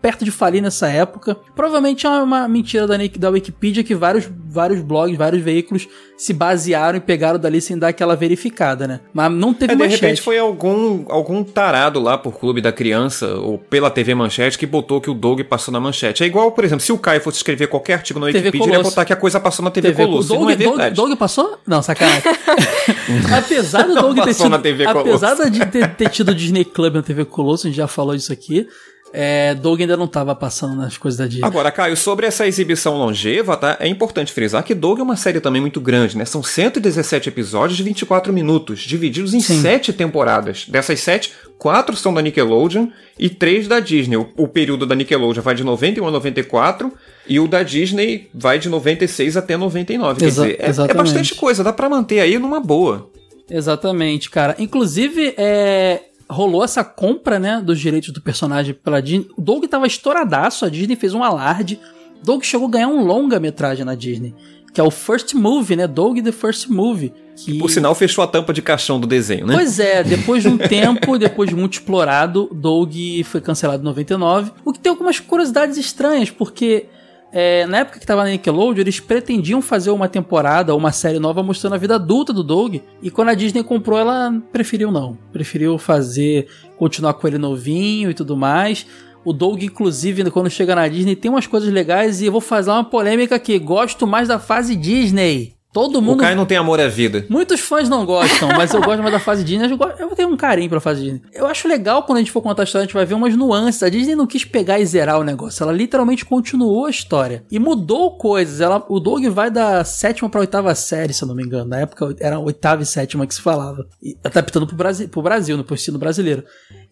perto 0.00 0.24
de 0.24 0.30
falir 0.30 0.62
nessa 0.62 0.88
época. 0.88 1.36
Provavelmente 1.56 2.06
é 2.06 2.10
uma 2.10 2.46
mentira 2.46 2.86
da, 2.86 2.96
da 2.96 3.30
Wikipedia 3.30 3.82
que 3.82 3.96
vários, 3.96 4.30
vários 4.46 4.80
blogs, 4.80 5.18
vários 5.18 5.42
veículos 5.42 5.88
se 6.16 6.32
basearam 6.32 6.98
e 6.98 7.00
pegaram 7.00 7.38
dali 7.38 7.60
sem 7.60 7.76
dar 7.76 7.88
aquela 7.88 8.14
verificada, 8.14 8.86
né? 8.86 9.00
Mas 9.12 9.32
não 9.32 9.52
teve 9.52 9.72
é, 9.72 9.76
manchete. 9.76 9.96
De 9.96 10.06
repente 10.06 10.22
foi 10.22 10.38
algum, 10.38 11.04
algum 11.08 11.42
tarado 11.42 11.98
lá 11.98 12.16
por 12.16 12.38
Clube 12.38 12.60
da 12.60 12.70
Criança 12.70 13.34
ou 13.34 13.58
pela 13.58 13.90
TV 13.90 14.14
Manchete 14.14 14.56
que 14.56 14.66
botou 14.66 15.00
que 15.00 15.10
o 15.10 15.14
Doug 15.14 15.40
passou 15.40 15.72
na 15.72 15.80
manchete. 15.80 15.89
É 16.22 16.26
igual, 16.26 16.52
por 16.52 16.64
exemplo, 16.64 16.84
se 16.84 16.92
o 16.92 16.98
Caio 16.98 17.20
fosse 17.20 17.38
escrever 17.38 17.66
qualquer 17.66 17.94
artigo 17.94 18.18
na 18.18 18.26
Wikipedia, 18.26 18.62
ele 18.62 18.72
ia 18.72 18.82
botar 18.82 19.04
que 19.04 19.12
a 19.12 19.16
coisa 19.16 19.40
passou 19.40 19.64
na 19.64 19.70
TV, 19.70 19.88
TV 19.88 20.04
Colosso. 20.04 20.28
Doug, 20.28 20.42
não 20.42 20.50
é 20.50 20.56
verdade. 20.56 20.94
Doug, 20.94 21.08
Doug 21.08 21.18
passou? 21.18 21.58
Não, 21.66 21.82
sacanagem. 21.82 22.22
apesar 23.36 23.82
do 23.84 23.94
Doug 23.94 24.18
ter 24.20 24.34
tido, 24.34 24.54
apesar 24.54 25.50
de 25.50 25.66
ter, 25.66 25.94
ter 25.94 26.08
tido 26.08 26.34
Disney 26.34 26.64
Club 26.64 26.94
na 26.94 27.02
TV 27.02 27.24
Colosso, 27.24 27.66
a 27.66 27.70
gente 27.70 27.76
já 27.76 27.86
falou 27.86 28.14
isso 28.14 28.32
aqui, 28.32 28.66
é, 29.12 29.54
Doug 29.54 29.80
ainda 29.80 29.96
não 29.96 30.04
estava 30.04 30.34
passando 30.34 30.76
nas 30.76 30.96
coisas 30.96 31.18
da 31.18 31.26
Disney. 31.26 31.44
Agora, 31.44 31.70
Caio, 31.70 31.96
sobre 31.96 32.26
essa 32.26 32.46
exibição 32.46 32.96
longeva, 32.96 33.56
tá? 33.56 33.76
É 33.80 33.88
importante 33.88 34.32
frisar 34.32 34.62
que 34.62 34.74
Doug 34.74 35.00
é 35.00 35.02
uma 35.02 35.16
série 35.16 35.40
também 35.40 35.60
muito 35.60 35.80
grande, 35.80 36.16
né? 36.16 36.24
São 36.24 36.42
117 36.42 37.28
episódios 37.28 37.76
de 37.76 37.82
24 37.82 38.32
minutos, 38.32 38.80
divididos 38.80 39.34
em 39.34 39.40
Sim. 39.40 39.60
sete 39.60 39.92
temporadas. 39.92 40.66
Dessas 40.68 41.00
sete, 41.00 41.32
quatro 41.60 41.94
são 41.94 42.12
da 42.12 42.22
Nickelodeon 42.22 42.88
e 43.18 43.28
três 43.28 43.68
da 43.68 43.78
Disney. 43.78 44.16
O, 44.16 44.26
o, 44.34 44.48
período 44.48 44.86
da 44.86 44.94
Nickelodeon 44.94 45.42
vai 45.42 45.54
de 45.54 45.62
91 45.62 46.08
a 46.08 46.10
94 46.10 46.90
e 47.28 47.38
o 47.38 47.46
da 47.46 47.62
Disney 47.62 48.30
vai 48.34 48.58
de 48.58 48.70
96 48.70 49.36
até 49.36 49.58
99. 49.58 50.24
Exa 50.24 50.46
Quer 50.46 50.64
dizer, 50.64 50.88
é, 50.88 50.90
é 50.90 50.94
bastante 50.94 51.34
coisa, 51.34 51.62
dá 51.62 51.72
para 51.72 51.88
manter 51.88 52.18
aí 52.20 52.38
numa 52.38 52.60
boa. 52.60 53.10
Exatamente, 53.48 54.30
cara. 54.30 54.56
Inclusive, 54.58 55.34
é, 55.36 56.00
rolou 56.30 56.64
essa 56.64 56.82
compra, 56.82 57.38
né, 57.38 57.60
dos 57.62 57.78
direitos 57.78 58.10
do 58.10 58.22
personagem 58.22 58.72
pela 58.72 59.02
Disney. 59.02 59.28
O 59.36 59.42
Doug 59.42 59.64
tava 59.66 59.86
estouradaço, 59.86 60.64
a 60.64 60.70
Disney 60.70 60.96
fez 60.96 61.12
um 61.12 61.22
alarde. 61.22 61.78
Doug 62.24 62.42
chegou 62.42 62.68
a 62.68 62.70
ganhar 62.70 62.88
um 62.88 63.04
longa-metragem 63.04 63.84
na 63.84 63.94
Disney, 63.94 64.34
que 64.72 64.80
é 64.80 64.84
o 64.84 64.90
First 64.90 65.34
Movie, 65.34 65.76
né, 65.76 65.86
Doug 65.86 66.20
the 66.20 66.32
First 66.32 66.68
Movie. 66.68 67.12
Que... 67.44 67.58
Por 67.58 67.70
sinal, 67.70 67.94
fechou 67.94 68.22
a 68.22 68.26
tampa 68.26 68.52
de 68.52 68.60
caixão 68.60 69.00
do 69.00 69.06
desenho, 69.06 69.46
né? 69.46 69.54
Pois 69.54 69.78
é, 69.78 70.02
depois 70.04 70.42
de 70.42 70.48
um 70.48 70.58
tempo, 70.58 71.18
depois 71.18 71.48
de 71.48 71.56
muito 71.56 71.74
explorado, 71.74 72.48
Doug 72.52 72.94
foi 73.24 73.40
cancelado 73.40 73.82
em 73.82 73.86
99. 73.86 74.52
O 74.64 74.72
que 74.72 74.78
tem 74.78 74.90
algumas 74.90 75.18
curiosidades 75.18 75.76
estranhas, 75.76 76.30
porque 76.30 76.86
é, 77.32 77.64
na 77.66 77.78
época 77.78 78.00
que 78.00 78.06
tava 78.06 78.24
na 78.24 78.30
Nickelodeon, 78.30 78.80
eles 78.80 78.98
pretendiam 78.98 79.62
fazer 79.62 79.90
uma 79.90 80.08
temporada, 80.08 80.74
uma 80.74 80.90
série 80.90 81.18
nova 81.18 81.42
mostrando 81.42 81.74
a 81.74 81.78
vida 81.78 81.94
adulta 81.94 82.32
do 82.32 82.42
Doug. 82.42 82.76
E 83.02 83.10
quando 83.10 83.28
a 83.28 83.34
Disney 83.34 83.62
comprou, 83.62 83.98
ela 83.98 84.32
preferiu 84.52 84.90
não. 84.90 85.16
Preferiu 85.32 85.78
fazer, 85.78 86.48
continuar 86.76 87.14
com 87.14 87.26
ele 87.28 87.38
novinho 87.38 88.10
e 88.10 88.14
tudo 88.14 88.36
mais. 88.36 88.86
O 89.24 89.32
Doug, 89.32 89.62
inclusive, 89.62 90.28
quando 90.30 90.50
chega 90.50 90.74
na 90.74 90.88
Disney, 90.88 91.14
tem 91.14 91.30
umas 91.30 91.46
coisas 91.46 91.70
legais 91.70 92.20
e 92.20 92.26
eu 92.26 92.32
vou 92.32 92.40
fazer 92.40 92.70
uma 92.70 92.84
polêmica 92.84 93.36
aqui. 93.36 93.58
Gosto 93.58 94.06
mais 94.06 94.26
da 94.26 94.38
fase 94.38 94.74
Disney. 94.74 95.59
Todo 95.72 96.02
mundo. 96.02 96.18
O 96.18 96.20
Kai 96.20 96.34
não 96.34 96.44
tem 96.44 96.58
amor 96.58 96.80
à 96.80 96.88
vida. 96.88 97.24
Muitos 97.28 97.60
fãs 97.60 97.88
não 97.88 98.04
gostam, 98.04 98.48
mas 98.56 98.74
eu 98.74 98.80
gosto 98.82 99.00
mais 99.00 99.12
da 99.12 99.20
fase 99.20 99.44
Disney. 99.44 99.78
Eu, 99.98 100.08
tenho 100.16 100.28
um 100.28 100.36
carinho 100.36 100.68
pra 100.68 100.80
fase 100.80 101.02
Disney. 101.02 101.22
Eu 101.32 101.46
acho 101.46 101.68
legal 101.68 102.02
quando 102.02 102.18
a 102.18 102.20
gente 102.20 102.32
for 102.32 102.42
contar 102.42 102.62
a 102.62 102.64
história, 102.64 102.82
a 102.82 102.86
gente 102.86 102.94
vai 102.94 103.06
ver 103.06 103.14
umas 103.14 103.36
nuances. 103.36 103.80
A 103.82 103.88
Disney 103.88 104.16
não 104.16 104.26
quis 104.26 104.44
pegar 104.44 104.80
e 104.80 104.86
zerar 104.86 105.20
o 105.20 105.24
negócio. 105.24 105.62
Ela 105.62 105.72
literalmente 105.72 106.24
continuou 106.24 106.86
a 106.86 106.90
história. 106.90 107.44
E 107.50 107.58
mudou 107.58 108.16
coisas. 108.16 108.60
Ela... 108.60 108.84
O 108.88 108.98
Doug 108.98 109.24
vai 109.26 109.48
da 109.48 109.84
sétima 109.84 110.28
pra 110.28 110.40
oitava 110.40 110.74
série, 110.74 111.14
se 111.14 111.22
eu 111.22 111.28
não 111.28 111.36
me 111.36 111.44
engano. 111.44 111.70
Na 111.70 111.80
época 111.80 112.16
era 112.18 112.36
a 112.36 112.40
oitava 112.40 112.82
e 112.82 112.86
sétima 112.86 113.24
que 113.24 113.34
se 113.34 113.40
falava. 113.40 113.86
E 114.02 114.16
adaptando 114.24 114.66
pro 114.66 114.76
Brasil, 114.76 115.08
pro 115.08 115.22
Brasil 115.22 115.56
no 115.56 115.64
ensino 115.70 115.98
brasileiro. 115.98 116.42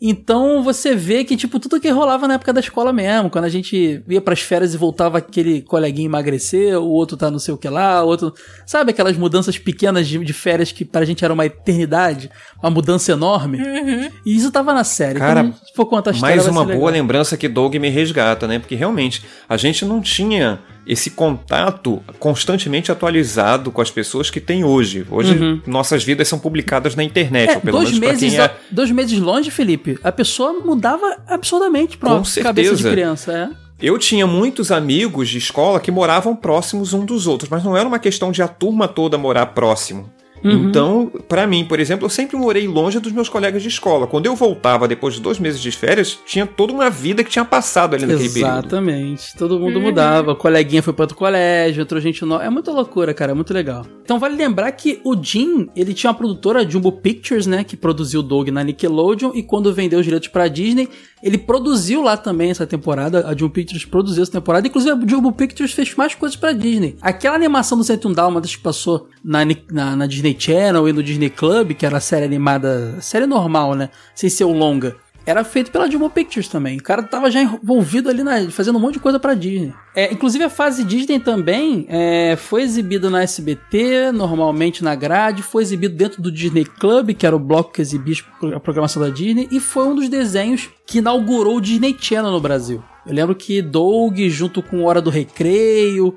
Então 0.00 0.62
você 0.62 0.94
vê 0.94 1.24
que, 1.24 1.36
tipo, 1.36 1.58
tudo 1.58 1.80
que 1.80 1.88
rolava 1.88 2.28
na 2.28 2.34
época 2.34 2.52
da 2.52 2.60
escola 2.60 2.92
mesmo. 2.92 3.28
Quando 3.28 3.46
a 3.46 3.48
gente 3.48 4.02
ia 4.08 4.20
pras 4.20 4.40
férias 4.40 4.72
e 4.72 4.76
voltava 4.76 5.18
aquele 5.18 5.62
coleguinha 5.62 6.06
emagrecer, 6.06 6.78
o 6.78 6.88
outro 6.88 7.16
tá 7.16 7.30
não 7.30 7.40
sei 7.40 7.52
o 7.52 7.58
que 7.58 7.68
lá, 7.68 8.04
o 8.04 8.06
outro. 8.06 8.32
Sabe 8.64 8.92
aquelas 8.92 9.16
mudanças 9.16 9.58
pequenas 9.58 10.06
de, 10.06 10.18
de 10.18 10.32
férias 10.32 10.70
que 10.70 10.84
pra 10.84 11.04
gente 11.04 11.24
era 11.24 11.34
uma 11.34 11.46
eternidade? 11.46 12.30
Uma 12.62 12.70
mudança 12.70 13.10
enorme? 13.10 13.58
Uhum. 13.58 14.08
E 14.24 14.36
isso 14.36 14.52
tava 14.52 14.72
na 14.72 14.84
série. 14.84 15.18
Cara, 15.18 15.42
Quando 15.42 15.56
for 15.74 15.86
contar 15.86 16.10
a 16.10 16.14
história, 16.14 16.36
mais 16.36 16.48
uma 16.48 16.64
boa 16.64 16.90
lembrança 16.90 17.36
que 17.36 17.48
Doug 17.48 17.74
me 17.74 17.88
resgata, 17.88 18.46
né? 18.46 18.60
Porque 18.60 18.76
realmente 18.76 19.24
a 19.48 19.56
gente 19.56 19.84
não 19.84 20.00
tinha 20.00 20.60
esse 20.88 21.10
contato 21.10 22.02
constantemente 22.18 22.90
atualizado 22.90 23.70
com 23.70 23.82
as 23.82 23.90
pessoas 23.90 24.30
que 24.30 24.40
tem 24.40 24.64
hoje. 24.64 25.06
Hoje, 25.10 25.34
uhum. 25.34 25.60
nossas 25.66 26.02
vidas 26.02 26.26
são 26.26 26.38
publicadas 26.38 26.96
na 26.96 27.04
internet, 27.04 27.50
é, 27.50 27.54
ou 27.56 27.60
pelo 27.60 27.78
dois 27.78 27.98
menos 27.98 28.22
meses, 28.22 28.38
é... 28.38 28.56
Dois 28.70 28.90
meses 28.90 29.18
longe, 29.18 29.50
Felipe, 29.50 29.98
a 30.02 30.10
pessoa 30.10 30.54
mudava 30.54 31.18
absurdamente 31.26 31.98
com 31.98 32.06
uma 32.06 32.24
certeza. 32.24 32.48
cabeça 32.48 32.76
de 32.76 32.90
criança, 32.90 33.32
é. 33.32 33.68
Eu 33.80 33.98
tinha 33.98 34.26
muitos 34.26 34.72
amigos 34.72 35.28
de 35.28 35.36
escola 35.38 35.78
que 35.78 35.90
moravam 35.90 36.34
próximos 36.34 36.94
um 36.94 37.04
dos 37.04 37.26
outros, 37.26 37.50
mas 37.50 37.62
não 37.62 37.76
era 37.76 37.86
uma 37.86 37.98
questão 37.98 38.32
de 38.32 38.42
a 38.42 38.48
turma 38.48 38.88
toda 38.88 39.18
morar 39.18 39.46
próximo. 39.46 40.10
Uhum. 40.44 40.68
Então, 40.68 41.12
para 41.28 41.46
mim, 41.46 41.64
por 41.64 41.80
exemplo, 41.80 42.06
eu 42.06 42.10
sempre 42.10 42.36
morei 42.36 42.66
longe 42.66 42.98
dos 43.00 43.12
meus 43.12 43.28
colegas 43.28 43.62
de 43.62 43.68
escola. 43.68 44.06
Quando 44.06 44.26
eu 44.26 44.34
voltava 44.34 44.88
depois 44.88 45.14
de 45.14 45.20
dois 45.20 45.38
meses 45.38 45.60
de 45.60 45.70
férias, 45.70 46.18
tinha 46.26 46.46
toda 46.46 46.72
uma 46.72 46.90
vida 46.90 47.24
que 47.24 47.30
tinha 47.30 47.44
passado 47.44 47.94
ali 47.94 48.06
naquele 48.06 48.24
Exatamente. 48.24 48.44
período. 48.44 48.66
Exatamente. 48.66 49.36
Todo 49.36 49.58
mundo 49.58 49.76
uhum. 49.76 49.86
mudava. 49.86 50.32
O 50.32 50.36
coleguinha 50.36 50.82
foi 50.82 50.92
para 50.92 51.04
outro 51.04 51.16
colégio, 51.16 51.80
outra 51.80 52.00
gente 52.00 52.24
nova. 52.24 52.44
É 52.44 52.50
muita 52.50 52.70
loucura, 52.70 53.12
cara. 53.14 53.32
É 53.32 53.34
muito 53.34 53.52
legal. 53.52 53.86
Então 54.02 54.18
vale 54.18 54.36
lembrar 54.36 54.70
que 54.72 55.00
o 55.04 55.14
Jim, 55.20 55.68
ele 55.76 55.92
tinha 55.92 56.10
uma 56.10 56.16
produtora, 56.16 56.68
Jumbo 56.68 56.92
Pictures, 56.92 57.46
né, 57.46 57.62
que 57.62 57.76
produziu 57.76 58.20
o 58.20 58.22
Dog 58.22 58.50
na 58.50 58.62
Nickelodeon 58.62 59.32
e 59.34 59.42
quando 59.42 59.72
vendeu 59.72 59.98
os 59.98 60.04
direitos 60.04 60.28
para 60.28 60.48
Disney, 60.48 60.88
ele 61.22 61.36
produziu 61.36 62.02
lá 62.02 62.16
também 62.16 62.50
essa 62.50 62.66
temporada. 62.66 63.26
A 63.26 63.36
Jumbo 63.36 63.52
Pictures 63.52 63.84
produziu 63.84 64.22
essa 64.22 64.32
temporada. 64.32 64.66
Inclusive, 64.66 64.92
a 64.92 65.08
Jumbo 65.08 65.32
Pictures 65.32 65.72
fez 65.72 65.94
mais 65.94 66.14
coisas 66.14 66.36
para 66.36 66.52
Disney. 66.52 66.96
Aquela 67.00 67.36
animação 67.36 67.76
do 67.76 67.84
101 67.84 68.12
Dálmatas 68.12 68.54
que 68.54 68.62
passou 68.62 69.08
na, 69.22 69.40
na, 69.70 69.96
na 69.96 70.06
Disney 70.06 70.27
Channel 70.38 70.88
e 70.88 70.92
no 70.92 71.02
Disney 71.02 71.30
Club, 71.30 71.74
que 71.74 71.86
era 71.86 71.98
a 71.98 72.00
série 72.00 72.24
animada, 72.24 73.00
série 73.00 73.26
normal, 73.26 73.74
né? 73.74 73.90
Sem 74.14 74.28
ser 74.30 74.44
o 74.44 74.52
longa. 74.52 74.96
era 75.26 75.44
feito 75.44 75.70
pela 75.70 75.86
Dilma 75.86 76.08
Pictures 76.08 76.48
também. 76.48 76.78
O 76.78 76.82
cara 76.82 77.02
tava 77.02 77.30
já 77.30 77.42
envolvido 77.42 78.08
ali 78.08 78.22
na, 78.22 78.50
fazendo 78.50 78.76
um 78.76 78.80
monte 78.80 78.94
de 78.94 79.00
coisa 79.00 79.20
pra 79.20 79.34
Disney. 79.34 79.74
É, 79.94 80.10
inclusive 80.10 80.42
a 80.44 80.48
fase 80.48 80.82
Disney 80.82 81.20
também 81.20 81.84
é, 81.90 82.34
foi 82.36 82.62
exibido 82.62 83.10
na 83.10 83.22
SBT, 83.22 84.10
normalmente 84.10 84.82
na 84.82 84.94
grade, 84.94 85.42
foi 85.42 85.62
exibido 85.62 85.94
dentro 85.94 86.22
do 86.22 86.32
Disney 86.32 86.64
Club, 86.64 87.10
que 87.14 87.26
era 87.26 87.36
o 87.36 87.38
bloco 87.38 87.74
que 87.74 87.82
exibia 87.82 88.16
a 88.54 88.60
programação 88.60 89.02
da 89.02 89.10
Disney, 89.10 89.46
e 89.50 89.60
foi 89.60 89.86
um 89.86 89.94
dos 89.94 90.08
desenhos 90.08 90.70
que 90.86 90.98
inaugurou 90.98 91.56
o 91.58 91.60
Disney 91.60 91.94
Channel 91.98 92.32
no 92.32 92.40
Brasil. 92.40 92.82
Eu 93.06 93.12
lembro 93.12 93.34
que 93.34 93.60
Doug, 93.60 94.18
junto 94.28 94.62
com 94.62 94.84
Hora 94.84 95.02
do 95.02 95.10
Recreio, 95.10 96.14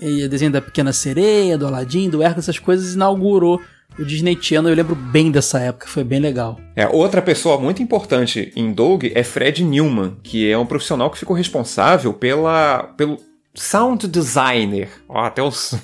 e 0.00 0.26
desenho 0.28 0.50
da 0.50 0.60
Pequena 0.60 0.92
Sereia, 0.92 1.56
do 1.56 1.66
Aladdin, 1.66 2.08
do 2.08 2.22
Hércules, 2.22 2.44
essas 2.48 2.58
coisas, 2.58 2.94
inaugurou 2.94 3.60
o 3.98 4.04
Disney 4.04 4.36
Channel. 4.40 4.70
Eu 4.70 4.76
lembro 4.76 4.94
bem 4.94 5.30
dessa 5.30 5.60
época, 5.60 5.86
foi 5.86 6.04
bem 6.04 6.20
legal. 6.20 6.58
É, 6.74 6.86
outra 6.88 7.22
pessoa 7.22 7.58
muito 7.58 7.82
importante 7.82 8.52
em 8.56 8.72
Doug 8.72 9.04
é 9.14 9.22
Fred 9.22 9.62
Newman, 9.62 10.16
que 10.22 10.50
é 10.50 10.58
um 10.58 10.66
profissional 10.66 11.10
que 11.10 11.18
ficou 11.18 11.36
responsável 11.36 12.12
pela, 12.12 12.92
pelo 12.96 13.18
sound 13.54 14.08
designer. 14.08 14.88
Ó, 15.08 15.20
até 15.20 15.42
os... 15.42 15.74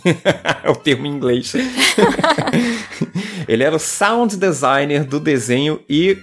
é 0.64 0.70
o 0.70 0.74
termo 0.74 1.06
em 1.06 1.11
inglês. 1.11 1.54
Ele 3.46 3.62
era 3.62 3.76
o 3.76 3.80
sound 3.80 4.36
designer 4.36 5.04
do 5.04 5.20
desenho 5.20 5.80
e 5.88 6.18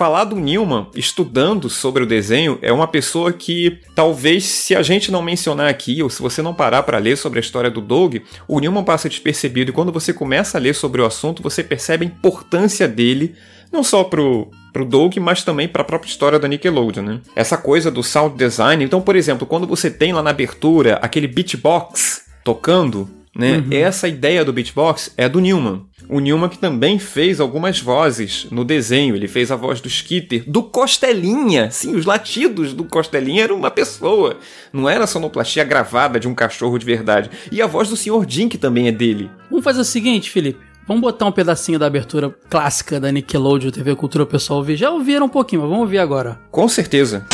falar 0.00 0.24
do 0.24 0.36
Newman 0.36 0.86
estudando 0.96 1.68
sobre 1.68 2.02
o 2.02 2.06
desenho 2.06 2.58
é 2.62 2.72
uma 2.72 2.88
pessoa 2.88 3.34
que 3.34 3.80
talvez 3.94 4.46
se 4.46 4.74
a 4.74 4.80
gente 4.80 5.12
não 5.12 5.20
mencionar 5.20 5.68
aqui 5.68 6.02
ou 6.02 6.08
se 6.08 6.22
você 6.22 6.40
não 6.40 6.54
parar 6.54 6.84
para 6.84 6.96
ler 6.96 7.18
sobre 7.18 7.38
a 7.38 7.42
história 7.42 7.70
do 7.70 7.82
Doug, 7.82 8.16
o 8.48 8.58
Newman 8.58 8.82
passa 8.82 9.10
despercebido 9.10 9.70
e 9.70 9.74
quando 9.74 9.92
você 9.92 10.14
começa 10.14 10.56
a 10.56 10.60
ler 10.60 10.74
sobre 10.74 11.02
o 11.02 11.04
assunto, 11.04 11.42
você 11.42 11.62
percebe 11.62 12.06
a 12.06 12.08
importância 12.08 12.88
dele 12.88 13.34
não 13.70 13.84
só 13.84 14.02
pro 14.02 14.48
pro 14.72 14.86
Doug, 14.86 15.18
mas 15.18 15.44
também 15.44 15.68
para 15.68 15.82
a 15.82 15.84
própria 15.84 16.08
história 16.08 16.38
da 16.38 16.48
Nickelodeon, 16.48 17.02
né? 17.02 17.20
Essa 17.36 17.58
coisa 17.58 17.90
do 17.90 18.02
sound 18.02 18.38
design. 18.38 18.82
Então, 18.82 19.02
por 19.02 19.16
exemplo, 19.16 19.46
quando 19.46 19.66
você 19.66 19.90
tem 19.90 20.12
lá 20.12 20.22
na 20.22 20.30
abertura 20.30 20.94
aquele 21.02 21.26
beatbox 21.26 22.24
tocando, 22.44 23.10
né? 23.40 23.56
Uhum. 23.56 23.68
Essa 23.70 24.06
ideia 24.06 24.44
do 24.44 24.52
beatbox 24.52 25.12
é 25.16 25.26
do 25.26 25.40
Newman. 25.40 25.86
O 26.08 26.20
Newman 26.20 26.50
que 26.50 26.58
também 26.58 26.98
fez 26.98 27.40
algumas 27.40 27.80
vozes 27.80 28.46
no 28.50 28.64
desenho. 28.64 29.16
Ele 29.16 29.26
fez 29.26 29.50
a 29.50 29.56
voz 29.56 29.80
do 29.80 29.88
Skitter, 29.88 30.44
do 30.46 30.62
Costelinha. 30.62 31.70
Sim, 31.70 31.96
os 31.96 32.04
latidos 32.04 32.74
do 32.74 32.84
Costelinha 32.84 33.44
eram 33.44 33.56
uma 33.56 33.70
pessoa. 33.70 34.36
Não 34.72 34.88
era 34.88 35.06
sonoplastia 35.06 35.64
gravada 35.64 36.20
de 36.20 36.28
um 36.28 36.34
cachorro 36.34 36.76
de 36.78 36.84
verdade. 36.84 37.30
E 37.50 37.62
a 37.62 37.66
voz 37.66 37.88
do 37.88 37.96
Sr. 37.96 38.26
Dink 38.26 38.58
também 38.58 38.88
é 38.88 38.92
dele. 38.92 39.30
Vamos 39.48 39.64
fazer 39.64 39.80
o 39.80 39.84
seguinte, 39.84 40.30
Felipe. 40.30 40.60
Vamos 40.86 41.00
botar 41.00 41.26
um 41.26 41.32
pedacinho 41.32 41.78
da 41.78 41.86
abertura 41.86 42.34
clássica 42.50 43.00
da 43.00 43.10
Nickelodeon 43.10 43.70
TV 43.70 43.96
Cultura 43.96 44.24
o 44.24 44.26
pessoal 44.26 44.58
ouvir. 44.58 44.76
Já 44.76 44.90
ouviram 44.90 45.26
um 45.26 45.30
pouquinho, 45.30 45.62
mas 45.62 45.70
vamos 45.70 45.84
ouvir 45.84 45.98
agora. 45.98 46.38
Com 46.50 46.68
certeza. 46.68 47.24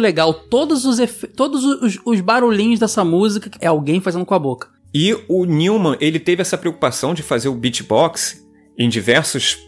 Legal. 0.00 0.34
Todos 0.34 0.84
os 0.84 0.98
todos 1.36 1.64
os, 1.64 1.98
os 2.04 2.20
barulhinhos 2.20 2.80
dessa 2.80 3.04
música 3.04 3.50
é 3.60 3.66
alguém 3.66 4.00
fazendo 4.00 4.26
com 4.26 4.34
a 4.34 4.38
boca. 4.38 4.68
E 4.92 5.16
o 5.28 5.44
Newman, 5.44 5.96
ele 6.00 6.18
teve 6.18 6.42
essa 6.42 6.58
preocupação 6.58 7.14
de 7.14 7.22
fazer 7.22 7.48
o 7.48 7.54
beatbox 7.54 8.44
em 8.76 8.88
diversos 8.88 9.58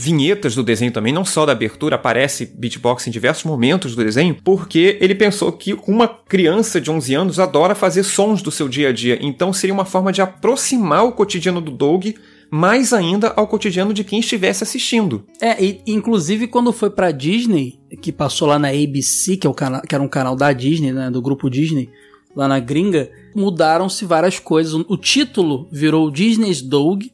vinhetas 0.00 0.54
do 0.54 0.62
desenho 0.62 0.90
também, 0.90 1.12
não 1.12 1.26
só 1.26 1.44
da 1.44 1.52
abertura, 1.52 1.96
aparece 1.96 2.46
beatbox 2.46 3.06
em 3.06 3.10
diversos 3.10 3.44
momentos 3.44 3.94
do 3.94 4.02
desenho, 4.02 4.36
porque 4.42 4.96
ele 4.98 5.14
pensou 5.14 5.52
que 5.52 5.74
uma 5.86 6.08
criança 6.08 6.80
de 6.80 6.90
11 6.90 7.14
anos 7.14 7.38
adora 7.38 7.74
fazer 7.74 8.02
sons 8.02 8.40
do 8.40 8.50
seu 8.50 8.66
dia 8.66 8.88
a 8.88 8.92
dia, 8.92 9.18
então 9.20 9.52
seria 9.52 9.74
uma 9.74 9.84
forma 9.84 10.10
de 10.10 10.22
aproximar 10.22 11.04
o 11.04 11.12
cotidiano 11.12 11.60
do 11.60 11.70
Doug 11.70 12.14
mais 12.50 12.92
ainda 12.92 13.32
ao 13.36 13.46
cotidiano 13.46 13.94
de 13.94 14.02
quem 14.02 14.20
estivesse 14.20 14.64
assistindo. 14.64 15.24
É, 15.40 15.62
e, 15.62 15.80
inclusive 15.86 16.48
quando 16.48 16.72
foi 16.72 16.90
pra 16.90 17.12
Disney, 17.12 17.78
que 18.02 18.10
passou 18.10 18.48
lá 18.48 18.58
na 18.58 18.68
ABC, 18.68 19.36
que, 19.36 19.46
é 19.46 19.50
o 19.50 19.54
que 19.54 19.94
era 19.94 20.02
um 20.02 20.08
canal 20.08 20.34
da 20.34 20.52
Disney, 20.52 20.92
né, 20.92 21.10
do 21.10 21.22
grupo 21.22 21.48
Disney, 21.48 21.88
lá 22.34 22.48
na 22.48 22.58
gringa, 22.58 23.10
mudaram-se 23.34 24.04
várias 24.04 24.38
coisas. 24.38 24.74
O 24.74 24.96
título 24.96 25.68
virou 25.70 26.10
Disney's 26.10 26.62
Dog, 26.62 27.12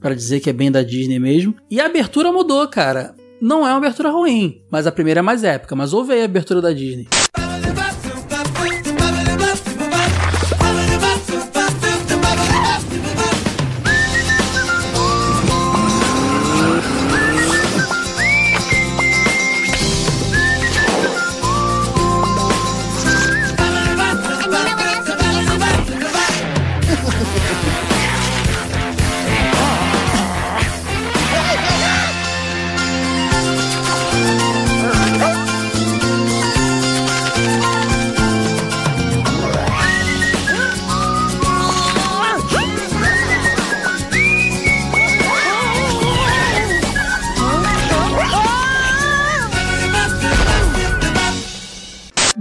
para 0.00 0.14
dizer 0.14 0.40
que 0.40 0.48
é 0.48 0.52
bem 0.52 0.70
da 0.70 0.82
Disney 0.82 1.18
mesmo, 1.18 1.54
e 1.70 1.80
a 1.80 1.86
abertura 1.86 2.32
mudou, 2.32 2.66
cara. 2.68 3.14
Não 3.40 3.66
é 3.66 3.70
uma 3.70 3.76
abertura 3.76 4.10
ruim, 4.10 4.62
mas 4.70 4.86
a 4.86 4.92
primeira 4.92 5.20
é 5.20 5.22
mais 5.22 5.44
épica, 5.44 5.76
mas 5.76 5.92
ouve 5.92 6.12
aí 6.12 6.22
a 6.22 6.24
abertura 6.24 6.60
da 6.60 6.72
Disney. 6.72 7.06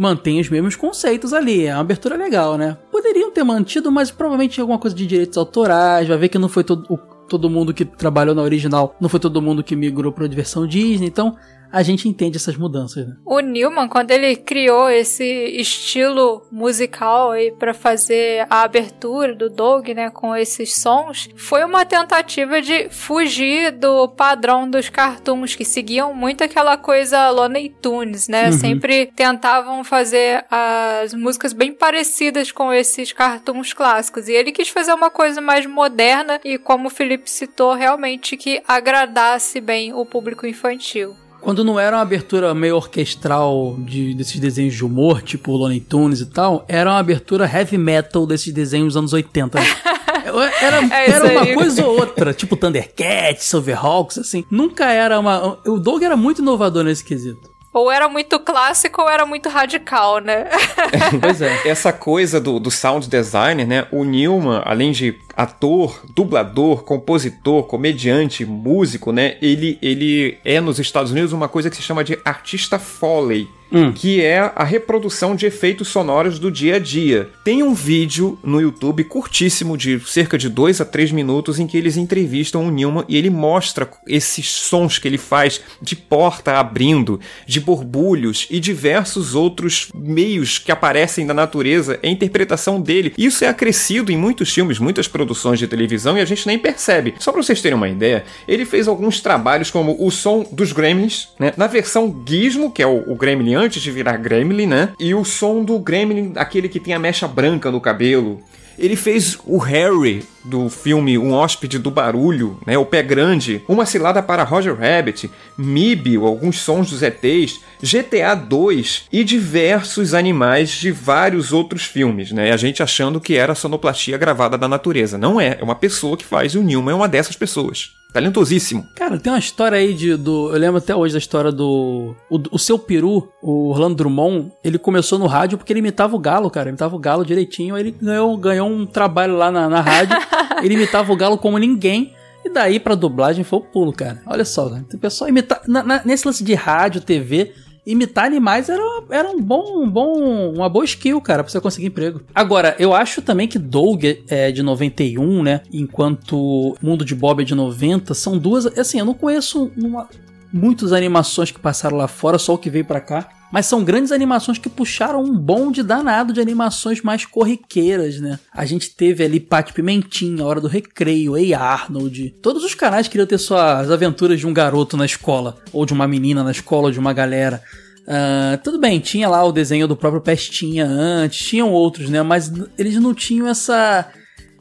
Mantém 0.08 0.40
os 0.40 0.50
mesmos 0.50 0.76
conceitos 0.76 1.34
ali. 1.34 1.66
É 1.66 1.74
uma 1.74 1.82
abertura 1.82 2.16
legal, 2.16 2.58
né? 2.58 2.78
Poderiam 2.92 3.32
ter 3.32 3.44
mantido, 3.44 3.92
mas 3.92 4.10
provavelmente 4.10 4.60
alguma 4.60 4.80
coisa 4.80 4.96
de 4.96 5.06
direitos 5.06 5.38
autorais. 5.38 6.08
Vai 6.08 6.18
ver 6.18 6.30
que 6.30 6.38
não 6.38 6.50
foi 6.50 6.64
todo, 6.64 6.86
o, 6.90 6.98
todo 7.28 7.50
mundo 7.50 7.74
que 7.74 7.84
trabalhou 7.84 8.34
na 8.34 8.42
original, 8.42 8.96
não 9.00 9.10
foi 9.10 9.20
todo 9.20 9.42
mundo 9.42 9.64
que 9.64 9.76
migrou 9.76 10.12
para 10.12 10.26
a 10.26 10.28
diversão 10.28 10.66
Disney. 10.66 11.08
Então, 11.08 11.36
a 11.72 11.84
gente 11.84 12.08
entende 12.08 12.38
essas 12.38 12.56
mudanças. 12.56 13.08
Né? 13.08 13.16
O 13.26 13.40
Newman, 13.40 13.88
quando 13.88 14.12
ele 14.12 14.36
criou 14.36 14.90
esse 14.90 15.24
estilo 15.24 16.46
musical 16.52 17.32
aí 17.32 17.52
para 17.52 17.74
fazer 17.74 18.46
a 18.50 18.62
abertura 18.62 19.36
do 19.36 19.50
Doug, 19.50 19.90
né, 19.90 20.10
com 20.10 20.36
esses 20.36 20.76
sons, 20.76 21.30
foi 21.36 21.64
uma 21.64 21.86
tentativa 21.86 22.62
de 22.62 22.90
fugir 22.90 23.72
do 23.72 24.08
padrão 24.10 24.70
dos 24.70 24.90
cartoons 24.90 25.56
que 25.56 25.66
seguiam 25.66 26.14
muito 26.14 26.44
aquela 26.44 26.78
coisa 26.78 27.30
Looney 27.30 27.70
Tunes, 27.82 28.28
né? 28.28 28.48
Uhum. 28.48 28.52
Sempre 28.54 29.12
tentavam 29.16 29.84
fazer 29.84 30.46
as 30.50 31.14
músicas 31.14 31.54
bem 31.54 31.74
parecidas 31.74 32.52
com 32.52 32.72
esses 32.74 33.12
cartoons 33.12 33.74
clássicos. 33.74 34.28
E 34.28 34.34
ele 34.34 34.52
quis 34.52 34.70
fazer 34.70 34.94
uma 34.94 35.10
coisa 35.10 35.42
mais 35.42 35.66
moderna 35.66 36.40
e, 36.44 36.58
como 36.58 36.88
o 36.88 36.92
Felipe 36.92 37.30
citou, 37.30 37.74
realmente 37.74 38.38
que 38.38 38.62
agradasse 38.68 39.60
bem 39.60 39.94
o 39.94 40.06
público 40.06 40.46
infantil. 40.46 41.16
Quando 41.48 41.64
não 41.64 41.80
era 41.80 41.96
uma 41.96 42.02
abertura 42.02 42.54
meio 42.54 42.76
orquestral 42.76 43.78
de, 43.80 44.14
desses 44.14 44.38
desenhos 44.38 44.74
de 44.76 44.84
humor, 44.84 45.22
tipo 45.22 45.56
Looney 45.56 45.80
Tunes 45.80 46.20
e 46.20 46.26
tal, 46.26 46.66
era 46.68 46.90
uma 46.90 47.00
abertura 47.00 47.50
heavy 47.50 47.78
metal 47.78 48.28
desses 48.28 48.52
desenhos 48.54 48.88
dos 48.88 48.98
anos 48.98 49.14
80. 49.14 49.58
Era, 49.58 50.84
é 50.94 51.10
era 51.10 51.26
uma 51.26 51.48
coisa 51.54 51.88
ou 51.88 52.02
outra, 52.02 52.34
tipo 52.34 52.58
Thundercats, 52.58 53.46
Silverhawks, 53.46 54.18
assim. 54.18 54.44
Nunca 54.52 54.92
era 54.92 55.18
uma. 55.18 55.58
O 55.66 55.80
Doug 55.80 56.04
era 56.04 56.18
muito 56.18 56.42
inovador 56.42 56.84
nesse 56.84 57.06
quesito. 57.06 57.50
Ou 57.78 57.92
era 57.92 58.10
muito 58.10 58.40
clássico 58.40 59.04
ou 59.04 59.10
era 59.10 59.24
muito 59.24 59.50
radical, 59.50 60.18
né? 60.18 60.46
pois 61.22 61.42
é. 61.44 61.68
Essa 61.68 61.94
coisa 61.94 62.42
do, 62.42 62.60
do 62.60 62.72
sound 62.72 63.08
designer, 63.08 63.68
né? 63.68 63.88
O 63.92 64.04
Newman, 64.04 64.64
além 64.66 64.92
de 64.92 65.16
ator, 65.36 66.02
dublador, 66.10 66.84
compositor, 66.84 67.64
comediante, 67.64 68.44
músico, 68.46 69.12
né? 69.12 69.38
Ele, 69.44 69.78
ele 69.80 70.40
é 70.44 70.60
nos 70.60 70.80
Estados 70.80 71.12
Unidos 71.12 71.34
uma 71.34 71.48
coisa 71.48 71.70
que 71.70 71.76
se 71.76 71.84
chama 71.84 72.04
de 72.04 72.18
artista 72.26 72.80
Foley 72.80 73.48
hum. 73.72 73.92
que 73.92 74.22
é 74.22 74.40
a 74.56 74.64
reprodução 74.64 75.36
de 75.36 75.46
efeitos 75.46 75.88
sonoros 75.88 76.40
do 76.40 76.52
dia 76.52 76.76
a 76.76 76.80
dia. 76.80 77.30
Tem 77.44 77.64
um 77.64 77.74
vídeo 77.74 78.38
no 78.44 78.62
YouTube 78.62 79.04
curtíssimo, 79.04 79.78
de 79.78 80.00
cerca 80.00 80.38
de 80.38 80.50
2 80.50 80.82
a 80.82 80.86
3 80.86 81.12
minutos, 81.12 81.60
em 81.60 81.68
que 81.68 81.78
eles 81.78 81.98
entrevistam 81.98 82.68
o 82.68 82.72
Newman 82.72 83.06
e 83.08 83.18
ele 83.18 83.30
mostra 83.30 83.90
esses 84.08 84.48
sons 84.48 85.00
que 85.00 85.08
ele 85.08 85.18
faz 85.18 85.62
de 85.82 85.96
porta 85.96 86.54
abrindo, 86.54 87.20
de 87.46 87.60
borbulhos 87.60 88.48
e 88.50 88.60
diversos 88.60 89.36
outros 89.36 89.90
meios 89.94 90.60
que 90.60 90.72
aparecem 90.72 91.26
na 91.26 91.34
natureza. 91.34 92.00
É 92.02 92.08
a 92.08 92.12
interpretação 92.12 92.80
dele. 92.80 93.14
Isso 93.18 93.44
é 93.44 93.48
acrescido 93.48 94.12
em 94.12 94.18
muitos 94.18 94.54
filmes, 94.54 94.80
muitas 94.80 95.08
produções 95.08 95.60
de 95.60 95.68
televisão 95.68 96.18
e 96.18 96.22
a 96.22 96.26
gente 96.26 96.48
nem 96.48 96.58
percebe. 96.58 97.16
Só 97.20 97.32
para 97.32 97.42
vocês 97.42 97.62
terem 97.62 97.78
uma 97.78 97.90
ideia, 97.90 98.24
ele 98.48 98.66
fez 98.66 98.88
alguns 98.88 99.22
trabalhos 99.22 99.72
como 99.72 99.96
o 100.00 100.12
som 100.12 100.46
dos 100.52 100.72
Gremlins, 100.72 101.30
né? 101.40 101.54
na 101.58 101.68
versão 101.68 102.24
Gizmo, 102.28 102.72
que 102.72 102.82
é 102.82 102.88
o, 102.88 103.12
o 103.12 103.16
Gremlin 103.16 103.57
antes 103.58 103.82
de 103.82 103.92
virar 103.92 104.18
Gremlin, 104.18 104.68
né? 104.68 104.94
E 105.00 105.14
o 105.14 105.26
som 105.26 105.64
do 105.64 105.80
Gremlin, 105.80 106.34
aquele 106.36 106.70
que 106.70 106.80
tem 106.80 106.94
a 106.94 107.00
mecha 107.00 107.28
branca 107.28 107.72
no 107.72 107.82
cabelo. 107.82 108.40
Ele 108.78 108.96
fez 108.96 109.40
o 109.44 109.58
Harry 109.58 110.24
do 110.46 110.70
filme 110.70 111.18
Um 111.18 111.34
Hóspede 111.34 111.80
do 111.80 111.90
Barulho, 111.90 112.60
né, 112.66 112.78
O 112.78 112.86
Pé 112.86 113.02
Grande, 113.02 113.64
Uma 113.68 113.88
Cilada 113.88 114.22
para 114.22 114.44
Roger 114.44 114.76
Rabbit, 114.76 115.32
Mib, 115.58 116.16
alguns 116.18 116.60
sons 116.60 116.92
dos 116.92 117.02
ETs, 117.02 117.60
GTA 117.82 118.36
2 118.36 119.06
e 119.12 119.24
diversos 119.24 120.14
animais 120.14 120.70
de 120.72 120.92
vários 120.92 121.54
outros 121.54 121.84
filmes, 121.84 122.32
né? 122.32 122.52
A 122.52 122.58
gente 122.58 122.82
achando 122.84 123.22
que 123.22 123.36
era 123.36 123.56
sonoplastia 123.56 124.18
gravada 124.18 124.58
da 124.58 124.68
natureza. 124.68 125.18
Não 125.18 125.40
é, 125.40 125.58
é 125.60 125.64
uma 125.64 125.76
pessoa 125.76 126.18
que 126.18 126.26
faz 126.26 126.54
e 126.54 126.58
o 126.58 126.64
Newman 126.64 126.94
é 126.94 126.96
uma 126.96 127.08
dessas 127.08 127.36
pessoas. 127.36 127.92
Talentosíssimo. 128.14 128.88
Cara, 128.96 129.20
tem 129.20 129.32
uma 129.32 129.40
história 129.40 129.78
aí 129.78 129.94
de, 129.94 130.16
do. 130.16 130.50
Eu 130.52 130.58
lembro 130.58 130.78
até 130.78 130.96
hoje 130.96 131.14
da 131.14 131.20
história 131.20 131.52
do. 131.52 132.16
O, 132.30 132.42
o 132.52 132.58
seu 132.58 132.80
peru, 132.80 133.30
o 133.42 133.70
Orlando 133.70 133.96
Drummond, 133.96 134.52
ele 134.64 134.78
começou 134.78 135.20
no 135.20 135.28
rádio 135.28 135.58
porque 135.58 135.74
ele 135.74 135.80
imitava 135.80 136.16
o 136.16 136.20
galo, 136.20 136.50
cara. 136.50 136.70
Imitava 136.70 136.96
o 136.96 137.00
galo 137.00 137.26
direitinho. 137.26 137.76
Aí 137.76 137.84
ele 137.84 137.92
ganhou, 137.92 138.36
ganhou 138.38 138.70
um 138.70 138.86
trabalho 138.86 139.36
lá 139.36 139.52
na, 139.52 139.68
na 139.68 139.82
rádio. 139.82 140.18
ele 140.64 140.76
imitava 140.76 141.12
o 141.12 141.16
galo 141.18 141.38
como 141.38 141.58
ninguém. 141.58 142.14
E 142.46 142.50
daí 142.50 142.80
pra 142.80 142.96
dublagem 142.96 143.44
foi 143.44 143.60
o 143.60 143.62
pulo, 143.62 143.92
cara. 143.92 144.22
Olha 144.26 144.46
só, 144.46 144.70
né? 144.70 144.86
Tem 144.90 144.98
pessoal 144.98 145.30
imitar. 145.30 145.62
nesse 146.06 146.26
lance 146.26 146.44
de 146.44 146.54
rádio, 146.54 147.02
TV, 147.02 147.54
imitar 147.88 148.26
animais 148.26 148.68
era, 148.68 148.84
era 149.10 149.30
um 149.30 149.42
bom, 149.42 149.82
um 149.82 149.90
bom, 149.90 150.52
uma 150.54 150.68
boa 150.68 150.84
skill, 150.84 151.22
cara, 151.22 151.44
pra 151.44 151.52
você 151.52 151.62
conseguir 151.62 151.88
emprego. 151.88 152.22
Agora, 152.36 152.76
eu 152.78 152.94
acho 152.94 153.22
também 153.22 153.48
que 153.48 153.58
Doug 153.58 154.04
é 154.28 154.52
de 154.52 154.62
91, 154.62 155.42
né? 155.42 155.62
Enquanto 155.72 156.76
Mundo 156.82 157.06
de 157.06 157.16
Bob 157.16 157.42
é 157.42 157.46
de 157.46 157.56
90, 157.56 158.14
são 158.14 158.38
duas. 158.38 158.66
Assim, 158.78 159.00
eu 159.00 159.06
não 159.06 159.14
conheço 159.14 159.72
uma, 159.78 160.10
muitas 160.52 160.92
animações 160.92 161.50
que 161.50 161.60
passaram 161.60 161.96
lá 161.96 162.08
fora, 162.08 162.38
só 162.38 162.56
o 162.56 162.58
que 162.58 162.70
veio 162.70 162.84
para 162.84 163.00
cá. 163.00 163.30
Mas 163.52 163.66
são 163.66 163.84
grandes 163.84 164.12
animações 164.12 164.58
que 164.58 164.70
puxaram 164.70 165.24
um 165.24 165.34
bonde 165.38 165.82
danado 165.82 166.34
de 166.34 166.42
animações 166.42 167.02
mais 167.02 167.26
corriqueiras, 167.26 168.20
né? 168.20 168.40
A 168.54 168.66
gente 168.66 168.90
teve 168.90 169.24
ali 169.24 169.40
Pate 169.40 169.74
Pimentinha, 169.74 170.44
Hora 170.44 170.60
do 170.60 170.68
Recreio, 170.68 171.38
Ei 171.38 171.54
Arnold. 171.54 172.36
Todos 172.42 172.64
os 172.64 172.76
canais 172.76 173.08
queriam 173.08 173.26
ter 173.28 173.38
suas 173.38 173.90
aventuras 173.90 174.40
de 174.40 174.46
um 174.46 174.54
garoto 174.54 174.98
na 174.98 175.06
escola, 175.06 175.58
ou 175.72 175.86
de 175.86 175.94
uma 175.94 176.08
menina 176.08 176.44
na 176.44 176.52
escola, 176.52 176.88
ou 176.88 176.92
de 176.92 177.00
uma 177.00 177.14
galera. 177.14 177.62
Uh, 178.04 178.58
tudo 178.64 178.80
bem, 178.80 179.00
tinha 179.00 179.28
lá 179.28 179.44
o 179.44 179.52
desenho 179.52 179.88
do 179.88 179.96
próprio 179.96 180.22
Pestinha 180.22 180.86
antes, 180.86 181.46
tinham 181.46 181.72
outros, 181.72 182.10
né? 182.10 182.22
Mas 182.22 182.52
eles 182.78 182.96
não 182.96 183.14
tinham 183.14 183.48
essa 183.48 184.08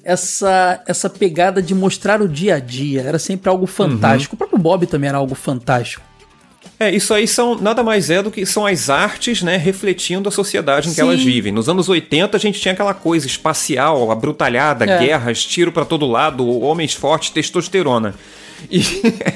essa 0.04 0.82
essa 0.86 1.10
pegada 1.10 1.60
de 1.60 1.74
mostrar 1.74 2.22
o 2.22 2.28
dia 2.28 2.56
a 2.56 2.58
dia. 2.60 3.02
Era 3.02 3.18
sempre 3.18 3.48
algo 3.48 3.66
fantástico. 3.66 4.34
Uhum. 4.34 4.36
O 4.36 4.38
próprio 4.38 4.58
Bob 4.58 4.86
também 4.86 5.08
era 5.08 5.18
algo 5.18 5.34
fantástico. 5.34 6.02
É, 6.78 6.94
isso 6.94 7.14
aí 7.14 7.26
são 7.26 7.56
nada 7.56 7.82
mais 7.82 8.10
é 8.10 8.22
do 8.22 8.30
que 8.30 8.44
são 8.44 8.66
as 8.66 8.90
artes, 8.90 9.42
né, 9.42 9.56
refletindo 9.56 10.28
a 10.28 10.32
sociedade 10.32 10.88
em 10.88 10.90
Sim. 10.90 10.96
que 10.96 11.00
elas 11.00 11.22
vivem. 11.22 11.50
Nos 11.50 11.68
anos 11.68 11.88
80 11.88 12.36
a 12.36 12.40
gente 12.40 12.60
tinha 12.60 12.72
aquela 12.72 12.92
coisa 12.92 13.26
espacial, 13.26 14.10
abrutalhada, 14.10 14.84
é. 14.84 14.98
guerras, 14.98 15.44
tiro 15.44 15.72
para 15.72 15.86
todo 15.86 16.06
lado, 16.06 16.46
homens 16.60 16.92
fortes, 16.92 17.30
testosterona. 17.30 18.14
E, 18.70 18.82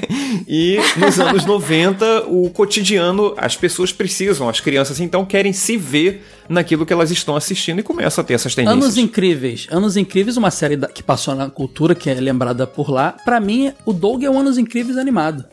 e 0.47 0.79
nos 0.97 1.19
anos 1.19 1.45
90, 1.45 2.25
o 2.27 2.49
cotidiano, 2.49 3.33
as 3.37 3.55
pessoas 3.55 3.91
precisam, 3.91 4.47
as 4.47 4.59
crianças 4.59 4.99
então 4.99 5.25
querem 5.25 5.53
se 5.53 5.77
ver 5.77 6.23
naquilo 6.47 6.85
que 6.85 6.93
elas 6.93 7.11
estão 7.11 7.35
assistindo 7.35 7.79
e 7.79 7.83
começam 7.83 8.21
a 8.21 8.25
ter 8.25 8.33
essas 8.33 8.53
tendências. 8.53 8.83
Anos 8.83 8.97
Incríveis. 8.97 9.67
Anos 9.71 9.97
Incríveis, 9.97 10.37
uma 10.37 10.51
série 10.51 10.77
que 10.93 11.01
passou 11.01 11.33
na 11.35 11.49
cultura, 11.49 11.95
que 11.95 12.09
é 12.09 12.13
lembrada 12.13 12.67
por 12.67 12.89
lá. 12.89 13.15
Para 13.25 13.39
mim, 13.39 13.73
o 13.85 13.93
Doug 13.93 14.23
é 14.23 14.29
um 14.29 14.39
Anos 14.39 14.57
Incríveis 14.57 14.97
animado. 14.97 15.45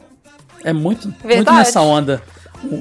É 0.64 0.72
muito, 0.72 1.12
muito 1.22 1.52
nessa 1.52 1.80
onda. 1.80 2.22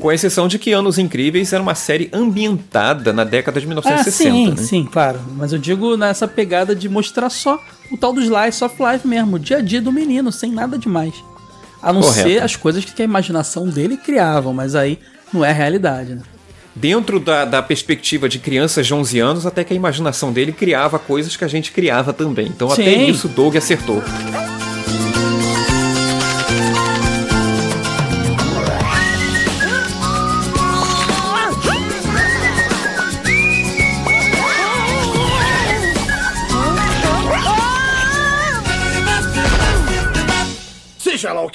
Com 0.01 0.11
exceção 0.11 0.47
de 0.47 0.57
que 0.57 0.73
Anos 0.73 0.97
Incríveis 0.97 1.53
era 1.53 1.61
uma 1.61 1.75
série 1.75 2.09
ambientada 2.11 3.13
na 3.13 3.23
década 3.23 3.59
de 3.61 3.67
1960. 3.67 4.07
Ah, 4.07 4.11
sim, 4.11 4.49
né? 4.49 4.55
sim, 4.57 4.89
claro. 4.91 5.19
Mas 5.35 5.53
eu 5.53 5.59
digo 5.59 5.95
nessa 5.95 6.27
pegada 6.27 6.75
de 6.75 6.89
mostrar 6.89 7.29
só 7.29 7.61
o 7.91 7.97
tal 7.97 8.11
do 8.11 8.21
slice 8.21 8.63
of 8.63 8.75
life 8.81 9.07
mesmo, 9.07 9.35
o 9.35 9.39
dia 9.39 9.57
a 9.57 9.61
dia 9.61 9.81
do 9.81 9.91
menino, 9.91 10.31
sem 10.31 10.51
nada 10.51 10.77
demais. 10.77 11.13
A 11.81 11.93
não 11.93 12.01
Correto. 12.01 12.27
ser 12.27 12.41
as 12.41 12.55
coisas 12.55 12.83
que 12.83 13.01
a 13.01 13.05
imaginação 13.05 13.69
dele 13.69 13.97
criava, 13.97 14.51
mas 14.51 14.73
aí 14.73 14.99
não 15.31 15.45
é 15.45 15.51
a 15.51 15.53
realidade, 15.53 16.15
né? 16.15 16.21
Dentro 16.75 17.19
da, 17.19 17.43
da 17.43 17.61
perspectiva 17.61 18.29
de 18.29 18.39
crianças 18.39 18.85
de 18.85 18.93
11 18.93 19.19
anos, 19.19 19.45
até 19.45 19.63
que 19.63 19.73
a 19.73 19.75
imaginação 19.75 20.31
dele 20.31 20.51
criava 20.51 20.99
coisas 20.99 21.35
que 21.35 21.43
a 21.43 21.47
gente 21.47 21.71
criava 21.71 22.13
também. 22.13 22.47
Então 22.47 22.69
Sim. 22.69 22.81
até 22.81 22.93
isso 22.95 23.27
Doug 23.27 23.55
acertou. 23.55 24.03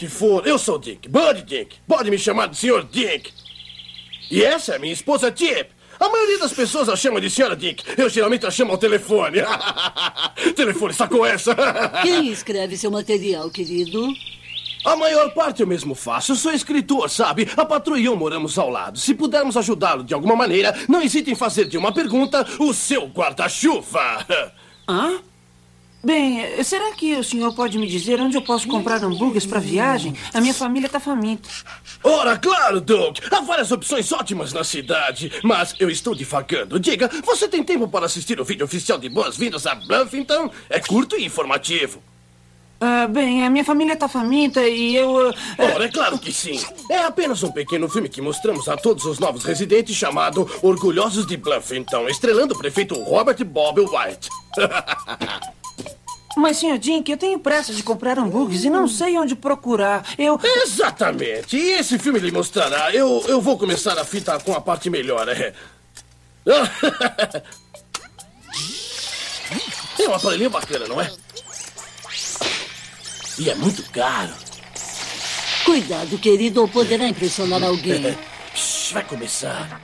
Que 0.02 0.08
for, 0.08 0.44
eu 0.44 0.58
sou 0.58 0.80
Dick, 0.80 1.08
Bud 1.08 1.42
Dick. 1.42 1.76
Pode 1.86 2.10
me 2.10 2.18
chamar 2.18 2.48
de 2.48 2.56
Sr. 2.56 2.84
Dick. 2.90 3.32
E 4.28 4.42
essa 4.42 4.74
é 4.74 4.78
minha 4.80 4.92
esposa 4.92 5.30
Tip. 5.30 5.70
A 6.00 6.08
maioria 6.08 6.40
das 6.40 6.52
pessoas 6.52 6.88
a 6.88 6.96
chama 6.96 7.20
de 7.20 7.28
Sra. 7.28 7.54
Dick. 7.54 7.84
Eu 7.96 8.08
geralmente 8.08 8.44
a 8.44 8.50
chamo 8.50 8.72
ao 8.72 8.78
telefone. 8.78 9.38
telefone, 10.56 10.92
sacou 10.92 11.24
essa? 11.24 11.54
Quem 12.02 12.32
escreve 12.32 12.76
seu 12.76 12.90
material, 12.90 13.48
querido? 13.48 14.08
A 14.84 14.96
maior 14.96 15.32
parte 15.34 15.60
eu 15.60 15.68
mesmo 15.68 15.94
faço. 15.94 16.32
Eu 16.32 16.36
sou 16.36 16.52
escritor, 16.52 17.08
sabe? 17.08 17.48
A 17.56 17.64
patroa 17.64 18.00
e 18.00 18.06
eu 18.06 18.16
moramos 18.16 18.58
ao 18.58 18.68
lado. 18.68 18.98
Se 18.98 19.14
pudermos 19.14 19.56
ajudá-lo 19.56 20.02
de 20.02 20.14
alguma 20.14 20.34
maneira, 20.34 20.74
não 20.88 21.00
hesite 21.00 21.30
em 21.30 21.36
fazer 21.36 21.66
de 21.66 21.78
uma 21.78 21.92
pergunta 21.92 22.44
o 22.58 22.74
seu 22.74 23.06
guarda-chuva. 23.06 24.26
Hã? 24.88 25.20
Bem, 26.04 26.64
será 26.64 26.92
que 26.94 27.14
o 27.14 27.22
senhor 27.22 27.54
pode 27.54 27.78
me 27.78 27.86
dizer 27.86 28.20
onde 28.20 28.36
eu 28.36 28.42
posso 28.42 28.66
comprar 28.66 29.02
hambúrgueres 29.04 29.46
para 29.46 29.60
viagem? 29.60 30.16
A 30.34 30.40
minha 30.40 30.52
família 30.52 30.86
está 30.86 30.98
faminta. 30.98 31.48
Ora, 32.02 32.36
claro, 32.36 32.80
Doug. 32.80 33.18
Há 33.30 33.40
várias 33.40 33.70
opções 33.70 34.10
ótimas 34.10 34.52
na 34.52 34.64
cidade, 34.64 35.30
mas 35.44 35.76
eu 35.78 35.88
estou 35.88 36.12
divagando. 36.12 36.80
Diga, 36.80 37.08
você 37.24 37.46
tem 37.46 37.62
tempo 37.62 37.86
para 37.86 38.06
assistir 38.06 38.40
o 38.40 38.44
vídeo 38.44 38.64
oficial 38.64 38.98
de 38.98 39.08
Boas-Vindas 39.08 39.64
a 39.64 39.76
Bluffington? 39.76 40.50
É 40.68 40.80
curto 40.80 41.16
e 41.16 41.24
informativo. 41.24 42.02
Ah, 42.80 43.06
bem, 43.06 43.46
a 43.46 43.50
minha 43.50 43.64
família 43.64 43.92
está 43.92 44.08
faminta 44.08 44.60
e 44.66 44.96
eu. 44.96 45.30
Uh, 45.30 45.34
Ora, 45.56 45.84
é 45.84 45.88
claro 45.88 46.18
que 46.18 46.32
sim. 46.32 46.60
É 46.90 46.98
apenas 46.98 47.40
um 47.44 47.52
pequeno 47.52 47.88
filme 47.88 48.08
que 48.08 48.20
mostramos 48.20 48.68
a 48.68 48.76
todos 48.76 49.04
os 49.04 49.20
novos 49.20 49.44
residentes 49.44 49.94
chamado 49.94 50.50
Orgulhosos 50.62 51.24
de 51.24 51.36
Bluffington, 51.36 52.08
estrelando 52.08 52.54
o 52.54 52.58
prefeito 52.58 53.00
Robert 53.00 53.44
Bob 53.44 53.82
White. 53.82 54.28
Mas, 56.36 56.58
senhor 56.58 56.78
Dink, 56.78 57.10
eu 57.10 57.16
tenho 57.16 57.38
pressa 57.38 57.74
de 57.74 57.82
comprar 57.82 58.18
hambúrgueres 58.18 58.64
e 58.64 58.70
não 58.70 58.88
sei 58.88 59.18
onde 59.18 59.34
procurar. 59.34 60.04
Eu. 60.18 60.40
Exatamente! 60.42 61.56
E 61.56 61.72
esse 61.72 61.98
filme 61.98 62.18
lhe 62.18 62.30
mostrará. 62.32 62.94
Eu, 62.94 63.22
eu 63.28 63.40
vou 63.40 63.58
começar 63.58 63.98
a 63.98 64.04
fita 64.04 64.38
com 64.40 64.54
a 64.54 64.60
parte 64.60 64.88
melhor, 64.88 65.28
é. 65.28 65.52
Tem 69.96 70.08
um 70.08 70.14
aparelhinho 70.14 70.50
bacana, 70.50 70.86
não 70.88 71.00
é? 71.00 71.12
E 73.38 73.48
é 73.50 73.54
muito 73.54 73.82
caro. 73.90 74.32
Cuidado, 75.64 76.18
querido, 76.18 76.62
ou 76.62 76.68
poderá 76.68 77.06
impressionar 77.06 77.62
alguém. 77.62 78.16
vai 78.92 79.04
começar. 79.04 79.80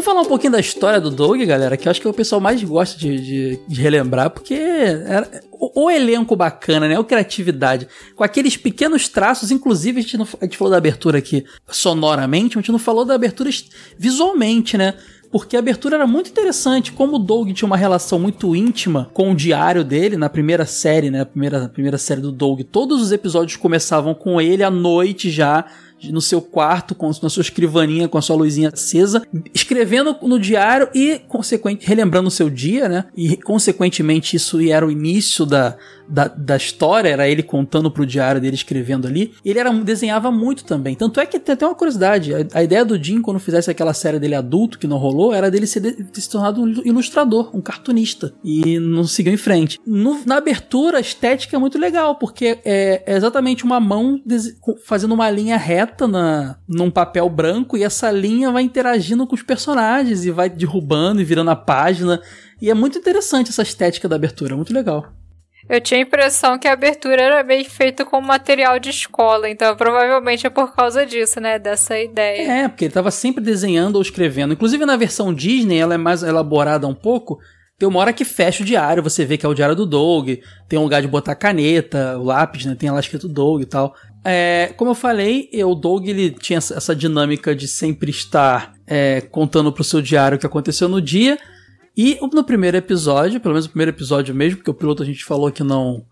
Vamos 0.00 0.12
falar 0.14 0.22
um 0.22 0.30
pouquinho 0.30 0.52
da 0.52 0.60
história 0.60 0.98
do 0.98 1.10
Doug, 1.10 1.42
galera, 1.42 1.76
que 1.76 1.86
eu 1.86 1.90
acho 1.90 2.00
que 2.00 2.06
é 2.06 2.10
o 2.10 2.14
pessoal 2.14 2.40
mais 2.40 2.64
gosta 2.64 2.98
de, 2.98 3.20
de, 3.20 3.60
de 3.68 3.82
relembrar, 3.82 4.30
porque 4.30 4.54
era 4.54 5.28
o, 5.52 5.84
o, 5.84 5.90
elenco 5.90 6.34
bacana, 6.34 6.88
né? 6.88 6.98
A 6.98 7.04
criatividade. 7.04 7.86
Com 8.16 8.24
aqueles 8.24 8.56
pequenos 8.56 9.10
traços, 9.10 9.50
inclusive 9.50 9.98
a 9.98 10.02
gente, 10.02 10.16
não, 10.16 10.26
a 10.40 10.44
gente 10.46 10.56
falou 10.56 10.70
da 10.70 10.78
abertura 10.78 11.18
aqui 11.18 11.44
sonoramente, 11.68 12.56
a 12.56 12.62
gente 12.62 12.72
não 12.72 12.78
falou 12.78 13.04
da 13.04 13.14
abertura 13.14 13.50
visualmente, 13.98 14.78
né? 14.78 14.94
porque 15.30 15.54
a 15.54 15.60
abertura 15.60 15.96
era 15.96 16.06
muito 16.06 16.30
interessante. 16.30 16.92
Como 16.92 17.16
o 17.16 17.18
Doug 17.18 17.52
tinha 17.52 17.66
uma 17.66 17.76
relação 17.76 18.18
muito 18.18 18.56
íntima 18.56 19.10
com 19.12 19.30
o 19.30 19.36
diário 19.36 19.84
dele, 19.84 20.16
na 20.16 20.28
primeira 20.28 20.64
série, 20.64 21.10
né? 21.10 21.24
Primeira, 21.24 21.66
a 21.66 21.68
primeira 21.68 21.98
série 21.98 22.20
do 22.20 22.32
Doug, 22.32 22.62
todos 22.62 23.00
os 23.00 23.12
episódios 23.12 23.56
começavam 23.56 24.14
com 24.14 24.40
ele 24.40 24.64
à 24.64 24.70
noite 24.70 25.30
já 25.30 25.66
no 26.04 26.20
seu 26.20 26.40
quarto, 26.40 26.94
com, 26.94 27.10
na 27.22 27.28
sua 27.28 27.42
escrivaninha, 27.42 28.08
com 28.08 28.18
a 28.18 28.22
sua 28.22 28.36
luzinha 28.36 28.70
acesa, 28.72 29.22
escrevendo 29.54 30.16
no 30.22 30.38
diário 30.38 30.88
e, 30.94 31.20
consequentemente, 31.28 31.86
relembrando 31.86 32.28
o 32.28 32.30
seu 32.30 32.48
dia, 32.48 32.88
né? 32.88 33.04
E, 33.16 33.36
consequentemente, 33.36 34.36
isso 34.36 34.60
era 34.60 34.86
o 34.86 34.90
início 34.90 35.44
da, 35.44 35.76
da, 36.10 36.26
da 36.28 36.56
história, 36.56 37.08
era 37.08 37.28
ele 37.28 37.42
contando 37.42 37.90
pro 37.90 38.04
diário 38.04 38.40
dele, 38.40 38.56
escrevendo 38.56 39.06
ali. 39.06 39.32
Ele 39.44 39.58
era, 39.58 39.72
desenhava 39.72 40.30
muito 40.30 40.64
também. 40.64 40.94
Tanto 40.94 41.20
é 41.20 41.26
que 41.26 41.38
tem 41.38 41.52
até 41.52 41.66
uma 41.66 41.74
curiosidade: 41.74 42.34
a, 42.34 42.38
a 42.54 42.62
ideia 42.62 42.84
do 42.84 43.02
Jim, 43.02 43.22
quando 43.22 43.38
fizesse 43.38 43.70
aquela 43.70 43.94
série 43.94 44.18
dele 44.18 44.34
adulto, 44.34 44.78
que 44.78 44.86
não 44.86 44.98
rolou, 44.98 45.32
era 45.32 45.50
dele 45.50 45.66
ser 45.66 45.80
de, 45.80 46.20
se 46.20 46.28
tornado 46.28 46.62
um 46.62 46.68
ilustrador, 46.84 47.50
um 47.54 47.60
cartunista. 47.60 48.32
E 48.42 48.78
não 48.78 49.04
seguiu 49.04 49.32
em 49.32 49.38
frente. 49.38 49.78
No, 49.86 50.20
na 50.26 50.36
abertura, 50.36 50.98
a 50.98 51.00
estética 51.00 51.56
é 51.56 51.58
muito 51.58 51.78
legal, 51.78 52.16
porque 52.16 52.58
é, 52.64 53.02
é 53.06 53.16
exatamente 53.16 53.64
uma 53.64 53.78
mão 53.78 54.20
fazendo 54.84 55.14
uma 55.14 55.30
linha 55.30 55.56
reta 55.56 56.08
na, 56.08 56.56
num 56.68 56.90
papel 56.90 57.28
branco, 57.28 57.76
e 57.76 57.84
essa 57.84 58.10
linha 58.10 58.50
vai 58.50 58.62
interagindo 58.62 59.26
com 59.26 59.34
os 59.34 59.42
personagens 59.42 60.24
e 60.24 60.30
vai 60.30 60.50
derrubando 60.50 61.20
e 61.20 61.24
virando 61.24 61.50
a 61.50 61.56
página. 61.56 62.20
E 62.60 62.68
é 62.68 62.74
muito 62.74 62.98
interessante 62.98 63.50
essa 63.50 63.62
estética 63.62 64.08
da 64.08 64.16
abertura, 64.16 64.56
muito 64.56 64.74
legal. 64.74 65.19
Eu 65.70 65.80
tinha 65.80 66.00
a 66.00 66.02
impressão 66.02 66.58
que 66.58 66.66
a 66.66 66.72
abertura 66.72 67.22
era 67.22 67.44
bem 67.44 67.62
feita 67.62 68.04
com 68.04 68.20
material 68.20 68.80
de 68.80 68.90
escola, 68.90 69.48
então 69.48 69.76
provavelmente 69.76 70.44
é 70.44 70.50
por 70.50 70.74
causa 70.74 71.06
disso, 71.06 71.40
né? 71.40 71.60
Dessa 71.60 71.96
ideia. 71.96 72.64
É, 72.64 72.68
porque 72.68 72.86
ele 72.86 72.90
estava 72.90 73.12
sempre 73.12 73.40
desenhando 73.40 73.94
ou 73.94 74.02
escrevendo. 74.02 74.52
Inclusive 74.52 74.84
na 74.84 74.96
versão 74.96 75.32
Disney, 75.32 75.78
ela 75.78 75.94
é 75.94 75.96
mais 75.96 76.24
elaborada 76.24 76.88
um 76.88 76.94
pouco. 76.94 77.38
Tem 77.78 77.88
uma 77.88 78.00
hora 78.00 78.12
que 78.12 78.24
fecha 78.24 78.64
o 78.64 78.66
diário, 78.66 79.00
você 79.00 79.24
vê 79.24 79.38
que 79.38 79.46
é 79.46 79.48
o 79.48 79.54
diário 79.54 79.76
do 79.76 79.86
Doug, 79.86 80.30
tem 80.68 80.76
um 80.76 80.82
lugar 80.82 81.00
de 81.02 81.06
botar 81.06 81.36
caneta, 81.36 82.18
o 82.18 82.24
lápis, 82.24 82.66
né? 82.66 82.74
Tem 82.76 82.90
lá 82.90 82.98
escrito 82.98 83.28
Doug 83.28 83.62
e 83.62 83.66
tal. 83.66 83.94
É, 84.24 84.74
como 84.76 84.90
eu 84.90 84.94
falei, 84.96 85.48
o 85.64 85.74
Doug 85.76 86.08
ele 86.08 86.30
tinha 86.30 86.58
essa 86.58 86.96
dinâmica 86.96 87.54
de 87.54 87.68
sempre 87.68 88.10
estar 88.10 88.74
é, 88.88 89.20
contando 89.20 89.72
pro 89.72 89.84
seu 89.84 90.02
diário 90.02 90.34
o 90.34 90.40
que 90.40 90.46
aconteceu 90.46 90.88
no 90.88 91.00
dia. 91.00 91.38
E 92.02 92.18
no 92.32 92.42
primeiro 92.42 92.78
episódio, 92.78 93.38
pelo 93.40 93.52
menos 93.52 93.66
no 93.66 93.72
primeiro 93.72 93.90
episódio 93.90 94.34
mesmo, 94.34 94.56
porque 94.56 94.70
o 94.70 94.74
piloto 94.74 95.02
a 95.02 95.06
gente 95.06 95.22
falou 95.22 95.52
que 95.52 95.62
não 95.62 96.02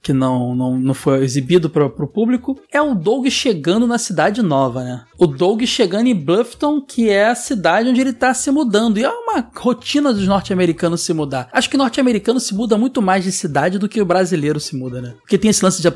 que 0.00 0.10
não, 0.10 0.54
não, 0.54 0.78
não 0.78 0.94
foi 0.94 1.22
exibido 1.22 1.68
para 1.68 1.84
o 1.84 2.06
público, 2.06 2.58
é 2.70 2.80
o 2.80 2.94
Doug 2.94 3.26
chegando 3.28 3.86
na 3.86 3.96
cidade 3.98 4.42
nova, 4.42 4.84
né? 4.84 5.02
O 5.18 5.26
Doug 5.26 5.62
chegando 5.64 6.06
em 6.06 6.14
Bluffton, 6.14 6.80
que 6.80 7.08
é 7.08 7.26
a 7.28 7.34
cidade 7.34 7.88
onde 7.88 8.00
ele 8.02 8.10
está 8.10 8.32
se 8.32 8.50
mudando. 8.50 8.98
E 8.98 9.04
é 9.04 9.08
uma 9.08 9.46
rotina 9.54 10.12
dos 10.12 10.26
norte-americanos 10.26 11.02
se 11.02 11.14
mudar. 11.14 11.48
Acho 11.52 11.70
que 11.70 11.76
o 11.76 11.78
norte-americano 11.78 12.38
se 12.38 12.54
muda 12.54 12.76
muito 12.76 13.00
mais 13.00 13.24
de 13.24 13.32
cidade 13.32 13.78
do 13.78 13.88
que 13.88 14.00
o 14.00 14.06
brasileiro 14.06 14.60
se 14.60 14.76
muda, 14.76 15.00
né? 15.00 15.14
Porque 15.20 15.38
tem 15.38 15.50
esse 15.50 15.64
lance 15.64 15.80
de, 15.80 15.88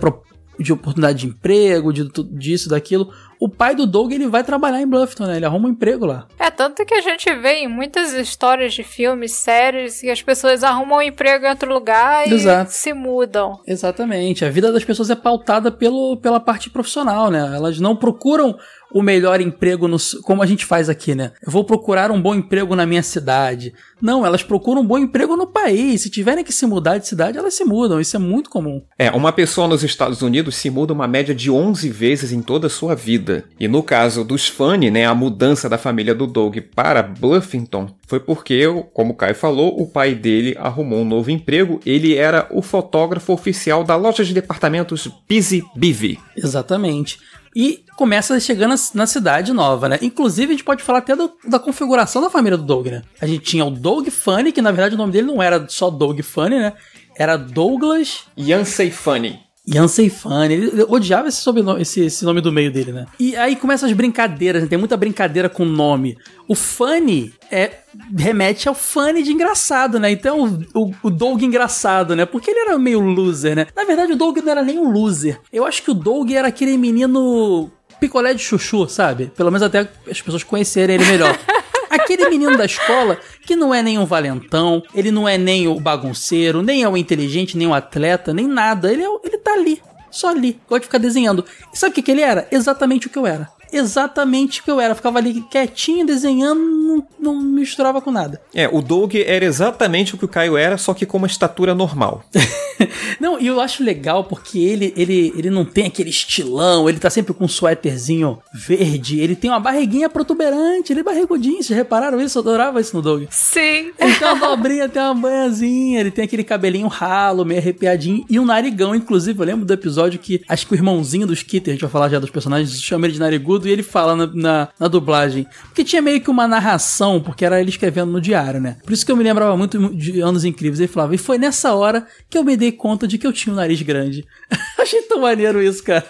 de 0.59 0.72
oportunidade 0.72 1.18
de 1.18 1.26
emprego, 1.26 1.92
de 1.92 2.11
disso, 2.32 2.70
daquilo 2.70 3.12
o 3.41 3.49
pai 3.49 3.74
do 3.74 3.86
Doug 3.86 4.12
ele 4.12 4.26
vai 4.26 4.43
trabalhar 4.43 4.80
em 4.80 4.86
Bluffton, 4.86 5.26
né? 5.26 5.36
Ele 5.36 5.47
arruma 5.47 5.68
um 5.68 5.72
emprego 5.72 6.05
lá. 6.07 6.26
É, 6.39 6.51
tanto 6.51 6.84
que 6.84 6.95
a 6.95 7.01
gente 7.01 7.32
vê 7.34 7.61
em 7.61 7.68
muitas 7.68 8.12
histórias 8.12 8.74
de 8.74 8.82
filmes, 8.82 9.32
séries, 9.32 10.01
que 10.01 10.11
as 10.11 10.22
pessoas 10.22 10.64
arrumam 10.64 10.99
um 10.99 11.03
emprego 11.03 11.47
em 11.47 11.49
outro 11.49 11.72
lugar 11.72 12.26
e 12.26 12.34
Exato. 12.34 12.72
se 12.72 12.93
mudam. 12.93 13.61
Exatamente. 13.66 14.45
A 14.45 14.51
vida 14.51 14.72
das 14.72 14.84
pessoas 14.84 15.11
é 15.11 15.14
pautada 15.14 15.70
pelo, 15.70 16.16
pela 16.16 16.41
parte 16.41 16.68
profissional, 16.70 17.30
né? 17.30 17.39
Elas 17.55 17.78
não 17.78 17.95
procuram 17.95 18.57
o 18.93 19.03
melhor 19.03 19.41
emprego 19.41 19.86
no, 19.86 19.97
como 20.22 20.43
a 20.43 20.47
gente 20.47 20.64
faz 20.64 20.89
aqui, 20.89 21.14
né? 21.14 21.32
Eu 21.45 21.53
vou 21.53 21.64
procurar 21.64 22.11
um 22.11 22.20
bom 22.20 22.34
emprego 22.34 22.74
na 22.74 22.86
minha 22.86 23.03
cidade. 23.03 23.74
Não, 24.01 24.24
elas 24.24 24.43
procuram 24.43 24.82
um 24.82 24.86
bom 24.86 24.99
emprego 24.99 25.36
no 25.36 25.47
país. 25.47 26.01
Se 26.03 26.11
tiverem 26.11 26.45
que 26.45 26.53
se 26.53 26.66
mudar 26.66 26.99
de 26.99 27.07
cidade, 27.07 27.36
elas 27.36 27.55
se 27.55 27.64
mudam. 27.64 28.01
Isso 28.01 28.16
é 28.16 28.18
muito 28.18 28.49
comum. 28.49 28.82
É, 28.99 29.11
uma 29.11 29.32
pessoa 29.32 29.68
nos 29.68 29.82
Estados 29.82 30.22
Unidos 30.22 30.57
se 30.57 30.70
muda 30.70 30.93
uma 30.93 31.07
média 31.07 31.34
de 31.34 31.51
11 31.51 31.89
vezes 31.91 32.32
em 32.32 32.41
toda 32.41 32.68
a 32.68 32.70
sua 32.70 32.95
vida. 32.95 33.28
E 33.59 33.68
no 33.68 33.83
caso 33.83 34.24
dos 34.24 34.49
Fanny, 34.49 34.91
né, 34.91 35.07
a 35.07 35.14
mudança 35.14 35.68
da 35.68 35.79
família 35.79 36.14
do 36.14 36.26
Doug 36.26 36.57
para 36.74 37.03
Bluffington 37.03 37.89
foi 38.07 38.20
porque, 38.20 38.64
como 38.93 39.12
o 39.12 39.16
Caio 39.16 39.35
falou, 39.35 39.81
o 39.81 39.87
pai 39.87 40.14
dele 40.14 40.57
arrumou 40.59 41.01
um 41.01 41.05
novo 41.05 41.31
emprego. 41.31 41.81
Ele 41.85 42.14
era 42.14 42.47
o 42.51 42.62
fotógrafo 42.62 43.33
oficial 43.33 43.85
da 43.85 43.97
loja 43.97 44.24
de 44.24 44.35
departamentos 44.35 45.09
Busy 45.29 45.64
Beavy. 45.76 46.18
Exatamente 46.37 47.18
e 47.57 47.85
começa 47.97 48.39
chegando 48.39 48.74
na 48.95 49.07
cidade 49.07 49.53
nova, 49.53 49.89
né? 49.89 49.99
Inclusive, 50.01 50.53
a 50.53 50.57
gente 50.57 50.64
pode 50.64 50.83
falar 50.83 51.01
até 51.01 51.16
do, 51.16 51.33
da 51.45 51.59
configuração 51.59 52.22
da 52.22 52.31
família 52.31 52.57
do 52.57 52.62
Doug, 52.62 52.87
né? 52.87 53.03
A 53.20 53.26
gente 53.26 53.41
tinha 53.41 53.64
o 53.64 53.70
Doug 53.70 54.09
Funny, 54.09 54.53
que 54.53 54.62
na 54.62 54.70
verdade 54.70 54.95
o 54.95 54.99
nome 54.99 55.12
dele 55.12 55.26
não 55.26 55.43
era 55.43 55.66
só 55.68 55.91
Doug 55.91 56.20
Funny, 56.20 56.57
né? 56.57 56.72
Era 57.16 57.37
Douglas 57.37 58.26
Yancey 58.39 58.93
Funny. 58.93 59.41
Yancey 59.74 60.08
Funny. 60.08 60.54
Ele 60.54 60.82
odiava 60.88 61.28
esse, 61.28 61.38
sobrenome, 61.38 61.82
esse, 61.82 62.00
esse 62.00 62.24
nome 62.24 62.40
do 62.40 62.50
meio 62.50 62.72
dele, 62.72 62.92
né? 62.92 63.06
E 63.18 63.36
aí 63.36 63.56
começam 63.56 63.88
as 63.88 63.94
brincadeiras, 63.94 64.62
né? 64.62 64.68
tem 64.68 64.78
muita 64.78 64.96
brincadeira 64.96 65.48
com 65.48 65.64
o 65.64 65.66
nome. 65.66 66.16
O 66.46 66.54
Funny 66.54 67.32
é, 67.50 67.72
remete 68.16 68.68
ao 68.68 68.74
Funny 68.74 69.22
de 69.22 69.32
engraçado, 69.32 70.00
né? 70.00 70.10
Então, 70.10 70.60
o, 70.74 70.92
o 71.02 71.10
Doug 71.10 71.42
engraçado, 71.42 72.16
né? 72.16 72.24
Porque 72.24 72.50
ele 72.50 72.60
era 72.60 72.78
meio 72.78 73.00
loser, 73.00 73.54
né? 73.54 73.66
Na 73.76 73.84
verdade, 73.84 74.12
o 74.12 74.16
Doug 74.16 74.38
não 74.38 74.50
era 74.50 74.62
nem 74.62 74.78
um 74.78 74.90
loser. 74.90 75.40
Eu 75.52 75.66
acho 75.66 75.82
que 75.82 75.90
o 75.90 75.94
Doug 75.94 76.30
era 76.30 76.48
aquele 76.48 76.76
menino 76.76 77.70
picolé 78.00 78.32
de 78.32 78.42
chuchu, 78.42 78.88
sabe? 78.88 79.30
Pelo 79.36 79.50
menos 79.50 79.62
até 79.62 79.88
as 80.10 80.20
pessoas 80.20 80.42
conhecerem 80.42 80.96
ele 80.96 81.04
melhor. 81.04 81.36
Aquele 81.99 82.28
menino 82.28 82.57
da 82.57 82.64
escola 82.64 83.18
que 83.42 83.57
não 83.57 83.74
é 83.74 83.82
nem 83.82 83.99
um 83.99 84.07
valentão, 84.07 84.82
ele 84.94 85.11
não 85.11 85.28
é 85.28 85.36
nem 85.36 85.68
o 85.68 85.80
bagunceiro, 85.80 86.62
nem 86.62 86.82
é 86.82 86.88
o 86.88 86.96
inteligente, 86.96 87.57
nem 87.57 87.66
o 87.66 87.74
atleta, 87.74 88.32
nem 88.32 88.46
nada. 88.46 88.92
Ele, 88.92 89.03
é, 89.03 89.09
ele 89.24 89.38
tá 89.38 89.53
ali, 89.53 89.82
só 90.11 90.28
ali, 90.28 90.61
gosta 90.68 90.80
de 90.80 90.86
ficar 90.86 90.99
desenhando. 90.99 91.44
E 91.72 91.78
sabe 91.78 91.92
o 91.92 91.94
que, 91.94 92.03
que 92.03 92.11
ele 92.11 92.22
era? 92.22 92.46
Exatamente 92.51 93.07
o 93.07 93.11
que 93.11 93.18
eu 93.18 93.26
era 93.26 93.57
exatamente 93.72 94.60
o 94.60 94.64
que 94.64 94.70
eu 94.70 94.80
era. 94.80 94.92
Eu 94.92 94.96
ficava 94.96 95.18
ali 95.18 95.40
quietinho, 95.42 96.06
desenhando, 96.06 96.60
não, 96.60 97.06
não 97.18 97.40
misturava 97.40 98.00
com 98.00 98.10
nada. 98.10 98.40
É, 98.54 98.68
o 98.68 98.80
Doug 98.80 99.14
era 99.14 99.44
exatamente 99.44 100.14
o 100.14 100.18
que 100.18 100.24
o 100.24 100.28
Caio 100.28 100.56
era, 100.56 100.78
só 100.78 100.94
que 100.94 101.06
com 101.06 101.16
uma 101.16 101.26
estatura 101.26 101.74
normal. 101.74 102.24
não, 103.20 103.40
e 103.40 103.46
eu 103.46 103.60
acho 103.60 103.82
legal 103.82 104.24
porque 104.24 104.58
ele, 104.58 104.92
ele, 104.96 105.32
ele 105.36 105.50
não 105.50 105.64
tem 105.64 105.86
aquele 105.86 106.10
estilão, 106.10 106.88
ele 106.88 106.98
tá 106.98 107.10
sempre 107.10 107.34
com 107.34 107.44
um 107.44 107.48
suéterzinho 107.48 108.38
verde, 108.52 109.20
ele 109.20 109.34
tem 109.34 109.50
uma 109.50 109.60
barriguinha 109.60 110.08
protuberante, 110.08 110.92
ele 110.92 111.00
é 111.00 111.02
barrigudinho, 111.02 111.62
vocês 111.62 111.76
repararam 111.76 112.20
isso? 112.20 112.38
Eu 112.38 112.42
adorava 112.42 112.80
isso 112.80 112.96
no 112.96 113.02
Doug. 113.02 113.24
Sim. 113.30 113.90
Ele 113.98 114.14
tem 114.18 114.28
uma 114.28 114.48
dobrinha, 114.48 114.88
tem 114.88 115.02
uma 115.02 115.14
banhazinha, 115.14 116.00
ele 116.00 116.10
tem 116.10 116.24
aquele 116.24 116.44
cabelinho 116.44 116.86
ralo, 116.86 117.44
meio 117.44 117.60
arrepiadinho, 117.60 118.24
e 118.28 118.38
um 118.38 118.44
narigão, 118.44 118.94
inclusive, 118.94 119.38
eu 119.38 119.46
lembro 119.46 119.64
do 119.64 119.72
episódio 119.72 120.18
que 120.18 120.42
acho 120.48 120.66
que 120.66 120.72
o 120.72 120.76
irmãozinho 120.76 121.26
dos 121.26 121.38
Skitter, 121.38 121.72
a 121.72 121.74
gente 121.74 121.80
vai 121.80 121.90
falar 121.90 122.08
já 122.08 122.18
dos 122.18 122.30
personagens, 122.30 122.80
chama 122.82 123.06
ele 123.06 123.14
de 123.14 123.20
narigudo, 123.20 123.57
e 123.66 123.70
ele 123.70 123.82
fala 123.82 124.14
na, 124.14 124.26
na, 124.26 124.68
na, 124.78 124.88
dublagem. 124.88 125.46
Porque 125.64 125.82
tinha 125.82 126.02
meio 126.02 126.20
que 126.20 126.30
uma 126.30 126.46
narração, 126.46 127.20
porque 127.20 127.44
era 127.44 127.61
ele 127.61 127.70
escrevendo 127.70 128.12
no 128.12 128.20
diário, 128.20 128.61
né? 128.61 128.76
Por 128.84 128.92
isso 128.92 129.04
que 129.04 129.11
eu 129.11 129.16
me 129.16 129.24
lembrava 129.24 129.56
muito 129.56 129.94
de 129.94 130.20
Anos 130.20 130.44
Incríveis. 130.44 130.78
Ele 130.78 130.88
falava, 130.88 131.14
e 131.14 131.18
foi 131.18 131.38
nessa 131.38 131.74
hora 131.74 132.06
que 132.28 132.36
eu 132.36 132.44
me 132.44 132.56
dei 132.56 132.70
conta 132.70 133.09
de 133.09 133.18
que 133.18 133.26
eu 133.26 133.32
tinha 133.32 133.52
um 133.52 133.56
nariz 133.56 133.80
grande. 133.82 134.24
Achei 134.78 135.02
tão 135.02 135.22
maneiro 135.22 135.62
isso, 135.62 135.82
cara. 135.82 136.06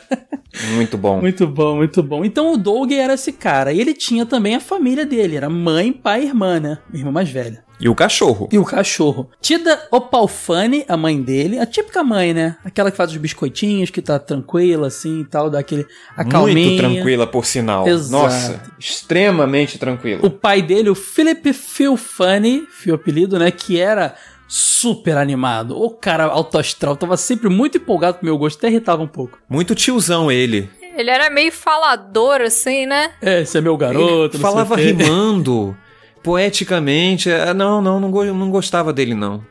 Muito 0.74 0.99
bom. 0.99 1.20
Muito 1.20 1.46
bom, 1.46 1.76
muito 1.76 2.03
bom. 2.03 2.24
Então 2.24 2.53
o 2.53 2.57
Doug 2.57 2.92
era 2.92 3.14
esse 3.14 3.32
cara. 3.32 3.72
E 3.72 3.80
ele 3.80 3.94
tinha 3.94 4.26
também 4.26 4.55
a 4.55 4.61
família 4.61 5.07
dele. 5.07 5.36
Era 5.36 5.49
mãe, 5.49 5.92
pai 5.92 6.22
e 6.22 6.26
irmã, 6.26 6.59
né? 6.59 6.78
Irmã 6.92 7.12
mais 7.12 7.30
velha. 7.30 7.68
E 7.81 7.89
o 7.89 7.95
cachorro. 7.95 8.49
E 8.51 8.59
o 8.59 8.64
cachorro. 8.64 9.31
Tida 9.41 9.87
Opalfane, 9.91 10.85
a 10.89 10.97
mãe 10.97 11.20
dele, 11.22 11.59
a 11.59 11.66
típica 11.66 12.03
mãe, 12.03 12.35
né? 12.35 12.57
Aquela 12.64 12.91
que 12.91 12.97
faz 12.97 13.11
os 13.11 13.16
biscoitinhos, 13.16 13.91
que 13.91 14.03
tá 14.03 14.18
tranquila, 14.18 14.89
assim 14.89 15.20
e 15.20 15.24
tal, 15.24 15.49
dá 15.49 15.61
aquele 15.61 15.87
acalminha. 16.16 16.66
Muito 16.66 16.79
tranquila, 16.79 17.26
por 17.26 17.47
sinal. 17.47 17.87
Exato. 17.87 18.11
Nossa, 18.24 18.62
extremamente 18.79 19.79
tranquila. 19.79 20.26
O 20.26 20.31
pai 20.31 20.61
dele, 20.61 20.91
o 20.91 20.95
Philip 20.95 21.53
Philfane, 21.53 22.66
foi 22.68 22.93
o 22.93 22.97
apelido, 22.97 23.39
né? 23.39 23.51
Que 23.51 23.79
era 23.79 24.14
super 24.49 25.16
animado. 25.16 25.81
O 25.81 25.91
cara 25.91 26.24
alto 26.24 26.59
astral, 26.59 26.97
tava 26.97 27.16
sempre 27.16 27.49
muito 27.49 27.79
empolgado 27.79 28.18
com 28.18 28.22
o 28.22 28.24
meu 28.24 28.39
gosto, 28.39 28.59
até 28.59 28.68
irritava 28.68 29.03
um 29.03 29.09
pouco. 29.09 29.39
Muito 29.49 29.74
tiozão 29.74 30.33
ele. 30.33 30.68
Ele 30.97 31.11
era 31.11 31.31
meio 31.31 31.53
falador, 31.53 32.41
assim, 32.41 32.87
né? 32.87 33.12
É, 33.22 33.43
esse 33.43 33.57
é 33.57 33.61
meu 33.61 33.76
garoto. 33.76 34.37
Ele 34.37 34.43
falava 34.43 34.74
rimando. 34.74 35.76
poeticamente. 36.29 37.31
É, 37.31 37.55
não, 37.55 37.81
não, 37.81 37.99
não, 37.99 38.11
não 38.11 38.51
gostava 38.51 38.93
dele, 38.93 39.14
não. 39.14 39.43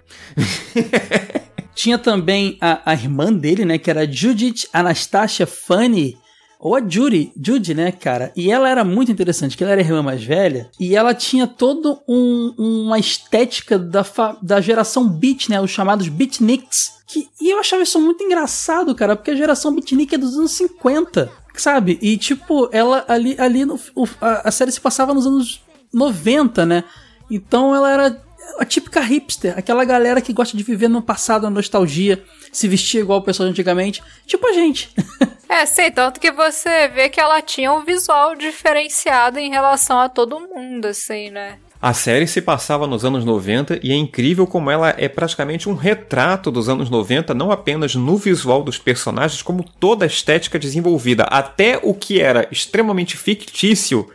Tinha 1.74 1.98
também 1.98 2.56
a, 2.62 2.92
a, 2.92 2.94
irmã 2.94 3.34
dele, 3.34 3.66
né? 3.66 3.80
Que 3.80 3.90
era 3.90 4.10
Judith 4.10 4.68
Anastasia 4.72 5.48
Funny. 5.48 6.16
Ou 6.60 6.76
a 6.76 6.80
Judy, 6.80 7.32
Judy, 7.40 7.74
né, 7.74 7.92
cara? 7.92 8.32
E 8.36 8.52
ela 8.52 8.70
era 8.70 8.84
muito 8.84 9.12
interessante, 9.12 9.58
que 9.58 9.64
ela 9.64 9.74
era 9.74 9.82
a 9.82 9.84
irmã 9.84 10.02
mais 10.02 10.24
velha, 10.24 10.72
e 10.80 10.96
ela 10.96 11.14
tinha 11.14 11.46
todo 11.46 12.00
um, 12.08 12.54
uma 12.58 12.98
estética 12.98 13.78
da, 13.78 14.04
da 14.42 14.60
geração 14.60 15.08
beat, 15.08 15.50
né? 15.50 15.62
Os 15.62 15.70
chamados 15.70 16.08
beatniks. 16.08 16.98
Que, 17.08 17.28
e 17.40 17.52
eu 17.52 17.60
achava 17.60 17.84
isso 17.84 18.00
muito 18.00 18.24
engraçado, 18.24 18.94
cara, 18.94 19.16
porque 19.16 19.32
a 19.32 19.36
geração 19.36 19.74
beatnik 19.74 20.14
é 20.14 20.18
dos 20.18 20.36
anos 20.36 20.52
50, 20.52 21.32
sabe? 21.56 21.98
E, 22.02 22.18
tipo, 22.18 22.70
ela 22.72 23.06
ali, 23.08 23.36
ali 23.40 23.66
no, 23.66 23.80
a, 24.20 24.50
a 24.50 24.52
série 24.52 24.72
se 24.72 24.82
passava 24.82 25.14
nos 25.14 25.26
anos 25.26 25.62
90, 25.94 26.66
né? 26.66 26.84
Então 27.30 27.76
ela 27.76 27.92
era 27.92 28.22
a 28.60 28.66
típica 28.66 29.02
hipster, 29.02 29.58
aquela 29.58 29.84
galera 29.84 30.22
que 30.22 30.34
gosta 30.34 30.56
de 30.56 30.64
viver 30.64 30.88
no 30.88 31.02
passado, 31.02 31.44
na 31.44 31.50
nostalgia, 31.50 32.24
se 32.52 32.68
vestir 32.68 33.02
igual 33.02 33.20
o 33.20 33.24
pessoal 33.24 33.50
antigamente, 33.50 34.02
tipo 34.26 34.48
a 34.48 34.54
gente. 34.54 34.90
é, 35.50 35.66
sei, 35.66 35.92
tanto 35.92 36.20
que 36.20 36.32
você 36.32 36.88
vê 36.88 37.10
que 37.10 37.20
ela 37.20 37.42
tinha 37.42 37.72
um 37.72 37.84
visual 37.84 38.36
diferenciado 38.36 39.38
em 39.38 39.50
relação 39.50 40.00
a 40.00 40.10
todo 40.10 40.40
mundo, 40.40 40.86
assim, 40.86 41.30
né? 41.30 41.60
A 41.80 41.94
série 41.94 42.26
se 42.26 42.42
passava 42.42 42.88
nos 42.88 43.06
anos 43.06 43.24
90 43.24 43.80
e 43.84 43.92
é 43.92 43.96
incrível 43.96 44.48
como 44.48 44.72
ela 44.72 44.96
é 44.98 45.08
praticamente 45.08 45.70
um 45.70 45.76
retrato 45.76 46.50
dos 46.50 46.68
anos 46.68 46.90
90, 46.90 47.36
não 47.36 47.52
apenas 47.52 47.94
no 47.94 48.18
visual 48.18 48.64
dos 48.64 48.80
personagens, 48.80 49.44
como 49.44 49.64
toda 49.64 50.04
a 50.04 50.08
estética 50.08 50.58
desenvolvida. 50.58 51.24
Até 51.26 51.80
o 51.84 51.94
que 51.94 52.20
era 52.20 52.48
extremamente 52.52 53.16
fictício 53.16 54.10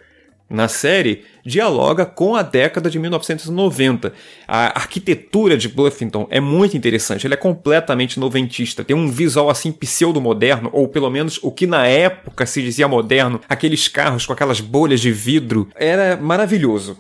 na 0.52 0.68
série 0.68 1.24
dialoga 1.44 2.04
com 2.04 2.36
a 2.36 2.42
década 2.42 2.88
de 2.88 2.98
1990. 2.98 4.12
A 4.46 4.78
arquitetura 4.78 5.56
de 5.56 5.68
Bluffington 5.68 6.26
é 6.30 6.38
muito 6.38 6.76
interessante, 6.76 7.26
ele 7.26 7.34
é 7.34 7.36
completamente 7.36 8.20
noventista, 8.20 8.84
tem 8.84 8.94
um 8.94 9.08
visual 9.08 9.50
assim 9.50 9.72
pseudo-moderno, 9.72 10.68
ou 10.72 10.86
pelo 10.86 11.10
menos 11.10 11.40
o 11.42 11.50
que 11.50 11.66
na 11.66 11.86
época 11.86 12.46
se 12.46 12.62
dizia 12.62 12.86
moderno, 12.86 13.40
aqueles 13.48 13.88
carros 13.88 14.26
com 14.26 14.32
aquelas 14.32 14.60
bolhas 14.60 15.00
de 15.00 15.10
vidro, 15.10 15.68
era 15.74 16.16
maravilhoso. 16.16 16.96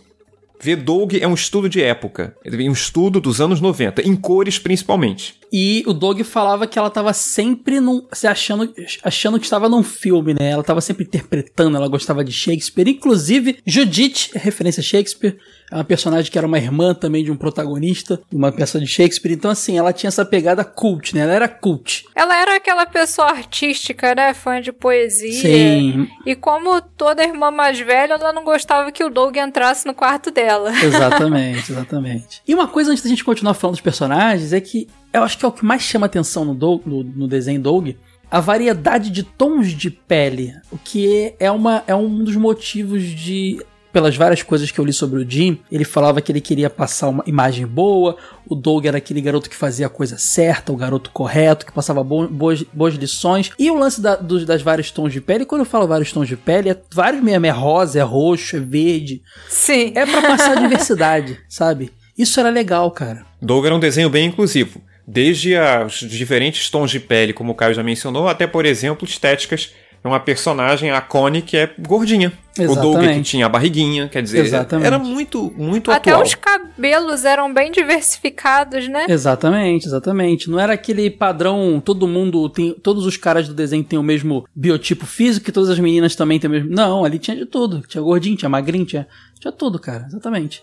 Ver 0.62 0.76
Doug 0.76 1.14
é 1.14 1.26
um 1.26 1.34
estudo 1.34 1.68
de 1.68 1.82
época, 1.82 2.36
um 2.46 2.72
estudo 2.72 3.20
dos 3.20 3.40
anos 3.40 3.60
90, 3.60 4.00
em 4.02 4.14
cores 4.14 4.60
principalmente. 4.60 5.34
E 5.52 5.82
o 5.88 5.92
Doug 5.92 6.20
falava 6.22 6.68
que 6.68 6.78
ela 6.78 6.86
estava 6.86 7.12
sempre 7.12 7.80
num, 7.80 8.06
se 8.12 8.28
achando, 8.28 8.72
achando 9.02 9.40
que 9.40 9.44
estava 9.44 9.68
num 9.68 9.82
filme, 9.82 10.32
né? 10.32 10.50
Ela 10.50 10.60
estava 10.60 10.80
sempre 10.80 11.02
interpretando, 11.04 11.76
ela 11.76 11.88
gostava 11.88 12.24
de 12.24 12.30
Shakespeare. 12.30 12.88
Inclusive, 12.88 13.58
Judith, 13.66 14.30
referência 14.34 14.80
a 14.80 14.84
Shakespeare, 14.84 15.36
é 15.72 15.74
uma 15.74 15.84
personagem 15.84 16.30
que 16.30 16.36
era 16.36 16.46
uma 16.46 16.58
irmã 16.58 16.92
também 16.92 17.24
de 17.24 17.32
um 17.32 17.36
protagonista, 17.36 18.20
uma 18.30 18.52
peça 18.52 18.78
de 18.78 18.86
Shakespeare. 18.86 19.32
Então, 19.32 19.50
assim, 19.50 19.78
ela 19.78 19.90
tinha 19.90 20.08
essa 20.08 20.22
pegada 20.22 20.62
cult, 20.62 21.14
né? 21.14 21.22
Ela 21.22 21.32
era 21.32 21.48
cult. 21.48 22.04
Ela 22.14 22.36
era 22.36 22.56
aquela 22.56 22.84
pessoa 22.84 23.28
artística, 23.28 24.14
né? 24.14 24.34
Fã 24.34 24.60
de 24.60 24.70
poesia. 24.70 25.32
Sim. 25.32 26.08
E 26.26 26.36
como 26.36 26.78
toda 26.82 27.24
irmã 27.24 27.50
mais 27.50 27.80
velha, 27.80 28.12
ela 28.12 28.34
não 28.34 28.44
gostava 28.44 28.92
que 28.92 29.02
o 29.02 29.08
Doug 29.08 29.34
entrasse 29.38 29.86
no 29.86 29.94
quarto 29.94 30.30
dela. 30.30 30.70
Exatamente, 30.84 31.72
exatamente. 31.72 32.42
E 32.46 32.54
uma 32.54 32.68
coisa 32.68 32.90
antes 32.90 33.02
da 33.02 33.08
gente 33.08 33.24
continuar 33.24 33.54
falando 33.54 33.74
dos 33.74 33.80
personagens 33.80 34.52
é 34.52 34.60
que 34.60 34.86
eu 35.10 35.22
acho 35.22 35.38
que 35.38 35.44
é 35.44 35.48
o 35.48 35.52
que 35.52 35.64
mais 35.64 35.80
chama 35.80 36.04
atenção 36.04 36.44
no, 36.44 36.54
Doug, 36.54 36.82
no, 36.84 37.02
no 37.02 37.26
desenho 37.26 37.60
Doug 37.60 37.90
a 38.30 38.40
variedade 38.40 39.10
de 39.10 39.22
tons 39.22 39.72
de 39.72 39.90
pele, 39.90 40.54
o 40.70 40.78
que 40.78 41.34
é, 41.38 41.50
uma, 41.50 41.84
é 41.86 41.94
um 41.94 42.24
dos 42.24 42.34
motivos 42.34 43.02
de 43.02 43.62
pelas 43.92 44.16
várias 44.16 44.42
coisas 44.42 44.70
que 44.70 44.78
eu 44.78 44.84
li 44.84 44.92
sobre 44.92 45.20
o 45.20 45.30
Jim, 45.30 45.60
ele 45.70 45.84
falava 45.84 46.20
que 46.20 46.32
ele 46.32 46.40
queria 46.40 46.70
passar 46.70 47.08
uma 47.08 47.22
imagem 47.26 47.66
boa, 47.66 48.16
o 48.48 48.54
Doug 48.54 48.86
era 48.86 48.98
aquele 48.98 49.20
garoto 49.20 49.50
que 49.50 49.56
fazia 49.56 49.86
a 49.86 49.90
coisa 49.90 50.16
certa, 50.16 50.72
o 50.72 50.76
garoto 50.76 51.10
correto, 51.10 51.66
que 51.66 51.72
passava 51.72 52.02
bo 52.02 52.26
boas, 52.26 52.62
boas 52.72 52.94
lições. 52.94 53.50
E 53.58 53.70
o 53.70 53.78
lance 53.78 54.00
da, 54.00 54.16
dos, 54.16 54.44
das 54.44 54.62
vários 54.62 54.90
tons 54.90 55.12
de 55.12 55.20
pele, 55.20 55.44
quando 55.44 55.60
eu 55.60 55.66
falo 55.66 55.86
vários 55.86 56.12
tons 56.12 56.28
de 56.28 56.36
pele, 56.36 56.70
é 56.70 56.76
vários 56.92 57.22
mesmo, 57.22 57.46
é 57.46 57.50
rosa, 57.50 57.98
é 57.98 58.02
roxo, 58.02 58.56
é 58.56 58.60
verde. 58.60 59.22
Sim. 59.48 59.92
É 59.94 60.06
para 60.06 60.22
passar 60.22 60.56
diversidade, 60.60 61.38
sabe? 61.48 61.92
Isso 62.16 62.38
era 62.40 62.50
legal, 62.50 62.90
cara. 62.90 63.24
Doug 63.40 63.64
era 63.64 63.74
um 63.74 63.80
desenho 63.80 64.10
bem 64.10 64.26
inclusivo. 64.26 64.80
Desde 65.06 65.54
os 65.84 65.94
diferentes 65.94 66.70
tons 66.70 66.90
de 66.90 67.00
pele, 67.00 67.32
como 67.32 67.52
o 67.52 67.54
Caio 67.54 67.74
já 67.74 67.82
mencionou, 67.82 68.28
até, 68.28 68.46
por 68.46 68.64
exemplo, 68.64 69.06
estéticas 69.06 69.72
uma 70.08 70.20
personagem, 70.20 70.90
a 70.90 71.00
Connie, 71.00 71.42
que 71.42 71.56
é 71.56 71.70
gordinha. 71.78 72.32
Exatamente. 72.58 72.78
O 72.78 72.92
Doug 72.92 73.14
que 73.14 73.22
tinha 73.22 73.46
a 73.46 73.48
barriguinha, 73.48 74.08
quer 74.08 74.22
dizer, 74.22 74.44
Exatamente. 74.44 74.86
era 74.86 74.98
muito, 74.98 75.52
muito 75.56 75.90
Até 75.90 76.10
atual. 76.10 76.20
Até 76.20 76.28
os 76.28 76.34
cabelos 76.34 77.24
eram 77.24 77.52
bem 77.52 77.70
diversificados, 77.72 78.88
né? 78.88 79.06
Exatamente, 79.08 79.86
exatamente. 79.86 80.50
Não 80.50 80.60
era 80.60 80.74
aquele 80.74 81.08
padrão, 81.10 81.80
todo 81.82 82.06
mundo 82.06 82.48
tem, 82.50 82.74
todos 82.74 83.06
os 83.06 83.16
caras 83.16 83.48
do 83.48 83.54
desenho 83.54 83.82
têm 83.84 83.98
o 83.98 84.02
mesmo 84.02 84.46
biotipo 84.54 85.06
físico 85.06 85.48
e 85.48 85.52
todas 85.52 85.70
as 85.70 85.78
meninas 85.78 86.14
também 86.14 86.38
têm 86.38 86.50
o 86.50 86.52
mesmo. 86.52 86.68
Não, 86.70 87.04
ali 87.04 87.18
tinha 87.18 87.36
de 87.36 87.46
tudo. 87.46 87.80
Tinha 87.86 88.02
gordinho, 88.02 88.36
tinha 88.36 88.48
magrinho, 88.50 88.84
tinha, 88.84 89.06
tinha 89.40 89.52
tudo, 89.52 89.78
cara. 89.78 90.04
Exatamente. 90.08 90.62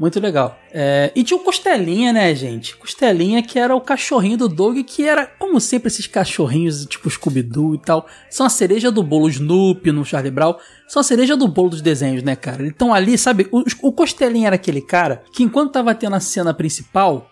Muito 0.00 0.18
legal. 0.18 0.58
É, 0.72 1.12
e 1.14 1.22
tinha 1.22 1.36
o 1.36 1.44
Costelinha, 1.44 2.10
né, 2.10 2.34
gente? 2.34 2.74
Costelinha, 2.74 3.42
que 3.42 3.58
era 3.58 3.76
o 3.76 3.82
cachorrinho 3.82 4.38
do 4.38 4.48
Doug, 4.48 4.78
que 4.78 5.06
era, 5.06 5.26
como 5.26 5.60
sempre, 5.60 5.88
esses 5.88 6.06
cachorrinhos, 6.06 6.86
tipo 6.86 7.10
Scooby-Doo 7.10 7.74
e 7.74 7.78
tal. 7.78 8.06
São 8.30 8.46
a 8.46 8.48
cereja 8.48 8.90
do 8.90 9.02
bolo 9.02 9.28
Snoopy 9.28 9.92
no 9.92 10.02
Charlie 10.02 10.30
Brown. 10.30 10.54
São 10.88 11.00
a 11.00 11.04
cereja 11.04 11.36
do 11.36 11.46
bolo 11.46 11.68
dos 11.68 11.82
desenhos, 11.82 12.22
né, 12.22 12.34
cara? 12.34 12.66
Então 12.66 12.94
ali, 12.94 13.18
sabe, 13.18 13.46
o, 13.52 13.62
o 13.82 13.92
Costelinha 13.92 14.46
era 14.46 14.56
aquele 14.56 14.80
cara 14.80 15.22
que 15.34 15.42
enquanto 15.42 15.72
tava 15.72 15.94
tendo 15.94 16.16
a 16.16 16.20
cena 16.20 16.54
principal, 16.54 17.30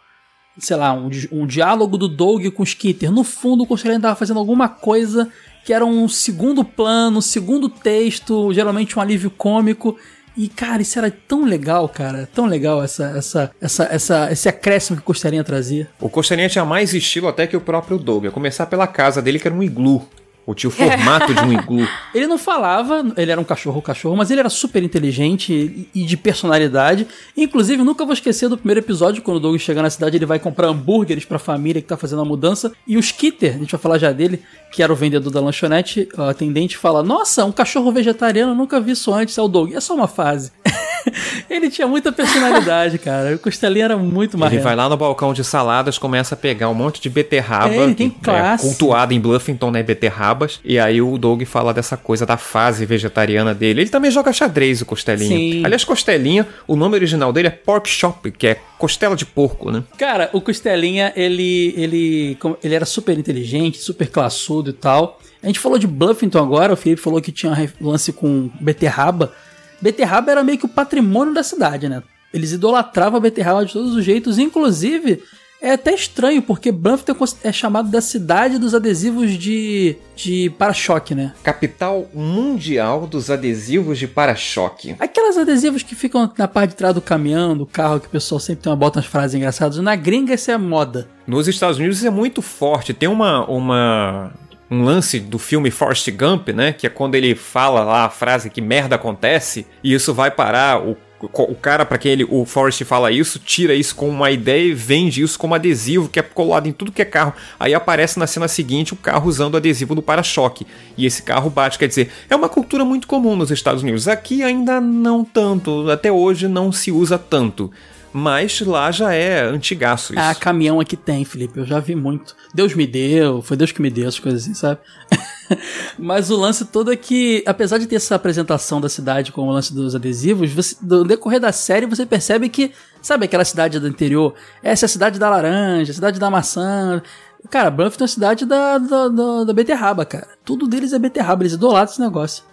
sei 0.59 0.77
lá, 0.77 0.93
um, 0.93 1.09
um 1.33 1.47
diálogo 1.47 1.97
do 1.97 2.07
Doug 2.07 2.49
com 2.49 2.63
o 2.63 2.67
Skitter, 2.67 3.11
no 3.11 3.25
fundo 3.25 3.63
o 3.63 3.67
Costelinha 3.67 3.99
tava 3.99 4.15
fazendo 4.15 4.41
alguma 4.41 4.69
coisa 4.69 5.33
que 5.65 5.73
era 5.73 5.87
um 5.87 6.07
segundo 6.07 6.63
plano, 6.63 7.23
segundo 7.23 7.67
texto, 7.67 8.53
geralmente 8.53 8.99
um 8.99 9.01
alívio 9.01 9.31
cômico 9.31 9.97
e, 10.39 10.49
cara, 10.49 10.81
isso 10.81 10.97
era 10.97 11.11
tão 11.11 11.45
legal, 11.45 11.89
cara. 11.89 12.29
Tão 12.33 12.47
legal 12.47 12.81
essa, 12.81 13.13
essa, 13.17 13.51
essa, 13.61 13.85
essa, 13.91 14.33
esse 14.33 14.49
acréscimo 14.49 14.97
que 14.97 15.03
o 15.03 15.07
Costelinha 15.07 15.43
trazia. 15.43 15.89
O 16.01 16.09
Costelinha 16.09 16.49
tinha 16.49 16.65
mais 16.65 16.95
estilo 16.95 17.27
até 17.27 17.45
que 17.45 17.57
o 17.57 17.61
próprio 17.61 17.99
Doug. 17.99 18.27
Começar 18.27 18.67
pela 18.67 18.87
casa 18.87 19.21
dele, 19.21 19.41
que 19.41 19.49
era 19.49 19.55
um 19.57 19.65
iglu. 19.65 20.09
Ou 20.49 20.55
tinha 20.55 20.71
o 20.71 20.73
formato 20.73 21.35
de 21.35 21.41
um 21.43 21.53
iglu. 21.61 21.87
Ele 22.15 22.27
não 22.27 22.39
falava, 22.39 23.05
ele 23.19 23.31
era 23.31 23.39
um 23.39 23.45
cachorro 23.45 23.83
cachorro, 23.83 24.17
mas 24.17 24.31
ele 24.31 24.41
era 24.41 24.49
super 24.49 24.83
inteligente 24.83 25.87
e 25.95 26.07
de 26.07 26.17
personalidade. 26.17 27.07
Inclusive, 27.37 27.85
nunca 27.85 28.03
vou 28.03 28.15
esquecer 28.15 28.49
do 28.49 28.57
primeiro 28.57 28.81
episódio, 28.81 29.21
quando 29.21 29.37
o 29.37 29.41
Doug 29.41 29.59
chega 29.59 29.83
na 29.83 29.91
cidade, 29.91 30.17
ele 30.17 30.25
vai 30.25 30.39
comprar 30.39 30.69
hambúrgueres 30.69 31.27
pra 31.27 31.39
família 31.39 31.83
que 31.83 31.89
tá 31.89 31.99
fazendo 31.99 32.23
a 32.23 32.25
mudança. 32.25 32.73
E 32.87 32.97
o 32.97 33.01
Skitter, 33.01 33.57
a 33.57 33.59
gente 33.59 33.73
vai 33.73 33.79
falar 33.79 33.99
já 33.99 34.11
dele, 34.11 34.43
que 34.73 34.83
era 34.83 34.91
o 34.91 34.97
vendedor 34.97 35.31
da 35.31 35.39
lanchonete, 35.39 36.09
o 36.17 36.23
atendente, 36.23 36.79
fala: 36.79 37.03
Nossa, 37.03 37.45
um 37.45 37.53
cachorro 37.53 37.93
vegetariano, 37.93 38.55
nunca 38.55 38.81
vi 38.81 38.93
isso 38.93 39.13
antes. 39.13 39.37
É 39.37 39.43
o 39.43 39.49
Doug. 39.49 39.75
É 39.75 39.81
só 39.81 39.95
uma 39.95 40.09
fase. 40.09 40.51
ele 41.49 41.71
tinha 41.71 41.87
muita 41.87 42.13
personalidade, 42.13 42.99
cara. 42.99 43.35
O 43.35 43.39
Costelinha 43.39 43.87
era 43.87 43.97
muito 43.97 44.37
marrento. 44.37 44.57
Ele 44.57 44.63
vai 44.63 44.77
lá 44.77 44.89
no 44.89 44.97
balcão 44.97 45.33
de 45.33 45.45
saladas, 45.45 45.99
começa 45.99 46.35
a 46.35 46.39
pegar 46.39 46.69
um 46.69 46.75
monte 46.75 47.01
de 47.01 47.09
beterraba. 47.09 47.75
É, 47.75 47.79
ele 47.79 47.95
tem 47.95 48.11
classe. 48.11 48.65
É, 48.65 48.69
cultuado 48.69 49.15
em 49.15 49.21
Bluffington, 49.21 49.71
né? 49.71 49.83
Beterrabas. 49.83 50.61
E 50.65 50.79
aí 50.79 51.01
o 51.01 51.17
Doug 51.19 51.43
fala 51.45 51.73
dessa 51.73 51.97
coisa 51.97 52.25
da 52.27 52.37
fase 52.37 52.85
vegetariana 52.85 53.55
dele. 53.55 53.83
Ele 53.83 53.91
também 53.91 54.11
joga 54.11 54.33
xadrez, 54.33 54.83
o 54.83 54.87
Costelinha. 54.87 55.37
Sim. 55.37 55.65
Aliás, 55.65 55.85
Costelinha, 55.85 56.47
o 56.67 56.77
nome 56.77 56.95
original 56.95 57.33
dele 57.33 57.49
é 57.49 57.51
Pork 57.51 57.89
Chop, 57.89 58.31
que 58.31 58.47
é 58.47 58.61
costela 58.79 59.17
de 59.17 59.27
porco, 59.27 59.71
né? 59.71 59.83
Cara, 59.97 60.31
o 60.33 60.41
Costelinha, 60.41 61.13
ele, 61.17 61.75
ele, 61.77 62.39
ele 62.63 62.75
era 62.75 62.85
super 62.85 63.19
inteligente, 63.19 63.79
super 63.79 64.09
classudo 64.09 64.71
e 64.71 64.75
tal. 64.75 65.19
A 65.43 65.47
gente 65.47 65.59
falou 65.59 65.79
de 65.79 65.87
Bluffington 65.87 66.39
agora, 66.39 66.73
o 66.73 66.77
Felipe 66.77 67.01
falou 67.01 67.21
que 67.21 67.31
tinha 67.31 67.73
lance 67.81 68.13
com 68.13 68.51
beterraba. 68.61 69.33
Beterraba 69.81 70.31
era 70.31 70.45
meio 70.45 70.59
que 70.59 70.67
o 70.67 70.69
patrimônio 70.69 71.35
da 71.35 71.43
cidade, 71.43 71.89
né? 71.89 72.03
Eles 72.33 72.53
idolatravam 72.53 73.19
a 73.19 73.21
beterraba 73.21 73.65
de 73.65 73.73
todos 73.73 73.95
os 73.95 74.05
jeitos, 74.05 74.39
inclusive 74.39 75.23
é 75.61 75.73
até 75.73 75.93
estranho, 75.93 76.41
porque 76.41 76.71
Bluffton 76.71 77.17
é 77.43 77.53
chamado 77.53 77.91
da 77.91 78.01
cidade 78.01 78.59
dos 78.59 78.75
adesivos 78.75 79.33
de, 79.33 79.97
de 80.15 80.51
para-choque, 80.51 81.15
né? 81.15 81.33
Capital 81.43 82.09
mundial 82.15 83.07
dos 83.07 83.29
adesivos 83.29 83.99
de 83.99 84.07
para-choque. 84.07 84.95
Aquelas 85.01 85.37
adesivos 85.37 85.83
que 85.83 85.97
ficam 85.97 86.31
na 86.39 86.47
parte 86.47 86.71
de 86.71 86.77
trás 86.77 86.95
do 86.95 87.01
caminhão, 87.01 87.57
do 87.57 87.67
carro, 87.67 87.99
que 87.99 88.07
o 88.07 88.11
pessoal 88.11 88.39
sempre 88.39 88.63
tem 88.63 88.71
uma 88.71 88.77
bota 88.77 88.99
umas 89.01 89.07
frases 89.07 89.35
engraçadas. 89.35 89.79
Na 89.79 89.97
gringa, 89.97 90.33
essa 90.33 90.53
é 90.53 90.59
moda. 90.59 91.09
Nos 91.27 91.49
Estados 91.49 91.79
Unidos 91.79 92.05
é 92.05 92.11
muito 92.11 92.41
forte. 92.41 92.95
Tem 92.95 93.09
uma, 93.09 93.45
uma 93.47 94.33
um 94.71 94.85
lance 94.85 95.19
do 95.19 95.39
filme 95.39 95.71
Forrest 95.71 96.11
Gump, 96.11 96.49
né? 96.49 96.73
Que 96.73 96.87
é 96.87 96.91
quando 96.91 97.15
ele 97.15 97.35
fala 97.35 97.83
lá 97.83 98.05
a 98.05 98.11
frase 98.11 98.51
que 98.51 98.61
merda 98.61 98.97
acontece 98.97 99.67
e 99.83 99.95
isso 99.95 100.13
vai 100.13 100.31
parar 100.31 100.81
o 100.81 100.97
o 101.33 101.55
cara 101.55 101.85
para 101.85 101.99
quem 101.99 102.13
ele, 102.13 102.27
o 102.29 102.45
Forrest 102.45 102.85
fala 102.85 103.11
isso, 103.11 103.39
tira 103.39 103.75
isso 103.75 103.95
com 103.95 104.09
uma 104.09 104.31
ideia 104.31 104.69
e 104.69 104.75
vende 104.75 105.23
isso 105.23 105.39
como 105.39 105.55
adesivo 105.55 106.09
que 106.09 106.21
é 106.21 106.23
colado 106.23 106.69
em 106.69 106.73
tudo 106.73 106.93
que 106.93 107.03
é 107.03 107.05
carro. 107.05 107.35
Aí 107.59 107.75
aparece 107.75 108.19
na 108.19 108.27
cena 108.27 108.47
seguinte 108.47 108.93
o 108.93 108.97
carro 108.97 109.29
usando 109.29 109.57
adesivo 109.57 109.95
no 109.95 110.03
para-choque. 110.03 110.67
E 110.97 111.05
esse 111.05 111.23
carro 111.23 111.51
bate, 111.51 111.79
quer 111.79 111.89
dizer, 111.89 112.11
é 112.31 112.37
uma 112.37 112.49
cultura 112.49 112.85
muito 112.85 113.09
comum 113.09 113.35
nos 113.35 113.51
Estados 113.51 113.83
Unidos. 113.83 114.07
Aqui 114.07 114.43
ainda 114.43 114.81
não 114.81 115.25
tanto, 115.25 115.91
até 115.91 116.13
hoje 116.13 116.47
não 116.47 116.71
se 116.71 116.93
usa 116.93 117.19
tanto. 117.19 117.71
Mas 118.13 118.61
lá 118.61 118.91
já 118.91 119.13
é 119.13 119.43
antigaço 119.43 120.13
isso. 120.13 120.23
Ah, 120.23 120.35
caminhão 120.35 120.81
aqui 120.81 120.97
tem, 120.97 121.25
Felipe. 121.25 121.59
Eu 121.59 121.67
já 121.67 121.79
vi 121.79 121.95
muito. 121.95 122.35
Deus 122.55 122.75
me 122.75 122.87
deu, 122.87 123.43
foi 123.43 123.57
Deus 123.57 123.73
que 123.73 123.83
me 123.83 123.91
deu 123.91 124.09
as 124.09 124.19
coisas 124.19 124.43
assim, 124.43 124.55
sabe? 124.55 124.81
Mas 125.99 126.31
o 126.31 126.37
lance 126.37 126.65
todo 126.65 126.93
é 126.93 126.97
que, 126.97 127.43
apesar 127.47 127.79
de 127.79 127.87
ter 127.87 127.97
essa 127.97 128.15
apresentação 128.15 128.81
da 128.81 128.89
cidade 128.89 129.33
com 129.33 129.43
o 129.43 129.53
lance 129.53 129.75
dos 129.75 129.95
adesivos, 129.95 130.51
você, 130.53 130.77
no 130.83 131.05
decorrer 131.05 131.41
da 131.41 131.53
série 131.53 131.87
você 131.87 132.05
percebe 132.07 132.49
que, 132.49 132.73
sabe 133.03 133.25
aquela 133.25 133.45
cidade 133.45 133.79
do 133.79 133.89
interior? 133.89 134.35
Essa 134.63 134.85
é 134.85 134.87
a 134.87 134.91
cidade 134.91 135.19
da 135.19 135.31
laranja, 135.31 135.91
a 135.91 135.95
cidade 135.95 136.19
da 136.19 136.31
maçã. 136.31 137.03
Cara, 137.51 137.71
Bluffton 137.71 138.05
é 138.05 138.07
a 138.07 138.09
cidade 138.09 138.45
da, 138.45 138.79
da, 138.79 139.09
da, 139.09 139.45
da 139.45 139.53
beterraba, 139.53 140.05
cara. 140.05 140.29
Tudo 140.45 140.67
deles 140.67 140.93
é 140.93 140.99
beterraba, 140.99 141.43
eles 141.43 141.53
idolatram 141.53 141.93
esse 141.93 142.01
negócio. 142.01 142.45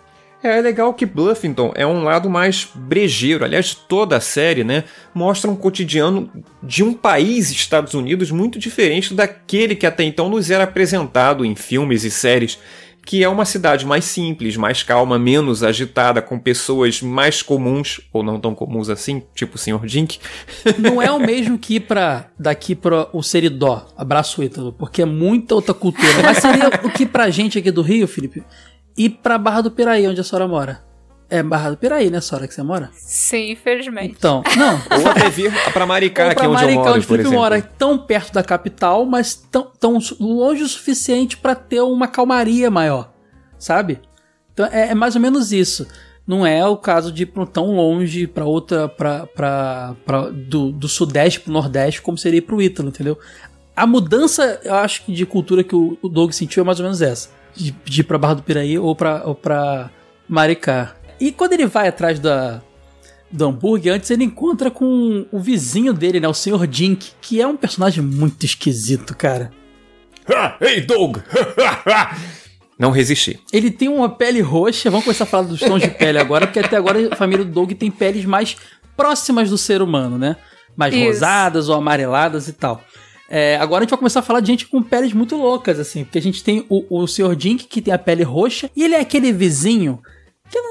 É, 0.45 0.59
é 0.59 0.61
legal 0.61 0.93
que 0.93 1.07
Bluffington 1.07 1.73
é 1.75 1.87
um 1.87 2.03
lado 2.03 2.29
mais 2.29 2.69
brejeiro. 2.75 3.43
Aliás, 3.43 3.73
toda 3.73 4.17
a 4.17 4.21
série, 4.21 4.63
né, 4.63 4.83
mostra 5.13 5.49
um 5.49 5.55
cotidiano 5.55 6.29
de 6.61 6.83
um 6.83 6.93
país, 6.93 7.49
Estados 7.49 7.95
Unidos, 7.95 8.29
muito 8.29 8.59
diferente 8.59 9.13
daquele 9.13 9.75
que 9.75 9.87
até 9.87 10.03
então 10.03 10.29
nos 10.29 10.51
era 10.51 10.63
apresentado 10.63 11.43
em 11.43 11.55
filmes 11.55 12.03
e 12.03 12.11
séries 12.11 12.59
que 13.05 13.23
é 13.23 13.29
uma 13.29 13.45
cidade 13.45 13.85
mais 13.85 14.03
simples, 14.03 14.57
mais 14.57 14.81
calma, 14.81 15.19
menos 15.19 15.61
agitada, 15.61 16.23
com 16.23 16.39
pessoas 16.39 17.03
mais 17.03 17.43
comuns, 17.43 18.01
ou 18.11 18.23
não 18.23 18.39
tão 18.39 18.55
comuns 18.55 18.89
assim, 18.89 19.21
tipo 19.35 19.55
o 19.55 19.59
Sr. 19.59 19.85
Dink. 19.85 20.17
Não 20.79 20.99
é 20.99 21.11
o 21.11 21.19
mesmo 21.21 21.59
que 21.59 21.75
ir 21.75 21.81
pra, 21.81 22.31
daqui 22.37 22.73
para 22.73 23.07
o 23.13 23.21
Seridó, 23.21 23.85
abraço 23.95 24.41
Ítalo, 24.41 24.73
porque 24.73 25.03
é 25.03 25.05
muita 25.05 25.53
outra 25.53 25.71
cultura. 25.71 26.23
Mas 26.23 26.39
seria 26.39 26.67
o 26.83 26.89
que 26.89 27.05
pra 27.05 27.29
gente 27.29 27.59
aqui 27.59 27.69
do 27.69 27.83
Rio, 27.83 28.07
Felipe, 28.07 28.43
ir 28.97 29.09
pra 29.21 29.37
Barra 29.37 29.61
do 29.61 29.71
Piraí, 29.71 30.07
onde 30.07 30.21
a 30.21 30.23
senhora 30.23 30.47
mora. 30.47 30.83
É 31.27 31.41
Barra 31.41 31.71
do 31.71 31.77
Piraí, 31.77 32.11
né, 32.11 32.21
Sora, 32.21 32.47
que 32.47 32.53
você 32.53 32.61
mora? 32.61 32.91
Sim, 32.93 33.51
infelizmente. 33.51 34.15
Então, 34.17 34.43
não. 34.55 34.73
Ou 34.99 35.07
até 35.09 35.29
vir 35.29 35.51
pra 35.73 35.85
Maricá, 35.85 36.29
aqui 36.31 36.45
onde 36.45 36.53
Maricá, 36.53 36.71
eu 36.71 36.83
moro, 36.83 36.95
onde 36.97 37.07
por 37.07 37.19
exemplo. 37.19 37.37
mora, 37.37 37.61
tão 37.61 37.97
perto 37.97 38.31
da 38.33 38.43
capital, 38.43 39.05
mas 39.05 39.33
tão, 39.33 39.71
tão 39.79 39.97
longe 40.19 40.61
o 40.61 40.67
suficiente 40.67 41.35
para 41.35 41.55
ter 41.55 41.81
uma 41.81 42.07
calmaria 42.07 42.69
maior, 42.69 43.11
sabe? 43.57 43.99
Então 44.53 44.67
é, 44.67 44.91
é, 44.91 44.95
mais 44.95 45.15
ou 45.15 45.21
menos 45.21 45.51
isso. 45.51 45.87
Não 46.27 46.45
é 46.45 46.65
o 46.65 46.77
caso 46.77 47.11
de 47.11 47.23
ir 47.23 47.33
tão 47.51 47.75
longe 47.75 48.27
para 48.27 48.45
outra, 48.45 48.87
pra, 48.87 49.27
pra, 49.27 49.95
pra, 50.05 50.29
do, 50.29 50.71
do 50.71 50.87
sudeste 50.87 51.39
pro 51.39 51.51
nordeste, 51.51 52.01
como 52.01 52.17
seria 52.17 52.41
pro 52.41 52.61
Ítalo, 52.61 52.89
entendeu? 52.89 53.17
A 53.75 53.85
mudança, 53.85 54.59
eu 54.63 54.73
acho 54.75 55.05
que 55.05 55.13
de 55.13 55.25
cultura 55.25 55.63
que 55.63 55.75
o, 55.75 55.97
o 56.01 56.09
Doug 56.09 56.31
sentiu 56.31 56.61
é 56.61 56.65
mais 56.65 56.79
ou 56.79 56.83
menos 56.83 57.01
essa. 57.01 57.29
De, 57.55 57.71
de 57.85 58.01
ir 58.01 58.03
pra 58.03 58.17
Barra 58.17 58.35
do 58.35 58.43
Piraí 58.43 58.77
ou 58.77 58.95
pra, 58.95 59.23
ou 59.25 59.33
pra 59.33 59.89
Maricá. 60.27 60.95
E 61.19 61.31
quando 61.31 61.53
ele 61.53 61.65
vai 61.65 61.87
atrás 61.87 62.19
da, 62.19 62.61
do 63.31 63.45
hambúrguer, 63.45 63.93
antes 63.93 64.09
ele 64.09 64.23
encontra 64.23 64.69
com 64.69 65.25
o 65.31 65.39
vizinho 65.39 65.93
dele, 65.93 66.19
né? 66.19 66.27
O 66.27 66.33
Sr. 66.33 66.67
Dink, 66.67 67.11
que 67.21 67.41
é 67.41 67.47
um 67.47 67.55
personagem 67.55 68.03
muito 68.03 68.45
esquisito, 68.45 69.15
cara. 69.15 69.51
Ei, 70.59 70.81
Doug! 70.81 71.17
Não 72.77 72.91
resisti. 72.91 73.39
Ele 73.53 73.71
tem 73.71 73.87
uma 73.87 74.09
pele 74.09 74.41
roxa. 74.41 74.89
Vamos 74.89 75.05
começar 75.05 75.23
a 75.23 75.27
falar 75.27 75.47
dos 75.47 75.61
tons 75.61 75.81
de 75.81 75.89
pele 75.89 76.17
agora, 76.17 76.45
porque 76.45 76.59
até 76.59 76.75
agora 76.75 77.13
a 77.13 77.15
família 77.15 77.45
do 77.45 77.51
Doug 77.51 77.71
tem 77.71 77.89
peles 77.89 78.25
mais 78.25 78.57
próximas 78.97 79.49
do 79.49 79.57
ser 79.57 79.81
humano, 79.81 80.17
né? 80.17 80.35
Mais 80.75 80.93
Isso. 80.93 81.05
rosadas 81.05 81.69
ou 81.69 81.75
amareladas 81.75 82.49
e 82.49 82.53
tal. 82.53 82.83
É, 83.27 83.57
agora 83.57 83.81
a 83.81 83.83
gente 83.83 83.89
vai 83.89 83.99
começar 83.99 84.19
a 84.19 84.23
falar 84.23 84.39
de 84.39 84.47
gente 84.47 84.67
com 84.67 84.81
peles 84.81 85.13
muito 85.13 85.35
loucas, 85.35 85.79
assim, 85.79 86.03
porque 86.03 86.17
a 86.17 86.21
gente 86.21 86.43
tem 86.43 86.65
o, 86.69 87.01
o 87.01 87.07
Sr. 87.07 87.35
Dink, 87.35 87.65
que 87.65 87.81
tem 87.81 87.93
a 87.93 87.97
pele 87.97 88.23
roxa, 88.23 88.69
e 88.75 88.83
ele 88.83 88.93
é 88.93 88.99
aquele 88.99 89.31
vizinho 89.31 89.99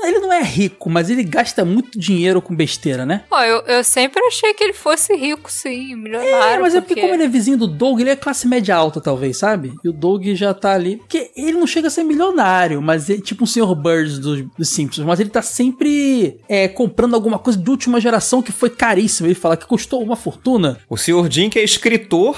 ele 0.06 0.18
não 0.18 0.32
é 0.32 0.42
rico, 0.42 0.90
mas 0.90 1.10
ele 1.10 1.22
gasta 1.22 1.64
muito 1.64 1.98
dinheiro 1.98 2.40
com 2.40 2.54
besteira, 2.54 3.04
né? 3.04 3.22
Ó, 3.30 3.42
eu, 3.42 3.60
eu 3.62 3.84
sempre 3.84 4.22
achei 4.26 4.54
que 4.54 4.62
ele 4.62 4.72
fosse 4.72 5.14
rico, 5.14 5.50
sim, 5.50 5.94
milionário. 5.94 6.34
É, 6.34 6.58
mas 6.58 6.74
porque... 6.74 6.76
é 6.76 6.80
porque 6.80 7.00
como 7.00 7.14
ele 7.14 7.24
é 7.24 7.28
vizinho 7.28 7.56
do 7.56 7.66
Doug, 7.66 8.00
ele 8.00 8.10
é 8.10 8.16
classe 8.16 8.46
média 8.46 8.74
alta, 8.74 9.00
talvez, 9.00 9.38
sabe? 9.38 9.74
E 9.82 9.88
o 9.88 9.92
Doug 9.92 10.26
já 10.34 10.52
tá 10.54 10.72
ali. 10.72 10.96
Porque 10.96 11.30
ele 11.36 11.52
não 11.52 11.66
chega 11.66 11.88
a 11.88 11.90
ser 11.90 12.04
milionário, 12.04 12.80
mas 12.80 13.08
é 13.10 13.18
tipo 13.18 13.44
um 13.44 13.46
Sr. 13.46 13.74
Burns 13.74 14.18
dos, 14.18 14.44
dos 14.56 14.68
Simpsons, 14.68 15.06
mas 15.06 15.20
ele 15.20 15.30
tá 15.30 15.42
sempre 15.42 16.38
é, 16.48 16.68
comprando 16.68 17.14
alguma 17.14 17.38
coisa 17.38 17.58
de 17.58 17.70
última 17.70 18.00
geração 18.00 18.42
que 18.42 18.52
foi 18.52 18.70
caríssimo. 18.70 19.26
Ele 19.26 19.34
fala 19.34 19.56
que 19.56 19.66
custou 19.66 20.02
uma 20.02 20.16
fortuna. 20.16 20.78
O 20.88 20.96
Sr. 20.96 21.28
Dink 21.28 21.58
é 21.58 21.64
escritor 21.64 22.36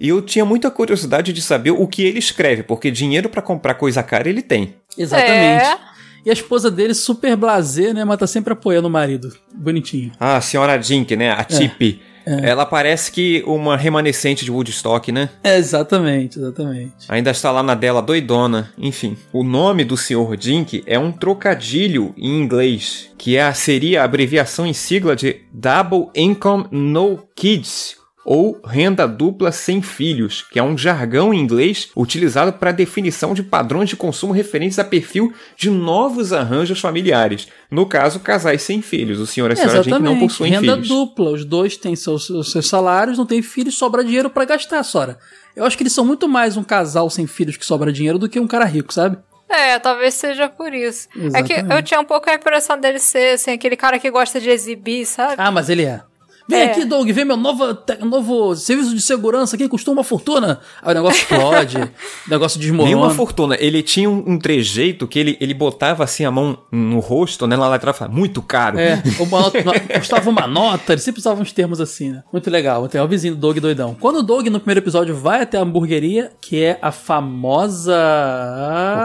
e 0.00 0.08
eu 0.08 0.20
tinha 0.20 0.44
muita 0.44 0.70
curiosidade 0.70 1.32
de 1.32 1.40
saber 1.40 1.70
o 1.70 1.86
que 1.86 2.02
ele 2.02 2.18
escreve, 2.18 2.62
porque 2.62 2.90
dinheiro 2.90 3.28
para 3.28 3.42
comprar 3.42 3.74
coisa 3.74 4.02
cara 4.02 4.28
ele 4.28 4.42
tem. 4.42 4.74
Exatamente. 4.96 5.64
É. 5.64 5.95
E 6.26 6.30
a 6.30 6.32
esposa 6.32 6.72
dele, 6.72 6.92
super 6.92 7.36
blazer, 7.36 7.94
né? 7.94 8.04
Mas 8.04 8.18
tá 8.18 8.26
sempre 8.26 8.52
apoiando 8.52 8.88
o 8.88 8.90
marido. 8.90 9.32
Bonitinho. 9.54 10.10
Ah, 10.18 10.38
a 10.38 10.40
senhora 10.40 10.76
Dink, 10.76 11.14
né? 11.14 11.30
A 11.30 11.44
Tippy. 11.44 12.00
É, 12.26 12.46
é. 12.46 12.50
Ela 12.50 12.66
parece 12.66 13.12
que 13.12 13.44
uma 13.46 13.76
remanescente 13.76 14.44
de 14.44 14.50
Woodstock, 14.50 15.12
né? 15.12 15.30
É, 15.44 15.56
exatamente, 15.56 16.40
exatamente. 16.40 17.06
Ainda 17.08 17.30
está 17.30 17.52
lá 17.52 17.62
na 17.62 17.76
dela 17.76 18.02
doidona. 18.02 18.72
Enfim, 18.76 19.16
o 19.32 19.44
nome 19.44 19.84
do 19.84 19.96
Sr. 19.96 20.36
Dink 20.36 20.82
é 20.84 20.98
um 20.98 21.12
trocadilho 21.12 22.12
em 22.16 22.42
inglês, 22.42 23.08
que 23.16 23.36
é, 23.36 23.54
seria 23.54 24.02
a 24.02 24.04
abreviação 24.04 24.66
em 24.66 24.72
sigla 24.72 25.14
de 25.14 25.42
Double 25.52 26.08
Income 26.16 26.66
No 26.72 27.22
Kids, 27.36 27.98
ou 28.26 28.60
renda 28.66 29.06
dupla 29.06 29.52
sem 29.52 29.80
filhos, 29.80 30.44
que 30.50 30.58
é 30.58 30.62
um 30.62 30.76
jargão 30.76 31.32
em 31.32 31.38
inglês 31.38 31.90
utilizado 31.96 32.52
para 32.52 32.72
definição 32.72 33.32
de 33.32 33.44
padrões 33.44 33.88
de 33.88 33.96
consumo 33.96 34.32
referentes 34.32 34.80
a 34.80 34.84
perfil 34.84 35.32
de 35.56 35.70
novos 35.70 36.32
arranjos 36.32 36.80
familiares. 36.80 37.46
No 37.70 37.86
caso, 37.86 38.18
casais 38.18 38.62
sem 38.62 38.82
filhos. 38.82 39.20
O 39.20 39.26
senhor 39.26 39.50
e 39.50 39.52
a 39.52 39.56
senhora 39.56 39.82
Jane 39.84 40.04
não 40.04 40.18
possuem 40.18 40.50
renda 40.50 40.60
filhos. 40.60 40.88
Renda 40.88 40.88
dupla, 40.88 41.30
os 41.30 41.44
dois 41.44 41.76
têm 41.76 41.94
seus, 41.94 42.26
seus 42.26 42.68
salários, 42.68 43.16
não 43.16 43.24
tem 43.24 43.40
filhos, 43.40 43.78
sobra 43.78 44.02
dinheiro 44.02 44.28
para 44.28 44.44
gastar, 44.44 44.82
Sora. 44.82 45.18
Eu 45.54 45.64
acho 45.64 45.76
que 45.76 45.84
eles 45.84 45.92
são 45.92 46.04
muito 46.04 46.28
mais 46.28 46.56
um 46.56 46.64
casal 46.64 47.08
sem 47.08 47.28
filhos 47.28 47.56
que 47.56 47.64
sobra 47.64 47.92
dinheiro 47.92 48.18
do 48.18 48.28
que 48.28 48.40
um 48.40 48.48
cara 48.48 48.64
rico, 48.64 48.92
sabe? 48.92 49.18
É, 49.48 49.78
talvez 49.78 50.14
seja 50.14 50.48
por 50.48 50.74
isso. 50.74 51.08
Exatamente. 51.14 51.52
É 51.52 51.62
que 51.62 51.72
eu 51.72 51.82
tinha 51.82 52.00
um 52.00 52.04
pouco 52.04 52.28
a 52.28 52.34
impressão 52.34 52.78
dele 52.78 52.98
ser 52.98 53.34
assim, 53.34 53.52
aquele 53.52 53.76
cara 53.76 54.00
que 54.00 54.10
gosta 54.10 54.40
de 54.40 54.50
exibir, 54.50 55.06
sabe? 55.06 55.36
Ah, 55.38 55.52
mas 55.52 55.68
ele 55.70 55.84
é. 55.84 56.02
Vem 56.48 56.60
é. 56.60 56.64
aqui, 56.70 56.84
Doug, 56.84 57.10
vem 57.10 57.24
meu 57.24 57.36
novo, 57.36 57.76
novo 58.02 58.54
serviço 58.54 58.94
de 58.94 59.02
segurança 59.02 59.56
aqui, 59.56 59.68
custou 59.68 59.92
uma 59.92 60.04
fortuna. 60.04 60.60
Aí 60.80 60.92
o 60.92 60.94
negócio 60.94 61.20
explode, 61.20 61.76
o 61.78 61.90
negócio 62.30 62.60
desmorona. 62.60 62.88
Nem 62.88 62.94
uma 62.94 63.10
fortuna. 63.10 63.56
Ele 63.58 63.82
tinha 63.82 64.08
um, 64.08 64.22
um, 64.26 64.38
trejeito 64.38 65.08
que 65.08 65.18
ele, 65.18 65.36
ele 65.40 65.52
botava 65.52 66.04
assim 66.04 66.24
a 66.24 66.30
mão 66.30 66.56
no 66.70 67.00
rosto, 67.00 67.46
né? 67.48 67.56
Lá 67.56 67.74
atrás, 67.74 67.98
muito 68.08 68.40
caro. 68.40 68.78
É, 68.78 69.02
uma 69.18 69.40
nota, 69.40 69.58
custava 69.98 70.30
uma 70.30 70.46
nota, 70.46 70.92
ele 70.92 71.00
sempre 71.00 71.18
usava 71.18 71.42
uns 71.42 71.52
termos 71.52 71.80
assim, 71.80 72.10
né? 72.10 72.22
Muito 72.32 72.48
legal. 72.48 72.84
Até 72.84 73.02
o 73.02 73.08
vizinho 73.08 73.34
do 73.34 73.40
Doug 73.40 73.58
doidão. 73.58 73.96
Quando 73.98 74.20
o 74.20 74.22
Doug, 74.22 74.46
no 74.46 74.60
primeiro 74.60 74.80
episódio, 74.80 75.16
vai 75.16 75.42
até 75.42 75.58
a 75.58 75.62
hamburgueria, 75.62 76.30
que 76.40 76.62
é 76.62 76.78
a 76.80 76.92
famosa... 76.92 77.96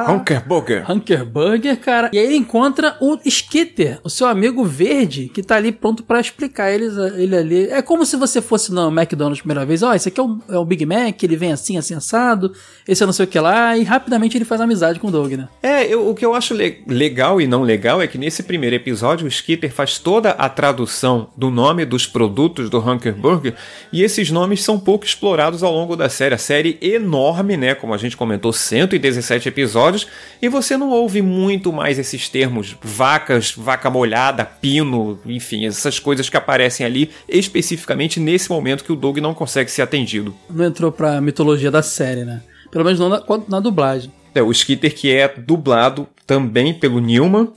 O 0.08 0.12
Hunker 0.12 0.48
Burger. 0.48 0.92
Hunker 0.92 1.26
Burger, 1.26 1.80
cara. 1.80 2.12
E 2.14 2.20
aí 2.20 2.26
ele 2.26 2.36
encontra 2.36 2.98
o 3.02 3.18
Skitter, 3.26 4.00
o 4.04 4.10
seu 4.10 4.28
amigo 4.28 4.64
verde, 4.64 5.30
que 5.34 5.42
tá 5.42 5.56
ali 5.56 5.72
pronto 5.72 6.04
para 6.04 6.20
explicar 6.20 6.72
eles... 6.72 6.96
Ele 6.98 7.31
ele 7.32 7.38
ali. 7.38 7.70
É 7.70 7.82
como 7.82 8.06
se 8.06 8.16
você 8.16 8.42
fosse 8.42 8.74
no 8.74 8.90
McDonald's 8.90 9.40
a 9.40 9.44
primeira 9.44 9.66
vez. 9.66 9.82
Ó, 9.84 9.90
oh, 9.90 9.94
esse 9.94 10.10
aqui 10.10 10.20
é 10.20 10.24
o, 10.24 10.40
é 10.50 10.58
o, 10.58 10.66
Big 10.66 10.86
Mac, 10.86 11.22
ele 11.24 11.36
vem 11.36 11.52
assim, 11.52 11.78
assim, 11.78 11.94
assado. 11.94 12.54
Esse 12.88 13.04
é 13.04 13.06
não 13.06 13.14
sei 13.14 13.26
o 13.26 13.28
que 13.28 13.40
lá. 13.40 13.78
E 13.78 13.84
rapidamente 13.84 14.38
ele 14.38 14.46
faz 14.46 14.62
amizade 14.62 15.00
com 15.00 15.08
o 15.08 15.12
Doug, 15.12 15.34
né? 15.34 15.48
É, 15.62 15.86
eu, 15.86 16.10
o 16.10 16.16
que 16.16 16.26
eu 16.26 16.34
acho 16.34 16.54
le 16.54 16.84
legal 16.88 17.42
e 17.42 17.48
não 17.48 17.64
legal 17.64 18.02
é 18.02 18.08
que 18.08 18.18
nesse 18.18 18.44
primeiro 18.44 18.76
episódio 18.76 19.26
o 19.26 19.30
Skipper 19.30 19.72
faz 19.72 19.98
toda 19.98 20.32
a 20.32 20.50
tradução 20.50 21.30
do 21.36 21.50
nome 21.50 21.86
dos 21.86 22.06
produtos 22.06 22.70
do 22.70 22.80
Hunker 22.80 23.16
Burger. 23.16 23.56
E 23.92 24.04
esses 24.04 24.30
nomes 24.32 24.64
são 24.64 24.80
pouco 24.80 25.06
explorados 25.06 25.64
ao 25.64 25.74
longo 25.74 25.96
da 25.96 26.10
série. 26.10 26.36
A 26.36 26.38
série 26.38 26.78
enorme, 26.82 27.58
né? 27.58 27.76
Como 27.76 27.94
a 27.94 27.98
gente 27.98 28.18
comentou, 28.18 28.54
117 28.54 29.48
episódios. 29.48 30.08
E 30.42 30.50
você 30.50 30.78
não 30.78 30.90
ouve 30.90 31.22
muito 31.22 31.72
mais 31.72 32.00
esses 32.00 32.30
termos 32.30 32.76
vacas, 32.82 33.52
vaca 33.52 33.90
molhada, 33.90 34.46
pino, 34.46 35.20
enfim, 35.26 35.66
essas 35.66 36.00
coisas 36.00 36.30
que 36.30 36.38
aparecem 36.38 36.86
ali 36.86 37.10
especificamente 37.28 38.20
nesse 38.20 38.50
momento 38.50 38.84
que 38.84 38.92
o 38.92 38.96
Doug 38.96 39.18
não 39.18 39.34
consegue 39.34 39.72
ser 39.72 39.82
atendido. 39.82 40.36
Não 40.50 40.66
entrou 40.66 40.92
pra 40.92 41.22
mitologia 41.22 41.72
da 41.72 41.82
série, 41.82 42.24
né? 42.24 42.42
Pelo 42.72 42.86
menos 42.86 43.00
não 43.00 43.10
na, 43.10 43.24
na 43.48 43.60
dublagem. 43.60 44.12
É, 44.34 44.42
o 44.42 44.52
Skitter 44.52 44.94
que 44.96 45.12
é 45.14 45.28
dublado 45.28 46.08
também 46.26 46.74
pelo 46.74 47.00
Newman, 47.00 47.50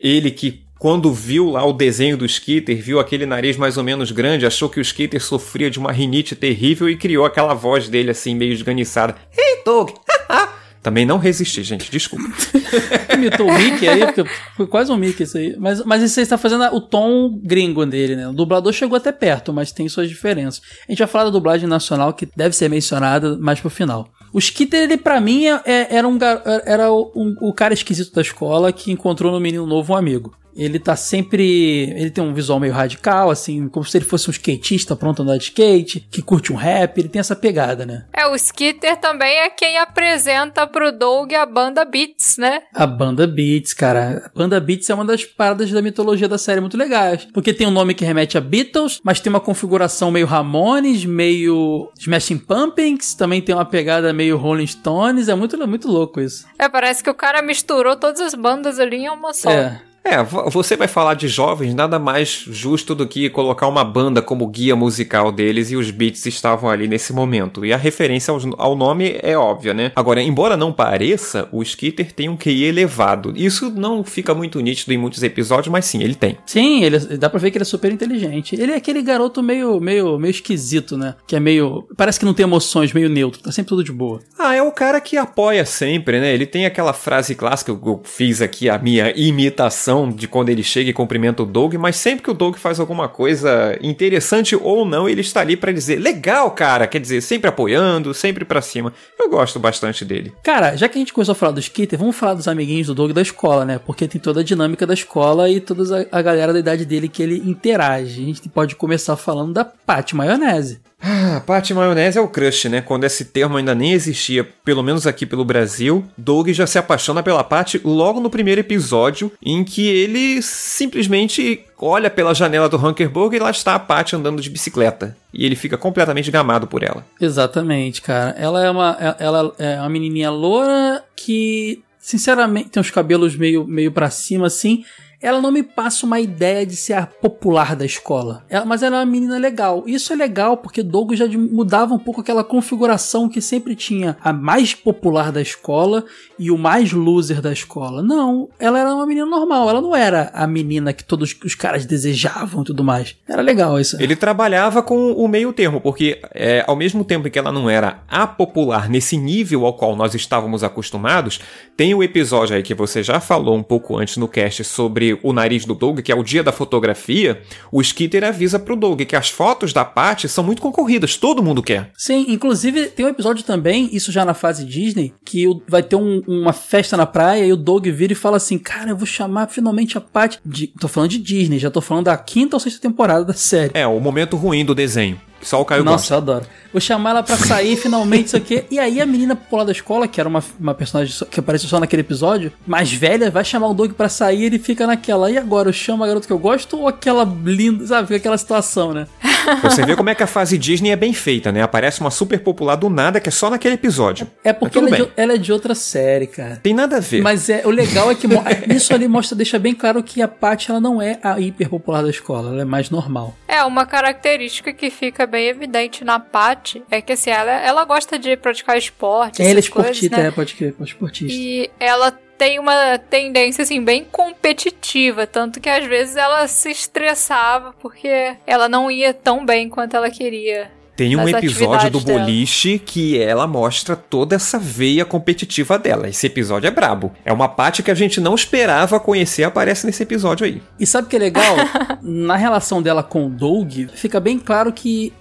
ele 0.00 0.30
que 0.30 0.62
quando 0.78 1.12
viu 1.12 1.50
lá 1.50 1.64
o 1.64 1.72
desenho 1.72 2.16
do 2.16 2.26
Skitter, 2.26 2.82
viu 2.82 2.98
aquele 2.98 3.24
nariz 3.24 3.56
mais 3.56 3.76
ou 3.76 3.84
menos 3.84 4.10
grande, 4.10 4.44
achou 4.44 4.68
que 4.68 4.80
o 4.80 4.82
Skitter 4.82 5.22
sofria 5.22 5.70
de 5.70 5.78
uma 5.78 5.92
rinite 5.92 6.34
terrível 6.34 6.90
e 6.90 6.96
criou 6.96 7.24
aquela 7.24 7.54
voz 7.54 7.88
dele 7.88 8.10
assim 8.10 8.34
meio 8.34 8.52
esganiçada. 8.52 9.14
Ei, 9.36 9.62
Doug! 9.64 9.90
Também 10.82 11.06
não 11.06 11.16
resisti, 11.16 11.62
gente, 11.62 11.88
desculpa. 11.90 12.24
Imitou 13.14 13.48
o 13.48 13.54
Mickey 13.54 13.88
aí, 13.88 14.04
porque 14.04 14.24
foi 14.56 14.66
quase 14.66 14.90
um 14.90 14.96
Mickey 14.96 15.22
isso 15.22 15.38
aí. 15.38 15.54
Mas, 15.56 15.84
mas 15.84 16.02
isso 16.02 16.18
aí 16.18 16.24
está 16.24 16.36
fazendo 16.36 16.64
o 16.74 16.80
tom 16.80 17.38
gringo 17.40 17.86
dele, 17.86 18.16
né? 18.16 18.28
O 18.28 18.32
dublador 18.32 18.72
chegou 18.72 18.96
até 18.96 19.12
perto, 19.12 19.52
mas 19.52 19.70
tem 19.70 19.88
suas 19.88 20.08
diferenças. 20.08 20.60
A 20.88 20.90
gente 20.90 20.98
vai 20.98 21.06
falar 21.06 21.24
da 21.24 21.30
dublagem 21.30 21.68
nacional, 21.68 22.12
que 22.12 22.26
deve 22.34 22.56
ser 22.56 22.68
mencionada 22.68 23.38
mais 23.38 23.60
pro 23.60 23.70
final. 23.70 24.08
O 24.32 24.40
Skitter, 24.40 24.82
ele 24.82 24.96
pra 24.96 25.20
mim 25.20 25.46
é, 25.46 25.60
é 25.64 25.96
era, 25.96 26.08
um, 26.08 26.18
era 26.64 26.92
um, 26.92 27.36
o 27.40 27.52
cara 27.52 27.74
esquisito 27.74 28.12
da 28.14 28.22
escola 28.22 28.72
que 28.72 28.90
encontrou 28.90 29.30
no 29.30 29.38
menino 29.38 29.66
novo 29.66 29.92
um 29.92 29.96
amigo. 29.96 30.34
Ele 30.56 30.78
tá 30.78 30.96
sempre. 30.96 31.90
Ele 31.96 32.10
tem 32.10 32.22
um 32.22 32.34
visual 32.34 32.60
meio 32.60 32.72
radical, 32.72 33.30
assim, 33.30 33.68
como 33.68 33.84
se 33.84 33.96
ele 33.98 34.04
fosse 34.04 34.28
um 34.28 34.32
skatista 34.32 34.94
pronto 34.96 35.20
a 35.20 35.24
andar 35.24 35.36
de 35.36 35.44
skate, 35.44 36.06
que 36.10 36.22
curte 36.22 36.52
um 36.52 36.56
rap, 36.56 36.98
ele 36.98 37.08
tem 37.08 37.20
essa 37.20 37.36
pegada, 37.36 37.84
né? 37.86 38.04
É, 38.12 38.26
o 38.26 38.34
Skitter 38.34 38.96
também 38.98 39.38
é 39.38 39.50
quem 39.50 39.78
apresenta 39.78 40.66
pro 40.66 40.92
Doug 40.92 41.32
a 41.32 41.46
banda 41.46 41.84
Beats, 41.84 42.36
né? 42.36 42.62
A 42.74 42.86
banda 42.86 43.26
Beats, 43.26 43.72
cara. 43.74 44.22
A 44.26 44.38
banda 44.38 44.60
Beats 44.60 44.88
é 44.90 44.94
uma 44.94 45.04
das 45.04 45.24
paradas 45.24 45.70
da 45.70 45.82
mitologia 45.82 46.28
da 46.28 46.38
série 46.38 46.60
muito 46.60 46.76
legais. 46.76 47.26
Porque 47.32 47.52
tem 47.52 47.66
um 47.66 47.70
nome 47.70 47.94
que 47.94 48.04
remete 48.04 48.36
a 48.36 48.40
Beatles, 48.40 49.00
mas 49.02 49.20
tem 49.20 49.30
uma 49.30 49.40
configuração 49.40 50.10
meio 50.10 50.26
Ramones, 50.26 51.04
meio 51.04 51.90
Smashing 51.98 52.38
Pumpkins, 52.38 53.14
também 53.14 53.40
tem 53.40 53.54
uma 53.54 53.64
pegada 53.64 54.12
meio 54.12 54.36
Rolling 54.36 54.66
Stones. 54.66 55.28
É 55.28 55.34
muito, 55.34 55.56
muito 55.66 55.88
louco 55.88 56.20
isso. 56.20 56.46
É, 56.58 56.68
parece 56.68 57.02
que 57.02 57.10
o 57.10 57.14
cara 57.14 57.42
misturou 57.42 57.96
todas 57.96 58.20
as 58.20 58.34
bandas 58.34 58.78
ali 58.78 58.96
em 58.96 59.08
uma 59.08 59.32
só. 59.32 59.50
É. 59.50 59.80
É, 60.04 60.22
você 60.50 60.76
vai 60.76 60.88
falar 60.88 61.14
de 61.14 61.28
jovens, 61.28 61.74
nada 61.74 61.98
mais 61.98 62.44
justo 62.48 62.94
do 62.94 63.06
que 63.06 63.30
colocar 63.30 63.68
uma 63.68 63.84
banda 63.84 64.20
como 64.20 64.46
guia 64.48 64.74
musical 64.74 65.30
deles 65.30 65.70
e 65.70 65.76
os 65.76 65.90
beats 65.90 66.26
estavam 66.26 66.68
ali 66.68 66.88
nesse 66.88 67.12
momento. 67.12 67.64
E 67.64 67.72
a 67.72 67.76
referência 67.76 68.34
ao 68.58 68.74
nome 68.74 69.18
é 69.22 69.36
óbvia, 69.36 69.72
né? 69.72 69.92
Agora, 69.94 70.20
embora 70.20 70.56
não 70.56 70.72
pareça, 70.72 71.48
o 71.52 71.62
Skitter 71.62 72.12
tem 72.12 72.28
um 72.28 72.36
QI 72.36 72.64
elevado. 72.64 73.32
Isso 73.36 73.70
não 73.70 74.02
fica 74.02 74.34
muito 74.34 74.60
nítido 74.60 74.92
em 74.92 74.98
muitos 74.98 75.22
episódios, 75.22 75.70
mas 75.70 75.84
sim, 75.84 76.02
ele 76.02 76.14
tem. 76.14 76.36
Sim, 76.46 76.82
ele, 76.82 76.98
dá 77.16 77.30
pra 77.30 77.38
ver 77.38 77.50
que 77.50 77.58
ele 77.58 77.62
é 77.62 77.66
super 77.66 77.92
inteligente. 77.92 78.56
Ele 78.60 78.72
é 78.72 78.76
aquele 78.76 79.02
garoto 79.02 79.42
meio, 79.42 79.80
meio, 79.80 80.18
meio 80.18 80.30
esquisito, 80.30 80.96
né? 80.96 81.14
Que 81.26 81.36
é 81.36 81.40
meio. 81.40 81.86
Parece 81.96 82.18
que 82.18 82.24
não 82.24 82.34
tem 82.34 82.44
emoções, 82.44 82.92
meio 82.92 83.08
neutro, 83.08 83.40
tá 83.40 83.52
sempre 83.52 83.68
tudo 83.68 83.84
de 83.84 83.92
boa. 83.92 84.20
Ah, 84.38 84.54
é 84.54 84.62
o 84.62 84.72
cara 84.72 85.00
que 85.00 85.16
apoia 85.16 85.64
sempre, 85.64 86.18
né? 86.20 86.34
Ele 86.34 86.46
tem 86.46 86.66
aquela 86.66 86.92
frase 86.92 87.34
clássica, 87.34 87.70
eu 87.70 88.00
fiz 88.04 88.42
aqui 88.42 88.68
a 88.68 88.78
minha 88.78 89.12
imitação 89.16 89.91
de 90.10 90.26
quando 90.26 90.48
ele 90.48 90.62
chega 90.62 90.90
e 90.90 90.92
cumprimenta 90.92 91.42
o 91.42 91.46
Doug, 91.46 91.74
mas 91.74 91.96
sempre 91.96 92.24
que 92.24 92.30
o 92.30 92.34
Doug 92.34 92.56
faz 92.56 92.80
alguma 92.80 93.08
coisa 93.08 93.78
interessante 93.82 94.56
ou 94.56 94.84
não, 94.84 95.08
ele 95.08 95.20
está 95.20 95.40
ali 95.40 95.56
para 95.56 95.72
dizer: 95.72 95.98
legal, 95.98 96.50
cara. 96.52 96.86
Quer 96.86 97.00
dizer, 97.00 97.20
sempre 97.20 97.48
apoiando, 97.48 98.14
sempre 98.14 98.44
para 98.44 98.62
cima. 98.62 98.92
Eu 99.18 99.28
gosto 99.28 99.58
bastante 99.58 100.04
dele. 100.04 100.32
Cara, 100.42 100.76
já 100.76 100.88
que 100.88 100.98
a 100.98 101.00
gente 101.00 101.12
começou 101.12 101.32
a 101.32 101.36
falar 101.36 101.52
do 101.52 101.60
Skitter, 101.60 101.98
vamos 101.98 102.16
falar 102.16 102.34
dos 102.34 102.48
amiguinhos 102.48 102.86
do 102.86 102.94
Doug 102.94 103.12
da 103.12 103.22
escola, 103.22 103.64
né? 103.64 103.78
Porque 103.78 104.08
tem 104.08 104.20
toda 104.20 104.40
a 104.40 104.44
dinâmica 104.44 104.86
da 104.86 104.94
escola 104.94 105.48
e 105.50 105.60
toda 105.60 106.08
a 106.10 106.22
galera 106.22 106.52
da 106.52 106.58
idade 106.58 106.84
dele 106.84 107.08
que 107.08 107.22
ele 107.22 107.42
interage. 107.44 108.22
A 108.22 108.26
gente 108.26 108.48
pode 108.48 108.76
começar 108.76 109.16
falando 109.16 109.52
da 109.52 109.64
Pat 109.64 110.12
Maionese. 110.12 110.80
Ah, 111.02 111.42
Pate 111.44 111.74
Maionese 111.74 112.16
é 112.16 112.20
o 112.20 112.28
crush, 112.28 112.68
né? 112.68 112.80
Quando 112.80 113.02
esse 113.02 113.24
termo 113.24 113.56
ainda 113.56 113.74
nem 113.74 113.92
existia, 113.92 114.48
pelo 114.64 114.84
menos 114.84 115.04
aqui 115.04 115.26
pelo 115.26 115.44
Brasil, 115.44 116.04
Doug 116.16 116.48
já 116.50 116.66
se 116.66 116.78
apaixona 116.78 117.22
pela 117.22 117.42
Pat 117.42 117.74
logo 117.84 118.20
no 118.20 118.30
primeiro 118.30 118.60
episódio, 118.60 119.32
em 119.44 119.64
que 119.64 119.86
ele 119.88 120.40
simplesmente 120.40 121.64
olha 121.76 122.08
pela 122.08 122.32
janela 122.32 122.68
do 122.68 122.76
Hunkerburg 122.76 123.34
e 123.34 123.40
lá 123.40 123.50
está 123.50 123.74
a 123.74 123.78
Pat 123.80 124.12
andando 124.12 124.40
de 124.40 124.48
bicicleta. 124.48 125.16
E 125.34 125.44
ele 125.44 125.56
fica 125.56 125.76
completamente 125.76 126.30
gamado 126.30 126.68
por 126.68 126.84
ela. 126.84 127.04
Exatamente, 127.20 128.00
cara. 128.00 128.36
Ela 128.38 128.64
é 128.64 128.70
uma, 128.70 129.16
ela 129.18 129.52
é 129.58 129.80
uma 129.80 129.88
menininha 129.88 130.30
loura 130.30 131.02
que, 131.16 131.82
sinceramente, 131.98 132.70
tem 132.70 132.80
os 132.80 132.90
cabelos 132.90 133.34
meio, 133.34 133.66
meio 133.66 133.90
para 133.90 134.08
cima 134.08 134.46
assim 134.46 134.84
ela 135.22 135.40
não 135.40 135.52
me 135.52 135.62
passa 135.62 136.04
uma 136.04 136.18
ideia 136.18 136.66
de 136.66 136.74
ser 136.74 136.94
a 136.94 137.06
popular 137.06 137.76
da 137.76 137.86
escola. 137.86 138.44
Ela, 138.50 138.64
mas 138.64 138.82
ela 138.82 138.96
é 138.96 138.98
uma 139.00 139.06
menina 139.06 139.38
legal. 139.38 139.84
Isso 139.86 140.12
é 140.12 140.16
legal 140.16 140.56
porque 140.56 140.82
Douglas 140.82 141.18
já 141.18 141.26
mudava 141.28 141.94
um 141.94 141.98
pouco 141.98 142.20
aquela 142.20 142.42
configuração 142.42 143.28
que 143.28 143.40
sempre 143.40 143.76
tinha 143.76 144.16
a 144.20 144.32
mais 144.32 144.74
popular 144.74 145.30
da 145.30 145.40
escola 145.40 146.04
e 146.38 146.50
o 146.50 146.58
mais 146.58 146.92
loser 146.92 147.40
da 147.40 147.52
escola. 147.52 148.02
Não, 148.02 148.48
ela 148.58 148.80
era 148.80 148.92
uma 148.92 149.06
menina 149.06 149.26
normal. 149.26 149.70
Ela 149.70 149.80
não 149.80 149.94
era 149.94 150.30
a 150.34 150.46
menina 150.46 150.92
que 150.92 151.04
todos 151.04 151.36
os 151.44 151.54
caras 151.54 151.86
desejavam 151.86 152.62
e 152.62 152.64
tudo 152.64 152.82
mais. 152.82 153.16
Era 153.28 153.42
legal 153.42 153.78
isso. 153.78 154.02
Ele 154.02 154.16
trabalhava 154.16 154.82
com 154.82 155.12
o 155.12 155.28
meio 155.28 155.52
termo, 155.52 155.80
porque 155.80 156.20
é, 156.34 156.64
ao 156.66 156.74
mesmo 156.74 157.04
tempo 157.04 157.30
que 157.30 157.38
ela 157.38 157.52
não 157.52 157.70
era 157.70 158.02
a 158.08 158.26
popular 158.26 158.88
nesse 158.88 159.16
nível 159.16 159.64
ao 159.64 159.74
qual 159.74 159.94
nós 159.94 160.14
estávamos 160.14 160.64
acostumados, 160.64 161.40
tem 161.76 161.94
o 161.94 162.02
episódio 162.02 162.56
aí 162.56 162.62
que 162.62 162.74
você 162.74 163.02
já 163.02 163.20
falou 163.20 163.56
um 163.56 163.62
pouco 163.62 163.96
antes 163.96 164.16
no 164.16 164.26
cast 164.26 164.64
sobre 164.64 165.11
o 165.22 165.32
nariz 165.32 165.64
do 165.64 165.74
Doug, 165.74 166.00
que 166.00 166.12
é 166.12 166.14
o 166.14 166.22
dia 166.22 166.42
da 166.42 166.52
fotografia, 166.52 167.42
o 167.70 167.80
Skitter 167.80 168.24
avisa 168.24 168.58
pro 168.58 168.76
Doug 168.76 169.02
que 169.02 169.16
as 169.16 169.28
fotos 169.28 169.72
da 169.72 169.84
Patty 169.84 170.28
são 170.28 170.44
muito 170.44 170.62
concorridas, 170.62 171.16
todo 171.16 171.42
mundo 171.42 171.62
quer. 171.62 171.90
Sim, 171.96 172.26
inclusive 172.28 172.86
tem 172.86 173.06
um 173.06 173.08
episódio 173.08 173.44
também, 173.44 173.88
isso 173.92 174.12
já 174.12 174.24
na 174.24 174.34
fase 174.34 174.64
Disney, 174.64 175.12
que 175.24 175.46
vai 175.68 175.82
ter 175.82 175.96
um, 175.96 176.22
uma 176.26 176.52
festa 176.52 176.96
na 176.96 177.06
praia 177.06 177.44
e 177.44 177.52
o 177.52 177.56
Doug 177.56 177.86
vira 177.88 178.12
e 178.12 178.16
fala 178.16 178.36
assim: 178.36 178.58
Cara, 178.58 178.90
eu 178.90 178.96
vou 178.96 179.06
chamar 179.06 179.48
finalmente 179.48 179.98
a 179.98 180.00
Patty. 180.00 180.38
De... 180.44 180.66
Tô 180.66 180.88
falando 180.88 181.10
de 181.10 181.18
Disney, 181.18 181.58
já 181.58 181.70
tô 181.70 181.80
falando 181.80 182.06
da 182.06 182.16
quinta 182.16 182.56
ou 182.56 182.60
sexta 182.60 182.80
temporada 182.80 183.24
da 183.24 183.34
série. 183.34 183.72
É, 183.74 183.86
o 183.86 184.00
momento 184.00 184.36
ruim 184.36 184.64
do 184.64 184.74
desenho. 184.74 185.20
Só 185.42 185.60
o 185.60 185.64
Caio 185.64 185.84
Nossa, 185.84 185.96
gosta. 185.96 186.14
eu 186.14 186.18
adoro. 186.18 186.46
Vou 186.72 186.80
chamar 186.80 187.10
ela 187.10 187.22
pra 187.22 187.36
sair 187.36 187.76
finalmente, 187.76 188.26
isso 188.28 188.36
aqui. 188.36 188.64
E 188.70 188.78
aí 188.78 189.00
a 189.00 189.06
menina 189.06 189.36
popular 189.36 189.64
da 189.64 189.72
escola, 189.72 190.08
que 190.08 190.18
era 190.18 190.28
uma, 190.28 190.42
uma 190.58 190.74
personagem 190.74 191.14
que 191.30 191.40
apareceu 191.40 191.68
só 191.68 191.78
naquele 191.78 192.00
episódio, 192.00 192.52
mais 192.66 192.90
velha, 192.92 193.30
vai 193.30 193.44
chamar 193.44 193.68
o 193.68 193.74
Doug 193.74 193.92
pra 193.92 194.08
sair 194.08 194.42
e 194.42 194.44
ele 194.44 194.58
fica 194.58 194.86
naquela. 194.86 195.30
E 195.30 195.36
agora, 195.36 195.68
eu 195.68 195.72
chamo 195.72 196.02
a 196.02 196.06
garota 196.06 196.26
que 196.26 196.32
eu 196.32 196.38
gosto 196.38 196.78
ou 196.78 196.88
aquela 196.88 197.24
linda, 197.44 197.86
sabe? 197.86 198.06
Fica 198.06 198.16
aquela 198.16 198.38
situação, 198.38 198.94
né? 198.94 199.06
Você 199.62 199.84
vê 199.84 199.96
como 199.96 200.08
é 200.08 200.14
que 200.14 200.22
a 200.22 200.26
fase 200.26 200.56
Disney 200.56 200.90
é 200.90 200.96
bem 200.96 201.12
feita, 201.12 201.50
né? 201.50 201.62
Aparece 201.62 202.00
uma 202.00 202.10
super 202.10 202.38
popular 202.40 202.76
do 202.76 202.88
nada 202.88 203.20
que 203.20 203.28
é 203.28 203.32
só 203.32 203.50
naquele 203.50 203.74
episódio. 203.74 204.26
É 204.44 204.52
porque 204.52 204.78
ela 204.78 204.88
é, 204.88 204.96
de, 204.96 205.08
ela 205.16 205.32
é, 205.34 205.36
de, 205.36 205.52
outra 205.52 205.74
série, 205.74 206.26
cara. 206.26 206.56
Tem 206.62 206.72
nada 206.72 206.96
a 206.96 207.00
ver. 207.00 207.22
Mas 207.22 207.48
é, 207.48 207.62
o 207.64 207.70
legal 207.70 208.10
é 208.10 208.14
que 208.14 208.26
isso 208.72 208.94
ali 208.94 209.08
mostra, 209.08 209.36
deixa 209.36 209.58
bem 209.58 209.74
claro 209.74 210.02
que 210.02 210.22
a 210.22 210.28
Paty 210.28 210.70
ela 210.70 210.80
não 210.80 211.02
é 211.02 211.18
a 211.22 211.40
hiper 211.40 211.68
popular 211.68 212.02
da 212.02 212.10
escola, 212.10 212.50
ela 212.50 212.62
é 212.62 212.64
mais 212.64 212.88
normal. 212.90 213.34
É, 213.48 213.62
uma 213.64 213.84
característica 213.84 214.72
que 214.72 214.90
fica 214.90 215.26
bem 215.32 215.48
evidente 215.48 216.04
na 216.04 216.20
Paty 216.20 216.82
é 216.90 217.00
que 217.00 217.12
assim, 217.12 217.30
ela, 217.30 217.50
ela 217.50 217.84
gosta 217.86 218.18
de 218.18 218.36
praticar 218.36 218.76
esporte. 218.76 219.40
É, 219.40 219.46
ela 219.46 219.58
é 219.58 219.60
esportista, 219.60 220.16
né? 220.18 220.28
é, 220.28 220.30
pode 220.30 220.54
crer, 220.54 220.74
esportista. 220.78 221.32
E 221.32 221.70
ela 221.80 222.12
tem 222.36 222.58
uma 222.58 222.98
tendência 222.98 223.62
assim 223.62 223.82
bem 223.82 224.04
competitiva, 224.04 225.26
tanto 225.26 225.58
que 225.58 225.70
às 225.70 225.86
vezes 225.86 226.16
ela 226.16 226.46
se 226.46 226.70
estressava 226.70 227.74
porque 227.80 228.36
ela 228.46 228.68
não 228.68 228.90
ia 228.90 229.14
tão 229.14 229.46
bem 229.46 229.70
quanto 229.70 229.96
ela 229.96 230.10
queria. 230.10 230.70
Tem 230.94 231.16
um 231.16 231.26
episódio 231.26 231.90
do 231.90 232.00
boliche 232.00 232.74
dela. 232.74 232.82
que 232.84 233.18
ela 233.18 233.46
mostra 233.46 233.96
toda 233.96 234.36
essa 234.36 234.58
veia 234.58 235.06
competitiva 235.06 235.78
dela. 235.78 236.08
Esse 236.08 236.26
episódio 236.26 236.68
é 236.68 236.70
brabo. 236.70 237.12
É 237.24 237.32
uma 237.32 237.48
parte 237.48 237.82
que 237.82 237.90
a 237.90 237.94
gente 237.94 238.20
não 238.20 238.34
esperava 238.34 239.00
conhecer, 239.00 239.44
aparece 239.44 239.86
nesse 239.86 240.02
episódio 240.02 240.44
aí. 240.44 240.62
E 240.78 240.86
sabe 240.86 241.06
o 241.06 241.10
que 241.10 241.16
é 241.16 241.18
legal? 241.18 241.56
Na 242.02 242.36
relação 242.36 242.82
dela 242.82 243.02
com 243.02 243.26
o 243.26 243.30
Doug, 243.30 243.88
fica 243.94 244.20
bem 244.20 244.38
claro 244.38 244.70
que 244.70 245.12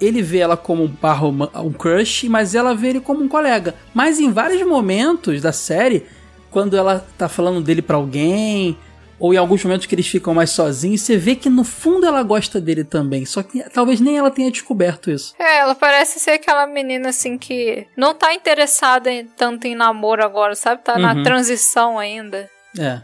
ele 0.00 0.22
vê 0.22 0.38
ela 0.38 0.56
como 0.56 0.84
um 0.84 0.88
barro, 0.88 1.50
um 1.56 1.72
crush, 1.72 2.28
mas 2.28 2.54
ela 2.54 2.74
vê 2.74 2.88
ele 2.88 3.00
como 3.00 3.22
um 3.22 3.28
colega. 3.28 3.74
Mas 3.94 4.18
em 4.18 4.30
vários 4.30 4.66
momentos 4.66 5.40
da 5.40 5.52
série, 5.52 6.06
quando 6.50 6.76
ela 6.76 7.06
tá 7.16 7.28
falando 7.28 7.60
dele 7.60 7.82
para 7.82 7.96
alguém, 7.96 8.76
ou 9.18 9.34
em 9.34 9.36
alguns 9.36 9.62
momentos 9.64 9.86
que 9.86 9.94
eles 9.94 10.06
ficam 10.06 10.32
mais 10.32 10.50
sozinhos, 10.50 11.02
você 11.02 11.16
vê 11.16 11.34
que 11.34 11.48
no 11.48 11.64
fundo 11.64 12.06
ela 12.06 12.22
gosta 12.22 12.60
dele 12.60 12.84
também, 12.84 13.26
só 13.26 13.42
que 13.42 13.62
talvez 13.70 14.00
nem 14.00 14.16
ela 14.16 14.30
tenha 14.30 14.50
descoberto 14.50 15.10
isso. 15.10 15.34
É, 15.38 15.58
ela 15.58 15.74
parece 15.74 16.20
ser 16.20 16.32
aquela 16.32 16.66
menina 16.66 17.08
assim 17.08 17.36
que 17.36 17.86
não 17.96 18.14
tá 18.14 18.32
interessada 18.32 19.10
em, 19.10 19.26
tanto 19.26 19.66
em 19.66 19.74
namoro 19.74 20.24
agora, 20.24 20.54
sabe? 20.54 20.82
Tá 20.82 20.94
uhum. 20.94 21.00
na 21.00 21.22
transição 21.22 21.98
ainda. 21.98 22.48
É. 22.78 23.00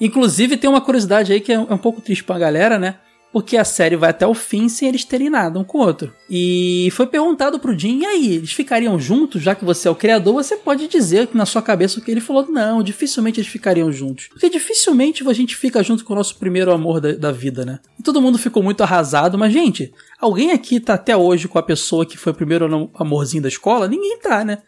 Inclusive 0.00 0.56
tem 0.56 0.68
uma 0.68 0.80
curiosidade 0.80 1.32
aí 1.32 1.40
que 1.40 1.52
é 1.52 1.58
um, 1.58 1.66
é 1.70 1.74
um 1.74 1.78
pouco 1.78 2.00
triste 2.00 2.24
pra 2.24 2.38
galera, 2.38 2.78
né? 2.78 2.96
Porque 3.34 3.56
a 3.56 3.64
série 3.64 3.96
vai 3.96 4.10
até 4.10 4.24
o 4.24 4.32
fim 4.32 4.68
sem 4.68 4.88
eles 4.88 5.04
terem 5.04 5.28
nada 5.28 5.58
um 5.58 5.64
com 5.64 5.78
o 5.78 5.80
outro. 5.80 6.14
E 6.30 6.88
foi 6.92 7.04
perguntado 7.04 7.58
pro 7.58 7.76
Jim, 7.76 7.98
e 7.98 8.06
aí, 8.06 8.34
eles 8.36 8.52
ficariam 8.52 8.96
juntos? 8.96 9.42
Já 9.42 9.56
que 9.56 9.64
você 9.64 9.88
é 9.88 9.90
o 9.90 9.94
criador, 9.96 10.34
você 10.34 10.56
pode 10.56 10.86
dizer 10.86 11.26
que 11.26 11.36
na 11.36 11.44
sua 11.44 11.60
cabeça 11.60 11.98
o 11.98 12.02
que 12.02 12.12
ele 12.12 12.20
falou, 12.20 12.46
não, 12.48 12.80
dificilmente 12.80 13.40
eles 13.40 13.50
ficariam 13.50 13.90
juntos. 13.90 14.28
Porque 14.28 14.48
dificilmente 14.48 15.28
a 15.28 15.32
gente 15.32 15.56
fica 15.56 15.82
junto 15.82 16.04
com 16.04 16.12
o 16.12 16.16
nosso 16.16 16.36
primeiro 16.36 16.70
amor 16.70 17.00
da, 17.00 17.10
da 17.10 17.32
vida, 17.32 17.64
né? 17.64 17.80
E 17.98 18.04
todo 18.04 18.22
mundo 18.22 18.38
ficou 18.38 18.62
muito 18.62 18.84
arrasado, 18.84 19.36
mas, 19.36 19.52
gente, 19.52 19.92
alguém 20.20 20.52
aqui 20.52 20.78
tá 20.78 20.94
até 20.94 21.16
hoje 21.16 21.48
com 21.48 21.58
a 21.58 21.62
pessoa 21.62 22.06
que 22.06 22.16
foi 22.16 22.32
o 22.32 22.36
primeiro 22.36 22.88
amorzinho 22.94 23.42
da 23.42 23.48
escola? 23.48 23.88
Ninguém 23.88 24.16
tá, 24.20 24.44
né? 24.44 24.58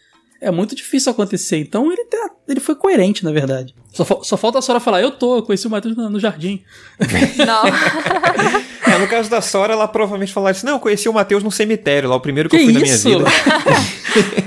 É 0.41 0.51
muito 0.51 0.75
difícil 0.75 1.13
acontecer. 1.13 1.59
Então 1.59 1.91
ele, 1.91 2.05
tá, 2.05 2.31
ele 2.49 2.61
foi 2.61 2.75
coerente, 2.75 3.25
na 3.25 3.33
verdade. 3.33 3.75
Só, 3.93 4.05
só 4.23 4.37
falta 4.37 4.59
a 4.59 4.63
Sora 4.63 4.79
falar, 4.79 5.01
eu 5.01 5.11
tô, 5.11 5.37
eu 5.37 5.43
conheci 5.43 5.67
o 5.67 5.71
Matheus 5.71 5.97
no, 5.97 6.11
no, 6.11 6.21
jardim. 6.21 6.63
Não. 7.47 7.65
é, 8.95 8.99
no 8.99 9.09
caso 9.09 9.31
da 9.31 9.41
Sora, 9.41 9.73
ela 9.73 9.89
provavelmente 9.89 10.33
falaria 10.33 10.57
assim, 10.57 10.67
não, 10.67 10.75
eu 10.75 10.81
conheci 10.81 11.09
o 11.09 11.13
Matheus 11.13 11.43
no 11.43 11.51
cemitério, 11.51 12.09
lá 12.09 12.17
o 12.17 12.21
primeiro 12.21 12.49
que, 12.49 12.57
que 12.59 12.63
eu 12.63 12.67
fui 12.73 12.83
isso? 12.83 13.09
na 13.09 13.17
minha 13.17 13.29
vida. 13.29 13.31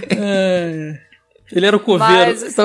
é, 0.16 0.99
ele 1.52 1.66
era 1.66 1.76
o 1.76 1.80
coveiro. 1.80 2.14
Mas... 2.14 2.56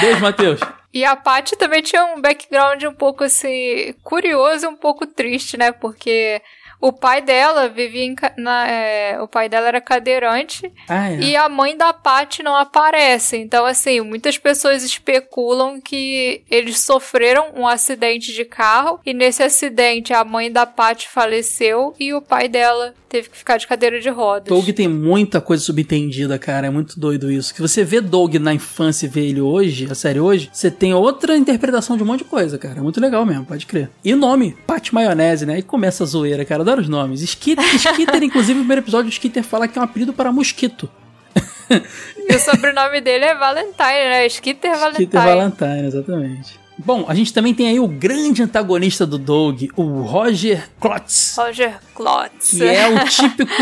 Beijo, 0.00 0.20
Matheus. 0.20 0.60
E 0.92 1.04
a 1.04 1.14
Paty 1.14 1.56
também 1.56 1.82
tinha 1.82 2.04
um 2.04 2.20
background 2.20 2.82
um 2.82 2.94
pouco 2.94 3.22
assim, 3.22 3.94
curioso 4.02 4.64
e 4.64 4.68
um 4.68 4.76
pouco 4.76 5.06
triste, 5.06 5.56
né? 5.56 5.70
Porque 5.70 6.42
o 6.80 6.92
pai 6.92 7.20
dela 7.20 7.68
vivia 7.68 8.04
em, 8.04 8.16
na, 8.38 8.66
é, 8.66 9.20
o 9.20 9.28
pai 9.28 9.48
dela 9.48 9.68
era 9.68 9.80
cadeirante 9.80 10.72
ah, 10.88 11.10
é. 11.10 11.20
e 11.20 11.36
a 11.36 11.48
mãe 11.48 11.76
da 11.76 11.92
Paty 11.92 12.42
não 12.42 12.56
aparece. 12.56 13.36
Então, 13.36 13.66
assim, 13.66 14.00
muitas 14.00 14.38
pessoas 14.38 14.82
especulam 14.82 15.80
que 15.80 16.42
eles 16.50 16.80
sofreram 16.80 17.52
um 17.54 17.66
acidente 17.66 18.32
de 18.32 18.44
carro 18.44 18.98
e 19.04 19.12
nesse 19.12 19.42
acidente 19.42 20.12
a 20.14 20.24
mãe 20.24 20.50
da 20.50 20.64
Paty 20.64 21.08
faleceu 21.08 21.94
e 22.00 22.14
o 22.14 22.22
pai 22.22 22.48
dela 22.48 22.94
teve 23.10 23.28
que 23.28 23.36
ficar 23.36 23.56
de 23.56 23.66
cadeira 23.66 24.00
de 24.00 24.08
rodas. 24.08 24.48
Doug 24.48 24.68
tem 24.70 24.86
muita 24.86 25.40
coisa 25.40 25.62
subentendida, 25.62 26.38
cara. 26.38 26.68
É 26.68 26.70
muito 26.70 26.98
doido 26.98 27.30
isso. 27.30 27.52
Que 27.52 27.60
você 27.60 27.82
vê 27.82 28.00
Doug 28.00 28.36
na 28.36 28.54
infância 28.54 29.06
e 29.06 29.08
vê 29.08 29.26
ele 29.26 29.40
hoje, 29.40 29.88
a 29.90 29.94
série 29.96 30.20
hoje, 30.20 30.48
você 30.52 30.70
tem 30.70 30.94
outra 30.94 31.36
interpretação 31.36 31.96
de 31.96 32.04
um 32.04 32.06
monte 32.06 32.20
de 32.20 32.24
coisa, 32.24 32.56
cara. 32.56 32.78
É 32.78 32.82
muito 32.82 33.00
legal 33.00 33.26
mesmo, 33.26 33.44
pode 33.44 33.66
crer. 33.66 33.90
E 34.04 34.14
o 34.14 34.16
nome, 34.16 34.56
Pat 34.66 34.92
Maionese, 34.92 35.44
né? 35.44 35.58
E 35.58 35.62
começa 35.62 36.04
a 36.04 36.06
zoeira, 36.06 36.44
cara. 36.44 36.62
Adoro 36.70 36.82
os 36.82 36.88
nomes. 36.88 37.20
Skitter, 37.20 37.64
Skitter 37.74 38.22
inclusive, 38.22 38.54
no 38.54 38.60
primeiro 38.60 38.82
episódio, 38.82 39.08
o 39.08 39.12
Skitter 39.12 39.42
fala 39.42 39.66
que 39.66 39.76
é 39.76 39.82
um 39.82 39.84
apelido 39.84 40.12
para 40.12 40.30
mosquito. 40.30 40.88
e 41.68 42.34
o 42.34 42.38
sobrenome 42.38 43.00
dele 43.00 43.24
é 43.24 43.34
Valentine, 43.34 44.08
né? 44.08 44.26
Skitter 44.26 44.78
Valentine. 44.78 45.04
Skitter 45.04 45.20
Valentine, 45.20 45.86
exatamente. 45.86 46.59
Bom, 46.84 47.04
a 47.06 47.14
gente 47.14 47.32
também 47.32 47.54
tem 47.54 47.68
aí 47.68 47.80
o 47.80 47.86
grande 47.86 48.42
antagonista 48.42 49.06
do 49.06 49.18
Doug, 49.18 49.64
o 49.76 50.02
Roger 50.02 50.68
Klotz. 50.80 51.36
Roger 51.36 51.78
Klotz. 51.94 52.50
Que 52.50 52.64
é 52.64 52.88
o 52.88 53.04
típico 53.06 53.52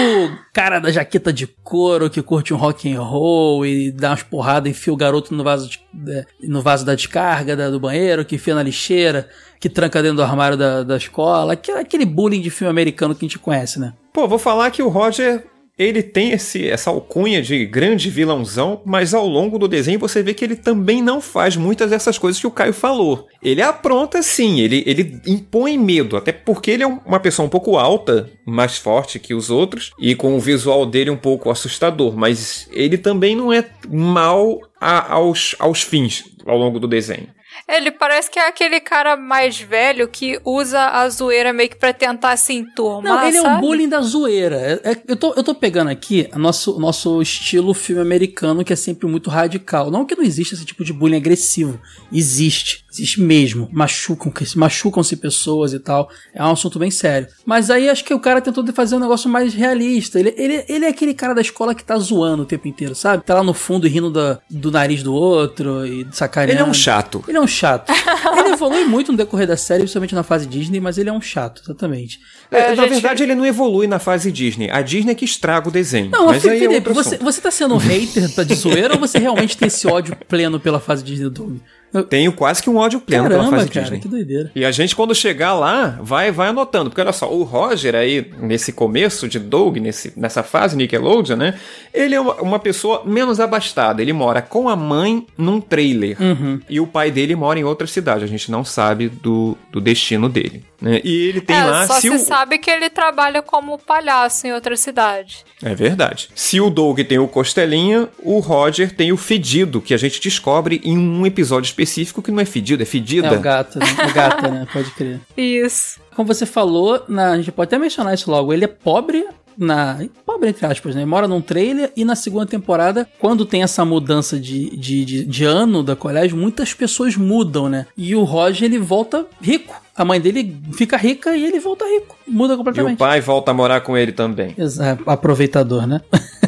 cara 0.53 0.79
da 0.79 0.91
jaqueta 0.91 1.33
de 1.33 1.47
couro 1.47 2.09
que 2.09 2.23
curte 2.23 2.55
um 2.55 2.57
rock 2.57 2.93
and 2.93 3.01
roll 3.01 3.67
e 3.67 3.91
dá 3.91 4.11
umas 4.11 4.23
porradas, 4.23 4.71
enfia 4.71 4.93
o 4.93 4.97
garoto 4.97 5.35
no 5.35 5.43
vaso, 5.43 5.69
de, 5.93 6.27
no 6.43 6.63
vaso 6.63 6.85
da 6.85 6.95
descarga 6.95 7.57
da, 7.57 7.71
do 7.71 7.81
banheiro, 7.81 8.25
que 8.25 8.37
enfia 8.37 8.55
na 8.55 8.63
lixeira, 8.63 9.29
que 9.59 9.69
tranca 9.69 10.03
dentro 10.03 10.19
do 10.19 10.23
armário 10.23 10.57
da, 10.57 10.83
da 10.83 10.97
escola. 10.97 11.55
Aquele, 11.55 11.79
aquele 11.79 12.05
bullying 12.05 12.41
de 12.41 12.51
filme 12.51 12.71
americano 12.71 13.15
que 13.15 13.25
a 13.25 13.29
gente 13.29 13.39
conhece, 13.39 13.81
né? 13.81 13.95
Pô, 14.13 14.29
vou 14.29 14.39
falar 14.39 14.71
que 14.71 14.83
o 14.83 14.89
Roger 14.89 15.45
ele 15.79 16.03
tem 16.03 16.33
esse, 16.33 16.69
essa 16.69 16.91
alcunha 16.91 17.41
de 17.41 17.65
grande 17.65 18.11
vilãozão, 18.11 18.83
mas 18.85 19.15
ao 19.15 19.27
longo 19.27 19.59
do 19.59 19.69
desenho 19.69 19.99
você 19.99 20.23
vê 20.23 20.35
que 20.35 20.45
ele 20.45 20.57
também 20.57 21.01
não 21.01 21.21
faz 21.21 21.57
muitas 21.57 21.91
dessas 21.91 22.19
coisas 22.19 22.41
que 22.41 22.47
o 22.47 22.51
Caio 22.51 22.73
falou. 22.73 23.29
Ele 23.41 23.63
apronta 23.63 24.21
sim, 24.23 24.59
ele, 24.61 24.83
ele 24.87 25.21
impõe 25.27 25.79
medo, 25.79 26.17
até 26.17 26.33
porque 26.33 26.73
ele 26.73 26.83
é 26.83 26.87
uma 26.87 27.21
pessoa 27.21 27.47
um 27.47 27.51
pouco 27.51 27.77
alta, 27.77 28.29
mais 28.45 28.77
forte 28.77 29.21
que 29.21 29.33
os 29.33 29.51
outros, 29.51 29.93
e 30.01 30.15
com 30.15 30.35
o 30.37 30.41
visual 30.41 30.85
dele 30.85 31.11
um 31.11 31.17
pouco 31.17 31.51
assustador, 31.51 32.17
mas 32.17 32.69
ele 32.73 32.99
também 32.99 33.37
não 33.37 33.53
é 33.53 33.65
mal 33.89 34.61
a, 34.81 35.15
aos, 35.15 35.55
aos 35.59 35.83
fins 35.83 36.25
ao 36.45 36.57
longo 36.57 36.81
do 36.81 36.89
desenho. 36.89 37.29
Ele 37.69 37.91
parece 37.91 38.31
que 38.31 38.39
é 38.39 38.49
aquele 38.49 38.81
cara 38.81 39.15
mais 39.15 39.61
velho 39.61 40.09
que 40.09 40.41
usa 40.43 40.81
a 40.89 41.09
zoeira 41.11 41.53
meio 41.53 41.69
que 41.69 41.77
pra 41.77 41.93
tentar 41.93 42.35
se 42.39 42.55
enturmar. 42.55 43.03
Não, 43.03 43.29
ele 43.29 43.37
sabe? 43.39 43.55
é 43.55 43.59
o 43.59 43.61
bullying 43.61 43.89
da 43.89 44.01
zoeira. 44.01 44.81
É, 44.83 44.93
é, 44.93 45.03
eu, 45.07 45.17
tô, 45.17 45.35
eu 45.35 45.43
tô 45.43 45.55
pegando 45.55 45.91
aqui 45.91 46.31
o 46.35 46.39
nosso, 46.39 46.81
nosso 46.81 47.21
estilo 47.21 47.75
filme 47.75 48.01
americano, 48.01 48.65
que 48.65 48.73
é 48.73 48.77
sempre 48.77 49.07
muito 49.07 49.29
radical. 49.29 49.91
Não 49.91 50.07
que 50.07 50.17
não 50.17 50.25
exista 50.25 50.55
esse 50.55 50.65
tipo 50.65 50.83
de 50.83 50.95
bullying 50.95 51.19
agressivo. 51.19 51.79
Existe. 52.11 52.87
Existe 52.91 53.21
mesmo. 53.21 53.69
Machucam, 53.71 54.33
machucam-se 54.57 55.15
pessoas 55.17 55.75
e 55.75 55.79
tal. 55.79 56.09
É 56.35 56.43
um 56.43 56.53
assunto 56.53 56.79
bem 56.79 56.91
sério. 56.91 57.29
Mas 57.45 57.71
aí 57.71 57.91
acho 57.91 58.03
que 58.03 58.15
o 58.15 58.19
cara 58.19 58.41
tentou 58.41 58.67
fazer 58.73 58.97
um 58.97 59.01
negócio 59.01 59.29
mais 59.29 59.53
realista. 59.53 60.19
Ele, 60.19 60.35
ele, 60.39 60.65
ele 60.69 60.85
é 60.87 60.89
aquele 60.89 61.13
cara 61.13 61.35
da 61.35 61.43
escola 61.43 61.75
que 61.75 61.85
tá 61.85 61.99
zoando 61.99 62.45
o 62.45 62.47
tempo 62.47 62.67
inteiro, 62.67 62.95
sabe? 62.95 63.25
Tá 63.25 63.35
lá 63.35 63.43
no 63.43 63.53
fundo 63.53 63.87
rindo 63.87 64.11
da, 64.11 64.41
do 64.49 64.71
nariz 64.71 65.03
do 65.03 65.13
outro 65.13 65.87
e 65.87 66.07
sacaneando. 66.13 66.63
Ele 66.63 66.67
é 66.67 66.71
um 66.71 66.75
chato. 66.75 67.23
Ele 67.29 67.37
é 67.37 67.41
um 67.41 67.47
chato. 67.47 67.58
ele 68.39 68.51
evolui 68.51 68.85
muito 68.85 69.13
no 69.13 69.19
decorrer 69.19 69.47
da 69.47 69.57
série, 69.57 69.81
principalmente 69.81 70.15
na 70.15 70.23
fase 70.23 70.47
Disney, 70.47 70.81
mas 70.81 70.99
ele 70.99 71.09
é 71.09 71.13
um 71.13 71.21
chato, 71.21 71.63
exatamente. 71.65 72.21
É, 72.51 72.75
na 72.75 72.83
gente... 72.83 72.91
verdade, 72.91 73.23
ele 73.23 73.35
não 73.35 73.45
evolui 73.45 73.87
na 73.87 73.99
fase 73.99 74.31
Disney. 74.31 74.71
A 74.71 74.83
Disney 74.83 75.13
é 75.13 75.15
que 75.15 75.25
estraga 75.25 75.69
o 75.69 75.73
desenho. 75.73 76.11
Não, 76.11 76.27
mas 76.27 76.43
Felipe, 76.43 76.75
é 76.75 76.81
você, 76.81 77.17
você 77.19 77.41
tá 77.41 77.51
sendo 77.51 77.75
um 77.75 77.79
hater 77.79 78.29
de 78.45 78.55
zoeira 78.55 78.95
ou 78.95 79.01
você 79.01 79.19
realmente 79.19 79.57
tem 79.57 79.69
esse 79.69 79.87
ódio 79.87 80.17
pleno 80.29 80.59
pela 80.59 80.81
fase 80.81 81.03
Disney 81.03 81.25
do 81.25 81.31
Doug? 81.31 81.59
Eu 81.93 82.03
tenho 82.03 82.33
quase 82.33 82.63
que 82.63 82.69
um 82.69 82.77
ódio 82.77 83.01
pleno 83.01 83.25
Caramba, 83.25 83.45
pela 83.45 83.57
fase 83.59 83.71
cara, 83.71 83.85
Disney. 83.85 84.01
que 84.01 84.09
doideira. 84.09 84.51
E 84.55 84.65
a 84.65 84.71
gente, 84.71 84.95
quando 84.95 85.15
chegar 85.15 85.55
lá, 85.55 85.99
vai 86.03 86.31
vai 86.31 86.49
anotando. 86.49 86.91
Porque 86.91 87.01
olha 87.01 87.13
só, 87.13 87.33
o 87.33 87.43
Roger 87.43 87.95
aí, 87.95 88.31
nesse 88.41 88.73
começo 88.73 89.27
de 89.27 89.39
Doug, 89.39 89.79
nesse, 89.79 90.13
nessa 90.17 90.43
fase 90.43 90.77
Nickelodeon, 90.77 91.37
né? 91.37 91.55
Ele 91.93 92.15
é 92.15 92.21
uma, 92.21 92.59
pessoa 92.59 93.03
menos 93.05 93.41
abastada. 93.41 94.03
Ele 94.03 94.13
mora 94.13 94.43
com 94.43 94.69
a 94.69 94.77
mãe 94.77 95.27
num 95.37 95.61
trailer. 95.61 96.17
Uhum. 96.21 96.61
E 96.69 96.81
o 96.81 96.87
pai 96.87 97.11
dele 97.11 97.35
mora 97.35 97.59
em 97.59 97.65
outra 97.65 97.87
cidade. 97.87 98.25
A 98.25 98.29
gente 98.29 98.51
não 98.51 98.65
sabe 98.65 99.09
do, 99.09 99.57
do 99.73 99.81
destino 99.81 100.29
dele. 100.29 100.65
Né? 100.81 101.01
E 101.03 101.29
ele 101.29 101.41
tem 101.41 101.57
é, 101.57 101.65
lá. 101.65 101.87
Só 101.87 102.01
se, 102.01 102.09
o... 102.09 102.19
sabe 102.19 102.59
que 102.59 102.71
ele 102.71 102.89
trabalha 102.89 103.43
como 103.43 103.79
palhaço 103.79 104.47
em 104.47 104.53
outra 104.53 104.77
cidade. 104.77 105.45
É 105.63 105.75
verdade. 105.75 106.29
Se 106.35 106.61
o 106.61 106.71
Doug 106.71 107.01
tem 107.01 107.19
o 107.19 107.27
Costelinha, 107.27 108.09
o 108.23 108.39
Roger 108.39 108.95
tem 108.95 109.11
o 109.11 109.17
Fedido, 109.17 109.81
que 109.81 109.93
a 109.93 109.97
gente 109.97 110.21
descobre 110.21 110.81
em 110.85 110.97
um 110.97 111.27
episódio 111.27 111.67
específico 111.67 112.23
que 112.23 112.31
não 112.31 112.41
é 112.41 112.45
fedido, 112.45 112.83
é 112.83 112.87
fedida. 112.87 113.29
É 113.29 113.33
o 113.33 113.41
gato, 113.41 113.79
né? 113.79 113.87
O 114.09 114.15
gato, 114.15 114.43
né? 114.49 114.67
Pode 114.73 114.91
crer. 114.93 115.21
Isso. 115.37 116.01
Como 116.15 116.27
você 116.27 116.47
falou, 116.47 117.05
na, 117.09 117.33
a 117.33 117.37
gente 117.37 117.53
pode 117.53 117.69
até 117.69 117.79
mencionar 117.79 118.15
isso 118.15 118.29
logo. 118.31 118.53
Ele 118.53 118.65
é 118.65 118.69
pobre 118.69 119.25
na. 119.59 119.99
Pobre, 120.25 120.49
entre 120.51 120.65
aspas, 120.65 120.95
né? 120.95 121.05
Mora 121.05 121.27
num 121.27 121.41
trailer 121.41 121.91
e 121.97 122.05
na 122.05 122.15
segunda 122.15 122.47
temporada, 122.47 123.09
quando 123.19 123.45
tem 123.45 123.63
essa 123.63 123.85
mudança 123.85 124.39
de, 124.39 124.77
de, 124.77 125.05
de, 125.05 125.25
de, 125.25 125.45
ano 125.45 125.83
da 125.83 125.97
colégio, 125.97 126.37
muitas 126.37 126.73
pessoas 126.73 127.17
mudam, 127.17 127.69
né? 127.69 127.87
E 127.97 128.15
o 128.15 128.23
Roger 128.25 128.67
ele 128.67 128.79
volta 128.79 129.27
rico. 129.41 129.75
A 129.97 130.05
mãe 130.05 130.21
dele 130.21 130.57
fica 130.75 130.97
rica 130.97 131.37
e 131.37 131.45
ele 131.45 131.59
volta 131.59 131.85
rico. 131.85 132.17
Muda 132.27 132.57
completamente. 132.57 132.93
E 132.93 132.95
o 132.95 132.99
pai 132.99 133.21
volta 133.21 133.51
a 133.51 133.55
morar 133.55 133.81
com 133.81 133.97
ele 133.97 134.13
também. 134.13 134.55
Exato. 134.57 135.03
Aproveitador, 135.05 135.87
né? 135.87 136.01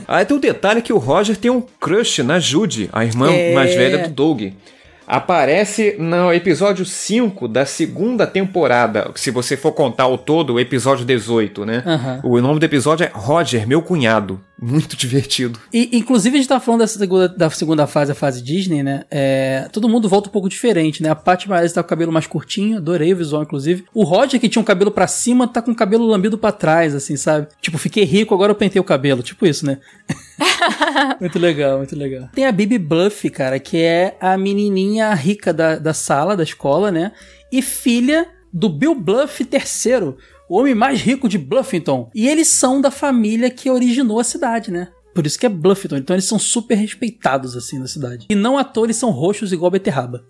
ah, 0.07 0.24
tem 0.24 0.37
um 0.37 0.41
detalhe 0.41 0.81
que 0.81 0.93
o 0.93 0.99
Roger 0.99 1.37
tem 1.37 1.51
um 1.51 1.61
crush 1.61 2.23
na 2.23 2.39
Judy, 2.39 2.89
a 2.93 3.05
irmã 3.05 3.28
é... 3.32 3.53
mais 3.53 3.74
velha 3.74 4.07
do 4.07 4.15
Doug 4.15 4.53
aparece 5.11 5.97
no 5.99 6.32
episódio 6.32 6.87
5 6.87 7.49
da 7.49 7.66
segunda 7.66 8.28
temporada. 8.28 9.11
Se 9.16 9.32
você 9.32 9.57
for 9.57 9.73
contar 9.73 10.07
o 10.07 10.16
todo, 10.16 10.55
o 10.55 10.61
episódio 10.61 11.05
18, 11.05 11.66
né? 11.66 11.82
Uhum. 12.23 12.37
O 12.37 12.41
nome 12.41 12.61
do 12.61 12.65
episódio 12.65 13.05
é 13.05 13.11
Roger, 13.12 13.66
meu 13.66 13.82
cunhado. 13.82 14.41
Muito 14.62 14.95
divertido. 14.97 15.59
E, 15.73 15.99
inclusive, 15.99 16.37
a 16.37 16.39
gente 16.41 16.49
tá 16.49 16.61
falando 16.61 16.81
da 16.81 16.87
segunda, 16.87 17.28
da 17.28 17.51
segunda 17.51 17.87
fase, 17.89 18.12
a 18.12 18.15
fase 18.15 18.41
Disney, 18.41 18.85
né? 18.85 19.05
É, 19.11 19.69
todo 19.73 19.89
mundo 19.89 20.09
volta 20.09 20.28
um 20.28 20.32
pouco 20.32 20.49
diferente, 20.49 21.03
né? 21.03 21.09
A 21.09 21.16
Paty 21.16 21.49
Mares 21.49 21.73
tá 21.73 21.82
com 21.82 21.87
o 21.87 21.91
cabelo 21.91 22.12
mais 22.12 22.28
curtinho, 22.28 22.77
adorei 22.77 23.12
o 23.12 23.16
visual, 23.16 23.43
inclusive. 23.43 23.85
O 23.93 24.05
Roger, 24.05 24.39
que 24.39 24.49
tinha 24.49 24.62
um 24.62 24.65
cabelo 24.65 24.93
para 24.93 25.09
cima, 25.09 25.49
tá 25.49 25.61
com 25.61 25.73
o 25.73 25.74
cabelo 25.74 26.07
lambido 26.07 26.39
para 26.39 26.53
trás, 26.53 26.95
assim, 26.95 27.16
sabe? 27.16 27.49
Tipo, 27.61 27.78
fiquei 27.78 28.05
rico, 28.05 28.32
agora 28.32 28.53
eu 28.53 28.57
pentei 28.57 28.81
o 28.81 28.85
cabelo. 28.85 29.24
Tipo 29.24 29.45
isso, 29.45 29.66
né? 29.66 29.78
muito 31.21 31.39
legal, 31.39 31.79
muito 31.79 31.97
legal. 31.97 32.29
Tem 32.35 32.47
a 32.47 32.53
Bibi 32.53 32.79
Bluff, 32.79 33.29
cara, 33.31 33.59
que 33.59 33.79
é 33.79 34.17
a 34.21 34.37
menininha 34.37 35.12
rica 35.15 35.53
da, 35.53 35.77
da 35.77 35.95
sala, 35.95 36.37
da 36.37 36.43
escola, 36.43 36.91
né? 36.91 37.12
E 37.53 37.62
filha 37.62 38.27
do 38.53 38.69
Bill 38.69 38.95
Bluff 38.95 39.43
III, 39.43 40.15
o 40.49 40.59
homem 40.59 40.75
mais 40.75 41.01
rico 41.01 41.29
de 41.29 41.39
Bluffington. 41.39 42.11
E 42.15 42.29
eles 42.29 42.49
são 42.49 42.81
da 42.81 42.91
família 42.91 43.51
que 43.51 43.71
originou 43.71 44.19
a 44.19 44.25
cidade, 44.25 44.71
né? 44.71 44.89
Por 45.15 45.27
isso 45.27 45.39
que 45.39 45.47
é 45.47 45.49
Bluffington. 45.49 45.97
Então 45.97 46.15
eles 46.15 46.25
são 46.25 46.39
super 46.39 46.77
respeitados, 46.77 47.57
assim, 47.57 47.79
na 47.79 47.87
cidade. 47.87 48.27
E 48.29 48.35
não 48.35 48.59
atores 48.59 48.97
são 48.97 49.11
roxos 49.11 49.53
igual 49.53 49.71
beterraba. 49.71 50.25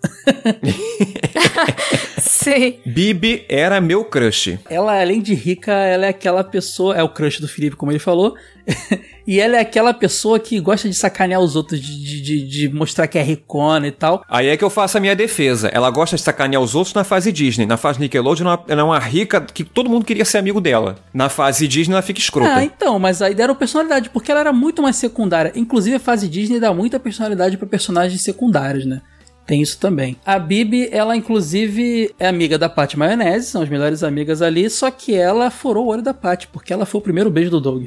Sim. 2.17 2.79
Bibi 2.85 3.45
era 3.47 3.79
meu 3.79 4.05
crush. 4.05 4.59
Ela, 4.69 4.99
além 4.99 5.21
de 5.21 5.33
rica, 5.33 5.71
ela 5.71 6.05
é 6.05 6.09
aquela 6.09 6.43
pessoa... 6.43 6.95
É 6.95 7.03
o 7.03 7.09
crush 7.09 7.39
do 7.39 7.47
Felipe, 7.47 7.75
como 7.75 7.91
ele 7.91 7.99
falou. 7.99 8.35
e 9.31 9.39
ela 9.39 9.55
é 9.55 9.61
aquela 9.61 9.93
pessoa 9.93 10.37
que 10.37 10.59
gosta 10.59 10.89
de 10.89 10.93
sacanear 10.93 11.39
os 11.39 11.55
outros, 11.55 11.79
de, 11.79 12.21
de, 12.21 12.45
de, 12.45 12.67
mostrar 12.67 13.07
que 13.07 13.17
é 13.17 13.21
ricona 13.21 13.87
e 13.87 13.91
tal. 13.91 14.25
Aí 14.27 14.49
é 14.49 14.57
que 14.57 14.63
eu 14.65 14.69
faço 14.69 14.97
a 14.97 14.99
minha 14.99 15.15
defesa. 15.15 15.69
Ela 15.69 15.89
gosta 15.89 16.17
de 16.17 16.21
sacanear 16.21 16.61
os 16.61 16.75
outros 16.75 16.93
na 16.93 17.05
fase 17.05 17.31
Disney. 17.31 17.65
Na 17.65 17.77
fase 17.77 17.97
Nickelodeon, 17.97 18.57
ela 18.67 18.81
é 18.81 18.83
uma 18.83 18.99
rica 18.99 19.39
que 19.39 19.63
todo 19.63 19.89
mundo 19.89 20.03
queria 20.03 20.25
ser 20.25 20.37
amigo 20.37 20.59
dela. 20.59 20.97
Na 21.13 21.29
fase 21.29 21.65
Disney, 21.65 21.93
ela 21.93 22.01
fica 22.01 22.19
escrota. 22.19 22.53
Ah, 22.53 22.65
então, 22.65 22.99
mas 22.99 23.21
aí 23.21 23.33
deram 23.33 23.55
personalidade, 23.55 24.09
porque 24.09 24.29
ela 24.29 24.41
era 24.41 24.51
muito 24.51 24.81
mais 24.81 24.97
secundária. 24.97 25.53
Inclusive, 25.55 25.95
a 25.95 25.99
fase 26.01 26.27
Disney 26.27 26.59
dá 26.59 26.73
muita 26.73 26.99
personalidade 26.99 27.55
para 27.55 27.69
personagens 27.69 28.21
secundários, 28.21 28.85
né? 28.85 29.01
Tem 29.47 29.61
isso 29.61 29.79
também. 29.79 30.17
A 30.25 30.37
Bibi, 30.37 30.89
ela 30.91 31.15
inclusive 31.15 32.13
é 32.19 32.27
amiga 32.27 32.57
da 32.57 32.67
Paty 32.67 32.99
Maionese, 32.99 33.47
são 33.47 33.61
as 33.61 33.69
melhores 33.69 34.03
amigas 34.03 34.41
ali, 34.41 34.69
só 34.69 34.91
que 34.91 35.15
ela 35.15 35.49
furou 35.49 35.85
o 35.85 35.87
olho 35.87 36.01
da 36.01 36.13
Paty, 36.13 36.49
porque 36.49 36.73
ela 36.73 36.85
foi 36.85 36.99
o 36.99 37.03
primeiro 37.03 37.31
beijo 37.31 37.49
do 37.49 37.61
Doug. 37.61 37.85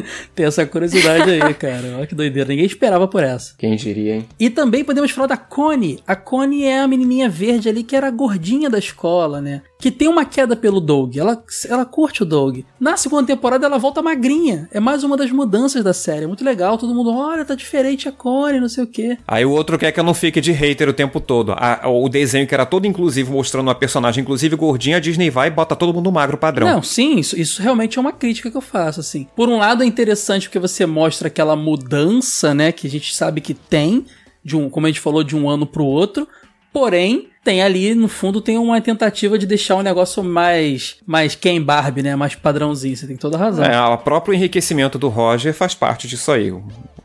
Tem 0.34 0.46
essa 0.46 0.66
curiosidade 0.66 1.30
aí, 1.30 1.54
cara. 1.54 1.96
Olha 1.96 2.06
que 2.06 2.14
doideira. 2.14 2.48
Ninguém 2.48 2.66
esperava 2.66 3.08
por 3.08 3.22
essa. 3.22 3.54
Quem 3.56 3.76
diria, 3.76 4.16
hein? 4.16 4.28
E 4.38 4.50
também 4.50 4.84
podemos 4.84 5.10
falar 5.10 5.26
da 5.26 5.36
Connie. 5.36 6.00
A 6.06 6.14
Connie 6.14 6.64
é 6.64 6.80
a 6.80 6.88
menininha 6.88 7.28
verde 7.28 7.68
ali 7.68 7.82
que 7.82 7.96
era 7.96 8.08
a 8.08 8.10
gordinha 8.10 8.68
da 8.68 8.78
escola, 8.78 9.40
né? 9.40 9.62
Que 9.78 9.90
tem 9.90 10.08
uma 10.08 10.24
queda 10.24 10.56
pelo 10.56 10.80
Doug. 10.80 11.16
Ela, 11.16 11.42
ela 11.68 11.84
curte 11.84 12.22
o 12.22 12.26
Doug. 12.26 12.60
Na 12.80 12.96
segunda 12.96 13.26
temporada 13.26 13.66
ela 13.66 13.78
volta 13.78 14.00
magrinha. 14.00 14.68
É 14.72 14.80
mais 14.80 15.04
uma 15.04 15.16
das 15.16 15.30
mudanças 15.30 15.84
da 15.84 15.92
série. 15.92 16.24
É 16.24 16.26
muito 16.26 16.44
legal. 16.44 16.78
Todo 16.78 16.94
mundo, 16.94 17.14
olha, 17.14 17.44
tá 17.44 17.54
diferente 17.54 18.08
a 18.08 18.12
Connie, 18.12 18.60
não 18.60 18.68
sei 18.68 18.84
o 18.84 18.86
quê. 18.86 19.18
Aí 19.26 19.44
o 19.44 19.50
outro 19.50 19.78
quer 19.78 19.92
que 19.92 20.00
eu 20.00 20.04
não 20.04 20.14
fique 20.14 20.40
de 20.40 20.52
hater 20.52 20.88
o 20.88 20.92
tempo 20.92 21.20
todo. 21.20 21.52
A, 21.52 21.88
o 21.88 22.08
desenho 22.08 22.46
que 22.46 22.54
era 22.54 22.64
todo 22.64 22.86
inclusivo, 22.86 23.32
mostrando 23.32 23.68
uma 23.68 23.74
personagem 23.74 24.22
inclusive 24.22 24.56
gordinha, 24.56 24.96
a 24.96 25.00
Disney 25.00 25.30
vai 25.30 25.48
e 25.48 25.50
bota 25.50 25.76
todo 25.76 25.92
mundo 25.92 26.10
magro 26.10 26.38
padrão. 26.38 26.66
Não, 26.66 26.82
sim, 26.82 27.18
isso, 27.18 27.38
isso 27.38 27.62
realmente 27.62 27.98
é 27.98 28.00
uma 28.00 28.12
crítica 28.12 28.50
que 28.50 28.56
eu 28.56 28.60
faço, 28.60 29.00
assim. 29.00 29.26
Por 29.36 29.48
um 29.48 29.58
lado 29.58 29.82
interessante 29.86 30.48
porque 30.48 30.58
você 30.58 30.84
mostra 30.86 31.28
aquela 31.28 31.56
mudança, 31.56 32.54
né, 32.54 32.72
que 32.72 32.86
a 32.86 32.90
gente 32.90 33.14
sabe 33.14 33.40
que 33.40 33.54
tem, 33.54 34.04
de 34.44 34.56
um, 34.56 34.68
como 34.68 34.86
a 34.86 34.90
gente 34.90 35.00
falou, 35.00 35.24
de 35.24 35.36
um 35.36 35.48
ano 35.48 35.66
pro 35.66 35.84
outro. 35.84 36.28
Porém, 36.72 37.28
tem 37.42 37.62
ali, 37.62 37.94
no 37.94 38.08
fundo, 38.08 38.40
tem 38.40 38.58
uma 38.58 38.80
tentativa 38.80 39.38
de 39.38 39.46
deixar 39.46 39.76
um 39.76 39.82
negócio 39.82 40.22
mais, 40.22 40.96
mais 41.06 41.34
Ken 41.34 41.62
Barbie, 41.62 42.02
né? 42.02 42.14
Mais 42.14 42.34
padrãozinho, 42.34 42.96
você 42.96 43.06
tem 43.06 43.16
toda 43.16 43.36
a 43.36 43.40
razão. 43.40 43.64
É, 43.64 43.80
o 43.80 43.96
próprio 43.98 44.34
enriquecimento 44.34 44.98
do 44.98 45.08
Roger 45.08 45.54
faz 45.54 45.74
parte 45.74 46.06
disso 46.06 46.30
aí. 46.30 46.52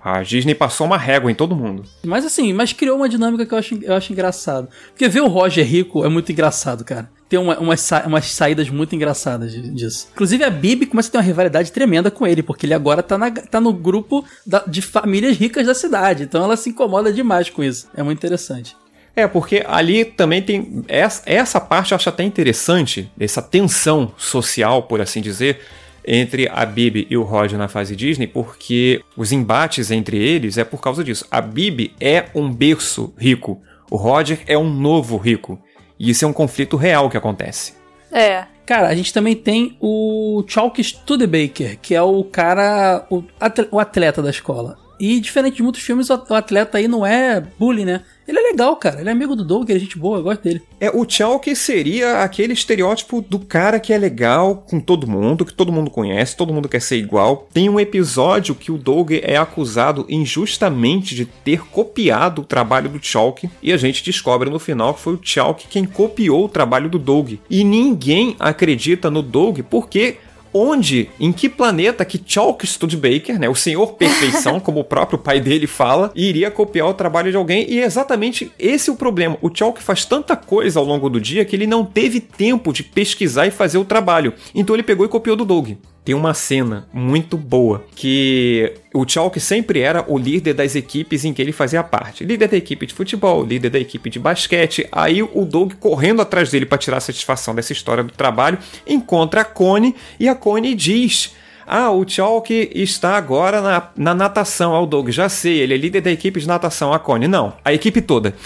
A 0.03 0.23
Disney 0.23 0.55
passou 0.55 0.87
uma 0.87 0.97
régua 0.97 1.31
em 1.31 1.35
todo 1.35 1.55
mundo. 1.55 1.83
Mas 2.03 2.25
assim, 2.25 2.51
mas 2.53 2.73
criou 2.73 2.97
uma 2.97 3.07
dinâmica 3.07 3.45
que 3.45 3.53
eu 3.53 3.57
acho, 3.57 3.79
eu 3.83 3.93
acho 3.93 4.11
engraçado. 4.11 4.67
Porque 4.89 5.07
ver 5.07 5.21
o 5.21 5.27
Roger 5.27 5.65
rico 5.65 6.03
é 6.03 6.09
muito 6.09 6.31
engraçado, 6.31 6.83
cara. 6.83 7.09
Tem 7.29 7.39
uma, 7.39 7.57
umas, 7.59 7.89
umas 8.05 8.25
saídas 8.25 8.69
muito 8.69 8.93
engraçadas 8.95 9.53
disso. 9.53 10.09
Inclusive 10.11 10.43
a 10.43 10.49
Bibi 10.49 10.87
começa 10.87 11.07
a 11.07 11.11
ter 11.11 11.17
uma 11.17 11.23
rivalidade 11.23 11.71
tremenda 11.71 12.11
com 12.11 12.27
ele, 12.27 12.43
porque 12.43 12.65
ele 12.65 12.73
agora 12.73 13.01
tá, 13.01 13.17
na, 13.17 13.31
tá 13.31 13.61
no 13.61 13.71
grupo 13.71 14.25
da, 14.45 14.63
de 14.67 14.81
famílias 14.81 15.37
ricas 15.37 15.65
da 15.65 15.73
cidade. 15.73 16.23
Então 16.23 16.43
ela 16.43 16.57
se 16.57 16.69
incomoda 16.69 17.13
demais 17.13 17.49
com 17.49 17.63
isso. 17.63 17.87
É 17.95 18.03
muito 18.03 18.17
interessante. 18.17 18.75
É, 19.15 19.27
porque 19.27 19.63
ali 19.67 20.05
também 20.05 20.41
tem. 20.41 20.83
Essa, 20.87 21.21
essa 21.25 21.59
parte 21.59 21.91
eu 21.91 21.95
acho 21.95 22.09
até 22.09 22.23
interessante, 22.23 23.11
essa 23.19 23.41
tensão 23.41 24.13
social, 24.17 24.83
por 24.83 25.01
assim 25.01 25.21
dizer, 25.21 25.59
entre 26.05 26.49
a 26.51 26.65
Bibi 26.65 27.07
e 27.09 27.17
o 27.17 27.23
Roger 27.23 27.57
na 27.57 27.67
fase 27.67 27.95
Disney, 27.95 28.27
porque 28.27 29.03
os 29.15 29.31
embates 29.31 29.91
entre 29.91 30.17
eles 30.17 30.57
é 30.57 30.63
por 30.63 30.81
causa 30.81 31.03
disso. 31.03 31.25
A 31.29 31.41
Bibi 31.41 31.93
é 31.99 32.25
um 32.33 32.51
berço 32.51 33.13
rico, 33.17 33.61
o 33.89 33.95
Roger 33.95 34.39
é 34.47 34.57
um 34.57 34.69
novo 34.69 35.17
rico. 35.17 35.61
E 35.99 36.09
isso 36.09 36.25
é 36.25 36.27
um 36.27 36.33
conflito 36.33 36.77
real 36.77 37.09
que 37.09 37.17
acontece. 37.17 37.73
É. 38.11 38.45
Cara, 38.65 38.87
a 38.87 38.95
gente 38.95 39.13
também 39.13 39.35
tem 39.35 39.77
o 39.79 40.43
Chalk 40.47 40.83
Studebaker, 40.83 41.77
que 41.79 41.93
é 41.93 42.01
o 42.01 42.23
cara, 42.23 43.05
o 43.09 43.79
atleta 43.79 44.21
da 44.21 44.29
escola. 44.29 44.77
E 44.99 45.19
diferente 45.19 45.57
de 45.57 45.63
muitos 45.63 45.81
filmes, 45.81 46.09
o 46.09 46.13
atleta 46.13 46.77
aí 46.77 46.87
não 46.87 47.05
é 47.05 47.41
bullying, 47.59 47.85
né? 47.85 48.01
Ele 48.31 48.39
é 48.39 48.43
legal, 48.43 48.77
cara. 48.77 49.01
Ele 49.01 49.09
é 49.09 49.11
amigo 49.11 49.35
do 49.35 49.43
Doug, 49.43 49.69
ele 49.69 49.77
é 49.77 49.81
gente 49.81 49.99
boa, 49.99 50.19
eu 50.19 50.23
gosto 50.23 50.41
dele. 50.41 50.61
É, 50.79 50.89
o 50.89 51.05
Chalk 51.07 51.53
seria 51.53 52.23
aquele 52.23 52.53
estereótipo 52.53 53.21
do 53.21 53.37
cara 53.37 53.77
que 53.77 53.91
é 53.91 53.97
legal 53.97 54.63
com 54.69 54.79
todo 54.79 55.05
mundo, 55.05 55.43
que 55.43 55.53
todo 55.53 55.71
mundo 55.71 55.91
conhece, 55.91 56.37
todo 56.37 56.53
mundo 56.53 56.69
quer 56.69 56.81
ser 56.81 56.95
igual. 56.95 57.49
Tem 57.53 57.67
um 57.67 57.77
episódio 57.77 58.55
que 58.55 58.71
o 58.71 58.77
Doug 58.77 59.11
é 59.21 59.35
acusado 59.35 60.05
injustamente 60.07 61.13
de 61.13 61.25
ter 61.25 61.59
copiado 61.65 62.41
o 62.41 62.45
trabalho 62.45 62.89
do 62.89 63.05
Chalk, 63.05 63.49
e 63.61 63.73
a 63.73 63.77
gente 63.77 64.01
descobre 64.01 64.49
no 64.49 64.59
final 64.59 64.93
que 64.93 65.01
foi 65.01 65.15
o 65.15 65.19
Chalk 65.21 65.67
quem 65.67 65.83
copiou 65.83 66.45
o 66.45 66.49
trabalho 66.49 66.89
do 66.89 66.97
Doug. 66.97 67.33
E 67.49 67.65
ninguém 67.65 68.37
acredita 68.39 69.11
no 69.11 69.21
Doug 69.21 69.59
porque 69.69 70.19
onde, 70.53 71.09
em 71.19 71.31
que 71.31 71.49
planeta 71.49 72.05
que 72.05 72.21
Chalk 72.25 72.65
Studebaker, 72.65 73.39
né, 73.39 73.49
o 73.49 73.55
senhor 73.55 73.93
perfeição, 73.93 74.59
como 74.61 74.79
o 74.79 74.83
próprio 74.83 75.19
pai 75.19 75.39
dele 75.39 75.67
fala, 75.67 76.11
iria 76.15 76.51
copiar 76.51 76.87
o 76.87 76.93
trabalho 76.93 77.31
de 77.31 77.37
alguém, 77.37 77.65
e 77.69 77.79
é 77.79 77.85
exatamente 77.85 78.51
esse 78.57 78.89
é 78.89 78.93
o 78.93 78.95
problema. 78.95 79.37
O 79.41 79.49
Chalk 79.53 79.81
faz 79.81 80.05
tanta 80.05 80.35
coisa 80.35 80.79
ao 80.79 80.85
longo 80.85 81.09
do 81.09 81.19
dia 81.19 81.45
que 81.45 81.55
ele 81.55 81.67
não 81.67 81.85
teve 81.85 82.19
tempo 82.19 82.73
de 82.73 82.83
pesquisar 82.83 83.47
e 83.47 83.51
fazer 83.51 83.77
o 83.77 83.85
trabalho. 83.85 84.33
Então 84.53 84.75
ele 84.75 84.83
pegou 84.83 85.05
e 85.05 85.09
copiou 85.09 85.35
do 85.35 85.45
Doug 85.45 85.71
tem 86.03 86.15
uma 86.15 86.33
cena 86.33 86.87
muito 86.91 87.37
boa 87.37 87.85
que 87.95 88.73
o 88.93 89.07
Chalk 89.07 89.39
sempre 89.39 89.79
era 89.81 90.03
o 90.07 90.17
líder 90.17 90.53
das 90.53 90.75
equipes 90.75 91.23
em 91.23 91.33
que 91.33 91.41
ele 91.41 91.51
fazia 91.51 91.83
parte. 91.83 92.23
Líder 92.25 92.47
da 92.47 92.57
equipe 92.57 92.87
de 92.87 92.93
futebol, 92.93 93.43
líder 93.45 93.69
da 93.69 93.79
equipe 93.79 94.09
de 94.09 94.17
basquete. 94.17 94.87
Aí 94.91 95.21
o 95.21 95.45
Doug 95.45 95.73
correndo 95.79 96.21
atrás 96.21 96.49
dele 96.49 96.65
para 96.65 96.79
tirar 96.79 96.99
satisfação 96.99 97.53
dessa 97.53 97.71
história 97.71 98.03
do 98.03 98.11
trabalho, 98.11 98.57
encontra 98.87 99.41
a 99.41 99.45
Connie 99.45 99.95
e 100.19 100.27
a 100.27 100.33
Connie 100.33 100.73
diz: 100.73 101.35
ah, 101.67 101.91
o 101.91 102.07
Chalk 102.07 102.71
está 102.73 103.15
agora 103.15 103.61
na, 103.61 103.89
na 103.95 104.15
natação. 104.15 104.73
Ah, 104.73 104.81
o 104.81 104.87
Doug, 104.87 105.09
já 105.09 105.29
sei, 105.29 105.59
ele 105.59 105.75
é 105.75 105.77
líder 105.77 106.01
da 106.01 106.11
equipe 106.11 106.39
de 106.39 106.47
natação. 106.47 106.91
A 106.91 106.99
Connie, 106.99 107.27
não, 107.27 107.53
a 107.63 107.71
equipe 107.73 108.01
toda. 108.01 108.33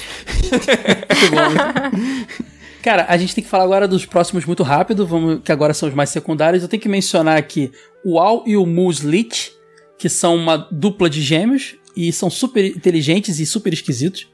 Cara, 2.85 3.07
a 3.09 3.17
gente 3.17 3.33
tem 3.33 3.43
que 3.43 3.49
falar 3.49 3.63
agora 3.63 3.87
dos 3.87 4.05
próximos 4.05 4.45
muito 4.45 4.61
rápido, 4.61 5.07
vamos, 5.07 5.39
que 5.43 5.51
agora 5.51 5.73
são 5.73 5.89
os 5.89 5.95
mais 5.95 6.11
secundários. 6.11 6.61
Eu 6.61 6.69
tenho 6.69 6.83
que 6.83 6.87
mencionar 6.87 7.35
aqui 7.35 7.71
o 8.05 8.19
Al 8.19 8.43
e 8.45 8.55
o 8.55 8.63
Muslit, 8.63 9.53
que 9.97 10.07
são 10.07 10.35
uma 10.35 10.55
dupla 10.55 11.09
de 11.09 11.19
gêmeos 11.19 11.77
e 11.97 12.13
são 12.13 12.29
super 12.29 12.63
inteligentes 12.63 13.39
e 13.39 13.45
super 13.47 13.73
esquisitos. 13.73 14.27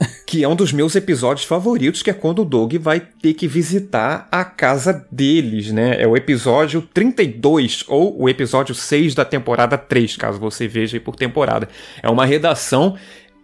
Que 0.26 0.42
é 0.42 0.48
um 0.48 0.56
dos 0.56 0.72
meus 0.72 0.94
episódios 0.94 1.44
favoritos, 1.44 2.02
que 2.02 2.08
é 2.08 2.14
quando 2.14 2.40
o 2.40 2.44
Doug 2.44 2.72
vai 2.76 3.00
ter 3.00 3.34
que 3.34 3.46
visitar 3.46 4.26
a 4.32 4.46
casa 4.46 5.06
deles, 5.12 5.70
né? 5.70 6.00
É 6.00 6.06
o 6.06 6.16
episódio 6.16 6.80
32 6.94 7.84
ou 7.86 8.18
o 8.18 8.30
episódio 8.30 8.74
6 8.74 9.14
da 9.14 9.26
temporada 9.26 9.76
3, 9.76 10.16
caso 10.16 10.38
você 10.38 10.66
veja 10.66 10.96
aí 10.96 11.00
por 11.00 11.16
temporada. 11.16 11.68
É 12.02 12.08
uma 12.08 12.24
redação 12.24 12.96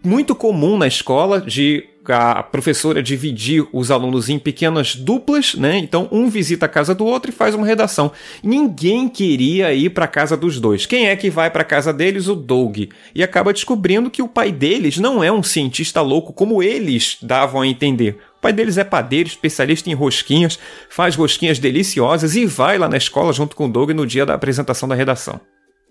muito 0.02 0.34
comum 0.34 0.78
na 0.78 0.86
escola 0.86 1.42
de 1.42 1.84
a 2.12 2.42
professora 2.42 3.02
dividir 3.02 3.66
os 3.72 3.90
alunos 3.90 4.28
em 4.28 4.38
pequenas 4.38 4.94
duplas, 4.94 5.54
né? 5.54 5.78
Então 5.78 6.08
um 6.10 6.28
visita 6.28 6.66
a 6.66 6.68
casa 6.68 6.94
do 6.94 7.04
outro 7.04 7.30
e 7.30 7.34
faz 7.34 7.54
uma 7.54 7.66
redação. 7.66 8.12
Ninguém 8.42 9.08
queria 9.08 9.72
ir 9.72 9.90
para 9.90 10.04
a 10.04 10.08
casa 10.08 10.36
dos 10.36 10.60
dois. 10.60 10.86
Quem 10.86 11.08
é 11.08 11.16
que 11.16 11.30
vai 11.30 11.50
para 11.50 11.62
a 11.62 11.64
casa 11.64 11.92
deles? 11.92 12.28
O 12.28 12.34
Doug. 12.34 12.78
E 13.14 13.22
acaba 13.22 13.52
descobrindo 13.52 14.10
que 14.10 14.22
o 14.22 14.28
pai 14.28 14.52
deles 14.52 14.98
não 14.98 15.22
é 15.22 15.30
um 15.30 15.42
cientista 15.42 16.00
louco 16.00 16.32
como 16.32 16.62
eles 16.62 17.18
davam 17.22 17.60
a 17.60 17.66
entender. 17.66 18.18
O 18.38 18.40
pai 18.40 18.52
deles 18.52 18.78
é 18.78 18.84
padeiro, 18.84 19.28
especialista 19.28 19.90
em 19.90 19.94
rosquinhas, 19.94 20.58
faz 20.88 21.16
rosquinhas 21.16 21.58
deliciosas 21.58 22.36
e 22.36 22.46
vai 22.46 22.78
lá 22.78 22.88
na 22.88 22.96
escola 22.96 23.32
junto 23.32 23.56
com 23.56 23.66
o 23.66 23.70
Doug 23.70 23.90
no 23.90 24.06
dia 24.06 24.26
da 24.26 24.34
apresentação 24.34 24.88
da 24.88 24.94
redação. 24.94 25.40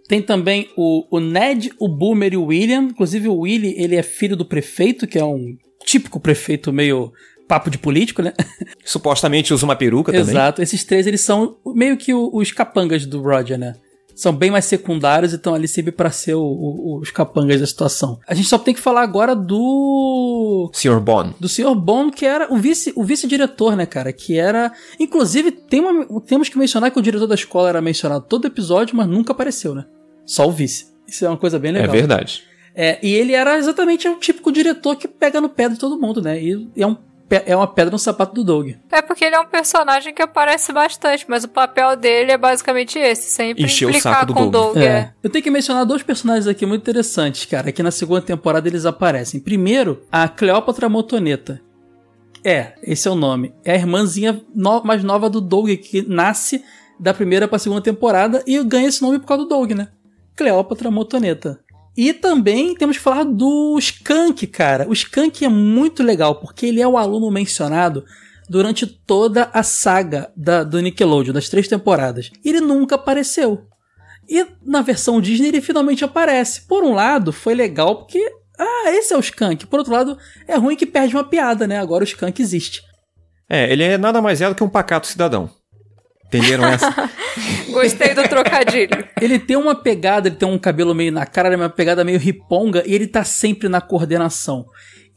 Tem 0.07 0.21
também 0.21 0.69
o, 0.77 1.05
o 1.09 1.19
Ned, 1.19 1.71
o 1.79 1.87
Boomer 1.87 2.33
e 2.33 2.37
o 2.37 2.45
William. 2.45 2.83
Inclusive 2.83 3.27
o 3.27 3.39
Willy, 3.39 3.73
ele 3.77 3.95
é 3.95 4.03
filho 4.03 4.35
do 4.35 4.45
prefeito, 4.45 5.07
que 5.07 5.17
é 5.17 5.25
um 5.25 5.57
típico 5.85 6.19
prefeito 6.19 6.73
meio 6.73 7.13
papo 7.47 7.69
de 7.69 7.77
político, 7.77 8.21
né? 8.21 8.33
Supostamente 8.83 9.53
usa 9.53 9.65
uma 9.65 9.75
peruca 9.75 10.11
também. 10.11 10.29
Exato. 10.29 10.61
Esses 10.61 10.83
três, 10.83 11.07
eles 11.07 11.21
são 11.21 11.57
meio 11.67 11.95
que 11.97 12.13
os 12.13 12.51
capangas 12.51 13.05
do 13.05 13.21
Roger, 13.21 13.57
né? 13.57 13.75
São 14.15 14.33
bem 14.33 14.49
mais 14.49 14.63
secundários 14.63 15.33
e 15.33 15.35
estão 15.35 15.53
ali 15.53 15.67
sempre 15.67 15.91
para 15.91 16.09
ser 16.09 16.35
o, 16.35 16.41
o, 16.41 16.99
os 17.01 17.11
capangas 17.11 17.59
da 17.59 17.67
situação. 17.67 18.17
A 18.25 18.33
gente 18.33 18.47
só 18.47 18.57
tem 18.57 18.73
que 18.73 18.79
falar 18.79 19.01
agora 19.01 19.35
do. 19.35 20.71
Sr. 20.73 21.01
Bond. 21.01 21.35
Do 21.37 21.49
Sr. 21.49 21.75
Bond, 21.75 22.15
que 22.15 22.25
era 22.25 22.51
o 22.51 22.57
vice 22.57 22.93
o 22.95 23.03
vice-diretor, 23.03 23.75
né, 23.75 23.85
cara? 23.85 24.13
Que 24.13 24.37
era. 24.37 24.71
Inclusive, 24.97 25.51
tem 25.51 25.81
uma, 25.81 26.21
temos 26.21 26.47
que 26.47 26.57
mencionar 26.57 26.91
que 26.91 26.99
o 26.99 27.01
diretor 27.01 27.27
da 27.27 27.35
escola 27.35 27.67
era 27.67 27.81
mencionado 27.81 28.25
todo 28.25 28.47
episódio, 28.47 28.95
mas 28.95 29.05
nunca 29.05 29.33
apareceu, 29.33 29.75
né? 29.75 29.85
Só 30.25 30.47
o 30.47 30.51
vice. 30.51 30.87
Isso 31.05 31.25
é 31.25 31.29
uma 31.29 31.37
coisa 31.37 31.59
bem 31.59 31.73
legal. 31.73 31.89
É 31.89 31.91
verdade. 31.91 32.43
É, 32.76 32.99
e 33.02 33.14
ele 33.14 33.34
era 33.34 33.57
exatamente 33.57 34.07
o 34.07 34.18
típico 34.18 34.52
diretor 34.52 34.95
que 34.97 35.07
pega 35.07 35.39
no 35.39 35.47
pé 35.47 35.69
de 35.69 35.80
todo 35.80 35.99
mundo, 35.99 36.22
né? 36.22 36.41
E, 36.41 36.68
e 36.76 36.84
é 36.84 36.88
um 36.88 36.97
é 37.30 37.56
uma 37.56 37.68
pedra 37.68 37.91
no 37.91 37.97
sapato 37.97 38.35
do 38.35 38.43
Doug. 38.43 38.76
É 38.91 39.02
porque 39.02 39.26
ele 39.26 39.35
é 39.35 39.39
um 39.39 39.47
personagem 39.47 40.14
que 40.14 40.22
aparece 40.22 40.72
bastante, 40.72 41.26
mas 41.27 41.43
o 41.43 41.47
papel 41.47 41.95
dele 41.95 42.31
é 42.31 42.38
basicamente 42.38 42.99
esse, 42.99 43.31
sempre 43.31 43.64
Encher 43.64 43.89
implicar 43.89 44.11
o 44.11 44.15
saco 44.15 44.26
do 44.27 44.34
com 44.34 44.43
o 44.43 44.52
Doug. 44.52 44.73
Doug 44.76 44.77
é. 44.77 44.85
é. 44.85 45.14
Eu 45.23 45.30
tenho 45.30 45.43
que 45.43 45.49
mencionar 45.49 45.85
dois 45.85 46.03
personagens 46.03 46.47
aqui 46.47 46.65
muito 46.65 46.84
interessantes, 46.84 47.45
cara, 47.45 47.72
que 47.72 47.81
na 47.81 47.89
segunda 47.89 48.22
temporada 48.22 48.68
eles 48.68 48.85
aparecem. 48.85 49.39
Primeiro, 49.39 50.03
a 50.11 50.27
Cleópatra 50.27 50.88
Motoneta. 50.88 51.60
É, 52.43 52.73
esse 52.84 53.07
é 53.07 53.11
o 53.11 53.15
nome. 53.15 53.56
É 53.64 53.72
a 53.72 53.76
irmãzinha 53.76 54.39
no 54.53 54.84
mais 54.84 55.03
nova 55.03 55.27
do 55.27 55.41
Doug, 55.41 55.69
que 55.77 56.07
nasce 56.07 56.64
da 56.99 57.11
primeira 57.11 57.47
pra 57.47 57.57
segunda 57.57 57.81
temporada 57.81 58.43
e 58.45 58.64
ganha 58.64 58.88
esse 58.88 59.02
nome 59.02 59.18
por 59.18 59.26
causa 59.26 59.43
do 59.43 59.49
Doug, 59.49 59.72
né? 59.72 59.88
Cleópatra 60.35 60.91
Motoneta. 60.91 61.60
E 61.97 62.13
também 62.13 62.76
temos 62.76 62.97
que 62.97 63.03
falar 63.03 63.23
do 63.23 63.77
Skank, 63.80 64.45
cara. 64.47 64.88
O 64.88 64.93
Skank 64.93 65.45
é 65.45 65.49
muito 65.49 66.03
legal, 66.03 66.35
porque 66.35 66.65
ele 66.65 66.81
é 66.81 66.88
o 66.88 66.97
aluno 66.97 67.31
mencionado 67.31 68.03
durante 68.49 68.85
toda 68.85 69.49
a 69.53 69.63
saga 69.63 70.31
da, 70.35 70.63
do 70.63 70.80
Nickelodeon, 70.80 71.34
das 71.34 71.49
três 71.49 71.67
temporadas. 71.67 72.31
Ele 72.43 72.59
nunca 72.59 72.95
apareceu. 72.95 73.65
E 74.27 74.45
na 74.63 74.81
versão 74.81 75.22
Disney 75.22 75.49
ele 75.49 75.61
finalmente 75.61 76.03
aparece. 76.03 76.61
Por 76.61 76.84
um 76.84 76.93
lado, 76.93 77.31
foi 77.31 77.53
legal 77.55 77.97
porque. 77.97 78.31
Ah, 78.57 78.91
esse 78.91 79.13
é 79.13 79.17
o 79.17 79.22
Skank. 79.22 79.65
Por 79.67 79.80
outro 79.80 79.93
lado, 79.93 80.17
é 80.47 80.55
ruim 80.55 80.76
que 80.76 80.85
perde 80.85 81.15
uma 81.15 81.23
piada, 81.23 81.67
né? 81.67 81.77
Agora 81.77 82.03
o 82.03 82.07
Skank 82.07 82.41
existe. 82.41 82.81
É, 83.49 83.72
ele 83.72 83.84
é 83.84 83.97
nada 83.97 84.22
mais 84.22 84.41
é 84.41 84.49
do 84.49 84.55
que 84.55 84.63
um 84.63 84.69
pacato 84.69 85.07
cidadão. 85.07 85.49
Entenderam 86.27 86.65
essa? 86.65 87.10
Gostei 87.72 88.14
do 88.14 88.23
trocadilho. 88.23 89.06
Ele 89.22 89.39
tem 89.39 89.56
uma 89.56 89.76
pegada, 89.76 90.27
ele 90.27 90.35
tem 90.35 90.47
um 90.47 90.57
cabelo 90.57 90.93
meio 90.95 91.11
na 91.11 91.26
cara, 91.26 91.56
uma 91.56 91.69
pegada 91.69 92.03
meio 92.03 92.19
riponga, 92.19 92.84
e 92.85 92.93
ele 92.93 93.07
tá 93.07 93.23
sempre 93.23 93.69
na 93.69 93.81
coordenação. 93.81 94.65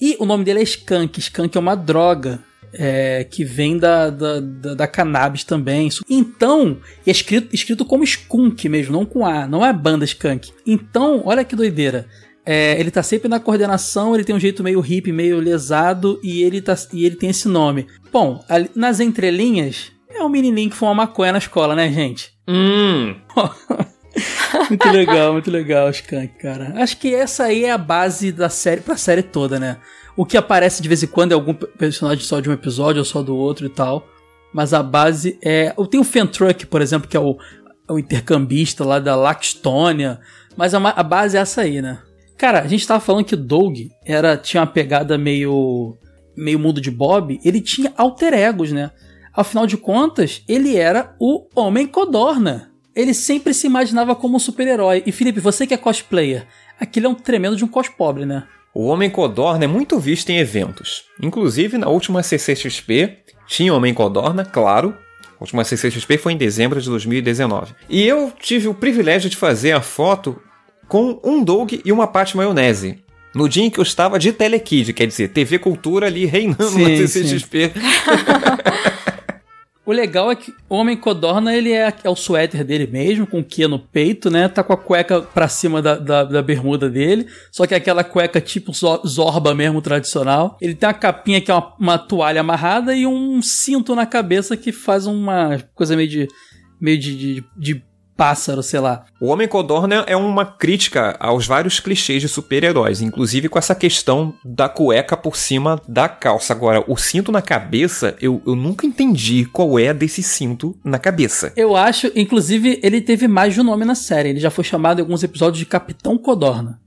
E 0.00 0.16
o 0.18 0.26
nome 0.26 0.44
dele 0.44 0.60
é 0.60 0.62
Skunk. 0.62 1.18
Skunk 1.18 1.56
é 1.56 1.60
uma 1.60 1.74
droga. 1.74 2.40
É, 2.70 3.24
que 3.24 3.44
vem 3.46 3.78
da, 3.78 4.10
da, 4.10 4.40
da, 4.40 4.74
da, 4.74 4.86
cannabis 4.86 5.42
também. 5.42 5.88
Então, 6.06 6.76
é 7.06 7.10
escrito, 7.10 7.48
escrito 7.54 7.82
como 7.82 8.04
skunk 8.04 8.68
mesmo, 8.68 8.92
não 8.92 9.06
com 9.06 9.24
A, 9.24 9.46
não 9.46 9.64
é 9.64 9.72
banda 9.72 10.04
skunk. 10.04 10.52
Então, 10.66 11.22
olha 11.24 11.44
que 11.44 11.56
doideira. 11.56 12.06
É, 12.44 12.78
ele 12.78 12.90
tá 12.90 13.02
sempre 13.02 13.26
na 13.26 13.40
coordenação, 13.40 14.14
ele 14.14 14.22
tem 14.22 14.36
um 14.36 14.40
jeito 14.40 14.62
meio 14.62 14.80
hippie, 14.80 15.12
meio 15.12 15.40
lesado, 15.40 16.20
e 16.22 16.42
ele, 16.42 16.60
tá, 16.60 16.74
e 16.92 17.06
ele 17.06 17.16
tem 17.16 17.30
esse 17.30 17.48
nome. 17.48 17.86
Bom, 18.12 18.44
ali, 18.48 18.70
nas 18.74 19.00
entrelinhas, 19.00 19.92
é 20.10 20.22
um 20.22 20.28
menininho 20.28 20.70
que 20.70 20.76
fuma 20.76 20.94
maconha 20.94 21.32
na 21.32 21.38
escola, 21.38 21.74
né, 21.74 21.90
gente? 21.90 22.32
Hum. 22.46 23.14
muito 24.68 24.88
legal, 24.88 25.32
muito 25.32 25.50
legal, 25.50 25.90
Skank, 25.90 26.38
cara. 26.38 26.72
Acho 26.76 26.96
que 26.96 27.14
essa 27.14 27.44
aí 27.44 27.64
é 27.64 27.70
a 27.70 27.78
base 27.78 28.32
da 28.32 28.48
série, 28.48 28.80
pra 28.80 28.96
série 28.96 29.22
toda, 29.22 29.58
né? 29.58 29.78
O 30.16 30.26
que 30.26 30.36
aparece 30.36 30.82
de 30.82 30.88
vez 30.88 31.02
em 31.02 31.06
quando 31.06 31.32
é 31.32 31.34
algum 31.34 31.54
personagem 31.54 32.24
só 32.24 32.40
de 32.40 32.50
um 32.50 32.52
episódio 32.52 32.98
ou 32.98 33.04
só 33.04 33.22
do 33.22 33.36
outro 33.36 33.66
e 33.66 33.68
tal. 33.68 34.06
Mas 34.52 34.72
a 34.74 34.82
base 34.82 35.38
é. 35.42 35.72
Tem 35.90 36.00
o 36.00 36.04
Fentruck, 36.04 36.66
por 36.66 36.82
exemplo, 36.82 37.08
que 37.08 37.16
é 37.16 37.20
o, 37.20 37.36
é 37.88 37.92
o 37.92 37.98
intercambista 37.98 38.84
lá 38.84 38.98
da 38.98 39.14
Laxtonia. 39.14 40.18
Mas 40.56 40.74
a, 40.74 40.78
a, 40.78 41.02
base 41.02 41.36
é 41.36 41.40
essa 41.40 41.60
aí, 41.60 41.80
né? 41.80 42.00
Cara, 42.36 42.60
a 42.60 42.66
gente 42.66 42.86
tava 42.86 42.98
falando 42.98 43.26
que 43.26 43.36
Doug 43.36 43.78
era, 44.04 44.36
tinha 44.36 44.60
uma 44.60 44.66
pegada 44.66 45.16
meio. 45.16 45.96
meio 46.36 46.58
mundo 46.58 46.80
de 46.80 46.90
Bob. 46.90 47.38
Ele 47.44 47.60
tinha 47.60 47.92
alter 47.96 48.32
egos, 48.32 48.72
né? 48.72 48.90
Afinal 49.38 49.68
de 49.68 49.76
contas, 49.76 50.42
ele 50.48 50.76
era 50.76 51.14
o 51.16 51.46
Homem 51.54 51.86
Codorna. 51.86 52.72
Ele 52.92 53.14
sempre 53.14 53.54
se 53.54 53.68
imaginava 53.68 54.16
como 54.16 54.34
um 54.34 54.40
super-herói. 54.40 55.04
E 55.06 55.12
Felipe, 55.12 55.38
você 55.38 55.64
que 55.64 55.72
é 55.72 55.76
cosplayer, 55.76 56.44
aquilo 56.80 57.06
é 57.06 57.08
um 57.08 57.14
tremendo 57.14 57.54
de 57.54 57.64
um 57.64 57.68
cos 57.68 57.88
pobre, 57.88 58.26
né? 58.26 58.42
O 58.74 58.86
Homem 58.86 59.08
Codorna 59.08 59.62
é 59.62 59.68
muito 59.68 59.96
visto 60.00 60.30
em 60.30 60.38
eventos. 60.38 61.04
Inclusive, 61.22 61.78
na 61.78 61.86
última 61.88 62.20
CCXP, 62.20 63.18
tinha 63.46 63.72
Homem 63.72 63.94
Codorna, 63.94 64.44
claro. 64.44 64.92
A 65.38 65.44
última 65.44 65.62
CCXP 65.62 66.18
foi 66.18 66.32
em 66.32 66.36
dezembro 66.36 66.80
de 66.80 66.88
2019. 66.88 67.76
E 67.88 68.04
eu 68.04 68.32
tive 68.40 68.66
o 68.66 68.74
privilégio 68.74 69.30
de 69.30 69.36
fazer 69.36 69.70
a 69.70 69.80
foto 69.80 70.42
com 70.88 71.20
um 71.22 71.44
Doug 71.44 71.74
e 71.84 71.92
uma 71.92 72.08
Pat 72.08 72.34
Maionese. 72.34 73.04
No 73.32 73.48
dia 73.48 73.62
em 73.62 73.70
que 73.70 73.78
eu 73.78 73.84
estava 73.84 74.18
de 74.18 74.32
Telekid, 74.32 74.92
quer 74.92 75.06
dizer, 75.06 75.28
TV 75.28 75.60
Cultura 75.60 76.08
ali 76.08 76.26
reinando 76.26 76.70
sim, 76.70 76.82
na 76.82 77.06
CCXP. 77.06 77.70
O 79.88 79.92
legal 79.92 80.30
é 80.30 80.36
que 80.36 80.52
o 80.68 80.74
Homem 80.74 80.98
Codorna, 80.98 81.56
ele 81.56 81.72
é, 81.72 81.90
é 82.04 82.10
o 82.10 82.14
suéter 82.14 82.62
dele 82.62 82.86
mesmo, 82.86 83.26
com 83.26 83.40
o 83.40 83.42
Q 83.42 83.66
no 83.68 83.78
peito, 83.78 84.28
né? 84.28 84.46
Tá 84.46 84.62
com 84.62 84.74
a 84.74 84.76
cueca 84.76 85.22
pra 85.22 85.48
cima 85.48 85.80
da, 85.80 85.96
da, 85.96 86.24
da, 86.24 86.42
bermuda 86.42 86.90
dele. 86.90 87.26
Só 87.50 87.66
que 87.66 87.72
é 87.72 87.78
aquela 87.78 88.04
cueca 88.04 88.38
tipo 88.38 88.70
Zorba 88.74 89.54
mesmo, 89.54 89.80
tradicional. 89.80 90.58
Ele 90.60 90.74
tem 90.74 90.86
uma 90.86 90.92
capinha 90.92 91.40
que 91.40 91.50
é 91.50 91.54
uma, 91.54 91.74
uma 91.80 91.98
toalha 91.98 92.42
amarrada 92.42 92.94
e 92.94 93.06
um 93.06 93.40
cinto 93.40 93.94
na 93.94 94.04
cabeça 94.04 94.58
que 94.58 94.72
faz 94.72 95.06
uma 95.06 95.58
coisa 95.74 95.96
meio 95.96 96.08
de 96.10 96.28
meio 96.78 96.98
de, 96.98 97.16
de, 97.16 97.44
de, 97.56 97.84
pássaro, 98.18 98.64
sei 98.64 98.80
lá. 98.80 99.04
O 99.20 99.28
Homem 99.28 99.46
Codorna 99.46 100.04
é 100.08 100.16
uma 100.16 100.44
crítica 100.44 101.16
aos 101.20 101.46
vários 101.46 101.78
clichês 101.78 102.20
de 102.20 102.28
super-heróis, 102.28 103.00
inclusive 103.00 103.48
com 103.48 103.56
essa 103.56 103.76
questão 103.76 104.34
da 104.44 104.68
cueca 104.68 105.16
por 105.16 105.36
cima 105.36 105.80
da 105.86 106.08
calça. 106.08 106.52
Agora, 106.52 106.82
o 106.88 106.96
cinto 106.96 107.30
na 107.30 107.40
cabeça, 107.40 108.16
eu, 108.20 108.42
eu 108.44 108.56
nunca 108.56 108.84
entendi 108.84 109.44
qual 109.44 109.78
é 109.78 109.94
desse 109.94 110.20
cinto 110.20 110.76
na 110.82 110.98
cabeça. 110.98 111.52
Eu 111.56 111.76
acho, 111.76 112.10
inclusive, 112.16 112.80
ele 112.82 113.00
teve 113.00 113.28
mais 113.28 113.54
de 113.54 113.60
um 113.60 113.64
nome 113.64 113.84
na 113.84 113.94
série. 113.94 114.30
Ele 114.30 114.40
já 114.40 114.50
foi 114.50 114.64
chamado 114.64 114.98
em 114.98 115.02
alguns 115.02 115.22
episódios 115.22 115.60
de 115.60 115.66
Capitão 115.66 116.18
Codorna. 116.18 116.80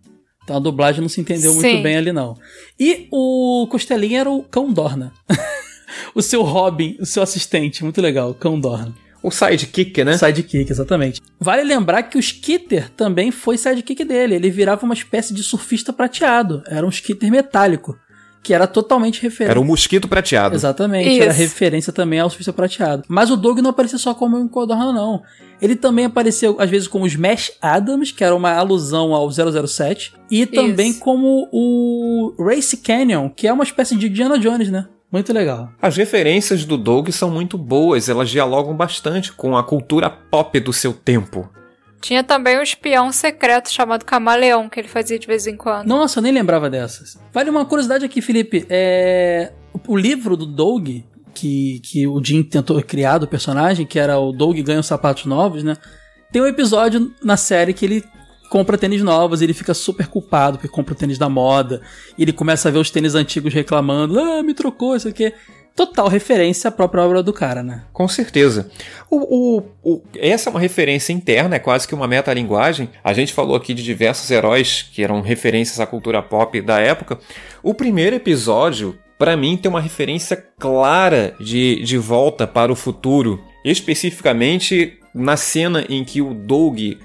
Então 0.43 0.57
a 0.57 0.59
dublagem 0.59 0.99
não 0.99 1.07
se 1.07 1.21
entendeu 1.21 1.53
Sim. 1.53 1.61
muito 1.61 1.83
bem 1.83 1.95
ali, 1.95 2.11
não. 2.11 2.35
E 2.77 3.07
o 3.09 3.67
Costelinha 3.71 4.19
era 4.19 4.29
o 4.29 4.43
Cão 4.43 4.73
Dorna. 4.73 5.13
o 6.13 6.21
seu 6.21 6.41
Robin, 6.41 6.97
o 6.99 7.05
seu 7.05 7.23
assistente. 7.23 7.85
Muito 7.85 8.01
legal, 8.01 8.33
Cão 8.33 8.59
Dorna. 8.59 8.93
O 9.23 9.29
sidekick, 9.29 10.03
né? 10.03 10.17
Sidekick, 10.17 10.71
exatamente. 10.71 11.21
Vale 11.39 11.63
lembrar 11.63 12.03
que 12.03 12.17
o 12.17 12.19
Skitter 12.19 12.89
também 12.89 13.31
foi 13.31 13.57
sidekick 13.57 14.03
dele. 14.03 14.35
Ele 14.35 14.49
virava 14.49 14.83
uma 14.83 14.93
espécie 14.93 15.33
de 15.33 15.43
surfista 15.43 15.93
prateado. 15.93 16.63
Era 16.67 16.85
um 16.85 16.89
Skitter 16.89 17.29
metálico. 17.29 17.97
Que 18.43 18.55
era 18.55 18.65
totalmente 18.65 19.21
referência. 19.21 19.51
Era 19.51 19.59
um 19.59 19.63
mosquito 19.63 20.07
prateado. 20.07 20.55
Exatamente, 20.55 21.11
Isso. 21.11 21.21
era 21.21 21.31
referência 21.31 21.93
também 21.93 22.19
ao 22.19 22.27
surfista 22.27 22.51
prateado. 22.51 23.03
Mas 23.07 23.29
o 23.29 23.37
Doug 23.37 23.59
não 23.59 23.69
aparecia 23.69 23.99
só 23.99 24.15
como 24.15 24.35
um 24.35 24.47
Codorna, 24.47 24.91
não. 24.91 25.21
Ele 25.61 25.75
também 25.75 26.05
apareceu, 26.05 26.55
às 26.59 26.67
vezes, 26.67 26.87
como 26.87 27.05
Smash 27.05 27.51
Adams, 27.61 28.11
que 28.11 28.23
era 28.23 28.35
uma 28.35 28.51
alusão 28.51 29.13
ao 29.13 29.29
007. 29.29 30.13
E 30.31 30.47
também 30.47 30.89
Isso. 30.89 30.99
como 30.99 31.47
o 31.51 32.33
Race 32.39 32.75
Canyon, 32.77 33.29
que 33.29 33.47
é 33.47 33.53
uma 33.53 33.63
espécie 33.63 33.95
de 33.95 34.07
Indiana 34.07 34.39
Jones, 34.39 34.71
né? 34.71 34.87
Muito 35.11 35.33
legal. 35.33 35.69
As 35.81 35.97
referências 35.97 36.63
do 36.63 36.77
Doug 36.77 37.09
são 37.09 37.29
muito 37.29 37.57
boas, 37.57 38.07
elas 38.07 38.29
dialogam 38.29 38.75
bastante 38.75 39.33
com 39.33 39.57
a 39.57 39.63
cultura 39.63 40.09
pop 40.09 40.57
do 40.59 40.71
seu 40.71 40.93
tempo. 40.93 41.49
Tinha 41.99 42.23
também 42.23 42.57
um 42.57 42.63
espião 42.63 43.11
secreto 43.11 43.71
chamado 43.71 44.05
Camaleão, 44.05 44.67
que 44.67 44.79
ele 44.79 44.87
fazia 44.87 45.19
de 45.19 45.27
vez 45.27 45.45
em 45.45 45.55
quando. 45.55 45.87
Nossa, 45.87 46.19
eu 46.19 46.23
nem 46.23 46.31
lembrava 46.31 46.69
dessas. 46.69 47.19
Vale 47.31 47.49
uma 47.49 47.65
curiosidade 47.65 48.03
aqui, 48.03 48.21
Felipe. 48.21 48.65
É... 48.69 49.51
O 49.87 49.95
livro 49.95 50.35
do 50.35 50.45
Doug, 50.45 50.89
que, 51.33 51.79
que 51.83 52.07
o 52.07 52.23
Jim 52.23 52.41
tentou 52.41 52.81
criar 52.81 53.19
do 53.19 53.27
personagem, 53.27 53.85
que 53.85 53.99
era 53.99 54.17
o 54.17 54.31
Doug 54.31 54.57
ganha 54.59 54.79
os 54.79 54.87
sapatos 54.87 55.25
novos, 55.25 55.63
né? 55.63 55.77
Tem 56.31 56.41
um 56.41 56.47
episódio 56.47 57.13
na 57.21 57.37
série 57.37 57.73
que 57.73 57.85
ele 57.85 58.03
compra 58.51 58.77
tênis 58.77 59.01
novos, 59.01 59.41
ele 59.41 59.53
fica 59.53 59.73
super 59.73 60.07
culpado 60.07 60.57
porque 60.57 60.67
compra 60.67 60.93
o 60.93 60.97
tênis 60.97 61.17
da 61.17 61.29
moda. 61.29 61.81
E 62.17 62.23
ele 62.23 62.33
começa 62.33 62.67
a 62.67 62.71
ver 62.71 62.79
os 62.79 62.91
tênis 62.91 63.15
antigos 63.15 63.53
reclamando, 63.53 64.19
ah, 64.19 64.43
me 64.43 64.53
trocou, 64.53 64.93
isso 64.93 65.07
aqui. 65.07 65.33
Total 65.73 66.09
referência 66.09 66.67
à 66.67 66.71
própria 66.71 67.01
obra 67.01 67.23
do 67.23 67.31
cara, 67.31 67.63
né? 67.63 67.85
Com 67.93 68.05
certeza. 68.09 68.69
O, 69.09 69.59
o, 69.61 69.63
o, 69.81 70.01
essa 70.17 70.49
é 70.49 70.51
uma 70.51 70.59
referência 70.59 71.13
interna, 71.13 71.55
é 71.55 71.59
quase 71.59 71.87
que 71.87 71.95
uma 71.95 72.09
metalinguagem. 72.09 72.89
A 73.01 73.13
gente 73.13 73.31
falou 73.31 73.55
aqui 73.55 73.73
de 73.73 73.81
diversos 73.81 74.29
heróis 74.29 74.81
que 74.81 75.01
eram 75.01 75.21
referências 75.21 75.79
à 75.79 75.87
cultura 75.87 76.21
pop 76.21 76.61
da 76.61 76.77
época. 76.77 77.19
O 77.63 77.73
primeiro 77.73 78.17
episódio, 78.17 78.99
para 79.17 79.37
mim, 79.37 79.55
tem 79.55 79.69
uma 79.69 79.79
referência 79.79 80.35
clara 80.59 81.33
de, 81.39 81.81
de 81.85 81.97
volta 81.97 82.45
para 82.45 82.69
o 82.69 82.75
futuro. 82.75 83.41
Especificamente 83.63 84.99
na 85.15 85.37
cena 85.37 85.85
em 85.87 86.03
que 86.03 86.21
o 86.21 86.33
Doug 86.33 86.97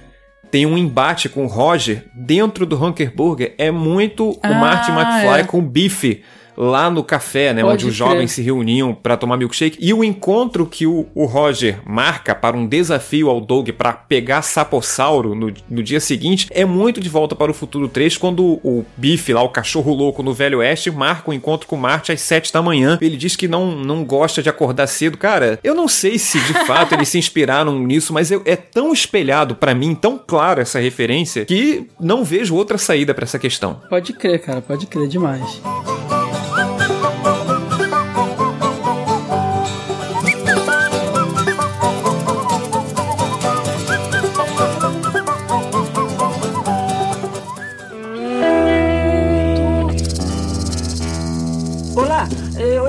tem 0.50 0.66
um 0.66 0.78
embate 0.78 1.28
com 1.28 1.44
o 1.44 1.48
Roger 1.48 2.04
dentro 2.14 2.64
do 2.66 2.82
Hunker 2.82 3.14
Burger. 3.14 3.54
É 3.58 3.70
muito 3.70 4.38
ah, 4.42 4.50
o 4.50 4.54
Marty 4.54 4.90
McFly 4.90 5.40
é. 5.40 5.44
com 5.44 5.58
o 5.58 5.62
Bife 5.62 6.22
lá 6.56 6.90
no 6.90 7.04
café, 7.04 7.52
né? 7.52 7.62
Pode 7.62 7.74
onde 7.74 7.84
crer. 7.84 7.90
os 7.90 7.96
jovens 7.96 8.32
se 8.32 8.42
reuniam 8.42 8.94
para 8.94 9.16
tomar 9.16 9.36
milkshake. 9.36 9.78
E 9.80 9.92
o 9.92 10.02
encontro 10.02 10.66
que 10.66 10.86
o, 10.86 11.06
o, 11.14 11.26
Roger 11.26 11.80
marca 11.84 12.34
para 12.34 12.56
um 12.56 12.66
desafio 12.66 13.28
ao 13.28 13.40
Doug 13.40 13.70
para 13.70 13.92
pegar 13.92 14.42
Sapossauro 14.42 15.34
no, 15.34 15.52
no 15.68 15.82
dia 15.82 16.00
seguinte 16.00 16.48
é 16.50 16.64
muito 16.64 17.00
de 17.00 17.08
volta 17.08 17.34
para 17.34 17.50
o 17.50 17.54
futuro 17.54 17.88
3, 17.88 18.16
quando 18.16 18.60
o, 18.62 18.84
Biff, 18.96 19.32
lá, 19.32 19.42
o 19.42 19.48
cachorro 19.48 19.92
louco 19.92 20.22
no 20.22 20.32
Velho 20.32 20.58
Oeste, 20.58 20.90
marca 20.90 21.30
o 21.30 21.32
um 21.32 21.36
encontro 21.36 21.66
com 21.66 21.76
o 21.76 21.78
Marty 21.78 22.12
às 22.12 22.20
7 22.20 22.52
da 22.52 22.62
manhã. 22.62 22.98
Ele 23.00 23.16
diz 23.16 23.36
que 23.36 23.48
não, 23.48 23.72
não 23.72 24.04
gosta 24.04 24.42
de 24.42 24.48
acordar 24.48 24.86
cedo. 24.86 25.18
Cara, 25.18 25.58
eu 25.62 25.74
não 25.74 25.88
sei 25.88 26.18
se 26.18 26.38
de 26.40 26.52
fato 26.66 26.94
eles 26.94 27.08
se 27.08 27.18
inspiraram 27.18 27.78
nisso, 27.78 28.12
mas 28.12 28.30
eu, 28.30 28.42
é 28.44 28.56
tão 28.56 28.92
espelhado 28.92 29.54
para 29.54 29.74
mim, 29.74 29.94
tão 29.94 30.18
claro 30.18 30.60
essa 30.60 30.78
referência, 30.78 31.44
que 31.44 31.86
não 32.00 32.24
vejo 32.24 32.54
outra 32.54 32.78
saída 32.78 33.12
para 33.12 33.24
essa 33.24 33.38
questão. 33.38 33.80
Pode 33.88 34.12
crer, 34.12 34.40
cara, 34.40 34.60
pode 34.60 34.86
crer 34.86 35.08
demais. 35.08 35.60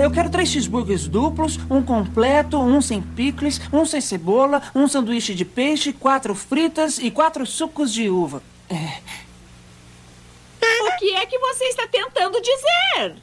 Eu 0.08 0.12
quero 0.12 0.30
três 0.30 0.48
cheeseburgers 0.48 1.06
duplos, 1.06 1.60
um 1.70 1.84
completo, 1.84 2.58
um 2.58 2.82
sem 2.82 3.02
picles, 3.02 3.60
um 3.74 3.86
sem 3.86 4.00
cebola, 4.00 4.62
um 4.74 4.88
sanduíche 4.88 5.36
de 5.36 5.44
peixe, 5.44 5.92
quatro 5.92 6.34
fritas 6.34 6.98
e 6.98 7.12
quatro 7.12 7.46
sucos 7.46 7.92
de 7.92 8.10
uva. 8.10 8.42
É... 8.70 9.02
O 10.62 10.98
que 10.98 11.14
é 11.14 11.26
que 11.26 11.38
você 11.38 11.66
está 11.66 11.86
tentando 11.88 12.40
dizer? 12.42 13.16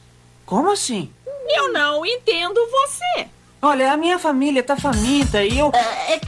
Como 0.44 0.70
assim? 0.70 1.10
Eu 1.56 1.72
não 1.72 2.04
entendo 2.04 2.60
você. 2.70 3.28
Olha, 3.62 3.90
a 3.90 3.96
minha 3.96 4.18
família 4.18 4.62
tá 4.62 4.76
faminta 4.76 5.42
e 5.42 5.58
eu. 5.58 5.68
Uh, 5.68 5.72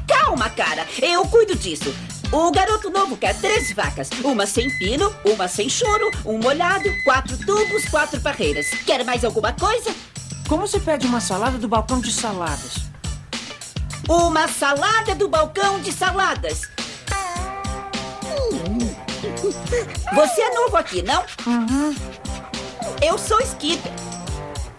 calma, 0.09 0.49
cara. 0.49 0.87
Eu 1.03 1.27
cuido 1.27 1.55
disso. 1.55 1.95
O 2.33 2.51
garoto 2.51 2.89
novo 2.89 3.15
quer 3.19 3.39
três 3.39 3.75
vacas. 3.75 4.09
Uma 4.25 4.47
sem 4.47 4.71
pino, 4.79 5.15
uma 5.23 5.49
sem 5.49 5.69
choro, 5.69 6.11
um 6.25 6.39
molhado, 6.39 6.89
quatro 7.05 7.37
tubos, 7.45 7.85
quatro 7.91 8.19
barreiras. 8.21 8.71
Quer 8.87 9.05
mais 9.05 9.23
alguma 9.23 9.53
coisa? 9.53 9.95
Como 10.49 10.67
se 10.69 10.79
pede 10.79 11.07
uma 11.07 11.21
salada 11.21 11.59
do 11.59 11.67
balcão 11.67 12.01
de 12.01 12.13
saladas? 12.13 12.77
Uma 14.09 14.47
salada 14.47 15.15
do 15.15 15.29
balcão 15.29 15.81
de 15.81 15.93
saladas. 15.93 16.63
Você 20.15 20.41
é 20.41 20.55
novo 20.55 20.77
aqui, 20.77 21.03
não? 21.03 21.25
Uhum. 21.47 21.95
Eu 23.03 23.19
sou 23.19 23.41
Skipper. 23.41 23.93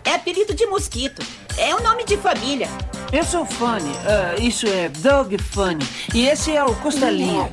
É 0.05 0.15
apelido 0.15 0.53
de 0.53 0.65
mosquito. 0.67 1.21
É 1.57 1.75
o 1.75 1.79
um 1.79 1.83
nome 1.83 2.05
de 2.05 2.15
família. 2.15 2.69
Eu 3.11 3.25
sou 3.25 3.45
Funny. 3.45 3.91
Uh, 3.91 4.41
isso 4.41 4.65
é 4.67 4.87
Doug 4.87 5.33
Funny. 5.51 5.85
E 6.13 6.27
esse 6.27 6.55
é 6.55 6.63
o 6.63 6.73
Costelinha. 6.75 7.51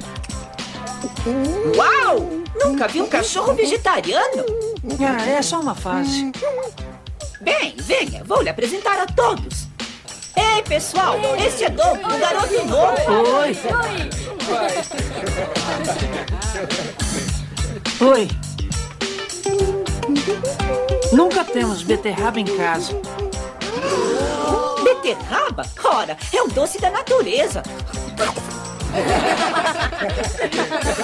Uau! 1.76 2.30
Nunca 2.64 2.86
vi 2.86 3.02
um 3.02 3.08
cachorro 3.08 3.54
vegetariano. 3.54 4.44
Ah, 5.00 5.28
é 5.28 5.42
só 5.42 5.58
uma 5.58 5.74
fase. 5.74 6.30
Bem, 7.44 7.74
venha. 7.76 8.24
Vou 8.24 8.40
lhe 8.42 8.48
apresentar 8.48 8.98
a 8.98 9.06
todos. 9.06 9.66
Ei, 10.36 10.62
pessoal, 10.62 11.18
este 11.46 11.64
é 11.64 11.70
Doug, 11.70 11.98
o 11.98 12.18
garoto 12.18 12.64
novo. 12.64 12.96
Oi. 13.38 13.56
Oi. 18.00 18.28
Nunca 21.12 21.44
temos 21.44 21.82
beterraba 21.82 22.40
em 22.40 22.44
casa. 22.46 22.98
Beterraba? 24.82 25.64
Ora, 25.84 26.16
é 26.32 26.42
o 26.42 26.48
doce 26.48 26.80
da 26.80 26.90
natureza. 26.90 27.62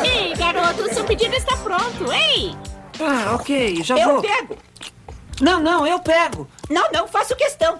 Ei, 0.04 0.34
garoto, 0.34 0.92
seu 0.92 1.04
pedido 1.04 1.34
está 1.34 1.56
pronto, 1.58 2.12
ei! 2.12 2.56
Ah, 3.00 3.34
ok, 3.34 3.82
já 3.82 3.96
eu 3.96 4.06
vou. 4.06 4.16
Eu 4.16 4.22
pego. 4.22 4.56
Não, 5.40 5.60
não, 5.60 5.86
eu 5.86 5.98
pego. 5.98 6.46
Não, 6.68 6.90
não, 6.92 7.08
faço 7.08 7.34
questão. 7.34 7.78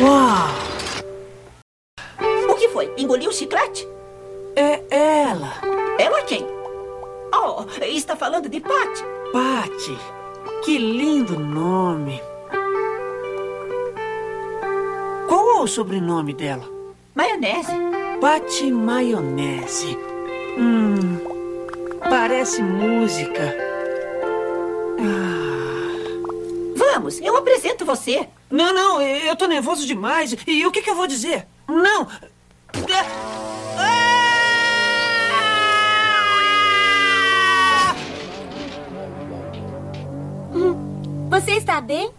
Uau! 0.00 0.48
O 2.50 2.54
que 2.56 2.68
foi? 2.70 2.92
Engoliu 2.98 3.30
o 3.30 3.32
chiclete? 3.32 3.86
É 4.56 4.82
ela. 4.90 5.52
Ela 5.98 6.22
quem? 6.22 6.44
Oh, 7.32 7.64
está 7.84 8.16
falando 8.16 8.48
de 8.48 8.60
Patty. 8.60 9.04
Patty. 9.32 9.96
Que 10.64 10.76
lindo 10.76 11.38
nome. 11.38 12.20
Qual 15.28 15.58
é 15.58 15.60
o 15.60 15.66
sobrenome 15.68 16.34
dela? 16.34 16.64
Maionese. 17.14 17.72
Patty 18.22 18.70
Maionese. 18.70 19.98
Hum, 20.56 21.18
parece 22.08 22.62
música. 22.62 23.52
Ah. 25.00 25.42
Vamos, 26.76 27.20
eu 27.20 27.36
apresento 27.36 27.84
você. 27.84 28.28
Não, 28.48 28.72
não, 28.72 29.02
eu 29.02 29.34
tô 29.34 29.46
nervoso 29.48 29.84
demais. 29.84 30.36
E 30.46 30.64
o 30.64 30.70
que, 30.70 30.82
que 30.82 30.90
eu 30.90 30.94
vou 30.94 31.08
dizer? 31.08 31.48
Não. 31.66 32.06
Você 41.28 41.56
está 41.56 41.80
bem? 41.80 42.12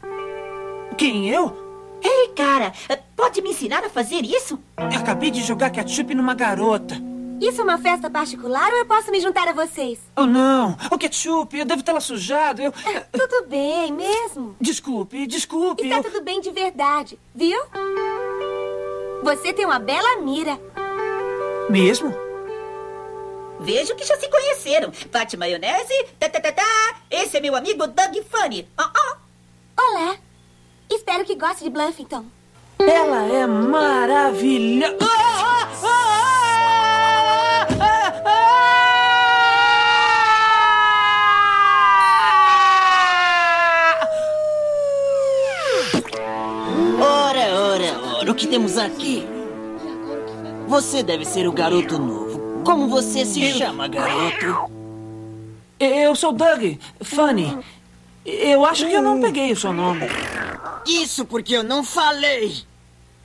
Quem, 0.98 1.30
eu? 1.30 1.63
Ei, 2.04 2.28
cara, 2.36 2.74
pode 3.16 3.42
me 3.42 3.52
ensinar 3.52 3.84
a 3.84 3.90
fazer 3.90 4.26
isso? 4.26 4.60
Eu 4.78 5.00
acabei 5.00 5.32
de 5.32 5.42
jogar 5.42 5.70
ketchup 5.70 6.14
numa 6.14 6.34
garota. 6.34 6.96
Isso 7.42 7.62
é 7.62 7.64
uma 7.64 7.78
festa 7.78 8.10
particular 8.10 8.72
ou 8.72 8.80
eu 8.80 8.86
posso 8.86 9.12
me 9.12 9.20
juntar 9.20 9.48
a 9.48 9.54
vocês? 9.54 10.00
Oh, 10.16 10.26
não. 10.26 10.78
O 10.92 10.98
ketchup, 10.98 11.58
eu 11.58 11.66
devo 11.66 11.84
tê-la 11.84 12.00
sujado. 12.00 12.62
Eu... 12.62 12.72
Tudo 13.12 13.48
bem, 13.48 13.92
mesmo? 13.92 14.56
Desculpe, 14.62 15.28
desculpe. 15.28 15.84
Está 15.84 15.98
eu... 15.98 16.04
tudo 16.04 16.22
bem 16.22 16.40
de 16.40 16.52
verdade, 16.52 17.20
viu? 17.34 17.60
Você 19.24 19.52
tem 19.54 19.66
uma 19.66 19.80
bela 19.80 20.22
mira. 20.22 20.60
Mesmo? 21.70 22.14
Vejo 23.60 23.96
que 23.96 24.06
já 24.06 24.18
se 24.18 24.30
conheceram. 24.30 24.92
Pate 25.12 25.38
Maionese, 25.38 26.06
tá, 26.20 26.28
tá, 26.30 26.40
tá, 26.40 26.52
tá. 26.52 26.96
Esse 27.10 27.38
é 27.38 27.40
meu 27.40 27.56
amigo 27.56 27.88
Doug 27.88 28.16
Funny. 28.30 28.68
Oh. 28.78 28.93
Espero 31.06 31.26
que 31.26 31.36
goste 31.36 31.66
de 31.66 31.70
Bluffington. 31.70 32.24
Ela 32.80 33.26
é 33.26 33.46
maravilhosa. 33.46 34.96
Ah, 35.02 35.68
ah, 37.82 38.24
ah, 38.26 38.48
ora, 47.02 47.54
ora, 47.54 48.18
ora, 48.20 48.32
o 48.32 48.34
que 48.34 48.48
temos 48.48 48.78
aqui? 48.78 49.28
Você 50.70 51.04
deve 51.04 51.26
ser 51.26 51.50
o 51.50 51.52
garoto 51.52 52.00
novo. 52.00 52.64
Como 52.64 52.88
você 52.88 53.26
se 53.26 53.44
eu... 53.44 53.58
chama, 53.58 53.90
garoto? 53.90 54.72
Eu 55.78 56.16
sou 56.16 56.32
Doug, 56.32 56.78
Funny. 57.02 57.60
Eu 58.26 58.66
acho 58.66 58.88
que 58.88 58.94
eu 58.94 59.02
não 59.02 59.20
peguei 59.20 59.52
o 59.52 59.56
seu 59.56 59.74
nome. 59.74 60.08
Isso 60.88 61.26
porque 61.26 61.56
eu 61.56 61.64
não 61.64 61.84
falei. 61.84 62.64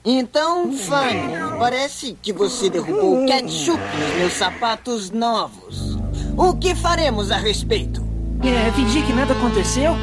Então, 0.03 0.71
Fanny, 0.73 1.33
parece 1.57 2.17
que 2.21 2.31
você 2.31 2.69
derrubou 2.69 3.23
o 3.23 3.25
ketchup 3.25 3.79
nos 3.79 4.15
meus 4.17 4.33
sapatos 4.33 5.11
novos. 5.11 5.97
O 6.37 6.55
que 6.55 6.73
faremos 6.73 7.31
a 7.31 7.37
respeito? 7.37 8.01
É, 8.41 8.71
fingir 8.71 9.05
que 9.05 9.13
nada 9.13 9.33
aconteceu? 9.33 9.93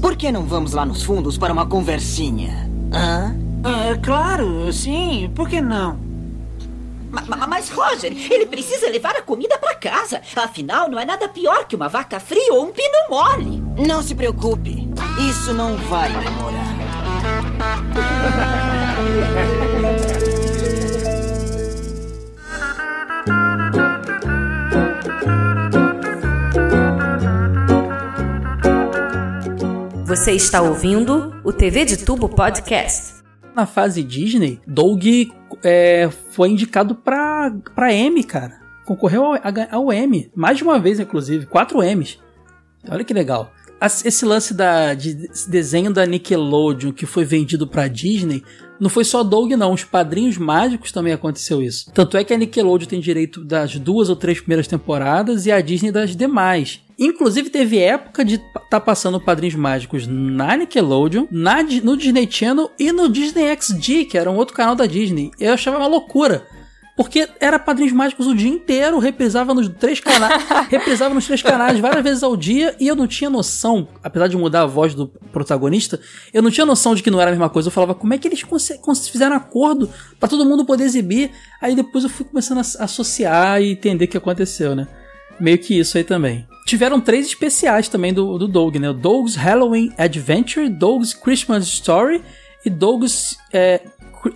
Por 0.00 0.16
que 0.16 0.32
não 0.32 0.44
vamos 0.44 0.72
lá 0.72 0.84
nos 0.84 1.02
fundos 1.02 1.38
para 1.38 1.52
uma 1.52 1.66
conversinha? 1.66 2.70
Hã? 2.92 3.36
Ah, 3.64 3.98
claro, 4.02 4.72
sim. 4.72 5.30
Por 5.34 5.48
que 5.48 5.60
não? 5.60 5.98
Mas, 7.46 7.68
Roger, 7.68 8.10
ele 8.32 8.46
precisa 8.46 8.88
levar 8.88 9.14
a 9.14 9.22
comida 9.22 9.58
para 9.58 9.74
casa. 9.74 10.22
Afinal, 10.34 10.88
não 10.88 10.98
é 10.98 11.04
nada 11.04 11.28
pior 11.28 11.66
que 11.66 11.76
uma 11.76 11.88
vaca 11.88 12.18
fria 12.18 12.54
ou 12.54 12.64
um 12.64 12.72
pino 12.72 13.10
mole. 13.10 13.62
Não 13.86 14.02
se 14.02 14.14
preocupe. 14.14 14.88
Isso 15.28 15.52
não 15.52 15.76
vai 15.76 16.10
demorar. 16.10 16.72
Você 30.06 30.32
está 30.32 30.60
ouvindo 30.60 31.40
o 31.42 31.52
TV 31.52 31.84
de 31.84 31.96
Tubo 31.96 32.28
Podcast. 32.28 33.21
Na 33.54 33.66
fase 33.66 34.02
Disney, 34.02 34.60
Doug 34.66 35.04
é, 35.62 36.08
foi 36.30 36.50
indicado 36.50 36.94
pra, 36.94 37.54
pra 37.74 37.92
M, 37.92 38.22
cara. 38.24 38.60
Concorreu 38.84 39.24
ao, 39.24 39.38
ao 39.70 39.92
M. 39.92 40.30
Mais 40.34 40.56
de 40.56 40.64
uma 40.64 40.78
vez, 40.78 40.98
inclusive. 40.98 41.46
Quatro 41.46 41.82
M's. 41.82 42.18
Olha 42.88 43.04
que 43.04 43.14
legal. 43.14 43.52
Esse 44.04 44.24
lance 44.24 44.54
da, 44.54 44.94
de 44.94 45.28
desenho 45.48 45.92
da 45.92 46.06
Nickelodeon 46.06 46.92
que 46.92 47.04
foi 47.04 47.24
vendido 47.24 47.66
pra 47.66 47.88
Disney 47.88 48.42
não 48.82 48.90
foi 48.90 49.04
só 49.04 49.22
Doug, 49.22 49.52
não. 49.52 49.72
Os 49.72 49.84
Padrinhos 49.84 50.36
Mágicos 50.36 50.90
também 50.90 51.12
aconteceu 51.12 51.62
isso. 51.62 51.88
Tanto 51.94 52.16
é 52.16 52.24
que 52.24 52.34
a 52.34 52.36
Nickelodeon 52.36 52.88
tem 52.88 52.98
direito 52.98 53.44
das 53.44 53.76
duas 53.76 54.08
ou 54.08 54.16
três 54.16 54.40
primeiras 54.40 54.66
temporadas 54.66 55.46
e 55.46 55.52
a 55.52 55.60
Disney 55.60 55.92
das 55.92 56.16
demais. 56.16 56.80
Inclusive, 56.98 57.48
teve 57.48 57.78
época 57.78 58.24
de 58.24 58.40
tá 58.68 58.80
passando 58.80 59.20
Padrinhos 59.20 59.54
Mágicos 59.54 60.08
na 60.08 60.56
Nickelodeon, 60.56 61.28
na, 61.30 61.62
no 61.62 61.96
Disney 61.96 62.26
Channel 62.28 62.72
e 62.76 62.90
no 62.90 63.08
Disney 63.08 63.56
XD, 63.56 64.06
que 64.06 64.18
era 64.18 64.28
um 64.28 64.36
outro 64.36 64.52
canal 64.52 64.74
da 64.74 64.84
Disney. 64.84 65.30
Eu 65.38 65.52
achava 65.52 65.78
uma 65.78 65.86
loucura. 65.86 66.44
Porque 66.94 67.26
era 67.40 67.58
Padrinhos 67.58 67.92
Mágicos 67.92 68.26
o 68.26 68.34
dia 68.34 68.50
inteiro, 68.50 68.98
reprisava 68.98 69.54
nos 69.54 69.66
três 69.68 69.98
canais, 69.98 70.42
reprisava 70.68 71.14
nos 71.14 71.24
três 71.24 71.40
canais 71.40 71.78
várias 71.80 72.02
vezes 72.02 72.22
ao 72.22 72.36
dia, 72.36 72.76
e 72.78 72.86
eu 72.86 72.94
não 72.94 73.06
tinha 73.06 73.30
noção, 73.30 73.88
apesar 74.02 74.28
de 74.28 74.36
mudar 74.36 74.62
a 74.62 74.66
voz 74.66 74.94
do 74.94 75.08
protagonista, 75.08 75.98
eu 76.34 76.42
não 76.42 76.50
tinha 76.50 76.66
noção 76.66 76.94
de 76.94 77.02
que 77.02 77.10
não 77.10 77.20
era 77.20 77.30
a 77.30 77.32
mesma 77.32 77.48
coisa. 77.48 77.68
Eu 77.68 77.72
falava, 77.72 77.94
como 77.94 78.12
é 78.12 78.18
que 78.18 78.28
eles 78.28 78.44
fizeram 79.10 79.34
acordo 79.34 79.88
para 80.20 80.28
todo 80.28 80.44
mundo 80.44 80.66
poder 80.66 80.84
exibir? 80.84 81.30
Aí 81.62 81.74
depois 81.74 82.04
eu 82.04 82.10
fui 82.10 82.26
começando 82.26 82.58
a 82.58 82.84
associar 82.84 83.62
e 83.62 83.72
entender 83.72 84.04
o 84.04 84.08
que 84.08 84.18
aconteceu, 84.18 84.76
né? 84.76 84.86
Meio 85.40 85.58
que 85.58 85.78
isso 85.78 85.96
aí 85.96 86.04
também. 86.04 86.46
Tiveram 86.66 87.00
três 87.00 87.26
especiais 87.26 87.88
também 87.88 88.12
do, 88.12 88.36
do 88.36 88.46
Doug, 88.46 88.76
né? 88.76 88.92
Doug's 88.92 89.34
Halloween 89.34 89.92
Adventure, 89.96 90.68
Doug's 90.68 91.14
Christmas 91.14 91.64
Story 91.64 92.22
e 92.64 92.70
Doug's 92.70 93.36
é, 93.52 93.80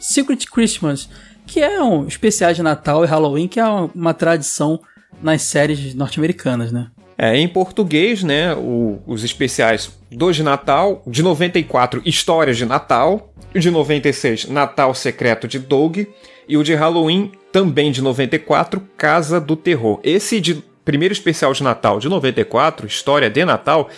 Secret 0.01 0.47
Christmas 0.51 1.09
que 1.47 1.61
é 1.61 1.83
um 1.83 2.07
especial 2.07 2.53
de 2.53 2.63
Natal 2.63 3.05
e 3.05 3.07
Halloween, 3.07 3.49
que 3.49 3.61
é 3.61 3.65
uma 3.67 4.13
tradição 4.13 4.81
nas 5.23 5.43
séries 5.43 5.95
norte-americanas, 5.95 6.73
né? 6.73 6.89
É, 7.19 7.35
em 7.35 7.49
português, 7.49 8.23
né, 8.23 8.55
o, 8.55 8.99
os 9.07 9.25
especiais 9.25 9.91
do 10.11 10.31
de 10.31 10.43
Natal, 10.43 11.03
de 11.07 11.23
94, 11.23 12.03
Histórias 12.05 12.59
de 12.59 12.67
Natal, 12.67 13.33
o 13.55 13.59
de 13.59 13.71
96, 13.71 14.47
Natal 14.51 14.95
Secreto 14.95 15.49
de 15.49 15.59
Doug, 15.59 16.01
e 16.49 16.57
o 16.57 16.63
de 16.63 16.75
Halloween, 16.75 17.33
também 17.51 17.91
de 17.91 18.03
94, 18.03 18.83
Casa 18.97 19.41
do 19.41 19.57
Terror. 19.57 19.99
Esse 20.05 20.41
de 20.41 20.63
primeiro 20.85 21.13
especial 21.13 21.53
de 21.53 21.63
Natal 21.63 21.99
de 21.99 22.09
94, 22.09 22.87
História 22.87 23.31
de 23.31 23.45
Natal, 23.45 23.89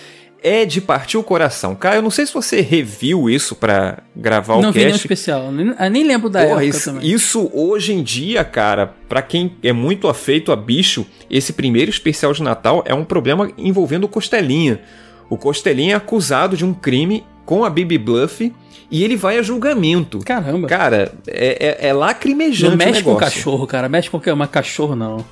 é 0.43 0.65
de 0.65 0.81
partir 0.81 1.17
o 1.17 1.23
coração. 1.23 1.75
Cara, 1.75 1.97
eu 1.97 2.03
não 2.03 2.11
sei 2.11 2.27
se 2.27 2.33
você 2.33 2.61
reviu 2.61 3.29
isso 3.29 3.55
para 3.55 3.99
gravar 4.15 4.55
não 4.55 4.61
o 4.61 4.63
cast. 4.63 4.67
Não 4.67 4.73
vi 4.73 4.85
nenhum 4.85 4.97
especial, 4.97 5.53
nem, 5.53 5.91
nem 5.91 6.05
lembro 6.05 6.29
da 6.29 6.41
Porra, 6.41 6.63
época 6.63 6.65
isso, 6.65 6.85
também. 6.85 7.11
Isso 7.11 7.51
hoje 7.53 7.93
em 7.93 8.03
dia, 8.03 8.45
cara, 8.45 8.95
para 9.09 9.23
quem 9.23 9.57
é 9.63 9.73
muito 9.73 10.09
afeito 10.09 10.53
a 10.53 10.57
bicho, 10.57 11.07
esse 11.31 11.53
primeiro 11.53 11.91
especial 11.91 12.33
de 12.33 12.43
Natal 12.43 12.83
é 12.87 12.95
um 12.95 13.05
problema 13.05 13.51
envolvendo 13.59 14.05
o 14.05 14.09
Costelinha. 14.09 14.81
O 15.29 15.37
Costelinha 15.37 15.95
é 15.95 15.97
acusado 15.97 16.57
de 16.57 16.65
um 16.65 16.73
crime 16.73 17.25
com 17.45 17.65
a 17.65 17.71
Bibi 17.71 17.99
Bluff 17.99 18.53
e 18.91 19.05
ele 19.05 19.17
vai 19.17 19.39
a 19.39 19.43
julgamento. 19.43 20.21
Caramba. 20.21 20.67
Cara, 20.69 21.13
é, 21.27 21.79
é, 21.83 21.89
é 21.89 21.93
lacrimejante 21.93 22.71
não 22.71 22.77
mexe 22.77 22.91
o 22.91 22.95
negócio. 22.95 23.15
com 23.15 23.19
cachorro, 23.19 23.67
cara. 23.67 23.89
Mexe 23.89 24.09
com 24.09 24.19
uma 24.19 24.47
cachorro, 24.47 24.97
não. 24.97 25.25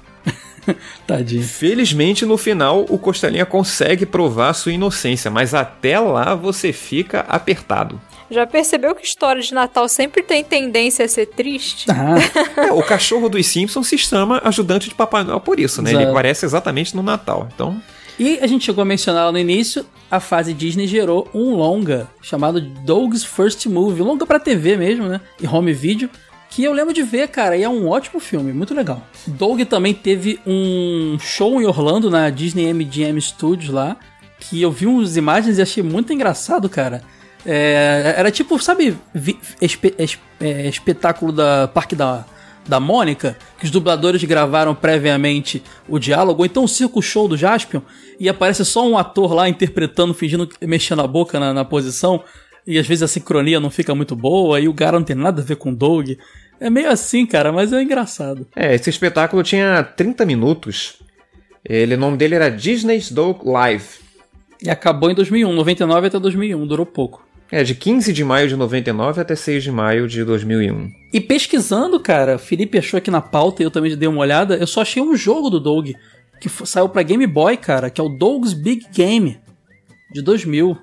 Tadinho. 1.06 1.43
Felizmente, 1.43 2.24
no 2.24 2.36
final, 2.36 2.84
o 2.88 2.98
Costelinha 2.98 3.47
consegue 3.47 4.06
provar 4.06 4.52
sua 4.55 4.72
inocência, 4.72 5.30
mas 5.30 5.55
até 5.55 5.98
lá 5.98 6.34
você 6.34 6.72
fica 6.72 7.20
apertado. 7.28 8.01
Já 8.30 8.47
percebeu 8.47 8.94
que 8.94 9.05
história 9.05 9.40
de 9.40 9.55
Natal 9.55 9.88
sempre 9.88 10.22
tem 10.22 10.43
tendência 10.43 11.05
a 11.05 11.09
ser 11.09 11.26
triste? 11.26 11.86
Ah. 11.90 12.16
é, 12.60 12.72
o 12.72 12.82
cachorro 12.82 13.28
dos 13.28 13.47
Simpsons 13.47 13.86
se 13.86 13.97
chama 13.97 14.40
ajudante 14.44 14.88
de 14.88 14.94
Papai 14.94 15.22
Noel 15.22 15.40
por 15.40 15.60
isso, 15.60 15.80
né? 15.80 15.90
Exato. 15.90 16.02
Ele 16.02 16.10
aparece 16.10 16.44
exatamente 16.44 16.97
no 16.97 17.02
Natal. 17.02 17.48
Então. 17.55 17.80
E 18.18 18.38
a 18.40 18.47
gente 18.47 18.64
chegou 18.64 18.82
a 18.82 18.84
mencionar 18.84 19.26
lá 19.26 19.32
no 19.32 19.38
início, 19.38 19.84
a 20.10 20.18
fase 20.18 20.55
Disney 20.55 20.86
gerou 20.86 21.28
um 21.34 21.55
longa 21.55 22.09
chamado 22.22 22.60
Dog's 22.60 23.22
First 23.22 23.66
Movie, 23.66 24.02
longa 24.02 24.24
para 24.24 24.40
TV 24.40 24.76
mesmo, 24.76 25.06
né? 25.06 25.20
E 25.40 25.47
home 25.47 25.72
video 25.72 26.09
que 26.57 26.65
eu 26.65 26.73
lembro 26.73 26.95
de 26.95 27.03
ver, 27.03 27.28
cara, 27.28 27.55
e 27.55 27.62
é 27.62 27.69
um 27.69 27.87
ótimo 27.87 28.19
filme, 28.19 28.51
muito 28.51 28.73
legal. 28.73 29.07
Doug 29.27 29.61
também 29.65 29.93
teve 29.93 30.41
um 30.47 31.19
show 31.20 31.61
em 31.61 31.66
Orlando, 31.66 32.09
na 32.09 32.31
Disney 32.31 32.73
MGM 32.73 33.20
Studios 33.20 33.69
lá, 33.69 33.99
que 34.41 34.62
eu 34.62 34.73
vi 34.73 34.87
umas 34.87 35.19
imagens 35.19 35.59
e 35.59 35.62
achei 35.62 35.83
muito 35.83 36.15
engraçado, 36.15 36.66
cara. 36.66 37.03
É, 37.45 38.15
era 38.16 38.31
tipo, 38.31 38.59
sabe, 38.59 38.97
espe, 39.61 39.95
es, 39.99 40.19
é, 40.41 40.66
espetáculo 40.66 41.31
da 41.31 41.69
Parque 41.69 41.95
da, 41.95 42.24
da 42.66 42.81
Mônica, 42.81 43.37
que 43.59 43.66
os 43.66 43.70
dubladores 43.70 44.24
gravaram 44.24 44.74
previamente 44.74 45.62
o 45.87 45.99
diálogo, 45.99 46.41
ou 46.41 46.47
então 46.47 46.65
o 46.65 46.69
circo 46.69 47.03
show 47.03 47.28
do 47.28 47.37
Jaspion, 47.37 47.83
e 48.19 48.31
aparece 48.31 48.65
só 48.65 48.89
um 48.89 48.97
ator 48.97 49.35
lá 49.35 49.47
interpretando, 49.47 50.15
fingindo, 50.15 50.49
mexendo 50.62 51.03
a 51.03 51.07
boca 51.07 51.39
na, 51.39 51.53
na 51.53 51.66
posição 51.66 52.24
e 52.66 52.78
às 52.78 52.87
vezes 52.87 53.03
a 53.03 53.09
sincronia 53.09 53.61
não 53.61 53.70
fica 53.70 53.95
muito 53.95 54.16
boa, 54.16 54.59
e 54.59 54.66
o 54.69 54.74
cara 54.74 54.99
não 54.99 55.05
tem 55.05 55.15
nada 55.15 55.41
a 55.41 55.45
ver 55.45 55.57
com 55.57 55.70
o 55.70 55.77
Doug. 55.77 56.11
É 56.61 56.70
meio 56.70 56.91
assim, 56.91 57.27
cara, 57.27 57.53
mas 57.53 57.73
é 57.73 57.83
engraçado. 57.83 58.47
É, 58.55 58.74
esse 58.74 58.89
espetáculo 58.89 59.43
tinha 59.43 59.83
30 59.83 60.24
minutos. 60.24 61.03
Ele, 61.65 61.95
o 61.95 61.99
nome 61.99 62.16
dele 62.16 62.35
era 62.35 62.51
Disney's 62.51 63.11
Dog 63.11 63.41
Live. 63.45 63.85
E 64.62 64.70
acabou 64.70 65.11
em 65.11 65.15
2001, 65.15 65.53
99 65.53 66.07
até 66.07 66.19
2001, 66.19 66.66
durou 66.66 66.87
pouco. 66.87 67.27
É, 67.51 67.62
de 67.62 67.74
15 67.74 68.12
de 68.12 68.24
maio 68.24 68.49
de 68.49 68.57
99 68.57 69.20
até 69.20 69.37
6 69.37 69.62
de 69.62 69.70
maio 69.70 70.09
de 70.09 70.24
2001. 70.24 70.91
E 71.12 71.20
pesquisando, 71.20 72.01
cara, 72.01 72.39
Felipe 72.39 72.78
achou 72.78 72.99
aqui 72.99 73.11
na 73.11 73.20
pauta 73.20 73.62
e 73.62 73.66
eu 73.66 73.70
também 73.70 73.97
dei 73.97 74.09
uma 74.09 74.20
olhada, 74.20 74.57
eu 74.57 74.66
só 74.66 74.81
achei 74.81 75.03
um 75.03 75.15
jogo 75.15 75.49
do 75.49 75.61
Doug 75.61 75.91
que 76.41 76.49
saiu 76.66 76.89
para 76.89 77.03
Game 77.03 77.27
Boy, 77.27 77.57
cara, 77.57 77.89
que 77.89 78.01
é 78.01 78.05
o 78.05 78.09
Dog's 78.09 78.53
Big 78.53 78.87
Game 78.93 79.39
de 80.12 80.23
2000. 80.23 80.77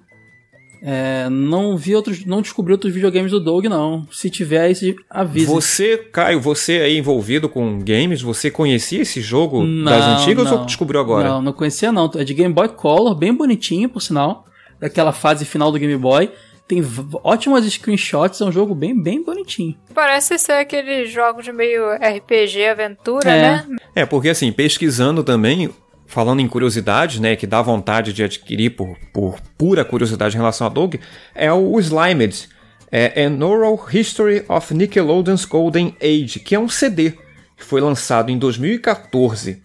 É, 0.85 1.29
não 1.29 1.77
vi 1.77 1.95
outros, 1.95 2.25
não 2.25 2.41
descobri 2.41 2.73
outros 2.73 2.93
videogames 2.93 3.31
do 3.31 3.39
Doug, 3.39 3.65
não. 3.65 4.05
Se 4.11 4.29
tiver, 4.29 4.63
aí 4.63 4.95
avisa. 5.09 5.49
Você, 5.49 5.97
Caio, 5.97 6.41
você 6.41 6.73
aí 6.73 6.97
envolvido 6.97 7.47
com 7.47 7.79
games, 7.79 8.21
você 8.21 8.51
conhecia 8.51 9.01
esse 9.01 9.21
jogo 9.21 9.63
não, 9.63 9.89
das 9.89 10.05
antigas 10.21 10.51
não, 10.51 10.59
ou 10.59 10.65
descobriu 10.65 10.99
agora? 10.99 11.29
Não, 11.29 11.41
não 11.41 11.53
conhecia 11.53 11.89
não. 11.89 12.11
É 12.15 12.25
de 12.25 12.33
Game 12.33 12.53
Boy 12.53 12.67
Color, 12.67 13.15
bem 13.15 13.33
bonitinho, 13.33 13.87
por 13.87 14.01
sinal. 14.01 14.45
Daquela 14.77 15.13
fase 15.13 15.45
final 15.45 15.71
do 15.71 15.79
Game 15.79 15.95
Boy. 15.95 16.29
Tem 16.67 16.83
ótimas 17.23 17.65
screenshots, 17.65 18.41
é 18.41 18.45
um 18.45 18.51
jogo 18.51 18.75
bem, 18.75 19.01
bem 19.01 19.23
bonitinho. 19.23 19.77
Parece 19.93 20.37
ser 20.37 20.53
aquele 20.53 21.05
jogo 21.05 21.41
de 21.41 21.53
meio 21.53 21.93
RPG, 21.93 22.65
aventura, 22.65 23.29
é. 23.29 23.41
né? 23.41 23.67
É, 23.95 24.05
porque 24.05 24.29
assim, 24.29 24.51
pesquisando 24.51 25.23
também, 25.23 25.69
falando 26.13 26.41
em 26.41 26.47
curiosidades, 26.47 27.19
né, 27.19 27.35
que 27.35 27.47
dá 27.47 27.59
vontade 27.59 28.13
de 28.13 28.23
adquirir 28.23 28.75
por, 28.75 28.95
por 29.11 29.39
pura 29.57 29.83
curiosidade 29.83 30.35
em 30.35 30.37
relação 30.37 30.67
a 30.67 30.69
Doug, 30.69 30.95
é 31.33 31.51
o 31.51 31.79
Slimed, 31.79 32.47
é 32.91 33.25
An 33.25 33.43
Oral 33.43 33.83
History 33.91 34.45
of 34.47 34.71
Nickelodeon's 34.75 35.43
Golden 35.43 35.95
Age, 35.99 36.39
que 36.39 36.53
é 36.53 36.59
um 36.59 36.69
CD 36.69 37.13
que 37.57 37.63
foi 37.63 37.81
lançado 37.81 38.29
em 38.29 38.37
2014. 38.37 39.59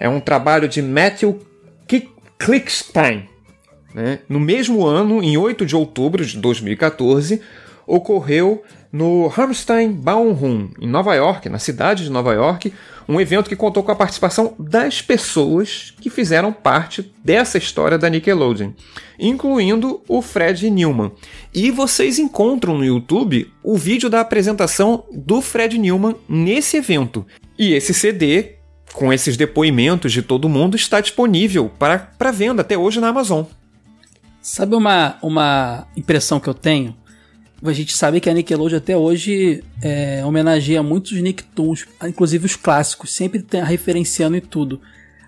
É 0.00 0.08
um 0.08 0.18
trabalho 0.18 0.66
de 0.66 0.82
Matthew 0.82 1.38
Klickstein. 2.36 3.28
Né? 3.94 4.18
No 4.28 4.40
mesmo 4.40 4.84
ano, 4.84 5.22
em 5.22 5.36
8 5.36 5.64
de 5.64 5.76
outubro 5.76 6.26
de 6.26 6.36
2014, 6.36 7.40
ocorreu 7.86 8.64
no 8.90 9.32
Hammerstein 9.36 9.92
Ballroom, 9.92 10.70
em 10.80 10.88
Nova 10.88 11.14
York, 11.14 11.48
na 11.48 11.60
cidade 11.60 12.02
de 12.02 12.10
Nova 12.10 12.34
York, 12.34 12.74
um 13.08 13.20
evento 13.20 13.48
que 13.48 13.56
contou 13.56 13.82
com 13.82 13.92
a 13.92 13.96
participação 13.96 14.54
das 14.58 15.02
pessoas 15.02 15.92
que 16.00 16.10
fizeram 16.10 16.52
parte 16.52 17.12
dessa 17.24 17.58
história 17.58 17.98
da 17.98 18.08
Nickelodeon, 18.08 18.72
incluindo 19.18 20.02
o 20.08 20.22
Fred 20.22 20.70
Newman. 20.70 21.12
E 21.54 21.70
vocês 21.70 22.18
encontram 22.18 22.76
no 22.76 22.84
YouTube 22.84 23.50
o 23.62 23.76
vídeo 23.76 24.08
da 24.08 24.20
apresentação 24.20 25.04
do 25.12 25.40
Fred 25.40 25.78
Newman 25.78 26.16
nesse 26.28 26.76
evento. 26.76 27.26
E 27.58 27.72
esse 27.72 27.92
CD, 27.92 28.56
com 28.92 29.12
esses 29.12 29.36
depoimentos 29.36 30.12
de 30.12 30.22
todo 30.22 30.48
mundo, 30.48 30.76
está 30.76 31.00
disponível 31.00 31.70
para 31.78 32.30
venda 32.32 32.62
até 32.62 32.76
hoje 32.76 33.00
na 33.00 33.08
Amazon. 33.08 33.44
Sabe 34.40 34.74
uma, 34.74 35.16
uma 35.22 35.86
impressão 35.96 36.40
que 36.40 36.48
eu 36.48 36.54
tenho? 36.54 36.96
A 37.64 37.72
gente 37.72 37.96
sabe 37.96 38.20
que 38.20 38.28
a 38.28 38.34
Nickelodeon 38.34 38.78
até 38.78 38.96
hoje 38.96 39.62
é, 39.80 40.24
homenageia 40.24 40.82
muitos 40.82 41.12
Nicktoons, 41.12 41.86
inclusive 42.04 42.46
os 42.46 42.56
clássicos, 42.56 43.12
sempre 43.12 43.40
tem 43.40 43.62
referenciando 43.62 44.36
em 44.36 44.40
tudo. 44.40 44.80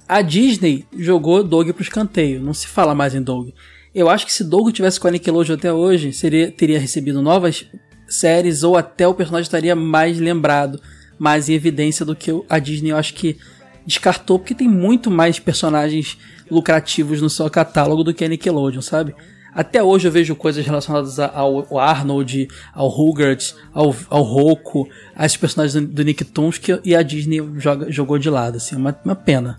A 0.09 0.21
Disney 0.21 0.85
jogou 0.99 1.45
Doug 1.45 1.71
pro 1.71 1.83
escanteio, 1.83 2.41
não 2.41 2.53
se 2.53 2.67
fala 2.67 2.95
mais 2.95 3.15
em 3.15 3.23
Doug. 3.23 3.51
Eu 3.95 4.11
acho 4.11 4.27
que 4.27 4.33
se 4.33 4.43
Doug 4.43 4.73
tivesse 4.73 4.99
com 4.99 5.07
a 5.07 5.11
Nickelodeon 5.13 5.55
até 5.55 5.73
hoje, 5.73 6.13
seria, 6.13 6.51
teria 6.51 6.81
recebido 6.81 7.23
novas 7.23 7.67
séries 8.09 8.63
ou 8.65 8.77
até 8.77 9.07
o 9.07 9.15
personagem 9.15 9.45
estaria 9.45 9.77
mais 9.77 10.19
lembrado, 10.19 10.81
mais 11.19 11.49
em 11.49 11.55
evidência 11.55 12.05
do 12.05 12.17
que 12.17 12.31
a 12.49 12.59
Disney. 12.59 12.91
Eu 12.91 12.97
acho 12.97 13.15
que 13.15 13.39
descartou 13.87 14.39
porque 14.39 14.55
tem 14.55 14.69
muito 14.69 15.11
mais 15.11 15.39
personagens 15.39 16.19
lucrativos 16.51 17.23
no 17.23 17.31
seu 17.31 17.49
catálogo 17.49 18.03
do 18.03 18.13
que 18.13 18.25
a 18.25 18.29
Nickelodeon, 18.29 18.83
sabe? 18.83 19.15
Até 19.55 19.83
hoje 19.83 20.09
eu 20.09 20.13
vejo 20.13 20.35
coisas 20.35 20.65
relacionadas 20.67 21.19
ao 21.19 21.79
Arnold, 21.79 22.49
ao 22.73 22.89
Rugrats, 22.89 23.55
ao, 23.73 23.95
ao 24.11 24.23
Roku, 24.23 24.89
a 25.15 25.25
esses 25.25 25.37
personagens 25.37 25.87
do 25.87 26.03
Nicktoons 26.03 26.59
que 26.59 26.81
e 26.85 26.95
a 26.95 27.03
Disney 27.03 27.41
joga, 27.59 27.91
jogou 27.91 28.19
de 28.19 28.29
lado, 28.29 28.57
assim, 28.57 28.75
uma, 28.77 28.99
uma 29.05 29.15
pena. 29.15 29.59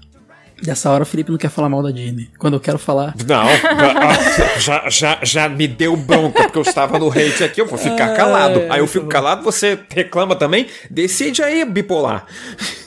Dessa 0.62 0.90
hora 0.90 1.04
o 1.04 1.06
Felipe 1.06 1.32
não 1.32 1.38
quer 1.38 1.50
falar 1.50 1.68
mal 1.68 1.84
da 1.84 1.92
Disney. 1.92 2.30
Quando 2.40 2.54
eu 2.54 2.60
quero 2.60 2.80
falar. 2.80 3.14
Não, 3.28 3.46
já, 4.60 4.90
já, 4.90 5.20
já 5.22 5.50
me 5.50 5.68
deu 5.68 5.98
bronca, 5.98 6.44
porque 6.44 6.58
eu 6.58 6.62
estava 6.62 6.98
no 6.98 7.10
hate 7.10 7.44
aqui, 7.44 7.60
eu 7.60 7.68
vou 7.68 7.78
ficar 7.78 8.14
é, 8.14 8.16
calado. 8.16 8.62
Aí 8.70 8.80
eu 8.80 8.88
fico 8.88 9.06
calado, 9.08 9.44
você 9.44 9.78
reclama 9.90 10.36
também? 10.36 10.68
Decide 10.90 11.44
aí, 11.44 11.66
bipolar. 11.66 12.26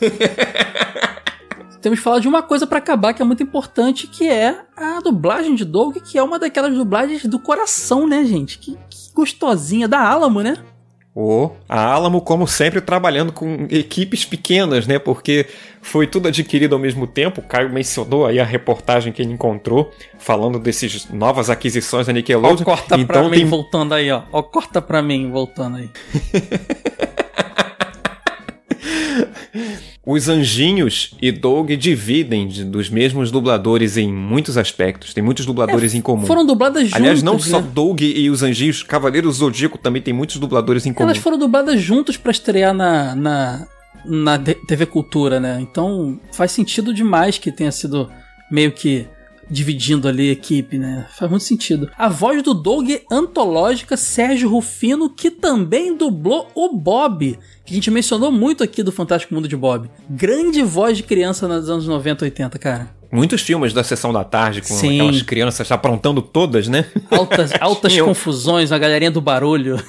temos 1.80 1.98
que 1.98 2.04
falar 2.04 2.20
de 2.20 2.28
uma 2.28 2.42
coisa 2.42 2.66
para 2.66 2.78
acabar 2.78 3.14
que 3.14 3.22
é 3.22 3.24
muito 3.24 3.42
importante, 3.42 4.06
que 4.06 4.28
é 4.28 4.60
a 4.76 5.00
dublagem 5.00 5.54
de 5.54 5.64
Doug, 5.64 5.96
que 5.98 6.18
é 6.18 6.22
uma 6.22 6.38
daquelas 6.38 6.74
dublagens 6.74 7.24
do 7.26 7.38
coração, 7.38 8.06
né, 8.06 8.24
gente? 8.24 8.58
Que, 8.58 8.76
que 8.88 9.12
gostosinha, 9.14 9.88
da 9.88 10.00
Alamo, 10.00 10.42
né? 10.42 10.56
Oh, 11.14 11.50
a 11.68 11.80
Alamo, 11.80 12.20
como 12.20 12.46
sempre, 12.46 12.80
trabalhando 12.80 13.32
com 13.32 13.66
equipes 13.70 14.24
pequenas, 14.24 14.86
né? 14.86 15.00
Porque 15.00 15.46
foi 15.82 16.06
tudo 16.06 16.28
adquirido 16.28 16.74
ao 16.74 16.78
mesmo 16.78 17.08
tempo. 17.08 17.40
O 17.40 17.44
Caio 17.44 17.70
mencionou 17.70 18.24
aí 18.24 18.38
a 18.38 18.44
reportagem 18.44 19.12
que 19.12 19.20
ele 19.20 19.32
encontrou, 19.32 19.92
falando 20.16 20.60
dessas 20.60 21.08
novas 21.10 21.50
aquisições 21.50 22.06
da 22.06 22.12
Nickelodeon. 22.12 22.62
Ó, 22.62 22.64
corta 22.64 22.94
então, 22.94 23.06
pra 23.06 23.30
tem... 23.30 23.44
mim 23.44 23.50
voltando 23.50 23.94
aí, 23.94 24.12
ó. 24.12 24.22
ó. 24.30 24.42
Corta 24.42 24.80
pra 24.80 25.02
mim 25.02 25.28
voltando 25.30 25.78
aí. 25.78 25.90
Os 30.10 30.26
Anjinhos 30.26 31.10
e 31.20 31.30
Doug 31.30 31.70
dividem 31.72 32.48
de, 32.48 32.64
dos 32.64 32.88
mesmos 32.88 33.30
dubladores 33.30 33.98
em 33.98 34.10
muitos 34.10 34.56
aspectos. 34.56 35.12
Tem 35.12 35.22
muitos 35.22 35.44
dubladores 35.44 35.92
é, 35.92 35.98
em 35.98 36.00
comum. 36.00 36.24
Foram 36.24 36.46
dubladas 36.46 36.84
juntas. 36.84 36.98
Aliás, 36.98 37.22
não 37.22 37.34
né? 37.34 37.40
só 37.40 37.60
Doug 37.60 38.00
e 38.00 38.30
os 38.30 38.42
Anjinhos, 38.42 38.82
Cavaleiros 38.82 39.36
Zodíaco 39.36 39.76
também 39.76 40.00
tem 40.00 40.14
muitos 40.14 40.38
dubladores 40.38 40.86
em 40.86 40.94
comum. 40.94 41.10
Elas 41.10 41.18
foram 41.18 41.36
dubladas 41.36 41.78
juntos 41.82 42.16
para 42.16 42.30
estrear 42.30 42.72
na, 42.72 43.14
na, 43.14 43.66
na 44.06 44.38
TV 44.38 44.86
Cultura, 44.86 45.38
né? 45.38 45.58
Então 45.60 46.18
faz 46.32 46.52
sentido 46.52 46.94
demais 46.94 47.36
que 47.36 47.52
tenha 47.52 47.70
sido 47.70 48.08
meio 48.50 48.72
que 48.72 49.06
dividindo 49.50 50.08
ali 50.08 50.30
a 50.30 50.32
equipe, 50.32 50.78
né? 50.78 51.06
Faz 51.16 51.30
muito 51.30 51.44
sentido. 51.44 51.90
A 51.96 52.08
voz 52.08 52.42
do 52.42 52.54
Doug 52.54 52.88
antológica 53.10 53.96
Sérgio 53.96 54.48
Rufino, 54.48 55.10
que 55.10 55.30
também 55.30 55.96
dublou 55.96 56.48
o 56.54 56.74
Bob, 56.74 57.38
que 57.64 57.72
a 57.72 57.74
gente 57.74 57.90
mencionou 57.90 58.30
muito 58.30 58.62
aqui 58.62 58.82
do 58.82 58.92
Fantástico 58.92 59.34
Mundo 59.34 59.48
de 59.48 59.56
Bob. 59.56 59.90
Grande 60.08 60.62
voz 60.62 60.96
de 60.96 61.02
criança 61.02 61.48
nos 61.48 61.68
anos 61.68 61.86
90, 61.86 62.24
80, 62.24 62.58
cara. 62.58 62.98
Muitos 63.10 63.40
filmes 63.40 63.72
da 63.72 63.82
sessão 63.82 64.12
da 64.12 64.22
tarde 64.22 64.60
com 64.60 64.74
Sim. 64.74 65.00
aquelas 65.00 65.22
crianças 65.22 65.72
aprontando 65.72 66.20
todas, 66.20 66.68
né? 66.68 66.84
Altas, 67.10 67.52
altas 67.58 67.96
confusões, 68.00 68.70
a 68.70 68.78
galerinha 68.78 69.10
do 69.10 69.20
barulho. 69.20 69.82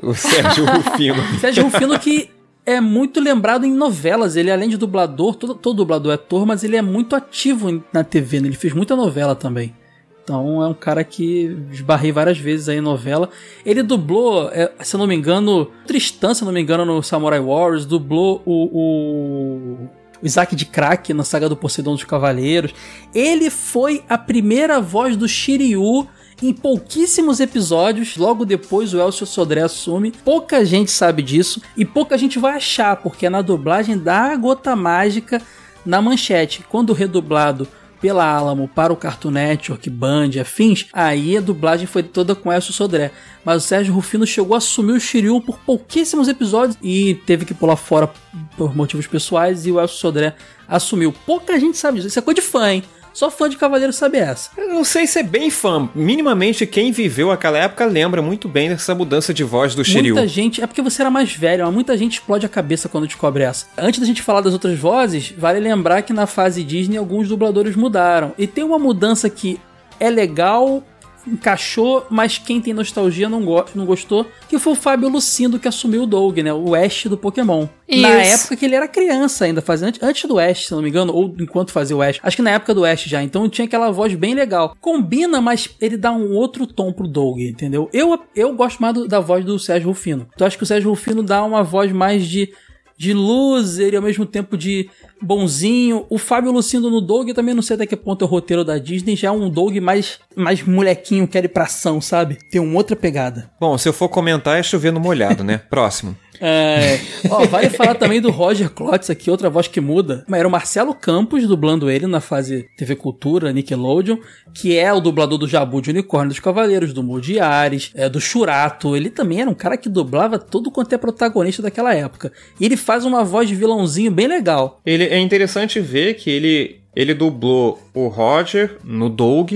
O 0.00 0.14
Sérgio 0.14 0.64
Rufino. 0.64 1.16
Sérgio 1.40 1.64
Rufino 1.64 1.98
que 1.98 2.30
é 2.64 2.80
muito 2.80 3.20
lembrado 3.20 3.64
em 3.64 3.72
novelas. 3.72 4.36
Ele, 4.36 4.50
além 4.50 4.68
de 4.68 4.76
dublador, 4.76 5.34
todo, 5.34 5.54
todo 5.54 5.76
dublador 5.76 6.12
é 6.12 6.14
ator, 6.14 6.46
mas 6.46 6.62
ele 6.62 6.76
é 6.76 6.82
muito 6.82 7.16
ativo 7.16 7.82
na 7.92 8.04
TV. 8.04 8.40
Né? 8.40 8.48
Ele 8.48 8.56
fez 8.56 8.72
muita 8.72 8.94
novela 8.94 9.34
também. 9.34 9.74
Então 10.22 10.62
é 10.62 10.68
um 10.68 10.74
cara 10.74 11.02
que 11.02 11.56
esbarrei 11.72 12.12
várias 12.12 12.38
vezes 12.38 12.68
aí 12.68 12.78
em 12.78 12.82
novela. 12.82 13.28
Ele 13.66 13.82
dublou, 13.82 14.48
é, 14.52 14.70
se 14.80 14.94
eu 14.94 14.98
não 14.98 15.06
me 15.06 15.14
engano, 15.14 15.70
Tristan, 15.86 16.34
se 16.34 16.44
não 16.44 16.52
me 16.52 16.60
engano, 16.60 16.84
no 16.84 17.02
Samurai 17.02 17.40
Wars, 17.40 17.84
dublou 17.84 18.40
o, 18.44 18.52
o, 18.52 19.88
o 20.22 20.26
Isaac 20.26 20.54
de 20.54 20.66
Crack 20.66 21.12
na 21.12 21.24
saga 21.24 21.48
do 21.48 21.56
Poseidon 21.56 21.94
dos 21.94 22.04
Cavaleiros. 22.04 22.72
Ele 23.12 23.50
foi 23.50 24.04
a 24.08 24.16
primeira 24.16 24.80
voz 24.80 25.16
do 25.16 25.26
Shiryu 25.26 26.06
em 26.42 26.52
pouquíssimos 26.52 27.40
episódios. 27.40 28.16
Logo 28.16 28.44
depois 28.44 28.94
o 28.94 29.00
Elcio 29.00 29.26
Sodré 29.26 29.62
assume. 29.62 30.12
Pouca 30.24 30.64
gente 30.64 30.90
sabe 30.90 31.22
disso 31.22 31.60
e 31.76 31.84
pouca 31.84 32.16
gente 32.16 32.38
vai 32.38 32.54
achar, 32.54 32.96
porque 32.96 33.26
é 33.26 33.30
na 33.30 33.42
dublagem 33.42 33.98
da 33.98 34.34
Gota 34.36 34.74
Mágica 34.74 35.40
na 35.84 36.00
manchete. 36.00 36.64
Quando 36.68 36.92
redublado 36.92 37.66
pela 38.00 38.24
Alamo 38.24 38.66
para 38.66 38.92
o 38.92 38.96
Cartoon 38.96 39.30
Network, 39.30 39.90
Band, 39.90 40.30
afins, 40.40 40.86
aí 40.92 41.36
a 41.36 41.40
dublagem 41.40 41.86
foi 41.86 42.02
toda 42.02 42.34
com 42.34 42.52
Elcio 42.52 42.72
Sodré. 42.72 43.10
Mas 43.44 43.62
o 43.62 43.66
Sérgio 43.66 43.92
Rufino 43.92 44.26
chegou 44.26 44.54
a 44.54 44.58
assumir 44.58 44.92
o 44.92 45.00
Shiryu 45.00 45.40
por 45.40 45.58
pouquíssimos 45.58 46.26
episódios 46.28 46.78
e 46.82 47.14
teve 47.26 47.44
que 47.44 47.52
pular 47.52 47.76
fora 47.76 48.10
por 48.56 48.74
motivos 48.74 49.06
pessoais 49.06 49.66
e 49.66 49.72
o 49.72 49.78
Elcio 49.78 49.98
Sodré 49.98 50.34
assumiu. 50.66 51.12
Pouca 51.26 51.58
gente 51.60 51.76
sabe 51.76 51.96
disso, 51.96 52.08
isso 52.08 52.18
é 52.18 52.22
coisa 52.22 52.40
de 52.40 52.46
fã, 52.46 52.72
hein? 52.72 52.84
Só 53.12 53.30
fã 53.30 53.48
de 53.48 53.56
Cavaleiro 53.56 53.92
sabe 53.92 54.18
essa. 54.18 54.50
Eu 54.56 54.68
não 54.68 54.84
sei 54.84 55.06
se 55.06 55.18
é 55.18 55.22
bem 55.22 55.50
fã. 55.50 55.88
Minimamente, 55.94 56.66
quem 56.66 56.92
viveu 56.92 57.30
aquela 57.30 57.58
época 57.58 57.84
lembra 57.84 58.22
muito 58.22 58.48
bem 58.48 58.68
dessa 58.68 58.94
mudança 58.94 59.34
de 59.34 59.44
voz 59.44 59.74
do 59.74 59.84
Shiryu. 59.84 60.14
Muita 60.14 60.28
gente... 60.28 60.62
É 60.62 60.66
porque 60.66 60.82
você 60.82 61.02
era 61.02 61.10
mais 61.10 61.34
velho, 61.34 61.64
mas 61.64 61.74
muita 61.74 61.96
gente 61.96 62.14
explode 62.14 62.46
a 62.46 62.48
cabeça 62.48 62.88
quando 62.88 63.06
descobre 63.06 63.42
essa. 63.42 63.66
Antes 63.76 64.00
da 64.00 64.06
gente 64.06 64.22
falar 64.22 64.40
das 64.40 64.52
outras 64.52 64.78
vozes, 64.78 65.32
vale 65.36 65.60
lembrar 65.60 66.02
que 66.02 66.12
na 66.12 66.26
fase 66.26 66.62
Disney 66.62 66.96
alguns 66.96 67.28
dubladores 67.28 67.76
mudaram. 67.76 68.32
E 68.38 68.46
tem 68.46 68.64
uma 68.64 68.78
mudança 68.78 69.28
que 69.28 69.60
é 69.98 70.08
legal, 70.08 70.82
encaixou, 71.30 72.06
mas 72.10 72.38
quem 72.38 72.60
tem 72.60 72.74
nostalgia 72.74 73.28
não, 73.28 73.44
go 73.44 73.64
não 73.74 73.86
gostou, 73.86 74.26
que 74.48 74.58
foi 74.58 74.72
o 74.72 74.76
Fábio 74.76 75.08
Lucindo 75.08 75.58
que 75.58 75.68
assumiu 75.68 76.02
o 76.02 76.06
Doug, 76.06 76.38
né? 76.38 76.52
O 76.52 76.74
Ash 76.74 77.06
do 77.06 77.16
Pokémon. 77.16 77.66
Isso. 77.88 78.02
Na 78.02 78.08
época 78.08 78.56
que 78.56 78.64
ele 78.64 78.74
era 78.74 78.86
criança 78.86 79.44
ainda, 79.44 79.60
fazendo, 79.60 79.98
antes 80.02 80.28
do 80.28 80.38
Ash, 80.38 80.66
se 80.66 80.72
não 80.72 80.82
me 80.82 80.88
engano, 80.88 81.12
ou 81.14 81.34
enquanto 81.38 81.72
fazia 81.72 81.96
o 81.96 82.02
Ash. 82.02 82.20
Acho 82.22 82.36
que 82.36 82.42
na 82.42 82.50
época 82.50 82.74
do 82.74 82.84
Ash 82.84 83.04
já, 83.04 83.22
então 83.22 83.48
tinha 83.48 83.66
aquela 83.66 83.90
voz 83.90 84.14
bem 84.14 84.34
legal. 84.34 84.76
Combina, 84.80 85.40
mas 85.40 85.70
ele 85.80 85.96
dá 85.96 86.12
um 86.12 86.32
outro 86.32 86.66
tom 86.66 86.92
pro 86.92 87.08
Doug, 87.08 87.40
entendeu? 87.40 87.88
Eu, 87.92 88.18
eu 88.34 88.54
gosto 88.54 88.80
mais 88.80 88.94
do, 88.94 89.08
da 89.08 89.20
voz 89.20 89.44
do 89.44 89.58
Sérgio 89.58 89.88
Rufino. 89.88 90.28
Então 90.34 90.46
acho 90.46 90.56
que 90.56 90.62
o 90.62 90.66
Sérgio 90.66 90.90
Rufino 90.90 91.22
dá 91.22 91.44
uma 91.44 91.62
voz 91.62 91.92
mais 91.92 92.26
de 92.26 92.52
de 93.00 93.14
loser 93.14 93.94
e 93.94 93.96
ao 93.96 94.02
mesmo 94.02 94.26
tempo 94.26 94.58
de 94.58 94.90
bonzinho. 95.22 96.04
O 96.10 96.18
Fábio 96.18 96.52
Lucindo 96.52 96.90
no 96.90 97.00
Doug, 97.00 97.30
também 97.30 97.54
não 97.54 97.62
sei 97.62 97.74
até 97.74 97.86
que 97.86 97.96
ponto 97.96 98.22
é 98.22 98.28
o 98.28 98.30
roteiro 98.30 98.62
da 98.62 98.76
Disney, 98.76 99.16
já 99.16 99.28
é 99.28 99.30
um 99.30 99.48
Doug 99.48 99.74
mais, 99.78 100.18
mais 100.36 100.62
molequinho, 100.62 101.26
quer 101.26 101.42
ir 101.42 101.48
pra 101.48 101.64
ação, 101.64 101.98
sabe? 101.98 102.36
Tem 102.50 102.60
uma 102.60 102.76
outra 102.76 102.94
pegada. 102.94 103.50
Bom, 103.58 103.78
se 103.78 103.88
eu 103.88 103.94
for 103.94 104.10
comentar 104.10 104.58
é 104.58 104.62
chovendo 104.62 105.00
molhado, 105.00 105.42
né? 105.42 105.62
Próximo. 105.70 106.14
É, 106.40 106.98
ó, 107.28 107.44
vale 107.46 107.68
falar 107.68 107.94
também 107.94 108.20
do 108.20 108.30
Roger 108.30 108.70
Klotz 108.70 109.10
aqui, 109.10 109.30
outra 109.30 109.50
voz 109.50 109.68
que 109.68 109.80
muda. 109.80 110.24
Mas 110.26 110.40
era 110.40 110.48
o 110.48 110.50
Marcelo 110.50 110.94
Campos 110.94 111.46
dublando 111.46 111.90
ele 111.90 112.06
na 112.06 112.20
fase 112.20 112.66
TV 112.76 112.96
Cultura, 112.96 113.52
Nickelodeon, 113.52 114.16
que 114.54 114.76
é 114.76 114.92
o 114.92 115.00
dublador 115.00 115.38
do 115.38 115.46
Jabu 115.46 115.82
de 115.82 115.90
Unicórnio 115.90 116.30
dos 116.30 116.40
Cavaleiros, 116.40 116.92
do 116.92 117.02
Modiares, 117.02 117.90
é, 117.94 118.08
do 118.08 118.20
Churato. 118.20 118.96
Ele 118.96 119.10
também 119.10 119.42
era 119.42 119.50
um 119.50 119.54
cara 119.54 119.76
que 119.76 119.88
dublava 119.88 120.38
tudo 120.38 120.70
quanto 120.70 120.94
é 120.94 120.98
protagonista 120.98 121.62
daquela 121.62 121.94
época. 121.94 122.32
E 122.58 122.64
ele 122.64 122.76
faz 122.76 123.04
uma 123.04 123.22
voz 123.22 123.48
de 123.48 123.54
vilãozinho 123.54 124.10
bem 124.10 124.26
legal. 124.26 124.80
Ele 124.86 125.04
é 125.04 125.18
interessante 125.18 125.78
ver 125.80 126.14
que 126.14 126.30
ele 126.30 126.80
ele 126.94 127.14
dublou 127.14 127.80
o 127.94 128.08
Roger 128.08 128.76
no 128.82 129.08
Doug 129.08 129.52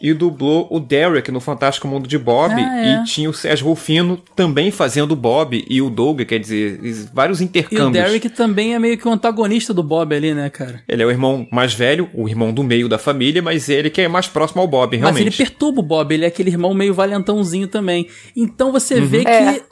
e 0.00 0.12
dublou 0.12 0.68
o 0.70 0.80
Derek 0.80 1.30
no 1.30 1.40
Fantástico 1.40 1.88
Mundo 1.88 2.08
de 2.08 2.18
Bob. 2.18 2.54
Ah, 2.54 2.78
é. 2.78 2.94
E 2.94 3.04
tinha 3.04 3.28
o 3.28 3.32
Sérgio 3.32 3.66
Rufino 3.66 4.18
também 4.34 4.70
fazendo 4.70 5.12
o 5.12 5.16
Bob 5.16 5.64
e 5.68 5.82
o 5.82 5.90
Doug, 5.90 6.22
quer 6.22 6.38
dizer, 6.38 6.80
vários 7.12 7.40
intercâmbios. 7.40 7.86
E 7.86 7.88
o 7.88 7.92
Derek 7.92 8.28
também 8.30 8.74
é 8.74 8.78
meio 8.78 8.98
que 8.98 9.06
o 9.06 9.10
antagonista 9.10 9.72
do 9.72 9.82
Bob 9.82 10.14
ali, 10.14 10.34
né, 10.34 10.50
cara? 10.50 10.82
Ele 10.88 11.02
é 11.02 11.06
o 11.06 11.10
irmão 11.10 11.46
mais 11.50 11.74
velho, 11.74 12.08
o 12.14 12.28
irmão 12.28 12.52
do 12.52 12.62
meio 12.62 12.88
da 12.88 12.98
família, 12.98 13.42
mas 13.42 13.68
ele 13.68 13.90
que 13.90 14.00
é 14.00 14.08
mais 14.08 14.26
próximo 14.26 14.62
ao 14.62 14.68
Bob, 14.68 14.96
realmente. 14.96 15.24
Mas 15.24 15.38
ele 15.38 15.48
perturba 15.48 15.80
o 15.80 15.82
Bob, 15.82 16.12
ele 16.12 16.24
é 16.24 16.28
aquele 16.28 16.50
irmão 16.50 16.74
meio 16.74 16.94
valentãozinho 16.94 17.68
também. 17.68 18.08
Então 18.36 18.72
você 18.72 18.96
uhum. 18.96 19.06
vê 19.06 19.22
é. 19.22 19.24
que 19.54 19.62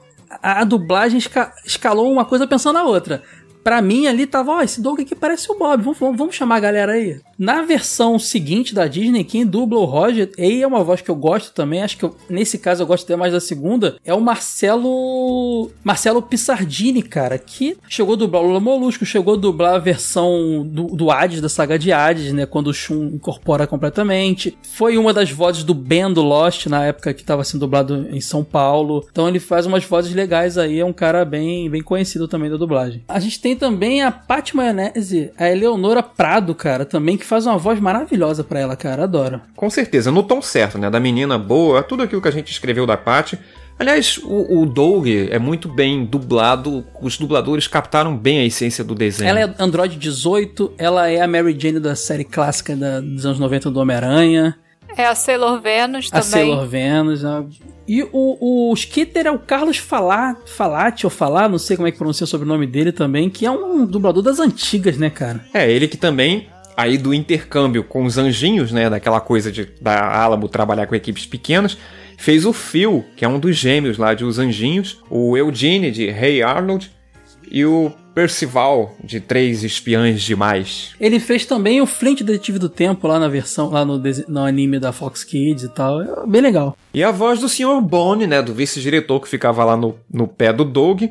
a 0.42 0.64
dublagem 0.64 1.20
escalou 1.64 2.10
uma 2.10 2.24
coisa 2.24 2.46
pensando 2.46 2.74
na 2.74 2.84
outra. 2.84 3.22
Pra 3.62 3.80
mim 3.80 4.06
ali 4.06 4.26
tava, 4.26 4.52
ó, 4.52 4.59
oh, 4.59 4.60
esse 4.60 4.80
Doug 4.80 5.01
aqui 5.01 5.14
parece 5.14 5.51
o 5.51 5.59
Bob, 5.59 5.82
vamos, 5.82 5.98
vamos 6.18 6.34
chamar 6.34 6.56
a 6.56 6.60
galera 6.60 6.92
aí. 6.92 7.18
Na 7.39 7.62
versão 7.62 8.19
seguinte 8.19 8.74
da 8.74 8.86
Disney, 8.86 9.24
quem 9.24 9.44
dubla 9.44 9.78
o 9.78 9.85
Roger, 9.85 10.31
e 10.39 10.62
é 10.62 10.66
uma 10.66 10.85
voz 10.85 11.01
que 11.01 11.11
eu 11.11 11.16
gosto 11.16 11.52
também, 11.52 11.82
acho 11.82 11.97
que 11.97 12.05
eu, 12.05 12.16
nesse 12.28 12.59
caso 12.59 12.82
eu 12.82 12.86
gosto 12.86 13.05
até 13.05 13.16
mais 13.16 13.32
da 13.32 13.40
segunda, 13.40 13.97
é 14.05 14.15
o 14.15 14.20
Marcelo. 14.20 15.70
Marcelo 15.82 16.23
Pissardini, 16.23 17.02
cara, 17.02 17.39
que 17.39 17.77
chegou 17.89 18.15
a 18.15 18.19
dublar 18.19 18.43
o 18.43 18.47
Lula 18.47 18.61
Molusco, 18.61 19.05
chegou 19.05 19.35
a 19.35 19.36
dublar 19.36 19.74
a 19.74 19.78
versão 19.78 20.62
do, 20.66 20.85
do 20.85 21.11
Hades, 21.11 21.40
da 21.40 21.48
saga 21.48 21.78
de 21.78 21.93
Hades, 21.93 22.32
né? 22.32 22.47
Quando 22.47 22.69
o 22.69 22.74
Shun 22.74 23.11
incorpora 23.15 23.66
completamente. 23.66 24.56
Foi 24.74 24.97
uma 24.97 25.12
das 25.12 25.31
vozes 25.31 25.65
do 25.65 25.74
Ben 25.74 26.12
do 26.12 26.23
Lost, 26.23 26.66
na 26.66 26.85
época 26.85 27.15
que 27.15 27.23
estava 27.23 27.44
sendo 27.44 27.61
dublado 27.61 28.06
em 28.11 28.20
São 28.20 28.44
Paulo. 28.44 29.06
Então 29.11 29.28
ele 29.28 29.40
faz 29.40 29.66
umas 29.66 29.85
vozes 29.85 30.15
legais 30.15 30.59
aí, 30.59 30.78
é 30.78 30.85
um 30.85 30.93
cara 30.93 31.24
bem, 31.24 31.69
bem 31.69 31.82
conhecido 31.82 32.28
também 32.28 32.51
da 32.51 32.56
dublagem. 32.56 33.02
A 33.09 33.19
gente 33.20 33.40
tem 33.40 33.56
também 33.56 34.02
a 34.02 34.12
Paty 34.12 34.56
Maionese, 34.56 35.31
a 35.36 35.48
Eleonora 35.51 36.02
Prado, 36.02 36.55
cara, 36.55 36.85
também, 36.85 37.16
que 37.24 37.28
faz 37.28 37.46
uma 37.46 37.56
voz 37.56 37.80
maravilhosa 37.80 38.44
para 38.44 38.60
ela, 38.60 38.76
cara. 38.76 39.05
Adoro. 39.05 39.40
Com 39.56 39.70
certeza, 39.70 40.12
no 40.12 40.22
tom 40.22 40.42
certo, 40.42 40.78
né? 40.78 40.90
Da 40.90 41.01
menina 41.01 41.38
boa, 41.38 41.82
tudo 41.82 42.02
aquilo 42.02 42.20
que 42.20 42.28
a 42.28 42.30
gente 42.30 42.52
escreveu 42.52 42.86
da 42.86 42.96
Paty. 42.96 43.38
Aliás, 43.76 44.18
o, 44.22 44.60
o 44.60 44.66
Doug 44.66 45.09
é 45.09 45.38
muito 45.38 45.68
bem 45.68 46.05
dublado, 46.05 46.84
os 47.02 47.18
dubladores 47.18 47.66
captaram 47.66 48.16
bem 48.16 48.38
a 48.38 48.44
essência 48.44 48.84
do 48.84 48.94
desenho. 48.94 49.28
Ela 49.28 49.40
é 49.40 49.55
Android 49.59 49.96
18, 49.96 50.74
ela 50.78 51.09
é 51.09 51.20
a 51.20 51.26
Mary 51.26 51.56
Jane 51.59 51.80
da 51.80 51.96
série 51.96 52.24
clássica 52.24 52.76
da, 52.76 53.01
dos 53.01 53.26
anos 53.26 53.40
90 53.40 53.70
do 53.70 53.80
Homem-Aranha. 53.80 54.56
É 54.96 55.06
a 55.06 55.14
Sailor 55.14 55.60
Venus 55.60 56.09
também. 56.09 56.20
A 56.20 56.22
Sailor 56.22 56.66
Venus. 56.66 57.22
Né? 57.24 57.46
E 57.88 58.02
o, 58.12 58.70
o 58.70 58.74
Skitter 58.74 59.26
é 59.26 59.30
o 59.30 59.40
Carlos 59.40 59.78
Falat, 59.78 60.38
Falati 60.46 61.05
ou 61.05 61.10
Falar, 61.10 61.48
não 61.48 61.59
sei 61.59 61.76
como 61.76 61.88
é 61.88 61.90
que 61.90 61.98
pronuncia 61.98 62.26
sobre 62.26 62.46
o 62.46 62.48
nome 62.48 62.66
dele 62.66 62.92
também, 62.92 63.28
que 63.28 63.44
é 63.44 63.51
um 63.51 63.84
dublador 63.84 64.22
das 64.22 64.38
antigas, 64.38 64.96
né, 64.96 65.10
cara? 65.10 65.44
É, 65.52 65.68
ele 65.68 65.88
que 65.88 65.96
também 65.96 66.48
aí 66.76 66.98
do 66.98 67.14
intercâmbio 67.14 67.84
com 67.84 68.05
os 68.05 68.18
anjinhos, 68.18 68.72
né, 68.72 68.90
daquela 68.90 69.20
coisa 69.20 69.51
de 69.51 69.68
da 69.80 70.22
Alamo 70.22 70.48
trabalhar 70.48 70.86
com 70.86 70.94
equipes 70.94 71.26
pequenas, 71.26 71.76
fez 72.16 72.44
o 72.44 72.52
Phil, 72.52 73.05
que 73.16 73.24
é 73.24 73.28
um 73.28 73.38
dos 73.38 73.56
gêmeos 73.56 73.98
lá 73.98 74.14
de 74.14 74.24
Os 74.24 74.38
Anjinhos, 74.38 75.01
o 75.10 75.36
Eugene 75.36 75.90
de 75.90 76.05
Hey 76.05 76.42
Arnold 76.42 76.90
e 77.51 77.64
o 77.64 77.92
Percival 78.14 78.96
de 79.02 79.20
Três 79.20 79.64
Espiãs 79.64 80.22
Demais. 80.22 80.94
Ele 81.01 81.18
fez 81.18 81.44
também 81.44 81.80
o 81.80 81.86
Flint 81.86 82.22
Detetive 82.22 82.60
do 82.60 82.68
Tempo 82.68 83.09
lá 83.09 83.18
na 83.18 83.26
versão, 83.26 83.70
lá 83.70 83.84
no, 83.84 84.01
no 84.28 84.44
anime 84.44 84.78
da 84.78 84.92
Fox 84.92 85.24
Kids 85.24 85.64
e 85.64 85.68
tal. 85.68 86.01
É 86.01 86.26
bem 86.26 86.40
legal. 86.40 86.76
E 86.92 87.02
a 87.02 87.10
voz 87.10 87.40
do 87.40 87.48
Sr. 87.48 87.80
Bone, 87.80 88.26
né, 88.26 88.40
do 88.40 88.55
vice-diretor 88.55 89.20
que 89.20 89.28
ficava 89.28 89.64
lá 89.64 89.76
no, 89.76 89.98
no 90.12 90.28
pé 90.28 90.52
do 90.52 90.64
Doug, 90.64 91.02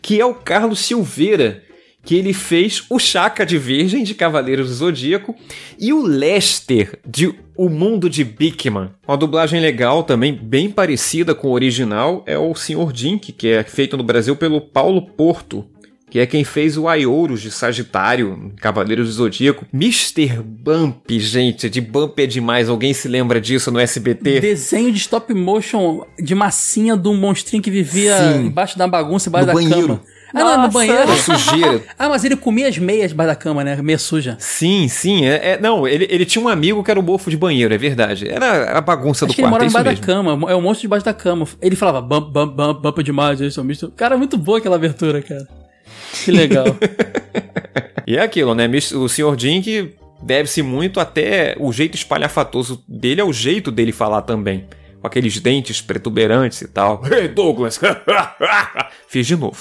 que 0.00 0.20
é 0.20 0.24
o 0.24 0.34
Carlos 0.34 0.78
Silveira, 0.78 1.64
que 2.04 2.16
ele 2.16 2.32
fez 2.32 2.84
o 2.90 2.98
Chaka 2.98 3.46
de 3.46 3.58
Virgem 3.58 4.02
de 4.02 4.14
Cavaleiros 4.14 4.68
do 4.68 4.74
Zodíaco 4.74 5.34
e 5.78 5.92
o 5.92 6.02
Lester 6.02 6.98
de 7.06 7.34
O 7.56 7.68
Mundo 7.68 8.10
de 8.10 8.24
Bigman. 8.24 8.90
Uma 9.06 9.16
dublagem 9.16 9.60
legal 9.60 10.02
também, 10.02 10.32
bem 10.34 10.70
parecida 10.70 11.34
com 11.34 11.48
o 11.48 11.52
original, 11.52 12.22
é 12.26 12.36
o 12.36 12.54
Sr. 12.54 12.92
Dink, 12.92 13.32
que 13.32 13.48
é 13.48 13.62
feito 13.62 13.96
no 13.96 14.02
Brasil 14.02 14.34
pelo 14.36 14.60
Paulo 14.60 15.02
Porto 15.02 15.64
que 16.12 16.18
é 16.18 16.26
quem 16.26 16.44
fez 16.44 16.76
o 16.76 16.88
Aiouros 16.88 17.40
de 17.40 17.50
Sagitário, 17.50 18.52
Cavaleiros 18.60 19.06
do 19.06 19.12
Zodíaco. 19.14 19.64
Mr. 19.72 20.42
Bump, 20.44 21.08
gente, 21.18 21.70
de 21.70 21.80
Bump 21.80 22.18
é 22.18 22.26
demais. 22.26 22.68
Alguém 22.68 22.92
se 22.92 23.08
lembra 23.08 23.40
disso 23.40 23.70
no 23.70 23.80
SBT? 23.80 24.38
Desenho 24.38 24.92
de 24.92 24.98
stop 24.98 25.32
motion 25.32 26.04
de 26.22 26.34
massinha 26.34 26.94
do 26.94 27.14
monstrinho 27.14 27.62
que 27.62 27.70
vivia 27.70 28.14
Sim. 28.18 28.48
embaixo 28.48 28.76
da 28.76 28.86
bagunça, 28.86 29.30
embaixo 29.30 29.46
no 29.46 29.54
da 29.54 29.58
banheiro. 29.58 29.86
cama. 29.86 30.02
Ah, 30.34 30.44
não, 30.44 30.62
no 30.62 30.70
banheiro. 30.70 31.14
sujeira. 31.16 31.82
ah, 31.98 32.08
mas 32.08 32.24
ele 32.24 32.36
comia 32.36 32.68
as 32.68 32.78
meias 32.78 33.10
debaixo 33.10 33.30
da 33.30 33.36
cama, 33.36 33.62
né? 33.62 33.76
Meia 33.82 33.98
suja. 33.98 34.36
Sim, 34.38 34.88
sim. 34.88 35.26
É, 35.26 35.52
é, 35.52 35.60
não, 35.60 35.86
ele, 35.86 36.06
ele 36.10 36.24
tinha 36.24 36.42
um 36.42 36.48
amigo 36.48 36.82
que 36.82 36.90
era 36.90 36.98
o 36.98 37.02
bofo 37.02 37.30
de 37.30 37.36
banheiro, 37.36 37.72
é 37.72 37.78
verdade. 37.78 38.28
Era 38.28 38.78
a 38.78 38.80
bagunça 38.80 39.24
Acho 39.24 39.32
do 39.32 39.36
que 39.36 39.42
quarto. 39.42 39.62
Ele 39.62 39.70
mora 39.70 39.90
é 39.90 39.94
debaixo 39.94 40.00
da 40.00 40.06
cama, 40.06 40.50
é 40.50 40.56
um 40.56 40.62
monstro 40.62 40.82
debaixo 40.82 41.04
da 41.04 41.14
cama. 41.14 41.46
Ele 41.60 41.76
falava 41.76 42.00
bump, 42.00 42.32
bump, 42.32 42.54
bump, 42.54 42.82
bump 42.82 43.02
demais, 43.02 43.40
isso 43.40 43.60
é 43.60 43.62
misto. 43.62 43.92
Cara, 43.96 44.16
muito 44.16 44.38
boa 44.38 44.58
aquela 44.58 44.76
abertura, 44.76 45.20
cara. 45.20 45.46
Que 46.24 46.30
legal. 46.30 46.66
e 48.06 48.16
é 48.16 48.22
aquilo, 48.22 48.54
né? 48.54 48.68
O 48.94 49.08
Sr. 49.08 49.36
Dink 49.36 49.94
deve-se 50.22 50.62
muito 50.62 51.00
até 51.00 51.56
o 51.58 51.72
jeito 51.72 51.96
espalhafatoso 51.96 52.82
dele, 52.88 53.20
é 53.20 53.24
o 53.24 53.32
jeito 53.32 53.70
dele 53.70 53.92
falar 53.92 54.22
também. 54.22 54.64
Com 55.02 55.08
aqueles 55.08 55.40
dentes 55.40 55.80
protuberantes 55.80 56.62
e 56.62 56.68
tal. 56.68 57.02
Hey, 57.12 57.26
Douglas! 57.26 57.78
Fiz 59.08 59.26
de 59.26 59.36
novo. 59.36 59.58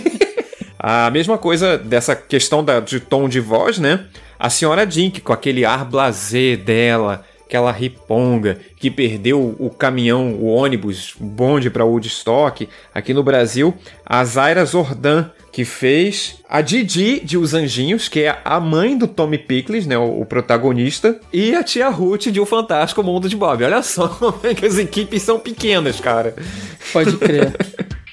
a 0.78 1.10
mesma 1.10 1.36
coisa 1.36 1.76
dessa 1.76 2.16
questão 2.16 2.64
da, 2.64 2.80
de 2.80 2.98
tom 2.98 3.28
de 3.28 3.40
voz, 3.40 3.78
né? 3.78 4.06
A 4.38 4.48
senhora 4.48 4.86
Dink, 4.86 5.20
com 5.20 5.34
aquele 5.34 5.66
ar 5.66 5.84
blasé 5.84 6.56
dela, 6.56 7.24
aquela 7.54 7.70
riponga, 7.70 8.58
que 8.76 8.90
perdeu 8.90 9.54
o 9.60 9.70
caminhão, 9.70 10.32
o 10.32 10.46
ônibus, 10.46 11.14
o 11.20 11.24
bonde 11.24 11.70
para 11.70 11.84
Woodstock. 11.84 12.68
Aqui 12.92 13.14
no 13.14 13.22
Brasil, 13.22 13.72
a 14.04 14.24
Zaira 14.24 14.64
Zordan, 14.64 15.30
que 15.52 15.64
fez 15.64 16.40
a 16.48 16.60
Didi 16.60 17.20
de 17.20 17.38
Os 17.38 17.54
Anjinhos, 17.54 18.08
que 18.08 18.22
é 18.22 18.40
a 18.44 18.58
mãe 18.58 18.98
do 18.98 19.06
Tommy 19.06 19.38
Pickles, 19.38 19.86
né, 19.86 19.96
o, 19.96 20.22
o, 20.22 20.26
protagonista, 20.26 21.20
e 21.32 21.54
a 21.54 21.62
tia 21.62 21.88
Ruth 21.88 22.26
de 22.26 22.40
O 22.40 22.46
Fantástico 22.46 23.04
Mundo 23.04 23.28
de 23.28 23.36
Bob. 23.36 23.62
Olha 23.62 23.82
só 23.84 24.08
como 24.18 24.40
é 24.42 24.52
que 24.52 24.66
as 24.66 24.76
equipes 24.76 25.22
são 25.22 25.38
pequenas, 25.38 26.00
cara. 26.00 26.34
Pode 26.92 27.16
crer. 27.18 27.54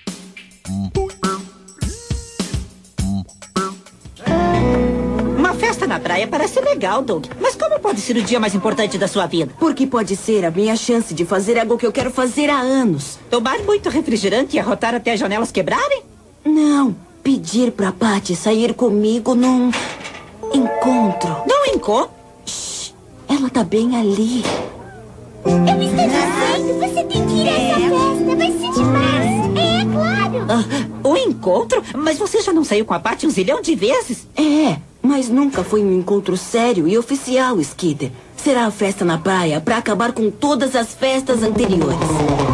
na 5.92 6.00
praia 6.00 6.26
parece 6.26 6.62
legal, 6.62 7.02
Doug. 7.02 7.26
Mas 7.42 7.54
como 7.54 7.78
pode 7.78 8.00
ser 8.00 8.16
o 8.16 8.24
dia 8.24 8.40
mais 8.40 8.56
importante 8.56 8.98
da 8.98 9.10
sua 9.10 9.26
vida? 9.26 9.54
Porque 9.60 9.86
pode 9.86 10.16
ser 10.16 10.46
a 10.46 10.52
minha 10.52 10.74
chance 10.78 11.14
de 11.14 11.26
fazer 11.26 11.60
algo 11.60 11.78
que 11.78 11.86
eu 11.86 11.92
quero 11.92 12.10
fazer 12.10 12.50
há 12.50 12.60
anos. 12.60 13.20
Tomar 13.30 13.60
muito 13.60 13.90
refrigerante 13.90 14.56
e 14.56 14.60
arrotar 14.60 14.96
até 14.96 15.12
as 15.12 15.20
janelas 15.20 15.52
quebrarem? 15.52 16.04
Não 16.46 16.96
pedir 17.22 17.74
pra 17.74 17.92
Patty 17.92 18.38
sair 18.38 18.74
comigo 18.74 19.36
num 19.36 19.70
encontro. 20.54 21.44
Num 21.46 21.76
encontro? 21.76 22.10
Shhh, 22.46 22.94
ela 23.28 23.50
tá 23.50 23.62
bem 23.62 23.98
ali. 23.98 24.44
Eu 25.44 25.58
estou 25.58 25.76
dizendo, 25.76 26.80
você 26.80 27.04
tem 27.04 27.28
que 27.28 27.34
ir 27.34 27.50
a 27.50 27.60
essa 27.60 27.80
festa, 27.80 28.36
vai 28.38 28.52
ser 28.52 28.72
demais. 28.72 29.42
É, 29.58 29.86
claro. 29.92 30.48
Ah, 30.50 31.08
o 31.10 31.18
encontro? 31.18 31.84
Mas 31.96 32.18
você 32.18 32.42
já 32.42 32.54
não 32.54 32.64
saiu 32.64 32.86
com 32.86 32.94
a 32.94 33.00
Patty 33.00 33.28
um 33.28 33.30
zilhão 33.30 33.62
de 33.62 33.76
vezes? 33.76 34.26
É, 34.38 34.78
mas 35.02 35.30
nunca 35.30 35.64
foi 35.64 35.84
um 35.84 35.92
encontro 35.92 36.38
sério 36.38 36.88
e 36.88 36.98
oficial, 36.98 37.60
Skidder. 37.60 38.12
Será 38.36 38.66
a 38.66 38.72
festa 38.72 39.06
na 39.06 39.18
praia 39.18 39.62
pra 39.62 39.78
acabar 39.78 40.12
com 40.14 40.30
todas 40.30 40.76
as 40.76 40.94
festas 40.94 41.44
anteriores. 41.44 42.51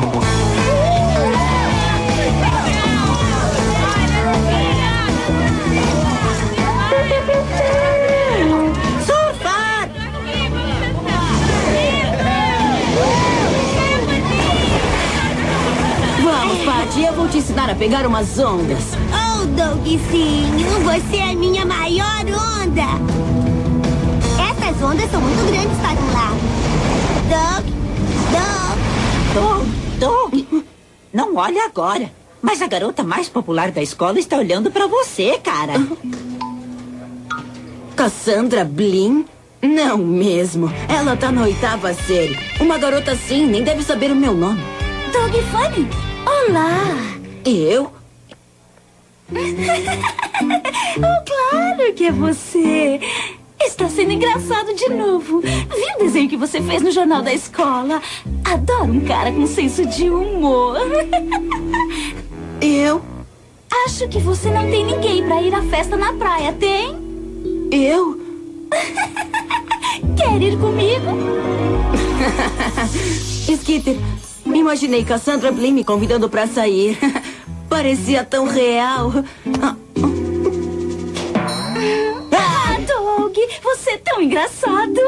Vou 17.27 17.31
te 17.31 17.37
ensinar 17.39 17.69
a 17.69 17.75
pegar 17.75 18.07
umas 18.07 18.39
ondas. 18.39 18.83
Oh, 19.11 19.45
Dougzinho, 19.47 20.69
você 20.81 21.17
é 21.17 21.35
minha 21.35 21.65
maior 21.65 22.21
onda. 22.63 22.83
Essas 24.49 24.81
ondas 24.81 25.11
são 25.11 25.19
muito 25.19 25.51
grandes 25.51 25.77
para 25.77 25.99
um 25.99 26.13
lado. 26.13 26.37
Doug, 27.33 27.65
Doug. 29.33 29.67
Doug, 29.99 30.31
Doug, 30.31 30.63
não 31.11 31.35
olha 31.35 31.65
agora. 31.65 32.09
Mas 32.41 32.61
a 32.61 32.67
garota 32.67 33.03
mais 33.03 33.27
popular 33.27 33.71
da 33.71 33.81
escola 33.81 34.19
está 34.19 34.37
olhando 34.37 34.71
para 34.71 34.87
você, 34.87 35.37
cara. 35.43 35.73
Cassandra 37.93 38.63
Blin? 38.63 39.25
Não 39.61 39.97
mesmo. 39.97 40.71
Ela 40.87 41.17
tá 41.17 41.29
na 41.29 41.43
oitava 41.43 41.93
série. 41.93 42.39
Uma 42.61 42.77
garota 42.77 43.11
assim 43.11 43.45
nem 43.45 43.63
deve 43.63 43.83
saber 43.83 44.11
o 44.11 44.15
meu 44.15 44.33
nome. 44.33 44.61
Doug 45.11 45.33
Funny, 45.51 45.89
Olá! 46.25 47.16
Eu? 47.49 47.93
oh, 49.31 51.23
claro 51.25 51.93
que 51.95 52.07
é 52.07 52.11
você! 52.11 52.99
Está 53.61 53.87
sendo 53.87 54.11
engraçado 54.11 54.75
de 54.75 54.89
novo. 54.89 55.39
Vi 55.39 55.95
o 55.95 55.99
desenho 55.99 56.27
que 56.27 56.35
você 56.35 56.61
fez 56.61 56.81
no 56.81 56.91
jornal 56.91 57.21
da 57.21 57.33
escola. 57.33 58.01
Adoro 58.43 58.91
um 58.91 58.99
cara 58.99 59.31
com 59.31 59.47
senso 59.47 59.85
de 59.85 60.09
humor. 60.09 60.77
Eu? 62.61 63.01
Acho 63.85 64.09
que 64.09 64.19
você 64.19 64.49
não 64.49 64.69
tem 64.69 64.85
ninguém 64.85 65.25
para 65.25 65.41
ir 65.41 65.55
à 65.55 65.61
festa 65.63 65.95
na 65.95 66.11
praia, 66.11 66.51
tem? 66.51 66.97
Eu? 67.71 68.19
Quer 70.17 70.41
ir 70.41 70.59
comigo? 70.59 71.17
Skitter, 73.47 73.95
Imaginei 74.53 75.03
Cassandra 75.03 75.51
Blin 75.51 75.71
me 75.71 75.83
convidando 75.83 76.29
para 76.29 76.47
sair. 76.47 76.97
Parecia 77.69 78.23
tão 78.23 78.47
real. 78.47 79.11
Ah, 79.61 79.75
Doug, 82.87 83.35
você 83.63 83.91
é 83.91 83.97
tão 83.97 84.21
engraçado. 84.21 84.95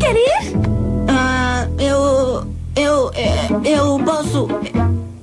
Quer 0.00 0.16
ir? 0.16 0.56
Ah, 1.08 1.68
eu. 1.78 2.46
Eu. 2.74 3.10
Eu 3.64 3.98
posso. 4.04 4.48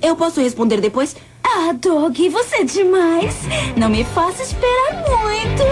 Eu 0.01 0.15
posso 0.15 0.41
responder 0.41 0.79
depois? 0.81 1.15
Ah, 1.43 1.73
Doug, 1.73 2.17
você 2.31 2.57
é 2.57 2.63
demais. 2.63 3.35
Não 3.75 3.89
me 3.89 4.03
faça 4.03 4.43
esperar 4.43 5.03
muito. 5.07 5.63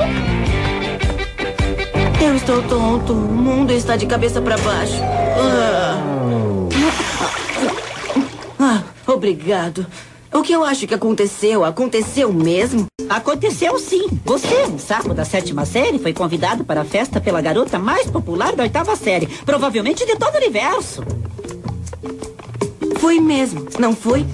Eu 2.24 2.36
estou 2.36 2.62
tonto. 2.64 3.14
O 3.14 3.16
mundo 3.16 3.72
está 3.72 3.96
de 3.96 4.06
cabeça 4.06 4.42
para 4.42 4.58
baixo. 4.58 5.00
Ah. 5.04 5.98
Ah, 8.60 8.84
obrigado. 9.14 9.86
O 10.34 10.42
que 10.42 10.54
eu 10.54 10.64
acho 10.64 10.88
que 10.88 10.94
aconteceu, 10.94 11.66
aconteceu 11.66 12.32
mesmo? 12.32 12.86
Aconteceu 13.10 13.78
sim. 13.78 14.08
Você, 14.24 14.64
um 14.64 14.80
sapo 14.80 15.14
da 15.14 15.26
sétima 15.26 15.66
série, 15.66 16.00
foi 16.00 16.14
convidado 16.14 16.64
para 16.64 16.82
a 16.82 16.86
festa 16.86 17.20
pela 17.20 17.42
garota 17.42 17.78
mais 17.78 18.10
popular 18.10 18.56
da 18.56 18.64
oitava 18.64 18.96
série. 18.96 19.28
Provavelmente 19.28 20.06
de 20.06 20.16
todo 20.16 20.34
o 20.34 20.38
universo. 20.38 21.04
Foi 23.00 23.20
mesmo, 23.20 23.68
não 23.78 23.94
foi? 23.94 24.26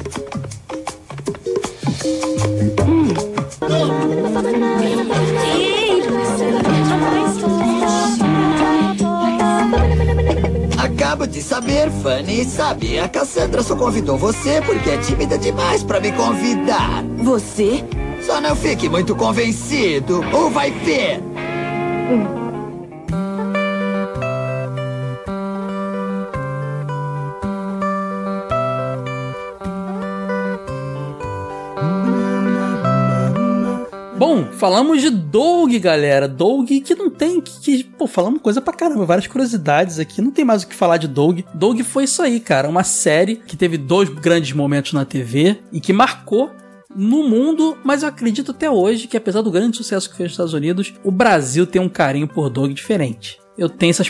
De 11.38 11.44
saber, 11.44 11.92
Fanny. 12.02 12.44
Sabe, 12.46 12.98
a 12.98 13.08
Cassandra 13.08 13.62
só 13.62 13.76
convidou 13.76 14.18
você 14.18 14.60
porque 14.66 14.90
é 14.90 14.98
tímida 14.98 15.38
demais 15.38 15.84
para 15.84 16.00
me 16.00 16.12
convidar. 16.12 17.04
Você? 17.18 17.84
Só 18.26 18.42
não 18.42 18.56
fique 18.56 18.90
muito 18.90 19.16
convencido, 19.16 20.24
ou 20.34 20.50
vai 20.50 20.72
ver. 20.72 21.22
Hum. 22.10 22.48
Bom, 34.18 34.48
falamos 34.54 35.00
de 35.04 35.12
Doug, 35.38 35.72
galera. 35.76 36.28
Doug 36.28 36.68
que 36.68 36.96
não 36.96 37.12
tem. 37.12 37.40
Que, 37.40 37.60
que, 37.62 37.84
pô, 37.84 38.08
falamos 38.08 38.42
coisa 38.42 38.60
pra 38.60 38.74
caramba, 38.74 39.06
várias 39.06 39.28
curiosidades 39.28 40.00
aqui. 40.00 40.20
Não 40.20 40.32
tem 40.32 40.44
mais 40.44 40.64
o 40.64 40.68
que 40.68 40.74
falar 40.74 40.98
de 40.98 41.08
Doug. 41.08 41.42
Doug 41.54 41.80
foi 41.82 42.06
isso 42.06 42.24
aí, 42.24 42.40
cara. 42.40 42.68
Uma 42.68 42.84
série 42.84 43.36
que 43.36 43.56
teve 43.56 43.78
dois 43.78 44.10
grandes 44.10 44.52
momentos 44.54 44.94
na 44.94 45.06
TV 45.06 45.60
e 45.72 45.80
que 45.80 45.94
marcou 45.94 46.50
no 46.96 47.30
mundo, 47.30 47.78
mas 47.84 48.02
eu 48.02 48.10
acredito 48.10 48.50
até 48.50 48.68
hoje 48.68 49.06
que, 49.06 49.16
apesar 49.16 49.44
do 49.44 49.52
grande 49.52 49.78
sucesso 49.78 50.10
que 50.10 50.16
fez 50.16 50.30
nos 50.30 50.34
Estados 50.34 50.54
Unidos, 50.54 50.96
o 51.04 51.12
Brasil 51.12 51.68
tem 51.68 51.80
um 51.80 51.90
carinho 51.90 52.28
por 52.28 52.50
Doug 52.50 52.72
diferente. 52.72 53.38
Eu 53.56 53.70
tenho 53.70 53.92
essa, 53.92 54.04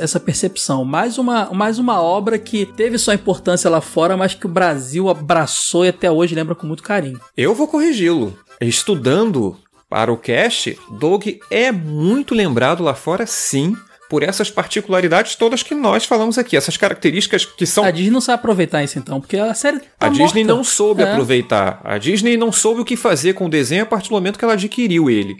essa, 0.00 0.20
percepção. 0.20 0.84
Mais 0.84 1.18
uma, 1.18 1.50
mais 1.52 1.80
uma 1.80 2.00
obra 2.00 2.38
que 2.38 2.66
teve 2.66 2.98
sua 2.98 3.14
importância 3.14 3.68
lá 3.68 3.80
fora, 3.80 4.16
mas 4.16 4.34
que 4.34 4.46
o 4.46 4.48
Brasil 4.48 5.08
abraçou 5.08 5.84
e 5.84 5.88
até 5.88 6.08
hoje 6.08 6.36
lembra 6.36 6.54
com 6.54 6.68
muito 6.68 6.84
carinho. 6.84 7.20
Eu 7.36 7.52
vou 7.52 7.66
corrigi-lo. 7.66 8.36
Estudando 8.60 9.56
para 9.96 10.12
o 10.12 10.16
cast, 10.18 10.78
Doug 10.90 11.26
é 11.50 11.72
muito 11.72 12.34
lembrado 12.34 12.84
lá 12.84 12.94
fora, 12.94 13.24
sim, 13.24 13.74
por 14.10 14.22
essas 14.22 14.50
particularidades 14.50 15.36
todas 15.36 15.62
que 15.62 15.74
nós 15.74 16.04
falamos 16.04 16.36
aqui, 16.36 16.54
essas 16.54 16.76
características 16.76 17.46
que 17.46 17.64
são. 17.64 17.82
A 17.82 17.90
Disney 17.90 18.10
não 18.10 18.20
sabe 18.20 18.40
aproveitar 18.40 18.84
isso 18.84 18.98
então, 18.98 19.22
porque 19.22 19.38
a 19.38 19.54
série. 19.54 19.78
Tá 19.78 19.86
a 20.00 20.10
morta. 20.10 20.22
Disney 20.22 20.44
não 20.44 20.62
soube 20.62 21.02
é. 21.02 21.10
aproveitar. 21.10 21.80
A 21.82 21.96
Disney 21.96 22.36
não 22.36 22.52
soube 22.52 22.82
o 22.82 22.84
que 22.84 22.94
fazer 22.94 23.32
com 23.32 23.46
o 23.46 23.48
desenho 23.48 23.84
a 23.84 23.86
partir 23.86 24.10
do 24.10 24.16
momento 24.16 24.38
que 24.38 24.44
ela 24.44 24.52
adquiriu 24.52 25.08
ele. 25.08 25.38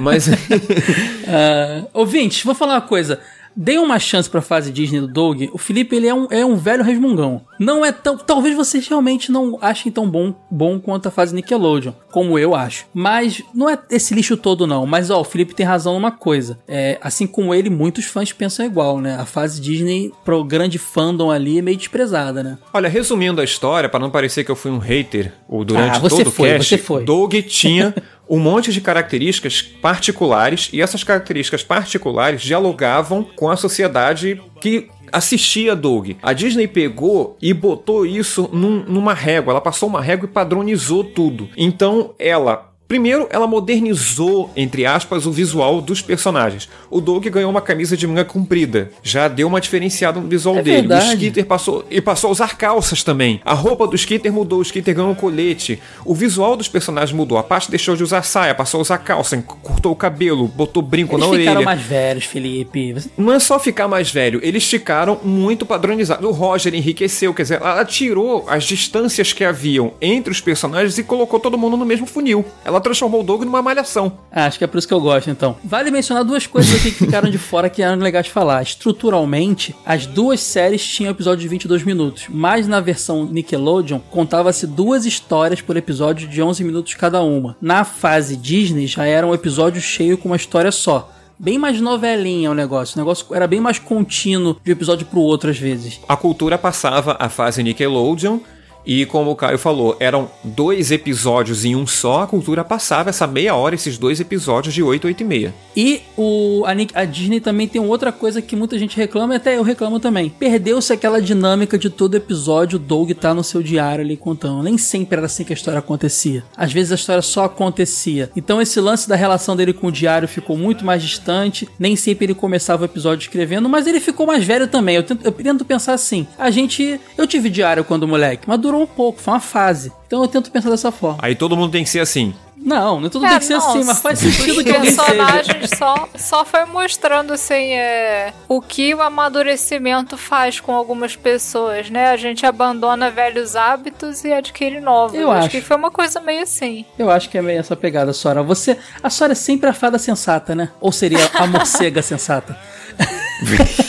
Mas. 0.00 0.26
uh, 0.26 1.88
ouvintes, 1.94 2.42
vou 2.42 2.56
falar 2.56 2.74
uma 2.74 2.80
coisa. 2.80 3.20
Dê 3.54 3.78
uma 3.78 3.98
chance 3.98 4.28
pra 4.28 4.40
fase 4.40 4.72
Disney 4.72 5.00
do 5.00 5.06
Doug. 5.06 5.42
O 5.52 5.58
Felipe, 5.58 5.96
ele 5.96 6.06
é 6.06 6.14
um, 6.14 6.26
é 6.30 6.44
um 6.44 6.56
velho 6.56 6.82
resmungão. 6.82 7.42
Não 7.58 7.84
é 7.84 7.92
tão. 7.92 8.16
Talvez 8.16 8.56
vocês 8.56 8.88
realmente 8.88 9.30
não 9.30 9.58
achem 9.60 9.92
tão 9.92 10.08
bom, 10.08 10.34
bom 10.50 10.80
quanto 10.80 11.08
a 11.08 11.10
fase 11.10 11.34
Nickelodeon, 11.34 11.92
como 12.10 12.38
eu 12.38 12.54
acho. 12.54 12.86
Mas 12.94 13.42
não 13.54 13.68
é 13.68 13.78
esse 13.90 14.14
lixo 14.14 14.36
todo, 14.36 14.66
não. 14.66 14.86
Mas, 14.86 15.10
ó, 15.10 15.20
o 15.20 15.24
Felipe 15.24 15.54
tem 15.54 15.66
razão 15.66 15.94
numa 15.94 16.10
coisa. 16.10 16.58
É, 16.66 16.98
assim 17.00 17.26
como 17.26 17.54
ele, 17.54 17.70
muitos 17.70 18.04
fãs 18.06 18.32
pensam 18.32 18.66
igual, 18.66 19.00
né? 19.00 19.16
A 19.16 19.24
fase 19.24 19.60
Disney, 19.60 20.12
pro 20.24 20.42
grande 20.42 20.78
fandom 20.78 21.30
ali, 21.30 21.58
é 21.58 21.62
meio 21.62 21.76
desprezada, 21.76 22.42
né? 22.42 22.58
Olha, 22.72 22.88
resumindo 22.88 23.40
a 23.40 23.44
história, 23.44 23.88
para 23.88 24.00
não 24.00 24.10
parecer 24.10 24.44
que 24.44 24.50
eu 24.50 24.56
fui 24.56 24.70
um 24.70 24.78
hater 24.78 25.32
ou 25.48 25.64
durante 25.64 25.96
ah, 25.96 26.00
todo 26.00 26.30
foi, 26.30 26.50
o 26.50 26.52
cast, 26.52 26.78
foi. 26.78 27.04
Doug 27.04 27.34
tinha 27.46 27.94
um 28.28 28.38
monte 28.38 28.72
de 28.72 28.80
características 28.80 29.62
particulares 29.62 30.70
e 30.72 30.80
essas 30.80 31.04
características 31.04 31.62
particulares 31.62 32.42
dialogavam 32.42 33.22
com 33.22 33.50
a 33.50 33.56
sociedade 33.56 34.40
que 34.60 34.88
assistia 35.12 35.76
Doug. 35.76 36.12
A 36.22 36.32
Disney 36.32 36.66
pegou 36.66 37.36
e 37.40 37.52
botou 37.52 38.06
isso 38.06 38.48
num, 38.52 38.82
numa 38.84 39.12
régua. 39.12 39.52
Ela 39.52 39.60
passou 39.60 39.88
uma 39.88 40.00
régua 40.00 40.26
e 40.26 40.32
padronizou 40.32 41.04
tudo. 41.04 41.50
Então 41.56 42.14
ela 42.18 42.71
Primeiro, 42.92 43.26
ela 43.30 43.46
modernizou, 43.46 44.50
entre 44.54 44.84
aspas, 44.84 45.24
o 45.24 45.32
visual 45.32 45.80
dos 45.80 46.02
personagens. 46.02 46.68
O 46.90 47.00
Doug 47.00 47.24
ganhou 47.24 47.50
uma 47.50 47.62
camisa 47.62 47.96
de 47.96 48.06
manga 48.06 48.22
comprida, 48.22 48.90
já 49.02 49.28
deu 49.28 49.48
uma 49.48 49.62
diferenciada 49.62 50.20
no 50.20 50.28
visual 50.28 50.58
é 50.58 50.62
dele. 50.62 50.76
Verdade. 50.80 51.06
O 51.06 51.12
Skitter 51.14 51.46
passou 51.46 51.86
e 51.90 52.02
passou 52.02 52.28
a 52.28 52.32
usar 52.32 52.54
calças 52.58 53.02
também. 53.02 53.40
A 53.46 53.54
roupa 53.54 53.86
do 53.86 53.96
Skitter 53.96 54.30
mudou, 54.30 54.58
o 54.58 54.62
Skitter 54.62 54.94
ganhou 54.94 55.10
um 55.10 55.14
colete. 55.14 55.80
O 56.04 56.14
visual 56.14 56.54
dos 56.54 56.68
personagens 56.68 57.16
mudou. 57.16 57.38
A 57.38 57.42
parte 57.42 57.70
deixou 57.70 57.96
de 57.96 58.02
usar 58.02 58.24
saia, 58.24 58.54
passou 58.54 58.76
a 58.76 58.82
usar 58.82 58.98
calça, 58.98 59.42
cortou 59.62 59.92
o 59.92 59.96
cabelo, 59.96 60.46
botou 60.46 60.82
brinco 60.82 61.14
eles 61.14 61.24
na 61.24 61.30
orelha. 61.30 61.44
Eles 61.44 61.48
ficaram 61.48 61.64
mais 61.64 61.80
velhos, 61.80 62.24
Felipe. 62.26 62.94
Não 63.16 63.32
é 63.32 63.38
só 63.38 63.58
ficar 63.58 63.88
mais 63.88 64.10
velho, 64.10 64.38
eles 64.42 64.68
ficaram 64.68 65.18
muito 65.24 65.64
padronizados. 65.64 66.28
O 66.28 66.30
Roger 66.30 66.74
enriqueceu, 66.74 67.32
quer 67.32 67.44
dizer, 67.44 67.62
ela 67.62 67.86
tirou 67.86 68.44
as 68.50 68.64
distâncias 68.64 69.32
que 69.32 69.44
haviam 69.44 69.94
entre 69.98 70.30
os 70.30 70.42
personagens 70.42 70.98
e 70.98 71.02
colocou 71.02 71.40
todo 71.40 71.56
mundo 71.56 71.78
no 71.78 71.86
mesmo 71.86 72.06
funil. 72.06 72.44
Ela 72.62 72.81
transformou 72.82 73.20
o 73.20 73.24
Doug 73.24 73.42
numa 73.44 73.62
malhação. 73.62 74.18
Ah, 74.30 74.46
acho 74.46 74.58
que 74.58 74.64
é 74.64 74.66
por 74.66 74.78
isso 74.78 74.88
que 74.88 74.94
eu 74.94 75.00
gosto, 75.00 75.30
então. 75.30 75.56
Vale 75.64 75.90
mencionar 75.90 76.24
duas 76.24 76.46
coisas 76.46 76.74
aqui 76.74 76.90
que 76.90 77.06
ficaram 77.06 77.30
de 77.30 77.38
fora 77.38 77.70
que 77.70 77.82
eram 77.82 77.96
legais 77.96 78.26
de 78.26 78.32
falar. 78.32 78.62
Estruturalmente, 78.62 79.74
as 79.86 80.06
duas 80.06 80.40
séries 80.40 80.86
tinham 80.86 81.10
episódio 81.10 81.40
de 81.40 81.48
22 81.48 81.84
minutos, 81.84 82.26
mas 82.28 82.68
na 82.68 82.80
versão 82.80 83.24
Nickelodeon 83.24 84.00
contava-se 84.10 84.66
duas 84.66 85.06
histórias 85.06 85.60
por 85.60 85.76
episódio 85.76 86.28
de 86.28 86.42
11 86.42 86.64
minutos 86.64 86.94
cada 86.94 87.22
uma. 87.22 87.56
Na 87.60 87.84
fase 87.84 88.36
Disney 88.36 88.86
já 88.86 89.04
era 89.04 89.26
um 89.26 89.34
episódio 89.34 89.80
cheio 89.80 90.18
com 90.18 90.28
uma 90.28 90.36
história 90.36 90.70
só 90.70 91.10
bem 91.38 91.58
mais 91.58 91.80
novelinha 91.80 92.52
o 92.52 92.54
negócio. 92.54 92.96
O 92.96 92.98
negócio 93.00 93.26
era 93.34 93.48
bem 93.48 93.60
mais 93.60 93.76
contínuo 93.78 94.56
de 94.62 94.70
um 94.70 94.72
episódio 94.72 95.04
pro 95.06 95.20
outro 95.20 95.50
às 95.50 95.58
vezes. 95.58 96.00
A 96.08 96.16
cultura 96.16 96.56
passava 96.56 97.16
a 97.18 97.28
fase 97.28 97.64
Nickelodeon 97.64 98.38
e 98.84 99.06
como 99.06 99.30
o 99.30 99.36
Caio 99.36 99.58
falou, 99.58 99.96
eram 100.00 100.30
dois 100.42 100.90
episódios 100.90 101.64
em 101.64 101.76
um 101.76 101.86
só, 101.86 102.22
a 102.22 102.26
cultura 102.26 102.64
passava 102.64 103.10
essa 103.10 103.26
meia 103.26 103.54
hora, 103.54 103.74
esses 103.74 103.98
dois 103.98 104.20
episódios 104.20 104.74
de 104.74 104.82
8, 104.82 105.06
8 105.06 105.20
e 105.20 105.24
meia. 105.24 105.54
E 105.76 106.02
o, 106.16 106.64
a, 106.66 107.00
a 107.00 107.04
Disney 107.04 107.40
também 107.40 107.68
tem 107.68 107.80
outra 107.80 108.12
coisa 108.12 108.42
que 108.42 108.56
muita 108.56 108.78
gente 108.78 108.96
reclama, 108.96 109.34
e 109.34 109.36
até 109.36 109.56
eu 109.56 109.62
reclamo 109.62 110.00
também. 110.00 110.28
Perdeu-se 110.28 110.92
aquela 110.92 111.20
dinâmica 111.20 111.78
de 111.78 111.90
todo 111.90 112.16
episódio, 112.16 112.76
o 112.76 112.78
Doug 112.78 113.10
tá 113.12 113.32
no 113.32 113.44
seu 113.44 113.62
diário 113.62 114.04
ali 114.04 114.16
contando. 114.16 114.62
Nem 114.62 114.76
sempre 114.76 115.16
era 115.16 115.26
assim 115.26 115.44
que 115.44 115.52
a 115.52 115.56
história 115.56 115.78
acontecia. 115.78 116.44
Às 116.56 116.72
vezes 116.72 116.92
a 116.92 116.96
história 116.96 117.22
só 117.22 117.44
acontecia. 117.44 118.30
Então 118.36 118.60
esse 118.60 118.80
lance 118.80 119.08
da 119.08 119.16
relação 119.16 119.56
dele 119.56 119.72
com 119.72 119.88
o 119.88 119.92
diário 119.92 120.28
ficou 120.28 120.56
muito 120.56 120.84
mais 120.84 121.02
distante. 121.02 121.68
Nem 121.78 121.96
sempre 121.96 122.26
ele 122.26 122.34
começava 122.34 122.82
o 122.82 122.84
episódio 122.84 123.24
escrevendo, 123.24 123.68
mas 123.68 123.86
ele 123.86 124.00
ficou 124.00 124.26
mais 124.26 124.44
velho 124.44 124.66
também. 124.66 124.96
Eu 124.96 125.02
tento, 125.02 125.24
eu 125.24 125.32
tento 125.32 125.64
pensar 125.64 125.94
assim. 125.94 126.26
A 126.38 126.50
gente. 126.50 127.00
Eu 127.16 127.26
tive 127.26 127.48
diário 127.48 127.84
quando 127.84 128.08
moleque, 128.08 128.48
mas 128.48 128.60
durou 128.72 128.82
um 128.82 128.86
pouco, 128.86 129.20
foi 129.20 129.34
uma 129.34 129.40
fase. 129.40 129.92
Então 130.06 130.22
eu 130.22 130.28
tento 130.28 130.50
pensar 130.50 130.70
dessa 130.70 130.90
forma. 130.90 131.18
Aí 131.20 131.34
todo 131.34 131.56
mundo 131.56 131.72
tem 131.72 131.84
que 131.84 131.90
ser 131.90 132.00
assim. 132.00 132.34
Não, 132.56 133.00
não 133.00 133.10
tudo 133.10 133.26
é, 133.26 133.30
tem 133.30 133.38
que 133.40 133.44
ser 133.44 133.54
não, 133.54 133.70
assim, 133.70 133.84
mas 133.84 134.00
faz 134.00 134.20
sentido 134.20 134.62
que 134.62 134.70
alguém 134.70 134.90
seja. 134.90 135.02
Os 135.02 135.08
personagens 135.08 135.70
só, 135.76 136.08
só 136.14 136.44
foi 136.44 136.64
mostrando, 136.64 137.32
assim, 137.32 137.72
é, 137.72 138.32
o 138.48 138.60
que 138.60 138.94
o 138.94 139.02
amadurecimento 139.02 140.16
faz 140.16 140.60
com 140.60 140.72
algumas 140.72 141.16
pessoas, 141.16 141.90
né? 141.90 142.10
A 142.10 142.16
gente 142.16 142.46
abandona 142.46 143.10
velhos 143.10 143.56
hábitos 143.56 144.22
e 144.24 144.32
adquire 144.32 144.80
novos. 144.80 145.18
Eu 145.18 145.28
acho, 145.32 145.40
acho 145.40 145.50
que 145.50 145.60
foi 145.60 145.76
uma 145.76 145.90
coisa 145.90 146.20
meio 146.20 146.44
assim. 146.44 146.84
Eu 146.96 147.10
acho 147.10 147.28
que 147.28 147.36
é 147.36 147.42
meio 147.42 147.58
essa 147.58 147.74
pegada, 147.74 148.12
Sora. 148.12 148.44
Você, 148.44 148.78
a 149.02 149.10
Sora 149.10 149.32
é 149.32 149.34
sempre 149.34 149.68
a 149.68 149.72
fada 149.72 149.98
sensata, 149.98 150.54
né? 150.54 150.70
Ou 150.80 150.92
seria 150.92 151.28
a 151.34 151.46
morcega 151.48 152.00
sensata? 152.00 152.56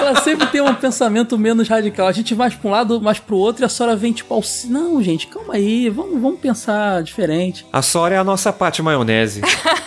ela 0.00 0.20
sempre 0.20 0.46
tem 0.46 0.60
um 0.60 0.74
pensamento 0.74 1.38
menos 1.38 1.68
radical. 1.68 2.06
A 2.06 2.12
gente 2.12 2.34
vai 2.34 2.50
pra 2.50 2.68
um 2.68 2.72
lado, 2.72 3.00
mais 3.00 3.18
pro 3.18 3.36
outro, 3.36 3.62
e 3.62 3.66
a 3.66 3.68
Sora 3.68 3.94
vem 3.94 4.12
tipo, 4.12 4.32
ao... 4.34 4.42
não, 4.66 5.02
gente, 5.02 5.26
calma 5.26 5.54
aí, 5.54 5.88
vamos, 5.88 6.20
vamos 6.20 6.40
pensar 6.40 7.02
diferente. 7.02 7.66
A 7.72 7.82
Sora 7.82 8.14
é 8.14 8.18
a 8.18 8.24
nossa 8.24 8.52
Pate 8.52 8.82
Maionese. 8.82 9.42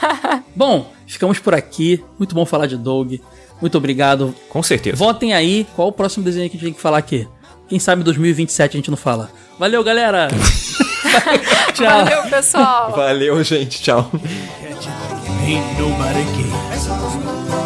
bom, 0.56 0.91
ficamos 1.07 1.40
por 1.40 1.53
aqui. 1.53 2.03
Muito 2.18 2.34
bom 2.35 2.45
falar 2.45 2.68
de 2.68 2.77
Doug. 2.77 3.15
Muito 3.61 3.77
obrigado. 3.77 4.35
Com 4.49 4.61
certeza. 4.61 4.98
Votem 4.98 5.34
aí 5.34 5.65
qual 5.76 5.88
o 5.88 5.91
próximo 5.91 6.23
desenho 6.23 6.49
que 6.49 6.57
a 6.57 6.60
gente 6.60 6.65
tem 6.65 6.73
que 6.73 6.81
falar 6.81 6.98
aqui. 6.98 7.27
Quem 7.68 7.80
sabe 7.80 8.02
em 8.02 8.06
2027 8.06 8.76
a 8.76 8.77
gente 8.77 8.90
não 8.90 8.98
fala. 8.98 9.31
Valeu, 9.57 9.84
galera! 9.84 10.27
tchau. 11.73 12.06
Valeu, 12.06 12.23
pessoal. 12.30 12.91
Valeu, 12.91 13.44
gente. 13.44 13.81
Tchau. 13.81 14.11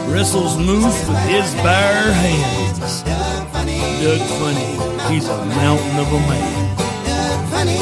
Wrestles 0.08 0.58
moose 0.58 1.08
with 1.08 1.20
his 1.28 1.54
bare 1.56 2.12
hands. 2.14 3.04
Doug 3.04 3.48
Funny, 3.50 3.80
Doug 4.02 4.22
Funny, 4.40 5.14
he's 5.14 5.28
a 5.28 5.46
mountain 5.46 6.00
of 6.00 6.08
a 6.12 6.20
man. 6.28 6.76
Doug 7.06 7.50
Funny, 7.52 7.78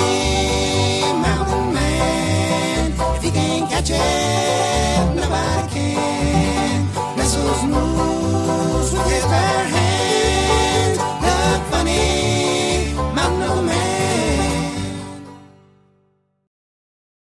mountain 1.21 1.73
man. 1.73 2.91
If 3.15 3.23
he 3.23 3.31
can't 3.31 3.69
catch 3.69 3.91
it, 3.91 5.15
nobody 5.15 5.69
can. 5.73 6.87
Wrestles 7.15 7.63
moose 7.63 8.91
with 8.91 9.07
his 9.13 9.23
bare 9.25 9.65
hands. 9.75 10.97
Doug 10.97 11.61
Funny, 11.71 12.93
mountain 13.13 13.43
of 13.43 13.57
a 13.59 13.61
man. 13.61 13.75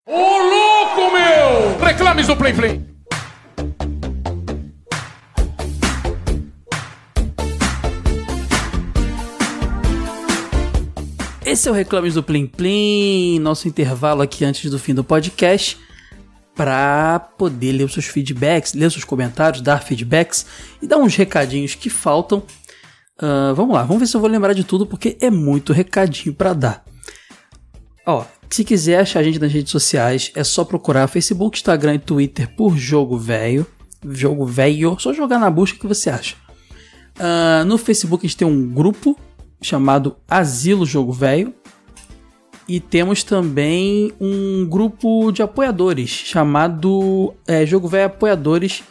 Ô 0.07 0.39
louco, 0.51 1.11
meu! 1.11 1.77
Reclames 1.79 2.27
do 2.27 2.35
Play 2.37 2.53
Play! 2.53 2.94
Esse 11.45 11.67
é 11.67 11.71
o 11.71 11.75
Reclames 11.75 12.15
do 12.15 12.23
Plim 12.23 12.47
Plim, 12.47 13.37
nosso 13.37 13.67
intervalo 13.67 14.23
aqui 14.23 14.43
antes 14.43 14.67
do 14.71 14.79
fim 14.79 14.95
do 14.95 15.03
podcast, 15.03 15.77
para 16.55 17.19
poder 17.19 17.71
ler 17.71 17.83
os 17.83 17.93
seus 17.93 18.07
feedbacks, 18.07 18.73
ler 18.73 18.87
os 18.87 18.93
seus 18.93 19.05
comentários, 19.05 19.61
dar 19.61 19.83
feedbacks 19.83 20.43
e 20.81 20.87
dar 20.87 20.97
uns 20.97 21.15
recadinhos 21.15 21.75
que 21.75 21.87
faltam. 21.87 22.39
Uh, 23.21 23.53
vamos 23.53 23.75
lá, 23.75 23.83
vamos 23.83 23.99
ver 23.99 24.07
se 24.07 24.17
eu 24.17 24.21
vou 24.21 24.27
lembrar 24.27 24.53
de 24.53 24.63
tudo, 24.63 24.87
porque 24.87 25.17
é 25.21 25.29
muito 25.29 25.71
recadinho 25.71 26.33
para 26.33 26.51
dar. 26.53 26.83
Ó, 28.07 28.25
se 28.49 28.63
quiser 28.63 28.99
achar 28.99 29.19
a 29.19 29.23
gente 29.23 29.37
nas 29.37 29.53
redes 29.53 29.71
sociais, 29.71 30.31
é 30.33 30.43
só 30.43 30.65
procurar 30.65 31.07
Facebook, 31.07 31.59
Instagram 31.59 31.93
e 31.93 31.99
Twitter 31.99 32.55
por 32.55 32.75
Jogo 32.75 33.19
Velho. 33.19 33.67
Jogo 34.03 34.47
Velho, 34.47 34.97
só 34.99 35.13
jogar 35.13 35.37
na 35.37 35.51
busca 35.51 35.77
que 35.77 35.85
você 35.85 36.09
acha. 36.09 36.35
Uh, 37.19 37.63
no 37.65 37.77
Facebook 37.77 38.25
a 38.25 38.27
gente 38.27 38.37
tem 38.37 38.47
um 38.47 38.67
grupo 38.67 39.15
chamado 39.61 40.15
Asilo 40.27 40.85
Jogo 40.85 41.11
Velho. 41.11 41.53
E 42.67 42.79
temos 42.79 43.23
também 43.23 44.11
um 44.19 44.65
grupo 44.67 45.31
de 45.31 45.43
apoiadores 45.43 46.09
chamado 46.09 47.33
é, 47.47 47.63
Jogo 47.65 47.87
Velho 47.87 48.07
Apoiadores, 48.07 48.83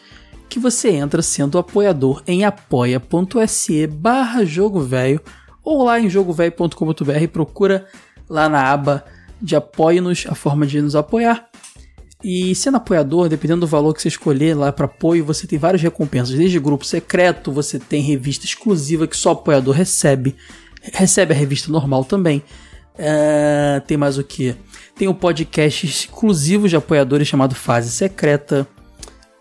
que 0.49 0.61
você 0.61 0.91
entra 0.91 1.23
sendo 1.23 1.59
apoiador 1.59 2.23
em 2.27 2.45
apoia.se 2.45 3.86
barra 3.89 4.45
Jogo 4.45 4.81
Velho 4.81 5.20
ou 5.65 5.82
lá 5.82 5.99
em 5.99 6.11
jogovelho.com.br 6.11 7.28
procura 7.32 7.86
lá 8.28 8.49
na 8.49 8.70
aba 8.70 9.05
de 9.41 9.57
apoie-nos, 9.57 10.27
a 10.28 10.35
forma 10.35 10.66
de 10.66 10.81
nos 10.81 10.95
apoiar. 10.95 11.49
E 12.24 12.55
sendo 12.55 12.78
apoiador, 12.78 13.28
dependendo 13.28 13.60
do 13.60 13.66
valor 13.66 13.92
que 13.92 14.01
você 14.01 14.09
escolher 14.09 14.56
lá 14.56 14.72
para 14.72 14.86
apoio, 14.86 15.24
você 15.24 15.46
tem 15.46 15.59
várias 15.59 15.82
recompensas. 15.82 16.34
Desde 16.34 16.59
grupo 16.59 16.84
secreto, 16.84 17.52
você 17.52 17.78
tem 17.78 18.01
revista 18.01 18.46
exclusiva 18.46 19.06
que 19.06 19.16
só 19.16 19.32
apoiador 19.32 19.74
recebe 19.74 20.34
recebe 20.92 21.32
a 21.32 21.36
revista 21.36 21.70
normal 21.70 22.05
também. 22.05 22.42
Uh, 22.94 23.80
tem 23.86 23.96
mais 23.96 24.18
o 24.18 24.24
que? 24.24 24.55
Tem 24.94 25.09
um 25.09 25.14
podcast 25.14 25.86
exclusivo 25.86 26.68
de 26.68 26.76
apoiadores 26.76 27.26
chamado 27.26 27.55
Fase 27.55 27.90
Secreta. 27.90 28.66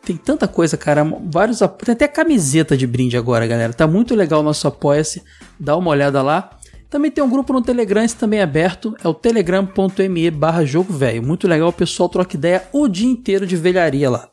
Tem 0.04 0.18
tanta 0.18 0.48
coisa, 0.48 0.76
cara. 0.76 1.04
Vários. 1.04 1.60
Tem 1.60 1.94
até 1.94 2.08
camiseta 2.08 2.76
de 2.76 2.88
brinde 2.88 3.16
agora, 3.16 3.48
galera. 3.48 3.74
Tá 3.74 3.88
muito 3.88 4.16
legal 4.16 4.42
o 4.42 4.44
nosso 4.44 4.68
Apoia-se. 4.68 5.24
Dá 5.60 5.78
uma 5.78 5.92
olhada 5.92 6.22
lá. 6.22 6.58
Também 6.94 7.10
tem 7.10 7.24
um 7.24 7.30
grupo 7.30 7.52
no 7.52 7.60
Telegram, 7.60 8.04
esse 8.04 8.16
também 8.16 8.40
é 8.40 8.44
aberto. 8.44 8.96
É 9.04 9.08
o 9.08 9.16
telegram.me 9.16 10.30
barra 10.30 10.64
jogo 10.64 10.94
velho. 10.94 11.24
Muito 11.24 11.48
legal, 11.48 11.70
o 11.70 11.74
pessoal 11.74 12.08
troca 12.08 12.38
ideia 12.38 12.68
o 12.72 12.88
dia 12.88 13.08
inteiro 13.08 13.48
de 13.48 13.56
velharia 13.56 14.12
lá. 14.12 14.30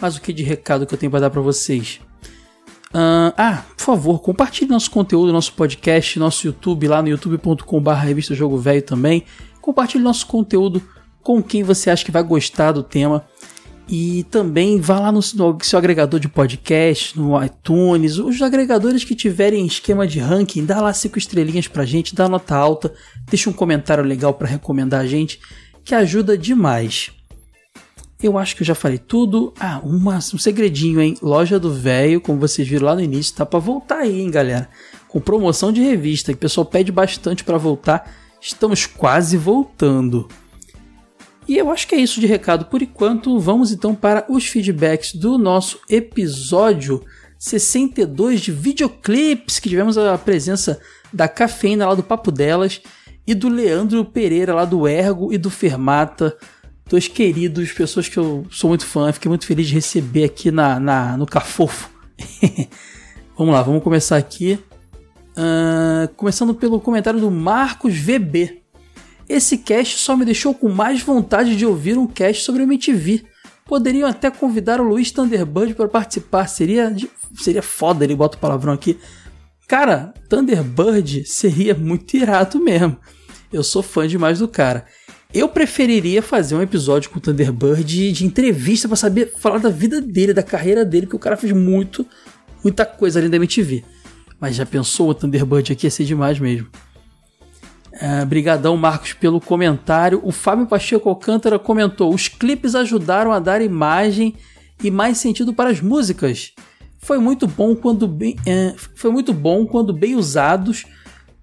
Mas 0.00 0.16
o 0.16 0.20
que 0.20 0.32
de 0.32 0.44
recado 0.44 0.86
que 0.86 0.94
eu 0.94 0.98
tenho 0.98 1.10
para 1.10 1.22
dar 1.22 1.30
para 1.30 1.40
vocês? 1.40 1.98
Uh, 2.94 3.34
ah, 3.36 3.64
por 3.76 3.82
favor, 3.82 4.20
compartilhe 4.20 4.70
nosso 4.70 4.88
conteúdo, 4.92 5.32
nosso 5.32 5.54
podcast, 5.54 6.20
nosso 6.20 6.46
YouTube 6.46 6.86
lá 6.86 7.02
no 7.02 7.08
youtube.com.br 7.08 7.90
revista 7.94 8.32
Jogo 8.32 8.56
Velho 8.58 8.82
também. 8.82 9.24
Compartilhe 9.60 10.04
nosso 10.04 10.24
conteúdo 10.28 10.80
com 11.20 11.42
quem 11.42 11.64
você 11.64 11.90
acha 11.90 12.04
que 12.04 12.12
vai 12.12 12.22
gostar 12.22 12.70
do 12.70 12.84
tema. 12.84 13.26
E 13.88 14.24
também 14.24 14.80
vá 14.80 14.98
lá 14.98 15.12
no, 15.12 15.22
seu 15.22 15.78
agregador 15.78 16.18
de 16.18 16.28
podcast, 16.28 17.16
no 17.16 17.42
iTunes, 17.42 18.18
os 18.18 18.42
agregadores 18.42 19.04
que 19.04 19.14
tiverem 19.14 19.64
esquema 19.64 20.08
de 20.08 20.18
ranking, 20.18 20.64
dá 20.64 20.80
lá 20.80 20.92
cinco 20.92 21.18
estrelinhas 21.18 21.68
pra 21.68 21.84
gente, 21.84 22.14
dá 22.14 22.28
nota 22.28 22.56
alta, 22.56 22.92
deixa 23.28 23.48
um 23.48 23.52
comentário 23.52 24.02
legal 24.02 24.34
para 24.34 24.48
recomendar 24.48 25.02
a 25.02 25.06
gente, 25.06 25.38
que 25.84 25.94
ajuda 25.94 26.36
demais. 26.36 27.12
Eu 28.20 28.38
acho 28.38 28.56
que 28.56 28.62
eu 28.62 28.66
já 28.66 28.74
falei 28.74 28.98
tudo. 28.98 29.52
Ah, 29.60 29.80
uma, 29.84 30.16
um 30.16 30.38
segredinho, 30.38 31.00
hein? 31.00 31.16
Loja 31.22 31.60
do 31.60 31.72
Velho, 31.72 32.20
como 32.20 32.40
vocês 32.40 32.66
viram 32.66 32.86
lá 32.86 32.94
no 32.94 33.02
início, 33.02 33.36
tá 33.36 33.46
para 33.46 33.58
voltar 33.58 33.98
aí, 33.98 34.20
hein, 34.20 34.30
galera? 34.30 34.68
Com 35.06 35.20
promoção 35.20 35.70
de 35.70 35.82
revista, 35.82 36.32
que 36.32 36.36
o 36.36 36.40
pessoal 36.40 36.64
pede 36.64 36.90
bastante 36.90 37.44
para 37.44 37.58
voltar. 37.58 38.10
Estamos 38.40 38.86
quase 38.86 39.36
voltando. 39.36 40.26
E 41.48 41.56
eu 41.56 41.70
acho 41.70 41.86
que 41.86 41.94
é 41.94 41.98
isso 41.98 42.20
de 42.20 42.26
recado 42.26 42.66
por 42.66 42.82
enquanto. 42.82 43.38
Vamos 43.38 43.72
então 43.72 43.94
para 43.94 44.24
os 44.28 44.46
feedbacks 44.46 45.14
do 45.14 45.38
nosso 45.38 45.80
episódio 45.88 47.04
62 47.38 48.40
de 48.40 48.52
videoclips, 48.52 49.58
que 49.58 49.68
tivemos 49.68 49.96
a 49.96 50.18
presença 50.18 50.80
da 51.12 51.28
Cafeína 51.28 51.86
lá 51.86 51.94
do 51.94 52.02
Papo 52.02 52.30
Delas 52.30 52.80
e 53.26 53.34
do 53.34 53.48
Leandro 53.48 54.04
Pereira 54.04 54.54
lá 54.54 54.64
do 54.64 54.88
Ergo 54.88 55.32
e 55.32 55.38
do 55.38 55.50
Fermata 55.50 56.36
dois 56.88 57.08
queridos, 57.08 57.72
pessoas 57.72 58.08
que 58.08 58.16
eu 58.16 58.46
sou 58.50 58.68
muito 58.68 58.86
fã, 58.86 59.12
fiquei 59.12 59.28
muito 59.28 59.46
feliz 59.46 59.66
de 59.66 59.74
receber 59.74 60.24
aqui 60.24 60.50
na, 60.50 60.78
na 60.78 61.16
no 61.16 61.26
Cafofo. 61.26 61.90
vamos 63.36 63.52
lá, 63.54 63.62
vamos 63.62 63.82
começar 63.82 64.16
aqui. 64.16 64.58
Uh, 65.32 66.08
começando 66.16 66.54
pelo 66.54 66.80
comentário 66.80 67.20
do 67.20 67.30
Marcos 67.30 67.94
VB. 67.98 68.62
Esse 69.28 69.58
cast 69.58 69.98
só 69.98 70.16
me 70.16 70.24
deixou 70.24 70.54
com 70.54 70.68
mais 70.68 71.02
vontade 71.02 71.56
de 71.56 71.66
ouvir 71.66 71.98
um 71.98 72.06
cast 72.06 72.44
sobre 72.44 72.62
o 72.62 72.64
MTV. 72.64 73.24
Poderiam 73.64 74.08
até 74.08 74.30
convidar 74.30 74.80
o 74.80 74.84
Luiz 74.84 75.10
Thunderbird 75.10 75.74
para 75.74 75.88
participar. 75.88 76.46
Seria, 76.46 76.94
seria 77.34 77.62
foda, 77.62 78.04
ele 78.04 78.14
bota 78.14 78.36
o 78.36 78.40
palavrão 78.40 78.72
aqui. 78.72 78.98
Cara, 79.66 80.14
Thunderbird 80.28 81.24
seria 81.24 81.74
muito 81.74 82.16
irado 82.16 82.60
mesmo. 82.60 82.96
Eu 83.52 83.64
sou 83.64 83.82
fã 83.82 84.06
demais 84.06 84.38
do 84.38 84.46
cara. 84.46 84.86
Eu 85.34 85.48
preferiria 85.48 86.22
fazer 86.22 86.54
um 86.54 86.62
episódio 86.62 87.10
com 87.10 87.18
o 87.18 87.20
Thunderbird 87.20 87.82
de, 87.82 88.12
de 88.12 88.24
entrevista 88.24 88.86
para 88.86 88.96
saber 88.96 89.32
falar 89.38 89.58
da 89.58 89.68
vida 89.68 90.00
dele, 90.00 90.32
da 90.32 90.42
carreira 90.42 90.84
dele, 90.84 91.06
que 91.06 91.16
o 91.16 91.18
cara 91.18 91.36
fez 91.36 91.52
muito, 91.52 92.06
muita 92.62 92.86
coisa 92.86 93.18
ali 93.18 93.28
da 93.28 93.36
MTV. 93.36 93.84
Mas 94.40 94.54
já 94.54 94.64
pensou 94.64 95.10
o 95.10 95.14
Thunderbird 95.14 95.72
aqui 95.72 95.86
ia 95.86 95.90
ser 95.90 96.04
demais 96.04 96.38
mesmo. 96.38 96.68
É, 97.98 98.24
brigadão, 98.24 98.76
Marcos, 98.76 99.12
pelo 99.14 99.40
comentário. 99.40 100.20
O 100.22 100.30
Fábio 100.30 100.66
Pacheco 100.66 101.08
Alcântara 101.08 101.58
comentou: 101.58 102.12
os 102.12 102.28
clipes 102.28 102.74
ajudaram 102.74 103.32
a 103.32 103.38
dar 103.38 103.62
imagem 103.62 104.34
e 104.82 104.90
mais 104.90 105.18
sentido 105.18 105.54
para 105.54 105.70
as 105.70 105.80
músicas. 105.80 106.52
Foi 106.98 107.18
muito 107.18 107.46
bom 107.46 107.74
quando 107.74 108.06
bem, 108.06 108.36
é, 108.46 108.74
foi 108.94 109.10
muito 109.10 109.32
bom 109.32 109.64
quando 109.64 109.92
bem 109.92 110.14
usados 110.14 110.84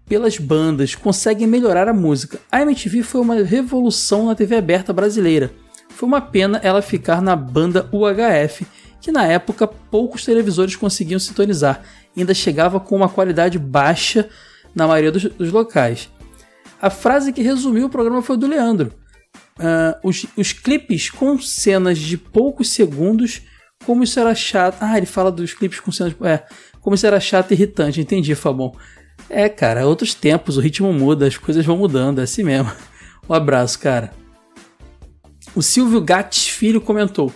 pelas 0.08 0.38
bandas 0.38 0.94
conseguem 0.94 1.48
melhorar 1.48 1.88
a 1.88 1.94
música. 1.94 2.40
A 2.52 2.62
MTV 2.62 3.02
foi 3.04 3.22
uma 3.22 3.36
revolução 3.36 4.28
na 4.28 4.36
TV 4.36 4.58
aberta 4.58 4.92
brasileira. 4.92 5.52
Foi 5.90 6.08
uma 6.08 6.22
pena 6.22 6.60
ela 6.64 6.82
ficar 6.82 7.22
na 7.22 7.36
banda 7.36 7.90
UHF, 7.92 8.66
que 9.00 9.12
na 9.12 9.26
época 9.26 9.68
poucos 9.68 10.26
televisores 10.26 10.76
conseguiam 10.76 11.20
sintonizar, 11.20 11.82
ainda 12.16 12.34
chegava 12.34 12.80
com 12.80 12.96
uma 12.96 13.10
qualidade 13.10 13.58
baixa 13.58 14.28
na 14.76 14.88
maioria 14.88 15.12
dos, 15.12 15.24
dos 15.24 15.52
locais. 15.52 16.10
A 16.84 16.90
frase 16.90 17.32
que 17.32 17.42
resumiu 17.42 17.86
o 17.86 17.90
programa 17.90 18.22
foi 18.22 18.36
do 18.36 18.46
Leandro. 18.46 18.94
Uh, 19.58 19.96
os, 20.04 20.26
os 20.36 20.52
clipes 20.52 21.10
com 21.10 21.40
cenas 21.40 21.98
de 21.98 22.18
poucos 22.18 22.72
segundos, 22.72 23.42
como 23.86 24.04
isso 24.04 24.20
era 24.20 24.36
chato. 24.36 24.80
Ah, 24.82 24.98
ele 24.98 25.06
fala 25.06 25.32
dos 25.32 25.54
clipes 25.54 25.80
com 25.80 25.94
cenas. 25.94 26.14
É, 26.24 26.44
como 26.82 26.94
isso 26.94 27.08
era 27.08 27.22
chato 27.22 27.52
e 27.52 27.54
irritante, 27.54 28.02
entendi, 28.02 28.36
Fabão. 28.36 28.76
É, 29.30 29.48
cara, 29.48 29.88
outros 29.88 30.14
tempos, 30.14 30.58
o 30.58 30.60
ritmo 30.60 30.92
muda, 30.92 31.26
as 31.26 31.38
coisas 31.38 31.66
vão 31.66 31.78
mudando, 31.78 32.20
é 32.20 32.24
assim 32.24 32.44
mesmo. 32.44 32.70
Um 33.30 33.34
abraço, 33.34 33.80
cara. 33.80 34.12
O 35.56 35.62
Silvio 35.62 36.02
Gates 36.02 36.50
Filho 36.50 36.82
comentou: 36.82 37.34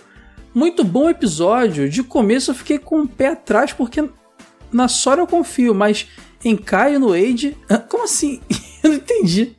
Muito 0.54 0.84
bom 0.84 1.08
episódio. 1.08 1.88
De 1.88 2.02
começo 2.02 2.50
eu 2.50 2.54
fiquei 2.54 2.78
com 2.78 3.00
o 3.00 3.08
pé 3.08 3.28
atrás 3.28 3.72
porque 3.72 4.06
na 4.70 4.88
Sora 4.88 5.22
eu 5.22 5.26
confio, 5.26 5.74
mas 5.74 6.06
em 6.44 6.56
Caio 6.56 7.00
no 7.00 7.12
Age. 7.12 7.56
Como 7.88 8.04
assim? 8.04 8.40
eu 8.82 8.90
não 8.90 8.96
entendi. 8.96 9.56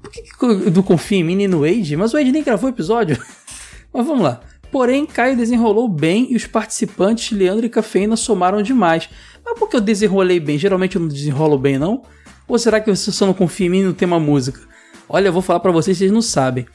Por 0.00 0.10
que, 0.10 0.22
que 0.22 0.44
eu 0.44 0.70
não 0.70 0.82
confio 0.82 1.18
em 1.18 1.24
mim 1.24 1.36
nem 1.36 1.48
no 1.48 1.64
Age? 1.64 1.96
Mas 1.96 2.12
o 2.12 2.16
Age 2.16 2.32
nem 2.32 2.42
gravou 2.42 2.68
o 2.68 2.72
episódio. 2.72 3.18
mas 3.92 4.06
vamos 4.06 4.22
lá. 4.22 4.40
Porém, 4.70 5.06
Caio 5.06 5.36
desenrolou 5.36 5.88
bem 5.88 6.26
e 6.30 6.36
os 6.36 6.46
participantes, 6.46 7.30
Leandro 7.30 7.64
e 7.64 7.68
Cafeína, 7.68 8.16
somaram 8.16 8.60
demais. 8.60 9.08
Mas 9.44 9.58
por 9.58 9.68
que 9.68 9.76
eu 9.76 9.80
desenrolei 9.80 10.40
bem? 10.40 10.58
Geralmente 10.58 10.96
eu 10.96 11.02
não 11.02 11.08
desenrolo 11.08 11.56
bem, 11.56 11.78
não? 11.78 12.02
Ou 12.48 12.58
será 12.58 12.80
que 12.80 12.90
você 12.90 13.12
só 13.12 13.24
não 13.24 13.34
confia 13.34 13.66
em 13.66 13.70
mim 13.70 13.82
no 13.84 13.94
tema 13.94 14.18
música? 14.18 14.60
Olha, 15.08 15.28
eu 15.28 15.32
vou 15.32 15.42
falar 15.42 15.60
para 15.60 15.70
vocês, 15.70 15.96
vocês 15.96 16.10
não 16.10 16.20
sabem. 16.20 16.66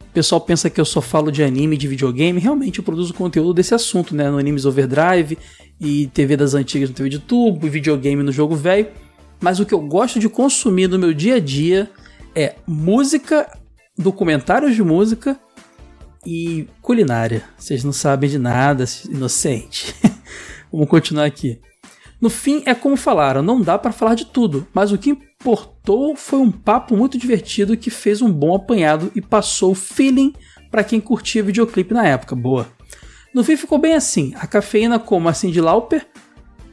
O 0.00 0.12
pessoal 0.12 0.40
pensa 0.40 0.68
que 0.68 0.80
eu 0.80 0.84
só 0.84 1.00
falo 1.00 1.32
de 1.32 1.42
anime, 1.42 1.76
de 1.76 1.88
videogame. 1.88 2.40
Realmente 2.40 2.78
eu 2.78 2.84
produzo 2.84 3.14
conteúdo 3.14 3.54
desse 3.54 3.74
assunto, 3.74 4.14
né? 4.14 4.30
No 4.30 4.38
Animes 4.38 4.64
Overdrive 4.64 5.38
e 5.80 6.06
TV 6.08 6.36
das 6.36 6.54
antigas 6.54 6.88
no 6.88 6.94
TV 6.94 7.08
de 7.08 7.18
tubo, 7.18 7.68
videogame 7.68 8.22
no 8.22 8.32
jogo 8.32 8.54
velho. 8.54 8.88
Mas 9.40 9.60
o 9.60 9.66
que 9.66 9.74
eu 9.74 9.80
gosto 9.80 10.18
de 10.18 10.28
consumir 10.28 10.88
no 10.88 10.98
meu 10.98 11.12
dia 11.12 11.36
a 11.36 11.40
dia 11.40 11.90
é 12.34 12.54
música, 12.66 13.46
documentários 13.96 14.74
de 14.74 14.82
música 14.82 15.38
e 16.24 16.68
culinária. 16.82 17.44
Vocês 17.56 17.84
não 17.84 17.92
sabem 17.92 18.28
de 18.28 18.38
nada, 18.38 18.84
inocente. 19.08 19.94
Vamos 20.72 20.88
continuar 20.88 21.24
aqui. 21.24 21.60
No 22.20 22.30
fim, 22.30 22.62
é 22.64 22.74
como 22.74 22.96
falaram, 22.96 23.42
não 23.42 23.60
dá 23.60 23.78
para 23.78 23.92
falar 23.92 24.14
de 24.14 24.24
tudo, 24.24 24.66
mas 24.72 24.90
o 24.90 24.98
que 24.98 25.10
importou 25.10 26.16
foi 26.16 26.38
um 26.38 26.50
papo 26.50 26.96
muito 26.96 27.18
divertido 27.18 27.76
que 27.76 27.90
fez 27.90 28.22
um 28.22 28.32
bom 28.32 28.54
apanhado 28.54 29.12
e 29.14 29.20
passou 29.20 29.72
o 29.72 29.74
feeling 29.74 30.32
para 30.70 30.82
quem 30.82 30.98
curtia 30.98 31.42
videoclipe 31.42 31.92
na 31.92 32.06
época. 32.06 32.34
Boa. 32.34 32.75
No 33.36 33.44
fim 33.44 33.54
ficou 33.54 33.76
bem 33.76 33.92
assim: 33.92 34.32
a 34.36 34.46
cafeína 34.46 34.98
como 34.98 35.28
a 35.28 35.34
Cindy 35.34 35.60
Lauper, 35.60 36.06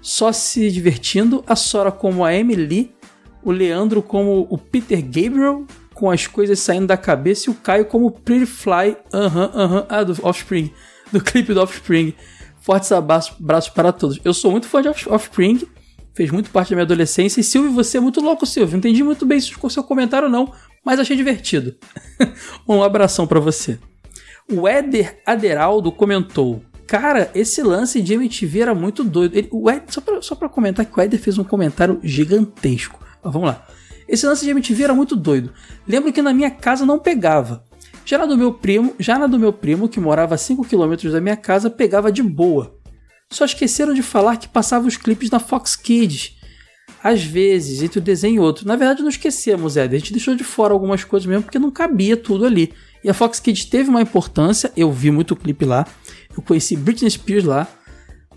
só 0.01 0.31
se 0.31 0.71
divertindo, 0.71 1.43
a 1.45 1.57
Sora 1.57 1.91
como 1.91 2.23
a 2.23 2.33
Emily, 2.33 2.95
o 3.43 3.51
Leandro 3.51 4.01
como 4.01 4.47
o 4.49 4.57
Peter 4.57 5.03
Gabriel, 5.03 5.67
com 5.93 6.09
as 6.09 6.25
coisas 6.25 6.61
saindo 6.61 6.87
da 6.87 6.95
cabeça, 6.95 7.49
e 7.49 7.51
o 7.51 7.55
Caio 7.55 7.83
como 7.83 8.09
Pretty 8.09 8.45
Fly, 8.45 8.95
aham, 9.13 9.13
uh 9.13 9.13
aham, 9.13 9.51
-huh, 9.51 9.65
uh 9.65 9.81
-huh, 9.81 9.85
ah, 9.89 10.03
do 10.05 10.25
Offspring, 10.25 10.71
do 11.11 11.21
clipe 11.21 11.53
do 11.53 11.61
Offspring. 11.61 12.13
Fortes 12.61 12.93
abraços 12.93 13.69
para 13.73 13.91
todos. 13.91 14.21
Eu 14.23 14.33
sou 14.33 14.49
muito 14.49 14.65
fã 14.65 14.81
de 14.81 14.87
Offspring, 14.87 15.67
fez 16.13 16.31
muito 16.31 16.49
parte 16.49 16.69
da 16.69 16.77
minha 16.77 16.85
adolescência. 16.85 17.41
E 17.41 17.43
Silvio, 17.43 17.73
você 17.73 17.97
é 17.97 17.99
muito 17.99 18.21
louco, 18.21 18.45
Silvio. 18.45 18.77
Entendi 18.77 19.03
muito 19.03 19.25
bem 19.25 19.37
o 19.37 19.69
seu 19.69 19.83
comentário, 19.83 20.29
não, 20.29 20.49
mas 20.81 20.97
achei 20.97 21.17
divertido. 21.17 21.75
um 22.65 22.81
abração 22.81 23.27
para 23.27 23.41
você. 23.41 23.77
O 24.51 24.67
Éder 24.67 25.21
Aderaldo 25.25 25.91
comentou: 25.91 26.63
Cara, 26.85 27.31
esse 27.33 27.61
lance 27.61 28.01
de 28.01 28.13
MTV 28.13 28.61
era 28.61 28.75
muito 28.75 29.03
doido. 29.03 29.35
Ele, 29.35 29.47
o 29.51 29.69
Ed, 29.69 29.85
só, 29.87 30.01
pra, 30.01 30.21
só 30.21 30.35
pra 30.35 30.49
comentar 30.49 30.85
que 30.85 30.97
o 30.97 31.01
Éder 31.01 31.19
fez 31.19 31.37
um 31.37 31.43
comentário 31.43 31.99
gigantesco. 32.03 32.99
Mas 33.23 33.33
vamos 33.33 33.47
lá. 33.49 33.65
Esse 34.07 34.25
lance 34.25 34.43
de 34.45 34.51
MTV 34.51 34.83
era 34.83 34.93
muito 34.93 35.15
doido. 35.15 35.53
Lembro 35.87 36.11
que 36.11 36.21
na 36.21 36.33
minha 36.33 36.51
casa 36.51 36.85
não 36.85 36.99
pegava. 36.99 37.63
Já 38.05 38.17
na 38.17 38.25
do 38.25 38.37
meu 38.37 38.53
primo, 38.53 38.93
já 38.99 39.17
na 39.17 39.27
do 39.27 39.39
meu 39.39 39.53
primo, 39.53 39.87
que 39.87 39.99
morava 39.99 40.35
a 40.35 40.37
5 40.37 40.65
km 40.65 41.09
da 41.09 41.21
minha 41.21 41.37
casa, 41.37 41.69
pegava 41.69 42.11
de 42.11 42.21
boa. 42.21 42.77
Só 43.31 43.45
esqueceram 43.45 43.93
de 43.93 44.03
falar 44.03 44.37
que 44.37 44.47
passava 44.47 44.87
os 44.87 44.97
clipes 44.97 45.29
na 45.29 45.39
Fox 45.39 45.75
Kids. 45.75 46.37
Às 47.01 47.23
vezes, 47.23 47.81
entre 47.81 47.99
o 47.99 48.01
desenho 48.01 48.35
e 48.35 48.39
outro. 48.39 48.67
Na 48.67 48.75
verdade, 48.75 49.01
não 49.01 49.09
esquecemos, 49.09 49.77
Ed. 49.77 49.95
A 49.95 49.99
gente 49.99 50.13
deixou 50.13 50.35
de 50.35 50.43
fora 50.43 50.73
algumas 50.73 51.03
coisas 51.03 51.25
mesmo 51.25 51.43
porque 51.43 51.59
não 51.59 51.71
cabia 51.71 52.15
tudo 52.15 52.45
ali. 52.45 52.73
E 53.03 53.09
a 53.09 53.13
Fox 53.13 53.39
Kids 53.39 53.65
teve 53.65 53.89
uma 53.89 54.01
importância, 54.01 54.71
eu 54.77 54.91
vi 54.91 55.11
muito 55.11 55.35
clipe 55.35 55.65
lá. 55.65 55.85
Eu 56.35 56.41
conheci 56.41 56.75
Britney 56.77 57.09
Spears 57.09 57.43
lá. 57.43 57.67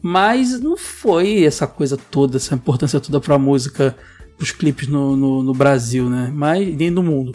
Mas 0.02 0.60
não 0.60 0.76
foi 0.76 1.44
essa 1.44 1.66
coisa 1.66 1.97
toda, 1.97 2.36
essa 2.36 2.55
importância 2.55 3.01
toda 3.01 3.20
pra 3.20 3.38
música, 3.38 3.97
pros 4.36 4.52
clipes 4.52 4.88
no, 4.88 5.16
no, 5.16 5.43
no 5.43 5.55
Brasil, 5.55 6.09
né? 6.09 6.30
Mas 6.32 6.76
nem 6.76 6.90
no 6.90 7.02
mundo. 7.02 7.32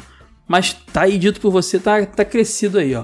Mas 0.48 0.74
tá 0.74 1.02
aí 1.02 1.18
dito 1.18 1.41
por 1.41 1.52
você, 1.52 1.80
tá, 1.80 2.06
tá 2.06 2.24
crescido 2.24 2.78
aí, 2.78 2.94
ó. 2.95 3.02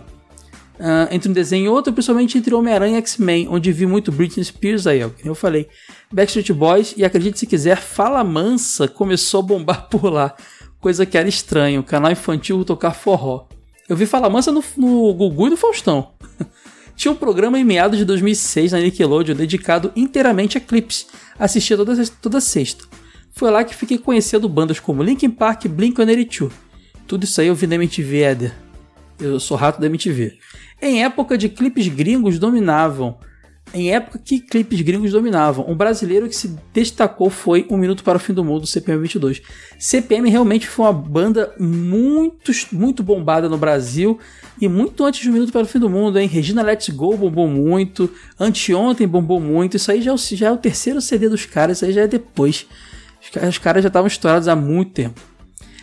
Uh, 0.79 1.09
entre 1.09 1.27
um 1.29 1.33
desenho 1.33 1.65
e 1.65 1.69
outro, 1.69 1.91
principalmente 1.91 2.37
entre 2.37 2.53
Homem-Aranha 2.53 2.97
e 2.97 2.99
X-Men, 2.99 3.47
onde 3.49 3.71
vi 3.71 3.87
muito 3.87 4.11
Britney 4.11 4.45
Spears 4.45 4.85
aí, 4.85 5.03
ó, 5.03 5.09
eu 5.25 5.33
falei. 5.33 5.67
Backstreet 6.11 6.53
Boys 6.53 6.93
e 6.95 7.03
acredite 7.03 7.39
se 7.39 7.47
quiser, 7.47 7.77
Fala 7.77 8.23
Mansa 8.23 8.87
começou 8.87 9.39
a 9.39 9.43
bombar 9.43 9.87
por 9.89 10.05
lá, 10.11 10.35
coisa 10.79 11.03
que 11.03 11.17
era 11.17 11.27
estranho, 11.27 11.81
canal 11.81 12.11
infantil 12.11 12.63
tocar 12.63 12.93
forró. 12.93 13.47
Eu 13.87 13.95
vi 13.95 14.05
Fala 14.05 14.29
Mansa 14.29 14.51
no, 14.51 14.63
no 14.75 15.13
Gugu 15.13 15.47
e 15.47 15.49
no 15.51 15.57
Faustão. 15.57 16.11
Tinha 16.95 17.11
um 17.11 17.15
programa 17.15 17.57
em 17.59 17.63
meados 17.63 17.97
de 17.97 18.03
2006 18.03 18.71
na 18.73 18.79
Nickelodeon 18.79 19.35
dedicado 19.35 19.91
inteiramente 19.95 20.57
a 20.57 20.61
clipes. 20.61 21.07
Assistia 21.39 21.77
toda, 21.77 21.93
toda 22.21 22.41
sexta. 22.41 22.83
Foi 23.31 23.51
lá 23.51 23.63
que 23.63 23.75
fiquei 23.75 23.97
conhecendo 23.97 24.49
bandas 24.49 24.79
como 24.79 25.03
Linkin 25.03 25.29
Park 25.29 25.65
e 25.65 25.69
Blink-182. 25.69 26.51
Tudo 27.05 27.23
isso 27.23 27.39
aí 27.39 27.47
eu 27.47 27.55
vi 27.55 27.67
na 27.67 27.75
MTV, 27.75 28.23
Eder. 28.23 28.53
Eu 29.19 29.39
sou 29.39 29.55
rato 29.55 29.79
da 29.79 29.87
MTV. 29.87 30.37
Em 30.81 31.03
época 31.03 31.37
de 31.37 31.47
clipes 31.47 31.87
gringos 31.87 32.37
dominavam. 32.39 33.17
Em 33.73 33.91
época 33.91 34.17
que 34.17 34.39
clipes 34.39 34.81
gringos 34.81 35.11
dominavam, 35.11 35.69
um 35.69 35.75
brasileiro 35.75 36.27
que 36.27 36.35
se 36.35 36.57
destacou 36.73 37.29
foi 37.29 37.67
Um 37.69 37.77
Minuto 37.77 38.03
para 38.03 38.17
o 38.17 38.19
Fim 38.19 38.33
do 38.33 38.43
Mundo, 38.43 38.65
CPM 38.65 39.01
22. 39.01 39.41
CPM 39.77 40.29
realmente 40.29 40.67
foi 40.67 40.85
uma 40.85 40.93
banda 40.93 41.53
muito, 41.59 42.51
muito 42.71 43.03
bombada 43.03 43.49
no 43.49 43.57
Brasil 43.57 44.17
e 44.59 44.67
muito 44.69 45.03
antes 45.03 45.21
de 45.21 45.29
Um 45.29 45.33
Minuto 45.33 45.51
para 45.51 45.63
o 45.63 45.65
Fim 45.65 45.79
do 45.79 45.89
Mundo, 45.89 46.17
hein? 46.17 46.27
Regina 46.27 46.63
Let's 46.63 46.89
Go 46.89 47.17
bombou 47.17 47.47
muito, 47.47 48.09
Anteontem 48.39 49.07
bombou 49.07 49.39
muito, 49.39 49.75
isso 49.75 49.91
aí 49.91 50.01
já 50.01 50.13
é, 50.13 50.17
já 50.17 50.47
é 50.47 50.51
o 50.51 50.57
terceiro 50.57 51.01
CD 51.01 51.27
dos 51.27 51.45
caras, 51.45 51.77
isso 51.77 51.85
aí 51.85 51.91
já 51.91 52.01
é 52.01 52.07
depois. 52.07 52.65
Os, 53.21 53.49
os 53.49 53.57
caras 53.57 53.83
já 53.83 53.89
estavam 53.89 54.07
estourados 54.07 54.47
há 54.47 54.55
muito 54.55 54.93
tempo. 54.93 55.19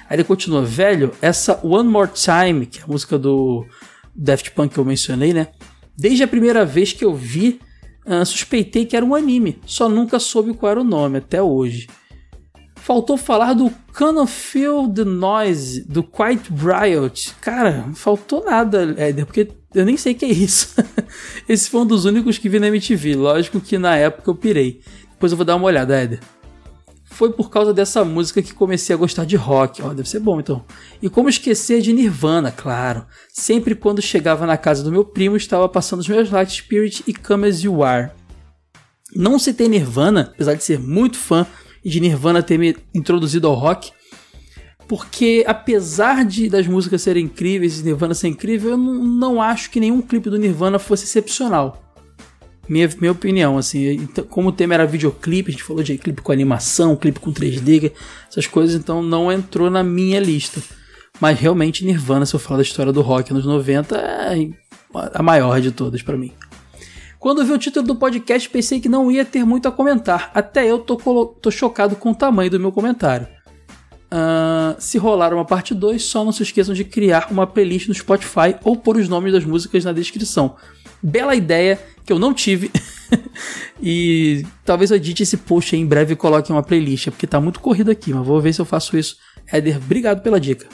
Aí 0.09 0.17
ele 0.17 0.25
continua, 0.25 0.63
velho, 0.63 1.13
essa 1.21 1.61
One 1.63 1.89
More 1.89 2.11
Time, 2.13 2.65
que 2.67 2.81
é 2.81 2.83
a 2.83 2.87
música 2.87 3.19
do 3.19 3.67
Daft 4.15 4.53
Punk 4.53 4.73
que 4.73 4.81
eu 4.81 4.85
mencionei, 4.85 5.35
né? 5.35 5.49
Desde 5.97 6.23
a 6.23 6.29
primeira 6.29 6.65
vez 6.65 6.93
que 6.93 7.05
eu 7.05 7.15
vi, 7.15 7.61
uh, 8.07 8.25
suspeitei 8.25 8.87
que 8.87 8.97
era 8.97 9.05
um 9.05 9.15
anime, 9.15 9.59
só 9.67 9.89
nunca 9.89 10.19
soube 10.19 10.55
qual 10.55 10.73
era 10.73 10.81
o 10.81 10.85
nome 10.85 11.19
até 11.19 11.43
hoje. 11.43 11.89
Faltou 12.77 13.17
falar 13.17 13.55
do 13.55 13.73
Can 13.95 14.27
Feel 14.27 14.89
the 14.89 15.05
Noise, 15.05 15.85
do 15.89 16.03
Quiet 16.03 16.51
Riot. 16.51 17.35
Cara, 17.41 17.87
faltou 17.95 18.45
nada, 18.45 18.95
Éder, 18.99 19.25
porque 19.25 19.49
eu 19.75 19.87
nem 19.87 19.97
sei 19.97 20.13
o 20.13 20.17
que 20.17 20.27
é 20.27 20.29
isso. 20.29 20.75
Esse 21.49 21.71
foi 21.71 21.81
um 21.81 21.87
dos 21.87 22.05
únicos 22.05 22.37
que 22.37 22.49
vi 22.49 22.61
na 22.61 22.69
MTV. 22.69 23.15
Lógico 23.15 23.59
que 23.59 23.79
na 23.79 23.97
época 23.97 24.31
eu 24.31 24.35
pirei. 24.35 24.83
Depois 25.13 25.33
eu 25.33 25.37
vou 25.37 25.47
dar 25.47 25.57
uma 25.57 25.65
olhada, 25.65 25.97
Éder 25.97 26.21
foi 27.15 27.33
por 27.33 27.49
causa 27.49 27.73
dessa 27.73 28.05
música 28.05 28.43
que 28.43 28.53
comecei 28.53 28.95
a 28.95 28.99
gostar 28.99 29.25
de 29.25 29.37
rock. 29.37 29.81
Ó, 29.81 29.95
deve 29.95 30.09
ser 30.09 30.19
bom 30.19 30.41
então. 30.41 30.65
E 31.01 31.09
como 31.09 31.29
esquecer 31.29 31.81
de 31.81 31.93
Nirvana, 31.93 32.51
claro. 32.51 33.07
Sempre 33.33 33.75
quando 33.75 34.03
chegava 34.03 34.45
na 34.47 34.57
casa 34.57 34.83
do 34.83 34.91
meu 34.91 35.05
primo, 35.05 35.37
estava 35.37 35.69
passando 35.69 36.01
os 36.01 36.09
meus 36.09 36.31
Light 36.31 36.53
Spirit 36.53 37.05
e 37.07 37.15
Come 37.15 37.47
As 37.49 37.63
You 37.63 37.85
Are. 37.85 38.11
Não 39.15 39.39
citei 39.39 39.69
Nirvana, 39.69 40.33
apesar 40.35 40.55
de 40.55 40.65
ser 40.65 40.81
muito 40.81 41.17
fã 41.17 41.47
e 41.85 41.89
de 41.89 42.01
Nirvana 42.01 42.43
ter 42.43 42.59
me 42.59 42.77
introduzido 42.93 43.47
ao 43.47 43.55
rock, 43.55 43.93
porque 44.89 45.45
apesar 45.47 46.25
de 46.25 46.49
das 46.49 46.67
músicas 46.67 47.03
serem 47.03 47.27
incríveis 47.27 47.79
e 47.79 47.85
Nirvana 47.85 48.15
ser 48.15 48.29
incrível, 48.29 48.71
eu 48.71 48.77
não 48.77 49.41
acho 49.41 49.71
que 49.71 49.79
nenhum 49.79 50.03
clipe 50.03 50.29
do 50.29 50.39
Nirvana 50.39 50.81
fosse 50.81 51.05
excepcional. 51.05 51.84
Minha, 52.69 52.89
minha 52.99 53.13
opinião, 53.13 53.59
assim, 53.59 53.87
então, 53.93 54.25
como 54.25 54.49
o 54.49 54.53
tema 54.53 54.75
era 54.75 54.87
videoclipe, 54.87 55.51
a 55.51 55.53
gente 55.53 55.63
falou 55.63 55.83
de 55.83 55.99
clipe 55.99 56.23
com 56.23 56.33
animação, 56.33 56.97
clipe 56.97 57.21
com 57.21 57.33
3D, 57.33 57.93
essas 58.29 58.47
coisas, 58.47 58.75
então 58.75 59.03
não 59.03 59.31
entrou 59.31 59.71
na 59.71 59.83
minha 59.83 60.19
lista. 60.19 60.63
Mas 61.21 61.39
realmente 61.39 61.85
Nirvana, 61.85 62.27
se 62.27 62.35
eu 62.35 62.41
falar 62.41 62.59
da 62.59 62.63
história 62.63 62.93
do 62.93 63.03
rock 63.03 63.33
nos 63.33 63.45
90, 63.45 63.97
é 63.97 64.49
a 65.13 65.23
maior 65.23 65.61
de 65.61 65.71
todas 65.71 66.03
para 66.03 66.17
mim. 66.17 66.33
Quando 67.19 67.45
vi 67.45 67.53
o 67.53 67.59
título 67.59 67.87
do 67.87 67.97
podcast, 67.97 68.49
pensei 68.51 68.81
que 68.81 68.89
não 68.89 69.11
ia 69.11 69.25
ter 69.25 69.45
muito 69.45 69.67
a 69.67 69.73
comentar. 69.73 70.31
Até 70.35 70.71
eu 70.71 70.79
tô, 70.79 70.97
tô 71.41 71.51
chocado 71.51 71.97
com 71.97 72.11
o 72.11 72.15
tamanho 72.15 72.51
do 72.51 72.61
meu 72.61 72.71
comentário. 72.71 73.27
Uh, 74.13 74.77
se 74.79 74.99
rolar 74.99 75.33
uma 75.33 75.45
parte 75.45 75.75
2, 75.75 76.05
só 76.05 76.25
não 76.25 76.33
se 76.33 76.43
esqueçam 76.43 76.75
de 76.75 76.85
criar 76.85 77.29
uma 77.31 77.47
playlist 77.47 77.89
no 77.89 77.95
Spotify 77.95 78.55
ou 78.63 78.77
pôr 78.77 78.97
os 78.97 79.09
nomes 79.09 79.33
das 79.33 79.45
músicas 79.45 79.85
na 79.85 79.93
descrição. 79.93 80.57
Bela 81.05 81.35
ideia 81.35 81.79
que 82.07 82.11
eu 82.11 82.19
não 82.19 82.33
tive. 82.33 82.71
e 83.83 84.43
talvez 84.65 84.91
eu 84.91 84.97
edite 84.97 85.23
esse 85.23 85.37
post 85.37 85.75
aí 85.75 85.81
em 85.83 85.87
breve 85.87 86.15
e 86.15 86.17
coloque 86.17 86.51
uma 86.51 86.63
playlist, 86.63 87.11
porque 87.11 87.27
tá 87.27 87.39
muito 87.39 87.61
corrido 87.61 87.91
aqui, 87.91 88.13
mas 88.15 88.27
vou 88.27 88.41
ver 88.41 88.55
se 88.55 88.61
eu 88.61 88.65
faço 88.65 88.97
isso. 88.97 89.19
Éder, 89.53 89.77
obrigado 89.77 90.23
pela 90.23 90.41
dica. 90.41 90.67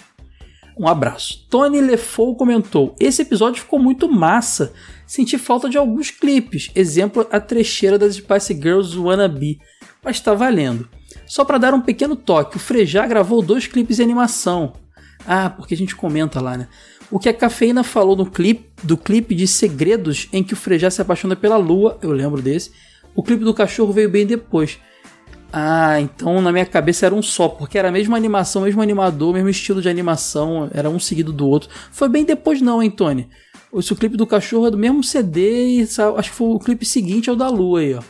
Um 0.78 0.86
abraço. 0.86 1.47
Tony 1.51 1.81
Lefou 1.81 2.36
comentou: 2.36 2.94
Esse 3.01 3.23
episódio 3.23 3.61
ficou 3.61 3.81
muito 3.81 4.09
massa. 4.09 4.73
Senti 5.05 5.36
falta 5.36 5.69
de 5.69 5.77
alguns 5.77 6.12
clipes. 6.12 6.70
Exemplo, 6.74 7.27
a 7.31 7.40
trecheira 7.40 7.98
das 7.98 8.15
Spice 8.15 8.55
Girls 8.55 8.97
Wannabe. 8.97 9.59
Mas 10.02 10.20
tá 10.20 10.32
valendo. 10.32 10.89
Só 11.27 11.44
para 11.44 11.59
dar 11.59 11.74
um 11.74 11.81
pequeno 11.81 12.15
toque, 12.15 12.57
o 12.57 12.61
Frejá 12.61 13.07
gravou 13.07 13.43
dois 13.43 13.66
clipes 13.66 13.98
em 13.98 14.05
animação. 14.05 14.73
Ah, 15.27 15.51
porque 15.51 15.74
a 15.74 15.77
gente 15.77 15.94
comenta 15.94 16.40
lá, 16.40 16.57
né? 16.57 16.69
O 17.11 17.19
que 17.19 17.28
a 17.28 17.35
Cafeína 17.35 17.82
falou 17.82 18.15
no 18.15 18.27
clipe, 18.27 18.70
do 18.85 18.97
clipe 18.97 19.35
de 19.35 19.47
Segredos 19.47 20.28
em 20.32 20.45
que 20.45 20.55
o 20.55 20.57
Frejá 20.57 20.91
se 20.91 21.03
apaixona 21.03 21.35
pela 21.35 21.57
lua, 21.57 21.99
eu 22.03 22.12
lembro 22.12 22.41
desse. 22.41 22.70
O 23.15 23.23
clipe 23.23 23.43
do 23.43 23.53
cachorro 23.53 23.93
veio 23.93 24.09
bem 24.09 24.24
depois. 24.24 24.78
Ah, 25.53 26.01
então 26.01 26.41
na 26.41 26.53
minha 26.53 26.65
cabeça 26.65 27.07
era 27.07 27.15
um 27.15 27.20
só, 27.23 27.49
porque 27.49 27.77
era 27.77 27.89
a 27.89 27.93
mesma 27.93 28.16
animação, 28.16 28.62
mesmo 28.62 28.81
animador, 28.81 29.35
mesmo 29.35 29.49
estilo 29.49 29.82
de 29.82 29.89
animação, 29.89 30.70
era 30.73 30.89
um 30.89 31.01
seguido 31.01 31.32
do 31.32 31.49
outro. 31.49 31.69
Foi 31.91 32.09
bem 32.09 32.24
depois 32.24 32.62
não, 32.62 32.81
hein, 32.81 32.91
Tony? 32.91 33.28
Esse 33.74 33.93
o 33.93 33.97
clipe 33.97 34.16
do 34.16 34.27
cachorro 34.27 34.69
é 34.69 34.70
do 34.70 34.78
mesmo 34.78 35.03
CD 35.03 35.81
e 35.81 35.82
acho 35.82 36.31
que 36.31 36.37
foi 36.37 36.49
o 36.49 36.59
clipe 36.61 36.85
seguinte 36.85 37.28
é 37.28 37.32
o 37.32 37.37
da 37.37 37.49
lua 37.49 37.81
aí, 37.81 37.95
ó. 37.95 38.03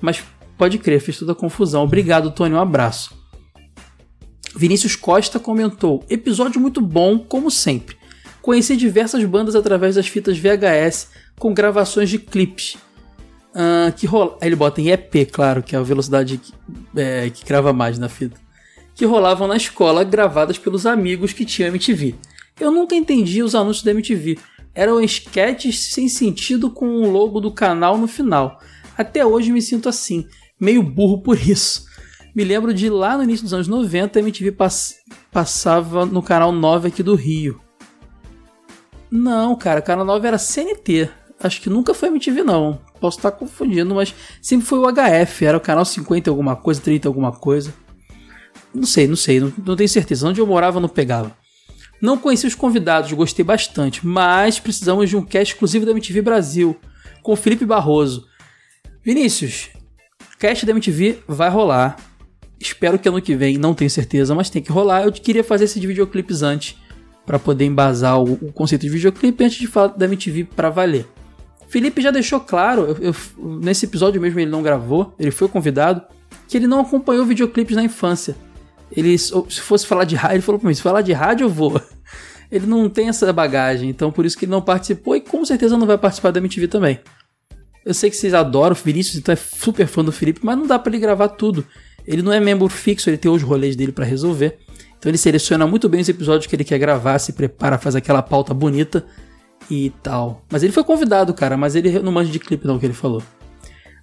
Mas 0.00 0.22
pode 0.56 0.78
crer, 0.78 1.00
fez 1.00 1.18
toda 1.18 1.32
a 1.32 1.34
confusão. 1.34 1.82
Obrigado, 1.82 2.30
Tony, 2.30 2.54
um 2.54 2.60
abraço. 2.60 3.16
Vinícius 4.54 4.94
Costa 4.94 5.40
comentou: 5.40 6.04
episódio 6.08 6.60
muito 6.60 6.80
bom, 6.80 7.18
como 7.18 7.50
sempre. 7.50 7.97
Conheci 8.42 8.76
diversas 8.76 9.24
bandas 9.24 9.54
através 9.54 9.96
das 9.96 10.06
fitas 10.06 10.38
VHS 10.38 11.08
com 11.38 11.52
gravações 11.52 12.08
de 12.08 12.18
clipes. 12.18 12.76
Uh, 13.54 13.92
que 13.96 14.06
rola... 14.06 14.36
Ele 14.40 14.56
bota 14.56 14.80
em 14.80 14.90
EP, 14.90 15.30
claro, 15.30 15.62
que 15.62 15.74
é 15.74 15.78
a 15.78 15.82
velocidade 15.82 16.38
que, 16.38 16.52
é, 16.96 17.30
que 17.30 17.44
grava 17.44 17.72
mais 17.72 17.98
na 17.98 18.08
fita. 18.08 18.38
Que 18.94 19.04
rolavam 19.04 19.48
na 19.48 19.56
escola, 19.56 20.04
gravadas 20.04 20.58
pelos 20.58 20.86
amigos 20.86 21.32
que 21.32 21.44
tinham 21.44 21.68
MTV. 21.68 22.14
Eu 22.60 22.70
nunca 22.70 22.94
entendi 22.94 23.42
os 23.42 23.54
anúncios 23.54 23.84
da 23.84 23.90
MTV. 23.92 24.38
Eram 24.74 25.00
sketches 25.02 25.92
sem 25.92 26.08
sentido 26.08 26.70
com 26.70 26.86
o 26.86 27.10
logo 27.10 27.40
do 27.40 27.50
canal 27.50 27.96
no 27.96 28.08
final. 28.08 28.60
Até 28.96 29.24
hoje 29.24 29.52
me 29.52 29.62
sinto 29.62 29.88
assim, 29.88 30.26
meio 30.60 30.82
burro 30.82 31.22
por 31.22 31.38
isso. 31.38 31.86
Me 32.34 32.44
lembro 32.44 32.74
de 32.74 32.88
lá 32.88 33.16
no 33.16 33.24
início 33.24 33.44
dos 33.44 33.54
anos 33.54 33.68
90 33.68 34.18
a 34.18 34.22
MTV 34.22 34.52
pass 34.52 34.96
passava 35.32 36.06
no 36.06 36.22
canal 36.22 36.52
9 36.52 36.88
aqui 36.88 37.02
do 37.02 37.14
Rio. 37.14 37.60
Não, 39.10 39.56
cara, 39.56 39.80
Canal 39.80 40.04
9 40.04 40.28
era 40.28 40.38
CNT. 40.38 41.08
Acho 41.40 41.60
que 41.60 41.70
nunca 41.70 41.94
foi 41.94 42.08
MTV, 42.08 42.42
não. 42.42 42.80
Posso 43.00 43.18
estar 43.18 43.30
confundindo, 43.30 43.94
mas 43.94 44.14
sempre 44.42 44.66
foi 44.66 44.78
o 44.78 44.86
HF. 44.92 45.44
Era 45.44 45.56
o 45.56 45.60
canal 45.60 45.84
50 45.84 46.28
alguma 46.28 46.56
coisa, 46.56 46.80
30 46.80 47.08
alguma 47.08 47.32
coisa. 47.32 47.72
Não 48.74 48.84
sei, 48.84 49.06
não 49.06 49.16
sei, 49.16 49.40
não, 49.40 49.52
não 49.64 49.76
tenho 49.76 49.88
certeza. 49.88 50.28
Onde 50.28 50.40
eu 50.40 50.46
morava 50.46 50.80
não 50.80 50.88
pegava. 50.88 51.34
Não 52.00 52.18
conheci 52.18 52.46
os 52.46 52.54
convidados, 52.54 53.12
gostei 53.12 53.44
bastante, 53.44 54.06
mas 54.06 54.60
precisamos 54.60 55.10
de 55.10 55.16
um 55.16 55.24
cast 55.24 55.54
exclusivo 55.54 55.84
da 55.84 55.90
MTV 55.90 56.22
Brasil, 56.22 56.76
com 57.22 57.34
Felipe 57.34 57.66
Barroso. 57.66 58.24
Vinícius, 59.02 59.70
cast 60.38 60.64
da 60.64 60.70
MTV 60.70 61.20
vai 61.26 61.50
rolar. 61.50 61.96
Espero 62.60 62.98
que 62.98 63.08
ano 63.08 63.20
que 63.20 63.34
vem, 63.34 63.58
não 63.58 63.74
tenho 63.74 63.90
certeza, 63.90 64.32
mas 64.34 64.50
tem 64.50 64.62
que 64.62 64.70
rolar. 64.70 65.04
Eu 65.04 65.12
queria 65.12 65.42
fazer 65.42 65.64
esse 65.64 65.80
de 65.80 65.86
videoclipes 65.86 66.42
antes 66.42 66.76
para 67.28 67.38
poder 67.38 67.66
embasar 67.66 68.18
o, 68.18 68.32
o, 68.32 68.50
conceito 68.50 68.80
de 68.80 68.88
videoclipe 68.88 69.44
antes 69.44 69.58
de 69.58 69.66
falar 69.66 69.88
da 69.88 70.06
MTV 70.06 70.44
para 70.44 70.70
valer. 70.70 71.06
Felipe 71.68 72.00
já 72.00 72.10
deixou 72.10 72.40
claro, 72.40 72.96
eu, 72.98 73.12
eu, 73.12 73.14
nesse 73.60 73.84
episódio 73.84 74.18
mesmo 74.18 74.40
ele 74.40 74.50
não 74.50 74.62
gravou, 74.62 75.14
ele 75.18 75.30
foi 75.30 75.46
convidado, 75.46 76.00
que 76.48 76.56
ele 76.56 76.66
não 76.66 76.80
acompanhou 76.80 77.26
videoclipes 77.26 77.76
na 77.76 77.84
infância. 77.84 78.34
Ele, 78.90 79.18
se 79.18 79.60
fosse 79.60 79.86
falar 79.86 80.04
de 80.04 80.16
rádio, 80.16 80.36
ele 80.36 80.42
falou 80.42 80.58
para 80.58 80.68
mim: 80.68 80.74
se 80.74 80.80
falar 80.80 81.02
de 81.02 81.12
rádio, 81.12 81.44
eu 81.44 81.50
vou. 81.50 81.78
Ele 82.50 82.64
não 82.64 82.88
tem 82.88 83.10
essa 83.10 83.30
bagagem, 83.30 83.90
então 83.90 84.10
por 84.10 84.24
isso 84.24 84.34
que 84.34 84.46
ele 84.46 84.52
não 84.52 84.62
participou 84.62 85.14
e 85.14 85.20
com 85.20 85.44
certeza 85.44 85.76
não 85.76 85.86
vai 85.86 85.98
participar 85.98 86.30
da 86.30 86.40
MTV 86.40 86.66
também. 86.66 86.98
Eu 87.84 87.92
sei 87.92 88.08
que 88.08 88.16
vocês 88.16 88.32
adoram 88.32 88.74
o 88.74 88.82
Vinícius, 88.82 89.16
então 89.16 89.34
é 89.34 89.36
super 89.36 89.86
fã 89.86 90.02
do 90.02 90.10
Felipe, 90.10 90.40
mas 90.42 90.56
não 90.56 90.66
dá 90.66 90.78
para 90.78 90.90
ele 90.90 90.98
gravar 90.98 91.28
tudo. 91.28 91.66
Ele 92.06 92.22
não 92.22 92.32
é 92.32 92.40
membro 92.40 92.66
fixo, 92.70 93.10
ele 93.10 93.18
tem 93.18 93.30
os 93.30 93.42
rolês 93.42 93.76
dele 93.76 93.92
para 93.92 94.06
resolver. 94.06 94.58
Então 94.98 95.10
ele 95.10 95.18
seleciona 95.18 95.66
muito 95.66 95.88
bem 95.88 96.00
os 96.00 96.08
episódios 96.08 96.46
que 96.46 96.56
ele 96.56 96.64
quer 96.64 96.78
gravar, 96.78 97.18
se 97.18 97.32
prepara, 97.32 97.78
faz 97.78 97.94
aquela 97.94 98.22
pauta 98.22 98.52
bonita 98.52 99.04
e 99.70 99.90
tal. 100.02 100.44
Mas 100.50 100.62
ele 100.62 100.72
foi 100.72 100.84
convidado, 100.84 101.32
cara, 101.32 101.56
mas 101.56 101.74
ele 101.74 101.98
não 102.00 102.12
manja 102.12 102.30
de 102.30 102.38
clipe 102.38 102.66
não, 102.66 102.78
que 102.78 102.86
ele 102.86 102.94
falou. 102.94 103.22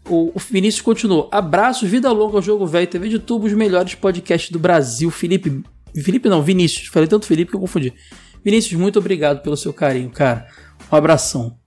O, 0.07 0.31
o 0.35 0.39
Vinícius 0.39 0.81
continuou. 0.81 1.27
Abraço, 1.31 1.87
vida 1.87 2.11
longa 2.11 2.37
ao 2.37 2.41
Jogo 2.41 2.65
Velho, 2.65 2.87
TV 2.87 3.09
de 3.09 3.19
Tubo, 3.19 3.47
os 3.47 3.53
melhores 3.53 3.95
podcasts 3.95 4.51
do 4.51 4.59
Brasil. 4.59 5.09
Felipe, 5.09 5.63
Felipe 5.95 6.29
não, 6.29 6.41
Vinícius. 6.41 6.87
Falei 6.87 7.07
tanto 7.07 7.25
Felipe 7.25 7.51
que 7.51 7.57
eu 7.57 7.61
confundi. 7.61 7.93
Vinícius, 8.43 8.79
muito 8.79 8.99
obrigado 8.99 9.41
pelo 9.41 9.57
seu 9.57 9.73
carinho, 9.73 10.11
cara. 10.11 10.47
Um 10.91 10.95
abração. 10.95 11.57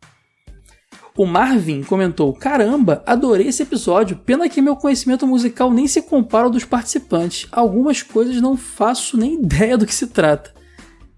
O 1.19 1.27
Marvin 1.27 1.83
comentou: 1.83 2.33
Caramba, 2.33 3.03
adorei 3.05 3.49
esse 3.49 3.65
episódio. 3.65 4.17
Pena 4.17 4.49
que 4.49 4.63
meu 4.63 4.77
conhecimento 4.77 5.27
musical 5.27 5.69
nem 5.69 5.89
se 5.89 6.01
compara 6.01 6.45
ao 6.45 6.51
dos 6.51 6.65
participantes. 6.65 7.49
Algumas 7.51 8.03
coisas 8.03 8.41
não 8.41 8.57
faço 8.57 9.17
nem 9.17 9.35
ideia 9.35 9.77
do 9.77 9.85
que 9.85 9.93
se 9.93 10.07
trata. 10.07 10.55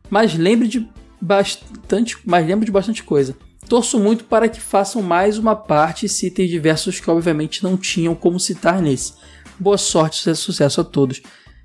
Mas 0.08 0.34
lembre 0.34 0.66
de 0.66 0.88
bastante, 1.20 2.16
mas 2.24 2.46
lembro 2.46 2.64
de 2.64 2.72
bastante 2.72 3.02
coisa. 3.02 3.36
Torço 3.68 4.00
muito 4.00 4.24
para 4.24 4.48
que 4.48 4.58
façam 4.58 5.02
mais 5.02 5.36
uma 5.36 5.54
parte 5.54 6.06
e 6.06 6.08
citem 6.08 6.48
diversos 6.48 6.98
que 6.98 7.10
obviamente 7.10 7.62
não 7.62 7.76
tinham 7.76 8.14
como 8.14 8.40
citar 8.40 8.80
nesse. 8.80 9.12
Boa 9.58 9.76
sorte 9.76 10.30
e 10.30 10.34
sucesso 10.34 10.80
a 10.80 10.84
todos. 10.84 11.20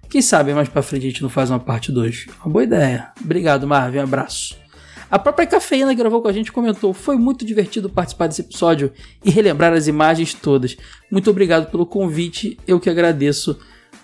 Quem 0.10 0.22
sabe 0.22 0.54
mais 0.54 0.68
pra 0.68 0.82
frente 0.82 1.06
a 1.06 1.10
gente 1.10 1.22
não 1.22 1.30
faz 1.30 1.50
uma 1.50 1.60
parte 1.60 1.90
2. 1.90 2.28
Uma 2.44 2.52
boa 2.52 2.64
ideia. 2.66 3.14
Obrigado, 3.24 3.66
Marvin. 3.66 4.00
Abraço. 4.00 4.65
A 5.10 5.20
própria 5.20 5.46
Cafeína 5.46 5.94
gravou 5.94 6.22
com 6.22 6.28
a 6.28 6.34
gente 6.34 6.52
comentou: 6.52 6.94
Foi 6.94 7.16
muito 7.18 7.46
divertido 7.46 7.90
participar 7.90 8.28
desse 8.28 8.42
episódio 8.42 8.92
e 9.24 9.30
relembrar 9.30 9.74
as 9.74 9.88
imagens 9.88 10.34
todas. 10.34 10.76
Muito 11.12 11.30
obrigado 11.30 11.70
pelo 11.70 11.86
convite, 11.86 12.58
eu 12.68 12.80
que 12.80 12.90
agradeço 12.90 13.60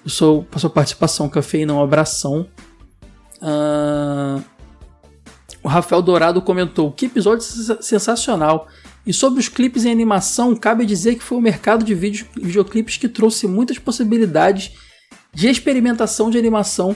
a 0.05 0.09
sua, 0.09 0.45
a 0.51 0.59
sua 0.59 0.69
participação, 0.69 1.27
Cafeína. 1.29 1.73
Um 1.73 1.81
abração. 1.81 2.47
Uh... 3.41 4.43
O 5.63 5.67
Rafael 5.67 6.01
Dourado 6.01 6.41
comentou: 6.41 6.91
Que 6.91 7.05
episódio 7.05 7.45
sensacional! 7.81 8.67
E 9.05 9.13
sobre 9.13 9.39
os 9.39 9.49
clipes 9.49 9.85
em 9.85 9.91
animação, 9.91 10.55
cabe 10.55 10.85
dizer 10.85 11.15
que 11.15 11.23
foi 11.23 11.37
o 11.37 11.41
mercado 11.41 11.83
de 11.83 11.93
vídeo, 11.95 12.27
videoclipes 12.35 12.97
que 12.97 13.07
trouxe 13.07 13.47
muitas 13.47 13.79
possibilidades 13.79 14.71
de 15.33 15.49
experimentação 15.49 16.29
de 16.29 16.37
animação 16.37 16.95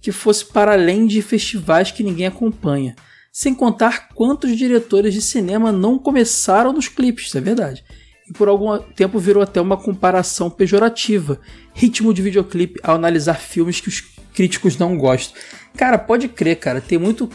que 0.00 0.12
fosse 0.12 0.44
para 0.44 0.72
além 0.72 1.06
de 1.06 1.20
festivais 1.22 1.90
que 1.90 2.02
ninguém 2.02 2.26
acompanha. 2.26 2.94
Sem 3.32 3.54
contar 3.54 4.08
quantos 4.08 4.56
diretores 4.56 5.14
de 5.14 5.22
cinema 5.22 5.70
não 5.70 5.98
começaram 5.98 6.72
nos 6.72 6.88
clipes, 6.88 7.26
isso 7.26 7.38
é 7.38 7.40
verdade. 7.40 7.84
E 8.28 8.32
por 8.32 8.48
algum 8.48 8.76
tempo 8.78 9.18
virou 9.18 9.42
até 9.42 9.60
uma 9.60 9.76
comparação 9.76 10.50
pejorativa, 10.50 11.40
ritmo 11.72 12.12
de 12.12 12.22
videoclipe 12.22 12.80
ao 12.82 12.96
analisar 12.96 13.34
filmes 13.34 13.80
que 13.80 13.88
os 13.88 14.00
críticos 14.34 14.76
não 14.76 14.96
gostam. 14.96 15.40
Cara, 15.76 15.98
pode 15.98 16.28
crer, 16.28 16.56
cara, 16.56 16.80
tem 16.80 16.98
muito 16.98 17.28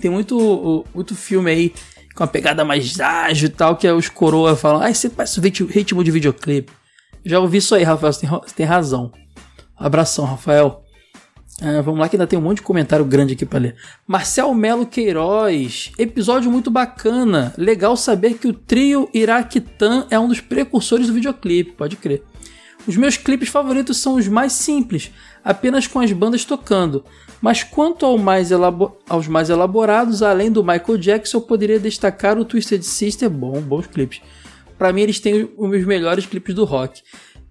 tem 0.00 0.10
muito 0.10 0.84
muito 0.94 1.14
filme 1.14 1.50
aí 1.50 1.72
com 2.14 2.24
uma 2.24 2.28
pegada 2.28 2.64
mais 2.64 3.00
ágil 3.00 3.48
e 3.48 3.52
tal, 3.52 3.76
que 3.76 3.86
é 3.86 3.92
os 3.92 4.08
coroa 4.08 4.56
falam, 4.56 4.82
ah, 4.82 4.92
você 4.92 5.08
parece 5.08 5.40
ritmo 5.40 6.04
de 6.04 6.10
videoclipe. 6.10 6.72
Já 7.24 7.38
ouvi 7.38 7.58
isso 7.58 7.74
aí, 7.74 7.82
Rafael, 7.82 8.12
você 8.12 8.54
tem 8.54 8.66
razão. 8.66 9.12
Abração, 9.76 10.24
Rafael. 10.24 10.84
Ah, 11.62 11.82
vamos 11.82 12.00
lá 12.00 12.08
que 12.08 12.16
ainda 12.16 12.26
tem 12.26 12.38
um 12.38 12.42
monte 12.42 12.56
de 12.56 12.62
comentário 12.62 13.04
grande 13.04 13.34
aqui 13.34 13.44
para 13.44 13.58
ler. 13.58 13.76
Marcel 14.06 14.54
Melo 14.54 14.86
Queiroz, 14.86 15.92
episódio 15.98 16.50
muito 16.50 16.70
bacana. 16.70 17.52
Legal 17.58 17.96
saber 17.98 18.38
que 18.38 18.48
o 18.48 18.52
trio 18.54 19.10
Iraquitan 19.12 20.06
é 20.08 20.18
um 20.18 20.26
dos 20.26 20.40
precursores 20.40 21.08
do 21.08 21.12
videoclipe, 21.12 21.72
pode 21.72 21.96
crer. 21.96 22.22
Os 22.86 22.96
meus 22.96 23.18
clipes 23.18 23.50
favoritos 23.50 23.98
são 23.98 24.14
os 24.14 24.26
mais 24.26 24.54
simples, 24.54 25.12
apenas 25.44 25.86
com 25.86 26.00
as 26.00 26.10
bandas 26.12 26.46
tocando. 26.46 27.04
Mas 27.42 27.62
quanto 27.62 28.06
ao 28.06 28.16
mais 28.16 28.50
aos 29.06 29.28
mais 29.28 29.50
elaborados, 29.50 30.22
além 30.22 30.50
do 30.50 30.64
Michael 30.64 30.96
Jackson, 30.96 31.36
eu 31.36 31.42
poderia 31.42 31.78
destacar 31.78 32.38
o 32.38 32.44
Twisted 32.44 32.82
Sister, 32.82 33.28
bom, 33.28 33.60
bons 33.60 33.86
clipes. 33.86 34.22
Para 34.78 34.94
mim, 34.94 35.02
eles 35.02 35.20
têm 35.20 35.50
os 35.58 35.84
melhores 35.84 36.24
clipes 36.24 36.54
do 36.54 36.64
rock. 36.64 37.02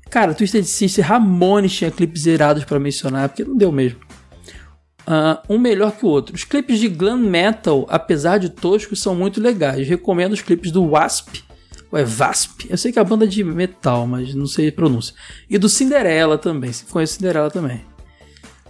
Cara, 0.09 0.33
Twisted 0.33 0.65
Sister, 0.65 1.05
Ramones 1.05 1.75
tinha 1.75 1.91
clipes 1.91 2.23
zerados 2.23 2.63
para 2.63 2.79
mencionar, 2.79 3.29
porque 3.29 3.43
não 3.43 3.55
deu 3.55 3.71
mesmo. 3.71 3.99
Uh, 5.07 5.53
um 5.53 5.59
melhor 5.59 5.91
que 5.91 6.05
o 6.05 6.09
outro. 6.09 6.35
Os 6.35 6.43
clipes 6.43 6.79
de 6.79 6.87
glam 6.87 7.17
metal, 7.17 7.85
apesar 7.89 8.37
de 8.37 8.49
toscos, 8.49 9.01
são 9.01 9.15
muito 9.15 9.41
legais. 9.41 9.87
Recomendo 9.87 10.33
os 10.33 10.41
clipes 10.41 10.71
do 10.71 10.83
Wasp, 10.83 11.43
ou 11.91 11.97
é 11.97 12.03
Vasp, 12.03 12.67
eu 12.69 12.77
sei 12.77 12.91
que 12.91 12.99
é 12.99 13.01
a 13.01 13.05
banda 13.05 13.27
de 13.27 13.43
metal, 13.43 14.05
mas 14.05 14.33
não 14.33 14.45
sei 14.45 14.69
a 14.69 14.71
pronúncia. 14.71 15.13
E 15.49 15.57
do 15.57 15.69
Cinderela 15.69 16.37
também, 16.37 16.71
se 16.71 16.85
conhece 16.85 17.13
Cinderela 17.13 17.49
também. 17.49 17.81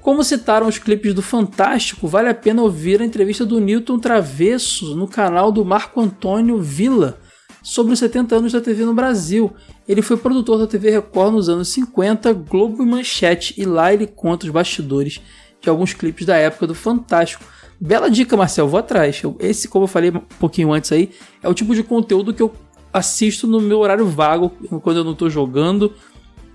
Como 0.02 0.24
citaram 0.24 0.68
os 0.68 0.78
clipes 0.78 1.14
do 1.14 1.22
Fantástico, 1.22 2.08
vale 2.08 2.30
a 2.30 2.34
pena 2.34 2.62
ouvir 2.62 3.02
a 3.02 3.06
entrevista 3.06 3.46
do 3.46 3.60
Newton 3.60 4.00
Travesso 4.00 4.96
no 4.96 5.08
canal 5.08 5.52
do 5.52 5.66
Marco 5.66 6.00
Antônio 6.00 6.62
Villa 6.62 7.20
sobre 7.62 7.94
os 7.94 8.00
70 8.00 8.36
anos 8.36 8.52
da 8.52 8.62
TV 8.62 8.86
no 8.86 8.94
Brasil. 8.94 9.54
Ele 9.88 10.02
foi 10.02 10.18
produtor 10.18 10.60
da 10.60 10.68
TV 10.68 10.92
Record 10.92 11.34
nos 11.34 11.50
anos 11.50 11.70
50, 11.70 12.32
Globo 12.34 12.82
e 12.82 12.86
Manchete, 12.86 13.54
e 13.58 13.66
lá 13.66 13.94
ele 13.94 14.08
conta 14.08 14.46
os 14.46 14.52
bastidores 14.52 15.22
de 15.62 15.70
alguns 15.70 15.94
clipes 15.94 16.26
da 16.26 16.38
época 16.38 16.68
do 16.68 16.76
Fantástico. 16.76 17.44
Bela 17.80 18.10
dica, 18.10 18.36
Marcel, 18.36 18.68
vou 18.68 18.80
atrás. 18.80 19.22
Esse, 19.40 19.68
como 19.68 19.86
eu 19.86 19.88
falei 19.88 20.12
um 20.12 20.20
pouquinho 20.40 20.74
antes 20.74 20.92
aí, 20.92 21.12
é 21.42 21.48
o 21.48 21.54
tipo 21.54 21.74
de 21.74 21.84
conteúdo 21.84 22.34
que 22.34 22.42
eu 22.42 22.54
assisto 22.92 23.48
no 23.48 23.62
meu 23.62 23.80
horário 23.80 24.06
vago, 24.06 24.50
quando 24.82 24.98
eu 24.98 25.04
não 25.04 25.14
estou 25.14 25.30
jogando, 25.30 25.94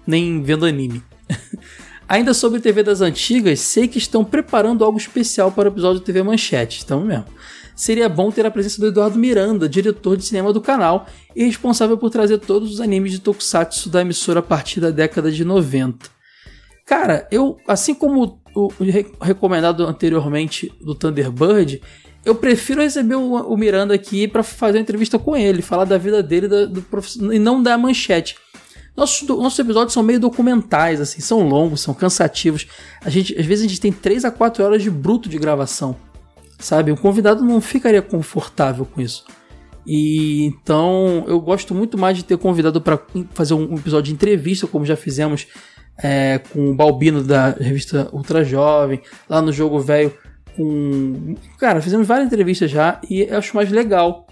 nem 0.06 0.42
vendo 0.42 0.66
anime. 0.66 1.02
Ainda 2.06 2.34
sobre 2.34 2.60
TV 2.60 2.82
das 2.82 3.00
antigas, 3.00 3.60
sei 3.60 3.88
que 3.88 3.96
estão 3.96 4.22
preparando 4.22 4.84
algo 4.84 4.98
especial 4.98 5.50
para 5.50 5.70
o 5.70 5.72
episódio 5.72 6.00
de 6.00 6.04
TV 6.04 6.22
Manchete, 6.22 6.78
estamos 6.78 7.06
mesmo 7.06 7.24
seria 7.74 8.08
bom 8.08 8.30
ter 8.30 8.46
a 8.46 8.50
presença 8.50 8.80
do 8.80 8.88
Eduardo 8.88 9.18
Miranda, 9.18 9.68
diretor 9.68 10.16
de 10.16 10.24
cinema 10.24 10.52
do 10.52 10.60
canal 10.60 11.06
e 11.34 11.44
responsável 11.44 11.98
por 11.98 12.10
trazer 12.10 12.38
todos 12.38 12.72
os 12.72 12.80
animes 12.80 13.12
de 13.12 13.18
tokusatsu 13.18 13.88
da 13.88 14.00
emissora 14.00 14.40
a 14.40 14.42
partir 14.42 14.80
da 14.80 14.90
década 14.90 15.30
de 15.30 15.44
90. 15.44 16.08
Cara, 16.86 17.26
eu, 17.30 17.56
assim 17.66 17.94
como 17.94 18.40
o, 18.54 18.68
recomendado 19.20 19.86
anteriormente 19.86 20.72
do 20.80 20.94
Thunderbird, 20.94 21.80
eu 22.24 22.34
prefiro 22.34 22.80
receber 22.80 23.16
o, 23.16 23.56
Miranda 23.56 23.94
aqui 23.94 24.28
para 24.28 24.42
fazer 24.42 24.78
uma 24.78 24.82
entrevista 24.82 25.18
com 25.18 25.36
ele, 25.36 25.60
falar 25.60 25.84
da 25.84 25.98
vida 25.98 26.22
dele 26.22 26.48
da, 26.48 26.66
do 26.66 26.84
e 27.32 27.38
não 27.38 27.62
da 27.62 27.76
manchete. 27.76 28.36
Nossos, 28.96 29.26
nossos 29.26 29.58
episódios 29.58 29.92
são 29.92 30.02
meio 30.02 30.20
documentais, 30.20 31.00
assim, 31.00 31.20
são 31.20 31.48
longos, 31.48 31.80
são 31.80 31.92
cansativos. 31.92 32.66
A 33.00 33.10
gente, 33.10 33.38
às 33.38 33.44
vezes 33.44 33.64
a 33.64 33.68
gente 33.68 33.80
tem 33.80 33.92
3 33.92 34.24
a 34.24 34.30
4 34.30 34.64
horas 34.64 34.82
de 34.82 34.90
bruto 34.90 35.28
de 35.28 35.36
gravação 35.36 35.96
sabe? 36.58 36.92
O 36.92 36.96
convidado 36.96 37.44
não 37.44 37.60
ficaria 37.60 38.02
confortável 38.02 38.84
com 38.84 39.00
isso. 39.00 39.24
E 39.86 40.44
então 40.46 41.24
eu 41.26 41.40
gosto 41.40 41.74
muito 41.74 41.98
mais 41.98 42.16
de 42.16 42.24
ter 42.24 42.38
convidado 42.38 42.80
para 42.80 42.98
fazer 43.34 43.54
um 43.54 43.74
episódio 43.74 44.04
de 44.04 44.12
entrevista, 44.12 44.66
como 44.66 44.86
já 44.86 44.96
fizemos 44.96 45.46
é, 46.02 46.38
com 46.38 46.70
o 46.70 46.74
Balbino 46.74 47.22
da 47.22 47.50
revista 47.50 48.08
Ultra 48.12 48.44
Jovem, 48.44 49.02
lá 49.28 49.42
no 49.42 49.52
Jogo 49.52 49.78
Velho. 49.80 50.12
Com... 50.56 51.34
Cara, 51.58 51.82
fizemos 51.82 52.06
várias 52.06 52.26
entrevistas 52.26 52.70
já 52.70 53.00
e 53.08 53.24
acho 53.24 53.54
mais 53.54 53.70
legal. 53.70 54.26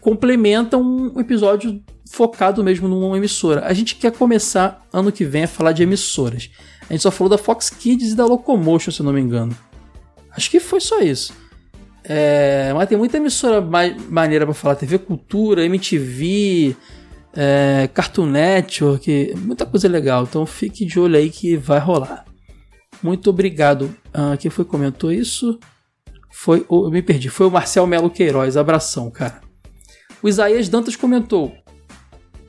Complementa 0.00 0.76
um 0.76 1.18
episódio 1.20 1.82
focado 2.10 2.64
mesmo 2.64 2.88
numa 2.88 3.16
emissora. 3.16 3.64
A 3.66 3.72
gente 3.72 3.96
quer 3.96 4.12
começar 4.12 4.86
ano 4.92 5.12
que 5.12 5.24
vem 5.24 5.44
a 5.44 5.48
falar 5.48 5.72
de 5.72 5.82
emissoras. 5.82 6.50
A 6.88 6.92
gente 6.92 7.02
só 7.02 7.10
falou 7.10 7.28
da 7.28 7.38
Fox 7.38 7.70
Kids 7.70 8.12
e 8.12 8.16
da 8.16 8.24
Locomotion, 8.24 8.90
se 8.90 9.00
eu 9.00 9.04
não 9.04 9.12
me 9.12 9.20
engano. 9.20 9.56
Acho 10.30 10.50
que 10.50 10.58
foi 10.58 10.80
só 10.80 11.00
isso. 11.00 11.32
É, 12.04 12.72
mas 12.74 12.88
tem 12.88 12.96
muita 12.96 13.16
emissora 13.16 13.60
maneira 14.08 14.44
para 14.44 14.54
falar: 14.54 14.76
TV 14.76 14.98
Cultura, 14.98 15.64
MTV, 15.64 16.76
é, 17.34 17.88
Cartoon 17.92 18.26
Network, 18.26 19.34
muita 19.36 19.66
coisa 19.66 19.88
legal. 19.88 20.24
Então 20.24 20.44
fique 20.46 20.84
de 20.84 20.98
olho 20.98 21.16
aí 21.16 21.30
que 21.30 21.56
vai 21.56 21.78
rolar. 21.78 22.24
Muito 23.02 23.30
obrigado. 23.30 23.94
Ah, 24.12 24.36
quem 24.36 24.50
foi 24.50 24.64
comentou 24.64 25.12
isso? 25.12 25.58
Foi, 26.30 26.64
oh, 26.68 26.86
eu 26.86 26.90
me 26.90 27.02
perdi. 27.02 27.28
Foi 27.28 27.46
o 27.46 27.50
Marcel 27.50 27.86
Melo 27.86 28.10
Queiroz. 28.10 28.56
Abração, 28.56 29.10
cara. 29.10 29.40
O 30.22 30.28
Isaías 30.28 30.68
Dantas 30.68 30.96
comentou: 30.96 31.52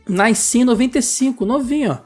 Nasci 0.08 0.60
em 0.60 0.64
95, 0.64 1.46
novinho, 1.46 1.92
ó. 1.92 1.98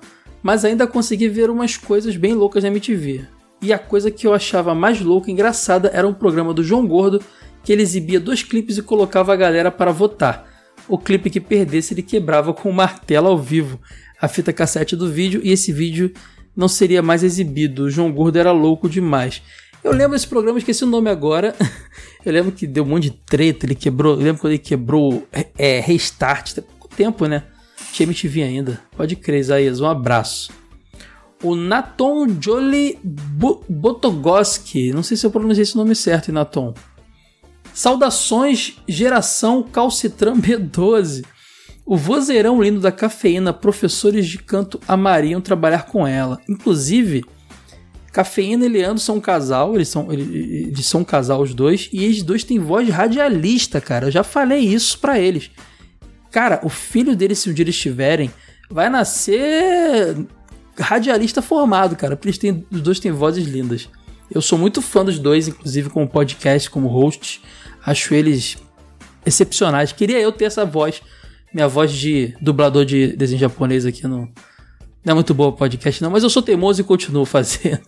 Mas 0.41 0.65
ainda 0.65 0.85
consegui 0.85 1.29
ver 1.29 1.49
umas 1.49 1.77
coisas 1.77 2.17
bem 2.17 2.33
loucas 2.33 2.63
na 2.63 2.69
MTV. 2.69 3.25
E 3.63 3.71
a 3.71 3.79
coisa 3.79 4.11
que 4.11 4.27
eu 4.27 4.33
achava 4.33 4.75
mais 4.75 4.99
louca 4.99 5.29
e 5.29 5.33
engraçada 5.33 5.89
era 5.93 6.05
um 6.05 6.13
programa 6.13 6.53
do 6.53 6.61
João 6.61 6.85
Gordo 6.85 7.23
que 7.63 7.71
ele 7.71 7.81
exibia 7.81 8.19
dois 8.19 8.43
clipes 8.43 8.77
e 8.77 8.81
colocava 8.81 9.31
a 9.31 9.37
galera 9.37 9.71
para 9.71 9.89
votar. 9.89 10.45
O 10.85 10.97
clipe 10.97 11.29
que 11.29 11.39
perdesse 11.39 11.93
ele 11.93 12.01
quebrava 12.01 12.53
com 12.53 12.69
um 12.69 12.73
martelo 12.73 13.29
ao 13.29 13.37
vivo 13.37 13.79
a 14.19 14.27
fita 14.27 14.51
cassete 14.51 14.97
do 14.97 15.09
vídeo 15.09 15.39
e 15.43 15.51
esse 15.51 15.71
vídeo 15.71 16.13
não 16.55 16.67
seria 16.67 17.01
mais 17.01 17.23
exibido. 17.23 17.83
O 17.83 17.89
João 17.89 18.11
Gordo 18.11 18.37
era 18.37 18.51
louco 18.51 18.89
demais. 18.89 19.41
Eu 19.81 19.91
lembro 19.91 20.11
desse 20.11 20.27
programa, 20.27 20.57
esqueci 20.57 20.83
o 20.83 20.87
nome 20.87 21.09
agora. 21.09 21.55
Eu 22.25 22.31
lembro 22.31 22.51
que 22.53 22.65
deu 22.65 22.85
um 22.85 22.87
monte 22.87 23.03
de 23.03 23.11
treta, 23.11 23.65
ele 23.65 23.75
quebrou. 23.75 24.13
Eu 24.13 24.19
lembro 24.19 24.41
quando 24.41 24.53
ele 24.53 24.59
quebrou 24.59 25.27
é, 25.57 25.81
Restart, 25.81 26.53
tem 26.53 26.63
pouco 26.63 26.87
tempo, 26.95 27.25
né? 27.25 27.43
Tinha 27.91 28.07
MTV 28.07 28.43
ainda. 28.43 28.81
Pode 28.95 29.17
crer, 29.17 29.41
Isaías. 29.41 29.81
Um 29.81 29.87
abraço. 29.87 30.62
O 31.43 31.55
Naton 31.55 32.25
Joli 32.39 32.97
Botogoski. 33.69 34.91
Não 34.93 35.03
sei 35.03 35.17
se 35.17 35.25
eu 35.25 35.31
pronunciei 35.31 35.63
esse 35.63 35.75
nome 35.75 35.93
certo, 35.93 36.31
Naton. 36.31 36.73
Saudações, 37.73 38.77
geração 38.87 39.61
Calcitran 39.61 40.39
B12. 40.39 41.25
O 41.85 41.97
vozeirão 41.97 42.61
lindo 42.61 42.79
da 42.79 42.91
cafeína, 42.91 43.51
professores 43.51 44.25
de 44.25 44.37
canto 44.37 44.79
amariam 44.87 45.41
trabalhar 45.41 45.85
com 45.85 46.07
ela. 46.07 46.39
Inclusive, 46.47 47.25
Cafeína 48.13 48.65
e 48.65 48.69
Leandro 48.69 48.99
são 48.99 49.15
um 49.15 49.19
casal, 49.19 49.73
eles 49.73 49.89
são, 49.89 50.13
eles 50.13 50.85
são 50.85 51.01
um 51.01 51.03
casal 51.03 51.41
os 51.41 51.53
dois, 51.55 51.89
e 51.91 52.03
eles 52.03 52.21
dois 52.21 52.43
têm 52.43 52.59
voz 52.59 52.87
radialista, 52.87 53.81
cara. 53.81 54.05
Eu 54.05 54.11
já 54.11 54.23
falei 54.23 54.59
isso 54.59 54.99
para 54.99 55.19
eles. 55.19 55.49
Cara, 56.31 56.61
o 56.63 56.69
filho 56.69 57.15
deles, 57.15 57.39
se 57.39 57.49
um 57.49 57.53
dia 57.53 57.63
eles 57.63 57.77
tiverem, 57.77 58.31
vai 58.69 58.87
nascer 58.87 60.15
radialista 60.77 61.41
formado, 61.41 61.95
cara, 61.95 62.15
porque 62.15 62.29
eles 62.29 62.37
têm, 62.37 62.65
os 62.71 62.81
dois 62.81 62.99
têm 62.99 63.11
vozes 63.11 63.45
lindas. 63.45 63.89
Eu 64.31 64.41
sou 64.41 64.57
muito 64.57 64.81
fã 64.81 65.05
dos 65.05 65.19
dois, 65.19 65.47
inclusive 65.47 65.89
como 65.89 66.07
podcast, 66.07 66.69
como 66.69 66.87
host. 66.87 67.41
Acho 67.85 68.13
eles 68.13 68.57
excepcionais. 69.25 69.91
Queria 69.91 70.19
eu 70.19 70.31
ter 70.31 70.45
essa 70.45 70.65
voz, 70.65 71.01
minha 71.53 71.67
voz 71.67 71.91
de 71.91 72.35
dublador 72.41 72.85
de 72.85 73.15
desenho 73.15 73.39
japonês 73.39 73.85
aqui 73.85 74.07
no. 74.07 74.29
Não 75.05 75.11
é 75.11 75.13
muito 75.13 75.33
boa 75.33 75.51
podcast, 75.51 76.01
não, 76.01 76.09
mas 76.09 76.23
eu 76.23 76.29
sou 76.29 76.41
teimoso 76.41 76.81
e 76.81 76.83
continuo 76.83 77.25
fazendo. 77.27 77.81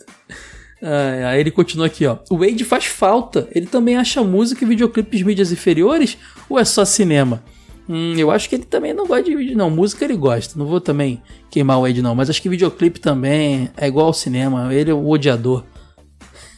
Aí 1.27 1.39
ele 1.39 1.49
continua 1.49 1.87
aqui, 1.87 2.05
ó. 2.05 2.17
O 2.29 2.37
Wade 2.37 2.63
faz 2.63 2.85
falta. 2.85 3.47
Ele 3.51 3.65
também 3.65 3.95
acha 3.95 4.21
música 4.23 4.63
e 4.63 4.67
videoclipes 4.67 5.21
mídias 5.21 5.51
inferiores 5.51 6.17
ou 6.49 6.59
é 6.59 6.65
só 6.65 6.83
cinema? 6.85 7.41
Hum, 7.87 8.15
eu 8.17 8.31
acho 8.31 8.49
que 8.49 8.55
ele 8.55 8.65
também 8.65 8.93
não 8.93 9.05
gosta 9.05 9.23
de 9.23 9.35
vídeo, 9.35 9.57
não. 9.57 9.69
Música 9.69 10.05
ele 10.05 10.15
gosta. 10.15 10.57
Não 10.57 10.65
vou 10.65 10.81
também 10.81 11.21
queimar 11.49 11.77
o 11.77 11.81
Wade, 11.81 12.01
não. 12.01 12.15
Mas 12.15 12.29
acho 12.29 12.41
que 12.41 12.49
videoclipe 12.49 12.99
também 12.99 13.69
é 13.77 13.87
igual 13.87 14.07
ao 14.07 14.13
cinema. 14.13 14.73
Ele 14.73 14.91
é 14.91 14.93
o 14.93 15.07
odiador. 15.07 15.63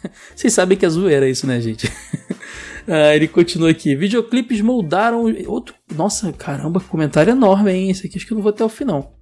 Vocês 0.36 0.54
sabem 0.54 0.78
que 0.78 0.86
é 0.86 0.90
zoeira 0.90 1.28
isso, 1.30 1.46
né, 1.46 1.60
gente? 1.60 1.92
ah, 2.88 3.14
ele 3.14 3.28
continua 3.28 3.72
aqui. 3.72 3.96
Videoclipes 3.96 4.62
moldaram. 4.62 5.26
Outro. 5.48 5.76
Nossa, 5.94 6.32
caramba, 6.32 6.80
comentário 6.80 7.32
enorme, 7.32 7.72
hein? 7.72 7.90
Esse 7.90 8.08
aqui 8.08 8.18
acho 8.18 8.26
que 8.26 8.32
eu 8.32 8.36
não 8.36 8.44
vou 8.44 8.52
até 8.52 8.64
o 8.64 8.70
final. 8.70 9.14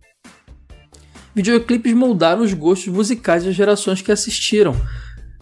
Videoclipes 1.34 1.94
moldaram 1.94 2.44
os 2.44 2.54
gostos 2.54 2.88
musicais 2.88 3.44
das 3.44 3.56
gerações 3.56 4.02
que 4.02 4.12
assistiram. 4.12 4.76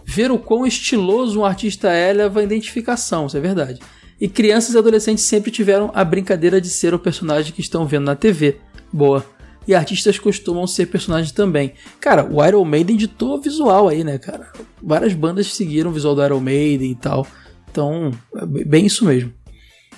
Ver 0.06 0.32
o 0.32 0.40
quão 0.40 0.66
estiloso 0.66 1.40
um 1.40 1.46
artista 1.46 1.92
é 1.92 2.12
leva 2.12 2.40
a 2.40 2.44
identificação, 2.44 3.28
isso 3.28 3.38
é 3.38 3.40
verdade. 3.40 3.80
E 4.20 4.28
crianças 4.28 4.76
e 4.76 4.78
adolescentes 4.78 5.24
sempre 5.24 5.52
tiveram 5.52 5.92
a 5.94 6.04
brincadeira 6.04 6.62
de 6.62 6.70
ser 6.70 6.94
o 6.94 7.00
personagem 7.00 7.52
que 7.52 7.62
estão 7.62 7.86
vendo 7.86 8.06
na 8.06 8.16
TV. 8.16 8.58
Boa 8.92 9.26
e 9.68 9.74
artistas 9.74 10.20
costumam 10.20 10.68
ser 10.68 10.88
personagens 10.88 11.32
também. 11.32 11.74
Cara, 12.00 12.26
o 12.30 12.46
Iron 12.46 12.66
Maiden 12.66 12.98
ditou 12.98 13.40
visual 13.40 13.88
aí, 13.88 14.04
né, 14.04 14.18
cara? 14.18 14.52
Várias 14.82 15.14
bandas 15.14 15.54
seguiram 15.54 15.90
o 15.90 15.94
visual 15.94 16.16
do 16.16 16.24
Iron 16.24 16.40
Maiden 16.40 16.92
e 16.92 16.96
tal. 16.96 17.26
Então, 17.72 18.12
é 18.36 18.46
bem 18.46 18.86
isso 18.86 19.06
mesmo. 19.06 19.34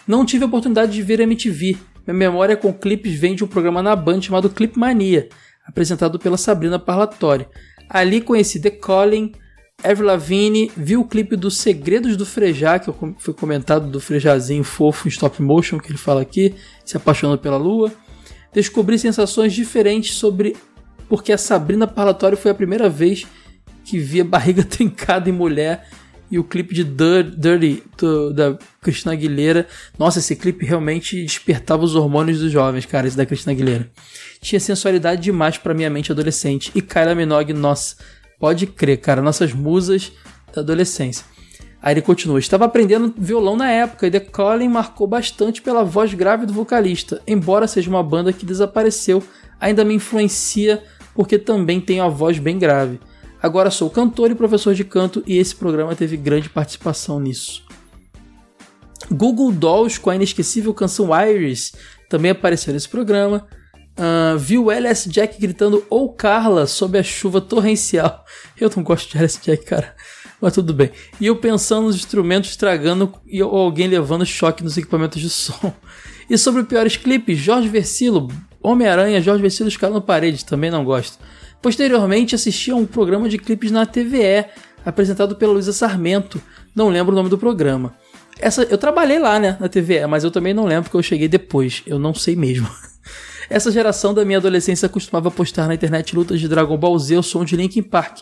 Não 0.08 0.26
tive 0.26 0.44
a 0.44 0.48
oportunidade 0.48 0.92
de 0.94 1.02
ver 1.02 1.20
MTV. 1.20 1.78
Minha 2.06 2.30
memória 2.30 2.56
com 2.56 2.72
clipes 2.72 3.20
vem 3.20 3.36
de 3.36 3.44
um 3.44 3.48
programa 3.48 3.82
na 3.82 3.96
Band 3.96 4.22
chamado 4.22 4.50
Clip 4.50 4.78
Mania, 4.78 5.28
apresentado 5.66 6.20
pela 6.20 6.38
Sabrina 6.38 6.78
Parlatori. 6.78 7.48
Ali 7.90 8.22
conheci 8.22 8.62
The 8.62 8.70
Calling, 8.70 9.32
Avril 9.84 10.08
Lavigne, 10.08 10.72
vi 10.76 10.98
o 10.98 11.06
clipe 11.06 11.36
dos 11.36 11.58
Segredos 11.58 12.18
do 12.18 12.26
Frejá, 12.26 12.80
que 12.80 12.92
foi 13.20 13.34
comentado 13.34 13.88
do 13.88 14.00
Frejazinho 14.00 14.64
fofo 14.64 15.08
em 15.08 15.10
stop 15.10 15.42
motion 15.42 15.80
que 15.80 15.92
ele 15.92 15.98
fala 15.98 16.22
aqui, 16.22 16.56
se 16.84 16.98
apaixonando 16.98 17.40
pela 17.40 17.58
lua 17.58 17.92
descobri 18.56 18.98
sensações 18.98 19.54
diferentes 19.54 20.16
sobre 20.16 20.56
porque 21.10 21.34
a 21.34 21.38
Sabrina 21.38 21.86
Parlatório 21.86 22.38
foi 22.38 22.50
a 22.50 22.56
primeira 22.56 22.90
vez 22.90 23.28
que 23.84 24.00
via 24.00 24.24
barriga 24.24 24.64
trincada 24.66 25.30
em 25.30 25.34
mulher 25.34 25.88
e 26.32 26.40
o 26.40 26.44
clipe 26.44 26.74
de 26.74 26.84
Dirty 26.84 27.84
do, 27.96 28.34
da 28.34 28.58
Cristina 28.82 29.14
Aguilera. 29.14 29.68
Nossa, 30.00 30.18
esse 30.18 30.36
clipe 30.36 30.66
realmente 30.66 31.22
despertava 31.22 31.84
os 31.84 31.94
hormônios 31.94 32.40
dos 32.40 32.52
jovens, 32.52 32.86
cara, 32.88 33.08
esse 33.08 33.16
da 33.16 33.28
Cristina 33.28 33.52
Aguilera. 33.52 33.92
Tinha 34.42 34.60
sensualidade 34.60 35.22
demais 35.22 35.60
para 35.60 35.76
minha 35.76 35.90
mente 35.90 36.12
adolescente. 36.12 36.72
E 36.74 36.82
Kyla 36.82 37.14
Minogue, 37.14 37.54
nossa, 37.54 37.96
pode 38.40 38.68
crer, 38.68 38.98
cara, 38.98 39.22
nossas 39.22 39.54
musas 39.54 40.12
da 40.54 40.62
adolescência. 40.62 41.26
Aí 41.82 41.94
ele 41.94 42.02
continua: 42.02 42.40
Estava 42.40 42.66
aprendendo 42.66 43.14
violão 43.18 43.56
na 43.56 43.70
época 43.70 44.08
e 44.08 44.12
The 44.12 44.20
Calling 44.20 44.70
marcou 44.70 45.06
bastante 45.06 45.62
pela 45.62 45.84
voz 45.84 46.14
grave 46.14 46.46
do 46.46 46.54
vocalista. 46.54 47.22
Embora 47.28 47.68
seja 47.68 47.90
uma 47.90 48.02
banda 48.02 48.34
que 48.34 48.46
desapareceu, 48.46 49.24
ainda 49.60 49.86
me 49.86 49.94
influencia 49.94 50.84
porque 51.14 51.38
também 51.38 51.80
tenho 51.80 52.04
a 52.04 52.10
voz 52.10 52.40
bem 52.40 52.58
grave. 52.58 53.00
Agora 53.42 53.70
sou 53.70 53.90
cantor 53.90 54.32
e 54.32 54.36
professor 54.36 54.74
de 54.74 54.84
canto 54.84 55.22
e 55.28 55.38
esse 55.38 55.56
programa 55.56 55.96
teve 55.96 56.18
grande 56.18 56.50
participação 56.50 57.20
nisso. 57.20 57.64
Google 59.12 59.52
Dolls 59.52 60.00
com 60.00 60.10
a 60.10 60.16
inesquecível 60.16 60.74
canção 60.74 61.10
Iris 61.16 61.74
também 62.10 62.32
apareceu 62.32 62.74
nesse 62.74 62.90
programa. 62.90 63.48
Uh, 63.98 64.38
viu 64.38 64.70
LS 64.70 65.10
Jack 65.10 65.40
gritando 65.40 65.86
ou 65.90 66.06
oh, 66.06 66.10
Carla 66.10 66.68
sob 66.68 66.98
a 66.98 67.04
chuva 67.04 67.40
torrencial. 67.40 68.26
Eu 68.60 68.70
não 68.76 68.84
gosto 68.84 69.10
de 69.10 69.18
LS 69.18 69.40
Jack, 69.42 69.64
cara 69.66 69.96
mas 70.46 70.54
tudo 70.54 70.74
bem. 70.74 70.92
E 71.20 71.26
eu 71.26 71.36
pensando 71.36 71.88
nos 71.88 71.96
instrumentos 71.96 72.52
estragando 72.52 73.14
e 73.26 73.42
alguém 73.42 73.88
levando 73.88 74.26
choque 74.26 74.64
nos 74.64 74.78
equipamentos 74.78 75.22
de 75.22 75.30
som. 75.32 75.74
E 76.30 76.38
sobre 76.38 76.64
piores 76.64 76.98
clipes, 76.98 77.38
Jorge 77.38 77.70
Versilo, 77.70 78.30
Homem-Aranha, 78.62 79.22
Jorge 79.22 79.42
Versilo 79.42 79.70
escalando 79.70 80.02
paredes, 80.02 80.44
também 80.44 80.72
não 80.72 80.84
gosto. 80.84 81.20
Posteriormente 81.62 82.36
assisti 82.36 82.72
a 82.72 82.76
um 82.76 82.86
programa 82.86 83.30
de 83.30 83.38
clipes 83.38 83.72
na 83.72 83.86
TVE, 83.86 84.46
apresentado 84.86 85.36
pela 85.36 85.54
Luísa 85.54 85.74
Sarmento, 85.74 86.42
não 86.76 86.90
lembro 86.90 87.14
o 87.14 87.16
nome 87.16 87.30
do 87.30 87.38
programa. 87.38 87.96
Essa, 88.40 88.64
eu 88.64 88.78
trabalhei 88.78 89.18
lá, 89.18 89.40
né, 89.40 89.58
na 89.60 89.70
TVE, 89.70 90.06
mas 90.08 90.24
eu 90.24 90.30
também 90.30 90.54
não 90.54 90.66
lembro 90.66 90.84
porque 90.84 90.98
eu 90.98 91.04
cheguei 91.04 91.28
depois, 91.28 91.82
eu 91.88 91.98
não 91.98 92.14
sei 92.14 92.36
mesmo. 92.36 92.70
Essa 93.50 93.72
geração 93.72 94.14
da 94.14 94.26
minha 94.26 94.38
adolescência 94.38 94.90
costumava 94.90 95.30
postar 95.30 95.68
na 95.68 95.76
internet 95.76 96.16
lutas 96.16 96.40
de 96.40 96.48
Dragon 96.48 96.78
Ball 96.78 96.98
Z 96.98 97.18
o 97.18 97.24
som 97.24 97.46
de 97.46 97.56
Linkin 97.56 97.84
Park, 97.84 98.22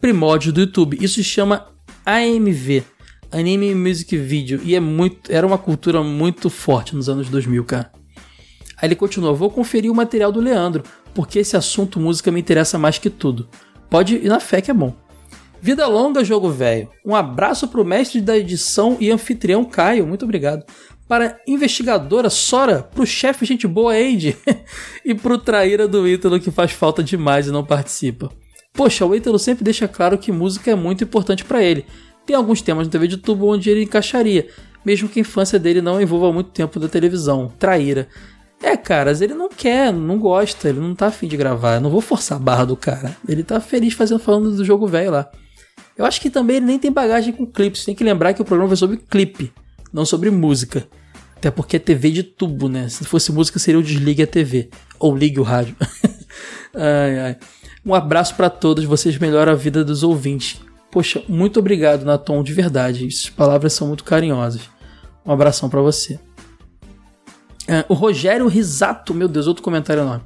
primórdio 0.00 0.52
do 0.52 0.60
YouTube. 0.60 0.98
Isso 1.00 1.14
se 1.14 1.24
chama 1.24 1.66
AMV, 2.04 2.82
Anime 3.30 3.74
Music 3.74 4.16
Video, 4.16 4.60
e 4.64 4.74
é 4.74 4.80
muito, 4.80 5.30
era 5.32 5.46
uma 5.46 5.58
cultura 5.58 6.02
muito 6.02 6.50
forte 6.50 6.94
nos 6.94 7.08
anos 7.08 7.28
2000, 7.28 7.64
cara. 7.64 7.92
Aí 8.76 8.88
ele 8.88 8.96
continua: 8.96 9.32
Vou 9.32 9.50
conferir 9.50 9.90
o 9.90 9.94
material 9.94 10.32
do 10.32 10.40
Leandro, 10.40 10.82
porque 11.14 11.38
esse 11.38 11.56
assunto 11.56 12.00
música 12.00 12.30
me 12.30 12.40
interessa 12.40 12.78
mais 12.78 12.98
que 12.98 13.08
tudo. 13.08 13.48
Pode 13.88 14.16
ir 14.16 14.28
na 14.28 14.40
fé 14.40 14.60
que 14.60 14.70
é 14.70 14.74
bom. 14.74 14.94
Vida 15.60 15.86
longa, 15.86 16.22
jogo 16.22 16.50
velho. 16.50 16.88
Um 17.04 17.14
abraço 17.14 17.68
pro 17.68 17.84
mestre 17.84 18.20
da 18.20 18.36
edição 18.36 18.96
e 19.00 19.10
anfitrião 19.10 19.64
Caio, 19.64 20.06
muito 20.06 20.24
obrigado. 20.24 20.64
Para 21.08 21.40
investigadora 21.46 22.28
Sora, 22.28 22.82
pro 22.82 23.06
chefe 23.06 23.44
gente 23.44 23.66
boa 23.66 23.96
Eide 23.96 24.36
e 25.04 25.14
pro 25.14 25.38
traíra 25.38 25.86
do 25.86 26.06
Ítalo 26.06 26.40
que 26.40 26.50
faz 26.50 26.72
falta 26.72 27.02
demais 27.02 27.46
e 27.46 27.52
não 27.52 27.64
participa. 27.64 28.30
Poxa, 28.72 29.06
o 29.06 29.14
Ítalo 29.14 29.38
sempre 29.38 29.64
deixa 29.64 29.86
claro 29.86 30.18
que 30.18 30.32
música 30.32 30.70
é 30.70 30.74
muito 30.74 31.04
importante 31.04 31.44
para 31.44 31.62
ele. 31.62 31.86
Tem 32.26 32.34
alguns 32.34 32.60
temas 32.60 32.86
no 32.86 32.90
TV 32.90 33.06
de 33.06 33.16
tubo 33.16 33.46
onde 33.46 33.70
ele 33.70 33.84
encaixaria, 33.84 34.48
mesmo 34.84 35.08
que 35.08 35.20
a 35.20 35.22
infância 35.22 35.58
dele 35.58 35.80
não 35.80 36.00
envolva 36.00 36.32
muito 36.32 36.50
tempo 36.50 36.80
da 36.80 36.88
televisão. 36.88 37.52
Traíra. 37.56 38.08
É, 38.60 38.76
caras, 38.76 39.20
ele 39.20 39.34
não 39.34 39.48
quer, 39.48 39.92
não 39.92 40.18
gosta, 40.18 40.68
ele 40.68 40.80
não 40.80 40.94
tá 40.94 41.06
afim 41.06 41.28
de 41.28 41.36
gravar. 41.36 41.76
Eu 41.76 41.80
não 41.82 41.90
vou 41.90 42.00
forçar 42.00 42.36
a 42.36 42.40
barra 42.40 42.64
do 42.64 42.76
cara. 42.76 43.16
Ele 43.28 43.44
tá 43.44 43.60
feliz 43.60 43.94
fazendo 43.94 44.18
falando 44.18 44.56
do 44.56 44.64
jogo 44.64 44.86
velho 44.88 45.12
lá. 45.12 45.30
Eu 45.96 46.04
acho 46.04 46.20
que 46.20 46.28
também 46.28 46.56
ele 46.56 46.66
nem 46.66 46.78
tem 46.78 46.90
bagagem 46.90 47.32
com 47.32 47.46
clipes. 47.46 47.84
Tem 47.84 47.94
que 47.94 48.04
lembrar 48.04 48.34
que 48.34 48.42
o 48.42 48.44
programa 48.44 48.68
foi 48.68 48.76
sobre 48.76 48.96
clipe, 48.96 49.52
não 49.92 50.04
sobre 50.04 50.30
música. 50.30 50.86
Até 51.36 51.50
porque 51.50 51.76
é 51.76 51.78
TV 51.78 52.10
de 52.10 52.22
tubo, 52.22 52.68
né? 52.68 52.88
Se 52.88 53.04
fosse 53.04 53.30
música, 53.30 53.58
seria 53.58 53.78
o 53.78 53.82
desligue 53.82 54.22
a 54.22 54.26
TV. 54.26 54.70
Ou 54.98 55.14
ligue 55.14 55.38
o 55.38 55.42
rádio. 55.42 55.76
ai, 56.74 57.18
ai. 57.18 57.36
Um 57.84 57.94
abraço 57.94 58.34
para 58.34 58.50
todos, 58.50 58.84
vocês 58.84 59.16
melhoram 59.18 59.52
a 59.52 59.54
vida 59.54 59.84
dos 59.84 60.02
ouvintes. 60.02 60.60
Poxa, 60.90 61.22
muito 61.28 61.60
obrigado, 61.60 62.04
Natom, 62.04 62.42
de 62.42 62.52
verdade. 62.52 63.06
Essas 63.06 63.30
palavras 63.30 63.74
são 63.74 63.86
muito 63.86 64.02
carinhosas. 64.02 64.62
Um 65.24 65.30
abração 65.30 65.68
para 65.68 65.80
você. 65.80 66.18
É, 67.68 67.84
o 67.88 67.94
Rogério 67.94 68.46
Risato, 68.46 69.12
meu 69.12 69.28
Deus, 69.28 69.46
outro 69.46 69.62
comentário 69.62 70.02
enorme. 70.02 70.24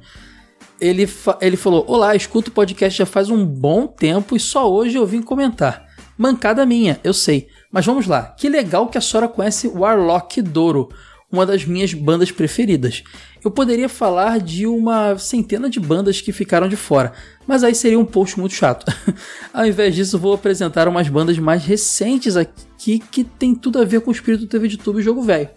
Ele, 0.79 1.07
ele 1.41 1.57
falou: 1.57 1.83
Olá, 1.87 2.15
escuto 2.15 2.49
o 2.49 2.53
podcast 2.53 2.97
já 2.97 3.05
faz 3.05 3.29
um 3.29 3.45
bom 3.45 3.85
tempo 3.85 4.35
e 4.35 4.39
só 4.39 4.71
hoje 4.71 4.97
eu 4.97 5.05
vim 5.05 5.21
comentar. 5.21 5.85
Mancada 6.17 6.65
minha, 6.65 6.99
eu 7.03 7.13
sei. 7.13 7.47
Mas 7.71 7.85
vamos 7.85 8.05
lá. 8.05 8.23
Que 8.37 8.49
legal 8.49 8.87
que 8.87 8.97
a 8.97 9.01
Sora 9.01 9.27
conhece 9.27 9.67
Warlock 9.67 10.41
Douro, 10.41 10.89
uma 11.31 11.45
das 11.45 11.63
minhas 11.63 11.93
bandas 11.93 12.31
preferidas. 12.31 13.03
Eu 13.43 13.49
poderia 13.49 13.87
falar 13.87 14.39
de 14.39 14.67
uma 14.67 15.17
centena 15.17 15.69
de 15.69 15.79
bandas 15.79 16.19
que 16.21 16.31
ficaram 16.31 16.67
de 16.67 16.75
fora, 16.75 17.13
mas 17.47 17.63
aí 17.63 17.73
seria 17.73 17.97
um 17.97 18.05
post 18.05 18.39
muito 18.39 18.53
chato. 18.53 18.85
Ao 19.53 19.65
invés 19.65 19.95
disso, 19.95 20.19
vou 20.19 20.33
apresentar 20.33 20.87
umas 20.87 21.07
bandas 21.07 21.39
mais 21.39 21.63
recentes 21.63 22.35
aqui 22.35 22.99
que 22.99 23.23
tem 23.23 23.55
tudo 23.55 23.79
a 23.79 23.85
ver 23.85 24.01
com 24.01 24.11
o 24.11 24.13
espírito 24.13 24.41
do 24.41 24.47
TV 24.47 24.67
de 24.67 24.77
tubo 24.77 24.99
e 24.99 25.03
jogo 25.03 25.21
velho. 25.21 25.49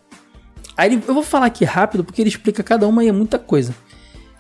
Aí 0.76 1.02
eu 1.06 1.14
vou 1.14 1.22
falar 1.22 1.46
aqui 1.46 1.64
rápido 1.64 2.04
porque 2.04 2.22
ele 2.22 2.28
explica 2.28 2.62
cada 2.62 2.86
uma 2.86 3.04
e 3.04 3.08
é 3.08 3.12
muita 3.12 3.38
coisa. 3.38 3.74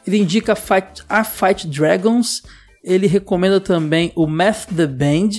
Ele 0.06 0.18
indica 0.18 0.54
Fight, 0.54 1.02
a 1.08 1.24
Fight 1.24 1.66
Dragons, 1.66 2.42
ele 2.82 3.06
recomenda 3.06 3.60
também 3.60 4.12
o 4.14 4.26
Math 4.26 4.66
the 4.74 4.86
Band, 4.86 5.30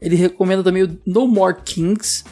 ele 0.00 0.16
recomenda 0.16 0.62
também 0.62 0.84
o 0.84 0.98
No 1.06 1.26
More 1.26 1.56
Kings, 1.64 2.24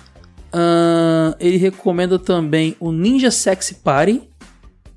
uh, 0.52 1.34
ele 1.40 1.56
recomenda 1.56 2.18
também 2.18 2.76
o 2.78 2.92
Ninja 2.92 3.30
Sexy 3.30 3.76
Party, 3.76 4.22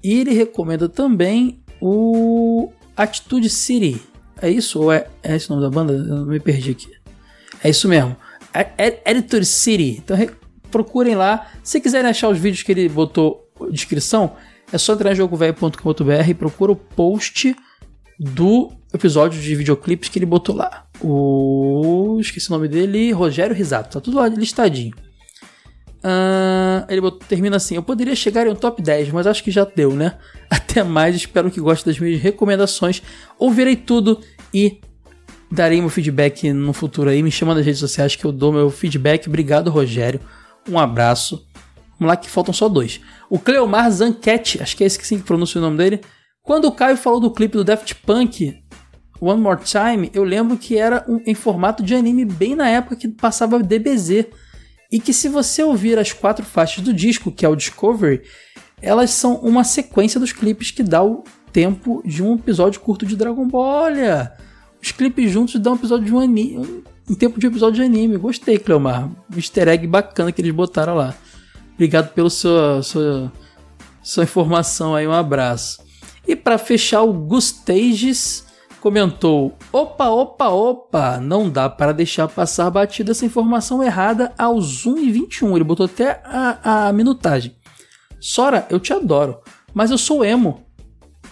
e 0.03 0.19
ele 0.19 0.33
recomenda 0.33 0.87
também 0.87 1.59
o 1.81 2.71
Attitude 2.95 3.49
City. 3.49 4.01
É 4.41 4.49
isso? 4.49 4.81
Ou 4.81 4.91
é, 4.91 5.07
é 5.23 5.35
esse 5.35 5.49
o 5.49 5.55
nome 5.55 5.63
da 5.63 5.69
banda? 5.69 5.93
Eu 5.93 6.25
me 6.25 6.39
perdi 6.39 6.71
aqui. 6.71 6.91
É 7.63 7.69
isso 7.69 7.87
mesmo. 7.87 8.15
Editor 9.05 9.43
City. 9.43 10.01
Então 10.03 10.17
procurem 10.69 11.15
lá. 11.15 11.51
Se 11.63 11.79
quiserem 11.79 12.09
achar 12.09 12.29
os 12.29 12.37
vídeos 12.37 12.63
que 12.63 12.71
ele 12.71 12.87
botou 12.89 13.49
descrição, 13.71 14.35
é 14.71 14.77
só 14.77 14.93
entrar 14.93 15.11
em 15.11 15.15
jogovelho.com.br 15.15 16.29
e 16.29 16.33
procura 16.33 16.71
o 16.71 16.75
post 16.75 17.55
do 18.19 18.71
episódio 18.93 19.41
de 19.41 19.55
videoclipes 19.55 20.09
que 20.09 20.19
ele 20.19 20.25
botou 20.25 20.55
lá. 20.55 20.84
O. 21.01 22.17
Esqueci 22.19 22.49
o 22.49 22.51
nome 22.51 22.67
dele. 22.67 23.11
Rogério 23.11 23.55
Risato. 23.55 23.89
Tá 23.89 24.01
tudo 24.01 24.17
lá 24.17 24.27
listadinho. 24.27 24.93
Uh, 26.05 26.85
ele 26.87 27.01
termina 27.27 27.57
assim: 27.57 27.75
Eu 27.75 27.83
poderia 27.83 28.15
chegar 28.15 28.45
em 28.45 28.49
um 28.51 28.55
top 28.55 28.81
10, 28.81 29.09
mas 29.09 29.25
acho 29.25 29.43
que 29.43 29.49
já 29.49 29.65
deu, 29.65 29.91
né? 29.91 30.17
Até 30.49 30.83
mais, 30.83 31.15
espero 31.15 31.49
que 31.49 31.59
goste 31.59 31.85
das 31.85 31.97
minhas 31.97 32.21
recomendações. 32.21 33.01
Ouvirei 33.39 33.75
tudo 33.75 34.19
e 34.53 34.79
darei 35.51 35.79
meu 35.79 35.89
feedback 35.89 36.53
no 36.53 36.73
futuro 36.73 37.09
aí. 37.09 37.23
Me 37.23 37.31
chama 37.31 37.55
nas 37.55 37.65
redes 37.65 37.79
sociais 37.79 38.15
que 38.15 38.23
eu 38.23 38.31
dou 38.31 38.53
meu 38.53 38.69
feedback. 38.69 39.27
Obrigado, 39.27 39.71
Rogério. 39.71 40.19
Um 40.69 40.77
abraço. 40.77 41.43
Vamos 41.99 42.11
lá 42.11 42.17
que 42.17 42.29
faltam 42.29 42.53
só 42.53 42.69
dois. 42.69 43.01
O 43.29 43.39
Cleomar 43.39 43.89
Zanquete, 43.89 44.61
acho 44.61 44.75
que 44.75 44.83
é 44.83 44.87
esse 44.87 44.99
que 44.99 45.07
sim 45.07 45.17
que 45.17 45.23
pronuncia 45.23 45.59
o 45.59 45.63
nome 45.63 45.77
dele. 45.77 46.01
Quando 46.43 46.65
o 46.65 46.71
Caio 46.71 46.97
falou 46.97 47.19
do 47.19 47.31
clipe 47.31 47.57
do 47.57 47.63
Daft 47.63 47.95
Punk, 48.05 48.63
One 49.19 49.41
More 49.41 49.59
Time, 49.63 50.09
eu 50.13 50.23
lembro 50.23 50.57
que 50.57 50.77
era 50.77 51.05
um, 51.07 51.21
em 51.25 51.33
formato 51.33 51.81
de 51.81 51.95
anime 51.95 52.25
bem 52.25 52.55
na 52.55 52.69
época 52.69 52.95
que 52.95 53.07
passava 53.07 53.61
DBZ 53.61 54.27
e 54.91 54.99
que 54.99 55.13
se 55.13 55.29
você 55.29 55.63
ouvir 55.63 55.97
as 55.97 56.11
quatro 56.13 56.45
faixas 56.45 56.83
do 56.83 56.93
disco, 56.93 57.31
que 57.31 57.45
é 57.45 57.49
o 57.49 57.55
Discovery, 57.55 58.21
elas 58.81 59.11
são 59.11 59.35
uma 59.37 59.63
sequência 59.63 60.19
dos 60.19 60.31
clipes 60.31 60.71
que 60.71 60.83
dá 60.83 61.03
o 61.03 61.23
tempo 61.51 62.01
de 62.05 62.21
um 62.21 62.35
episódio 62.35 62.81
curto 62.81 63.05
de 63.05 63.15
Dragon 63.15 63.47
Ball. 63.47 63.83
Olha, 63.83 64.33
os 64.81 64.91
clipes 64.91 65.31
juntos 65.31 65.59
dão 65.59 65.73
um 65.73 65.75
episódio 65.75 66.05
de 66.05 66.13
um 66.13 66.19
anime, 66.19 66.83
um 67.09 67.15
tempo 67.15 67.39
de 67.39 67.47
um 67.47 67.49
episódio 67.49 67.75
de 67.75 67.83
anime. 67.83 68.17
Gostei, 68.17 68.59
Cleomar. 68.59 69.09
Um 69.31 69.35
easter 69.35 69.67
egg 69.67 69.87
bacana 69.87 70.31
que 70.31 70.41
eles 70.41 70.53
botaram 70.53 70.95
lá. 70.95 71.15
Obrigado 71.73 72.13
pela 72.13 72.29
sua, 72.29 72.81
sua, 72.83 73.31
sua 74.03 74.23
informação 74.23 74.95
aí, 74.95 75.07
um 75.07 75.11
abraço. 75.11 75.83
E 76.27 76.35
para 76.35 76.57
fechar, 76.57 77.01
o 77.03 77.13
Gustages 77.13 78.44
comentou: 78.85 79.57
opa, 79.73 80.09
opa, 80.09 80.49
opa, 80.49 81.17
não 81.17 81.49
dá 81.49 81.67
para 81.67 81.91
deixar 81.91 82.27
passar 82.27 82.69
batida 82.69 83.13
essa 83.13 83.25
informação 83.25 83.81
errada 83.81 84.31
aos 84.37 84.85
1 84.85 84.99
e 84.99 85.11
21. 85.11 85.55
Ele 85.55 85.63
botou 85.63 85.87
até 85.87 86.21
a, 86.23 86.89
a 86.89 86.93
minutagem. 86.93 87.55
Sora, 88.19 88.67
eu 88.69 88.79
te 88.79 88.93
adoro, 88.93 89.39
mas 89.73 89.89
eu 89.89 89.97
sou 89.97 90.23
emo. 90.23 90.63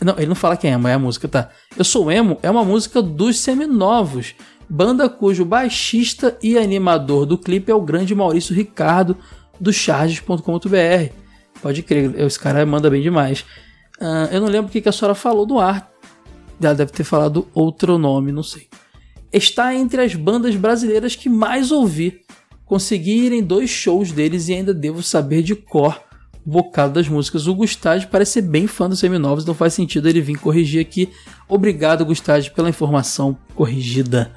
Não, 0.02 0.16
ele 0.18 0.26
não 0.26 0.34
fala 0.36 0.58
que 0.58 0.66
é 0.66 0.72
emo, 0.72 0.88
é 0.88 0.94
a 0.96 1.00
música, 1.00 1.28
tá? 1.28 1.50
Eu 1.78 1.84
sou 1.84 2.12
emo 2.12 2.40
é 2.42 2.50
uma 2.50 2.66
música 2.66 3.04
dos 3.04 3.38
seminovos, 3.40 4.34
banda 4.68 5.08
cujo 5.08 5.46
baixista 5.46 6.36
e 6.42 6.58
animador 6.58 7.28
do 7.28 7.38
clipe 7.38 7.72
é 7.72 7.76
o 7.76 7.82
grande 7.82 8.16
Maurício 8.16 8.56
Ricardo 8.56 9.16
do 9.60 9.72
charges.com.br. 9.72 11.14
Pode 11.62 11.84
crer, 11.84 12.20
esse 12.20 12.40
cara 12.40 12.66
manda 12.66 12.90
bem 12.90 13.04
demais. 13.04 13.42
Uh, 14.02 14.28
eu 14.32 14.42
não 14.42 14.48
lembro 14.48 14.70
o 14.70 14.72
que 14.72 14.90
a 14.90 14.92
Sora 14.92 15.14
falou 15.14 15.46
do 15.46 15.60
ar, 15.60 15.93
ela 16.62 16.76
deve 16.76 16.92
ter 16.92 17.04
falado 17.04 17.48
outro 17.54 17.98
nome, 17.98 18.32
não 18.32 18.44
sei. 18.44 18.68
Está 19.32 19.74
entre 19.74 20.02
as 20.02 20.14
bandas 20.16 20.56
brasileiras 20.56 21.16
que 21.16 21.30
mais 21.30 21.72
ouvi. 21.72 22.22
Consegui 22.66 23.26
ir 23.26 23.32
em 23.32 23.44
dois 23.44 23.70
shows 23.70 24.12
deles 24.12 24.48
e 24.48 24.54
ainda 24.54 24.74
devo 24.74 25.02
saber 25.02 25.42
de 25.42 25.56
cor 25.56 26.00
o 26.46 26.50
bocado 26.50 26.94
das 26.94 27.08
músicas. 27.08 27.48
O 27.48 27.56
Gustavo 27.56 28.08
parece 28.08 28.34
ser 28.34 28.42
bem 28.42 28.68
fã 28.68 28.88
dos 28.88 29.00
seminovos, 29.00 29.46
não 29.46 29.54
faz 29.54 29.74
sentido 29.74 30.08
ele 30.08 30.22
vir 30.22 30.38
corrigir 30.38 30.82
aqui. 30.82 31.10
Obrigado, 31.48 32.06
Gustavo, 32.06 32.52
pela 32.52 32.70
informação 32.70 33.38
corrigida. 33.56 34.32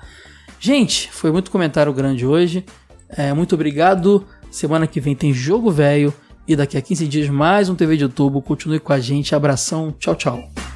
Gente, 0.59 1.11
foi 1.13 1.31
muito 1.31 1.51
comentário 1.51 1.93
grande 1.93 2.27
hoje. 2.27 2.65
É, 3.09 3.33
muito 3.33 3.55
obrigado. 3.55 4.27
Semana 4.51 4.87
que 4.87 5.01
vem 5.01 5.15
tem 5.15 5.33
Jogo 5.33 5.71
Velho. 5.71 6.13
E 6.49 6.55
daqui 6.55 6.77
a 6.77 6.83
15 6.83 7.09
dias 7.09 7.29
mais 7.29 7.69
um 7.69 7.75
TV 7.75 7.97
de 7.97 8.05
YouTube. 8.05 8.41
Continue 8.43 8.79
com 8.79 8.93
a 8.93 9.01
gente. 9.01 9.35
Abração. 9.35 9.95
Tchau, 9.99 10.15
tchau. 10.15 10.76